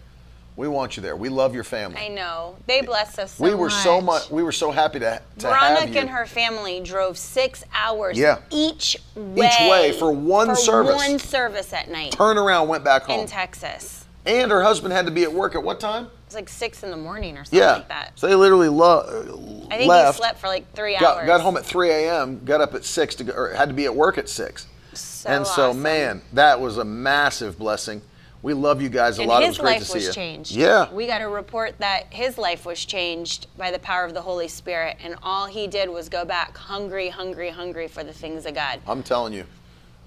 We 0.61 0.67
want 0.67 0.95
you 0.95 1.01
there. 1.01 1.15
We 1.15 1.29
love 1.29 1.55
your 1.55 1.63
family. 1.63 1.97
I 1.99 2.07
know. 2.07 2.55
They 2.67 2.83
bless 2.83 3.17
us 3.17 3.31
so 3.31 3.43
we 3.43 3.55
were 3.55 3.69
much. 3.69 3.83
so 3.83 3.99
much. 3.99 4.29
We 4.29 4.43
were 4.43 4.51
so 4.51 4.69
happy 4.69 4.99
to, 4.99 5.19
to 5.39 5.47
have 5.47 5.59
Veronica 5.71 5.93
you. 5.93 5.99
and 6.01 6.09
her 6.11 6.27
family 6.27 6.79
drove 6.81 7.17
six 7.17 7.63
hours 7.73 8.15
Yeah. 8.15 8.37
each 8.51 8.95
way. 9.15 9.49
way 9.67 9.91
for 9.91 10.11
one 10.11 10.49
for 10.49 10.55
service. 10.55 10.95
one 10.95 11.17
service 11.17 11.73
at 11.73 11.89
night 11.89 12.11
Turn 12.11 12.37
around, 12.37 12.67
went 12.67 12.83
back 12.83 13.05
home, 13.05 13.21
in 13.21 13.25
Texas. 13.25 14.05
and 14.27 14.51
her 14.51 14.61
husband 14.61 14.93
had 14.93 15.07
to 15.07 15.11
be 15.11 15.23
at 15.23 15.33
work 15.33 15.55
at 15.55 15.63
what 15.63 15.79
time? 15.79 16.03
It 16.03 16.11
was 16.27 16.35
like 16.35 16.47
six 16.47 16.83
in 16.83 16.91
the 16.91 16.95
morning 16.97 17.39
or 17.39 17.43
something 17.43 17.57
Yeah. 17.57 17.73
like 17.77 17.87
that. 17.87 18.11
So 18.13 18.27
they 18.27 18.35
literally 18.35 18.69
lo- 18.69 18.99
uh, 18.99 19.73
I 19.73 19.77
think 19.77 19.89
left. 19.89 20.17
he 20.17 20.17
slept 20.19 20.37
for 20.37 20.45
like 20.47 20.71
three 20.75 20.95
got, 20.95 21.17
hours. 21.17 21.25
got 21.25 21.41
home 21.41 21.57
at 21.57 21.65
3 21.65 21.89
a.m. 21.89 22.39
Got 22.45 22.61
up 22.61 22.75
at 22.75 22.85
six 22.85 23.15
to 23.15 23.23
go, 23.23 23.33
or 23.33 23.49
had 23.49 23.69
to 23.69 23.73
be 23.73 23.85
at 23.85 23.95
work 23.95 24.19
at 24.19 24.29
six. 24.29 24.67
So 24.93 25.27
and 25.27 25.47
so, 25.47 25.69
awesome. 25.69 25.81
man, 25.81 26.21
that 26.33 26.61
was 26.61 26.77
a 26.77 26.85
massive 26.85 27.57
blessing. 27.57 28.03
We 28.43 28.53
love 28.53 28.81
you 28.81 28.89
guys 28.89 29.19
a 29.19 29.21
and 29.21 29.29
lot. 29.29 29.43
it 29.43 29.47
his 29.47 29.59
was 29.59 29.59
great 29.59 29.71
life 29.73 29.79
to 29.81 29.85
see 29.85 29.93
was 29.95 30.07
you. 30.07 30.13
changed. 30.13 30.51
Yeah. 30.51 30.91
We 30.91 31.05
got 31.05 31.21
a 31.21 31.27
report 31.27 31.77
that 31.77 32.05
his 32.11 32.37
life 32.39 32.65
was 32.65 32.83
changed 32.83 33.45
by 33.57 33.69
the 33.69 33.77
power 33.79 34.03
of 34.03 34.13
the 34.15 34.21
Holy 34.21 34.47
Spirit, 34.47 34.97
and 35.03 35.15
all 35.21 35.45
he 35.45 35.67
did 35.67 35.89
was 35.89 36.09
go 36.09 36.25
back 36.25 36.57
hungry, 36.57 37.09
hungry, 37.09 37.49
hungry 37.49 37.87
for 37.87 38.03
the 38.03 38.13
things 38.13 38.45
of 38.47 38.55
God. 38.55 38.79
I'm 38.87 39.03
telling 39.03 39.33
you, 39.33 39.45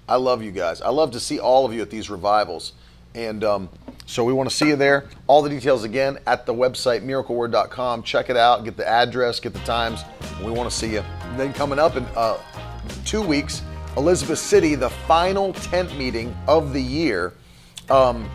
I 0.09 0.17
love 0.17 0.43
you 0.43 0.51
guys. 0.51 0.81
I 0.81 0.89
love 0.89 1.11
to 1.11 1.19
see 1.19 1.39
all 1.39 1.65
of 1.65 1.73
you 1.73 1.81
at 1.81 1.89
these 1.89 2.09
revivals. 2.09 2.73
And 3.15 3.45
um, 3.45 3.69
so 4.05 4.25
we 4.25 4.33
want 4.33 4.49
to 4.49 4.55
see 4.55 4.67
you 4.67 4.75
there. 4.75 5.05
All 5.27 5.41
the 5.41 5.49
details 5.49 5.85
again 5.85 6.19
at 6.27 6.45
the 6.45 6.53
website, 6.53 7.01
miracleword.com. 7.05 8.03
Check 8.03 8.29
it 8.29 8.35
out, 8.35 8.65
get 8.65 8.75
the 8.75 8.85
address, 8.87 9.39
get 9.39 9.53
the 9.53 9.59
times. 9.59 10.03
We 10.43 10.51
want 10.51 10.69
to 10.69 10.75
see 10.75 10.91
you. 10.91 10.99
And 10.99 11.39
then 11.39 11.53
coming 11.53 11.79
up 11.79 11.95
in 11.95 12.03
uh, 12.17 12.37
two 13.05 13.21
weeks, 13.21 13.61
Elizabeth 13.95 14.39
City, 14.39 14.75
the 14.75 14.89
final 14.89 15.53
tent 15.53 15.97
meeting 15.97 16.35
of 16.49 16.73
the 16.73 16.81
year. 16.81 17.31
Um, 17.89 18.29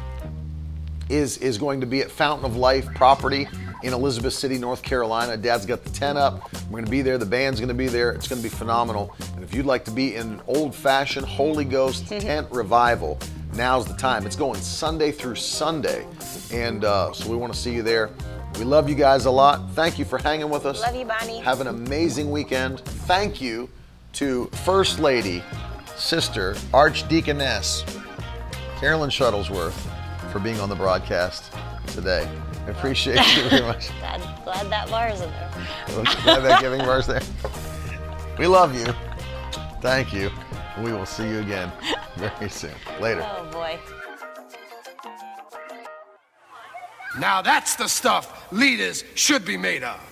is 1.08 1.38
is 1.38 1.58
going 1.58 1.80
to 1.80 1.86
be 1.86 2.00
at 2.00 2.10
Fountain 2.10 2.44
of 2.44 2.56
Life 2.56 2.86
property 2.94 3.48
in 3.82 3.92
Elizabeth 3.92 4.32
City, 4.32 4.58
North 4.58 4.82
Carolina. 4.82 5.36
Dad's 5.36 5.66
got 5.66 5.84
the 5.84 5.90
tent 5.90 6.18
up. 6.18 6.52
We're 6.64 6.78
going 6.78 6.84
to 6.84 6.90
be 6.90 7.02
there. 7.02 7.18
The 7.18 7.26
band's 7.26 7.60
going 7.60 7.68
to 7.68 7.74
be 7.74 7.88
there. 7.88 8.12
It's 8.12 8.28
going 8.28 8.40
to 8.40 8.48
be 8.48 8.54
phenomenal. 8.54 9.14
And 9.34 9.42
if 9.42 9.54
you'd 9.54 9.66
like 9.66 9.84
to 9.86 9.90
be 9.90 10.16
in 10.16 10.34
an 10.34 10.42
old-fashioned 10.46 11.26
Holy 11.26 11.64
Ghost 11.64 12.06
tent 12.08 12.46
revival, 12.50 13.18
now's 13.54 13.86
the 13.86 13.96
time. 13.96 14.26
It's 14.26 14.36
going 14.36 14.60
Sunday 14.60 15.10
through 15.10 15.36
Sunday, 15.36 16.06
and 16.52 16.84
uh, 16.84 17.12
so 17.12 17.28
we 17.28 17.36
want 17.36 17.52
to 17.52 17.58
see 17.58 17.72
you 17.74 17.82
there. 17.82 18.10
We 18.58 18.64
love 18.64 18.88
you 18.88 18.94
guys 18.94 19.26
a 19.26 19.30
lot. 19.30 19.70
Thank 19.70 19.98
you 19.98 20.04
for 20.04 20.18
hanging 20.18 20.50
with 20.50 20.66
us. 20.66 20.80
Love 20.80 20.94
you, 20.94 21.04
Bonnie. 21.04 21.38
Have 21.38 21.60
an 21.60 21.68
amazing 21.68 22.30
weekend. 22.30 22.80
Thank 22.80 23.40
you 23.40 23.70
to 24.14 24.46
First 24.64 24.98
Lady, 24.98 25.42
Sister, 25.96 26.54
Archdeaconess, 26.72 27.99
Carolyn 28.80 29.10
Shuttlesworth 29.10 29.78
for 30.32 30.38
being 30.38 30.58
on 30.58 30.70
the 30.70 30.74
broadcast 30.74 31.52
today. 31.88 32.26
I 32.66 32.70
appreciate 32.70 33.18
you 33.36 33.50
very 33.50 33.60
much. 33.60 33.88
Glad, 34.00 34.44
glad 34.44 34.70
that 34.70 34.88
bar's 34.88 35.20
in 35.20 35.30
there. 35.30 35.50
Glad 36.24 36.40
that 36.44 36.60
giving 36.62 36.82
verse 36.82 37.06
there. 37.06 37.20
We 38.38 38.46
love 38.46 38.74
you. 38.74 38.86
Thank 39.82 40.14
you. 40.14 40.30
We 40.82 40.92
will 40.94 41.04
see 41.04 41.28
you 41.28 41.40
again 41.40 41.70
very 42.16 42.48
soon. 42.48 42.72
Later. 43.02 43.22
Oh 43.22 43.50
boy. 43.52 43.78
Now 47.18 47.42
that's 47.42 47.76
the 47.76 47.86
stuff 47.86 48.50
leaders 48.50 49.04
should 49.14 49.44
be 49.44 49.58
made 49.58 49.82
of. 49.82 50.09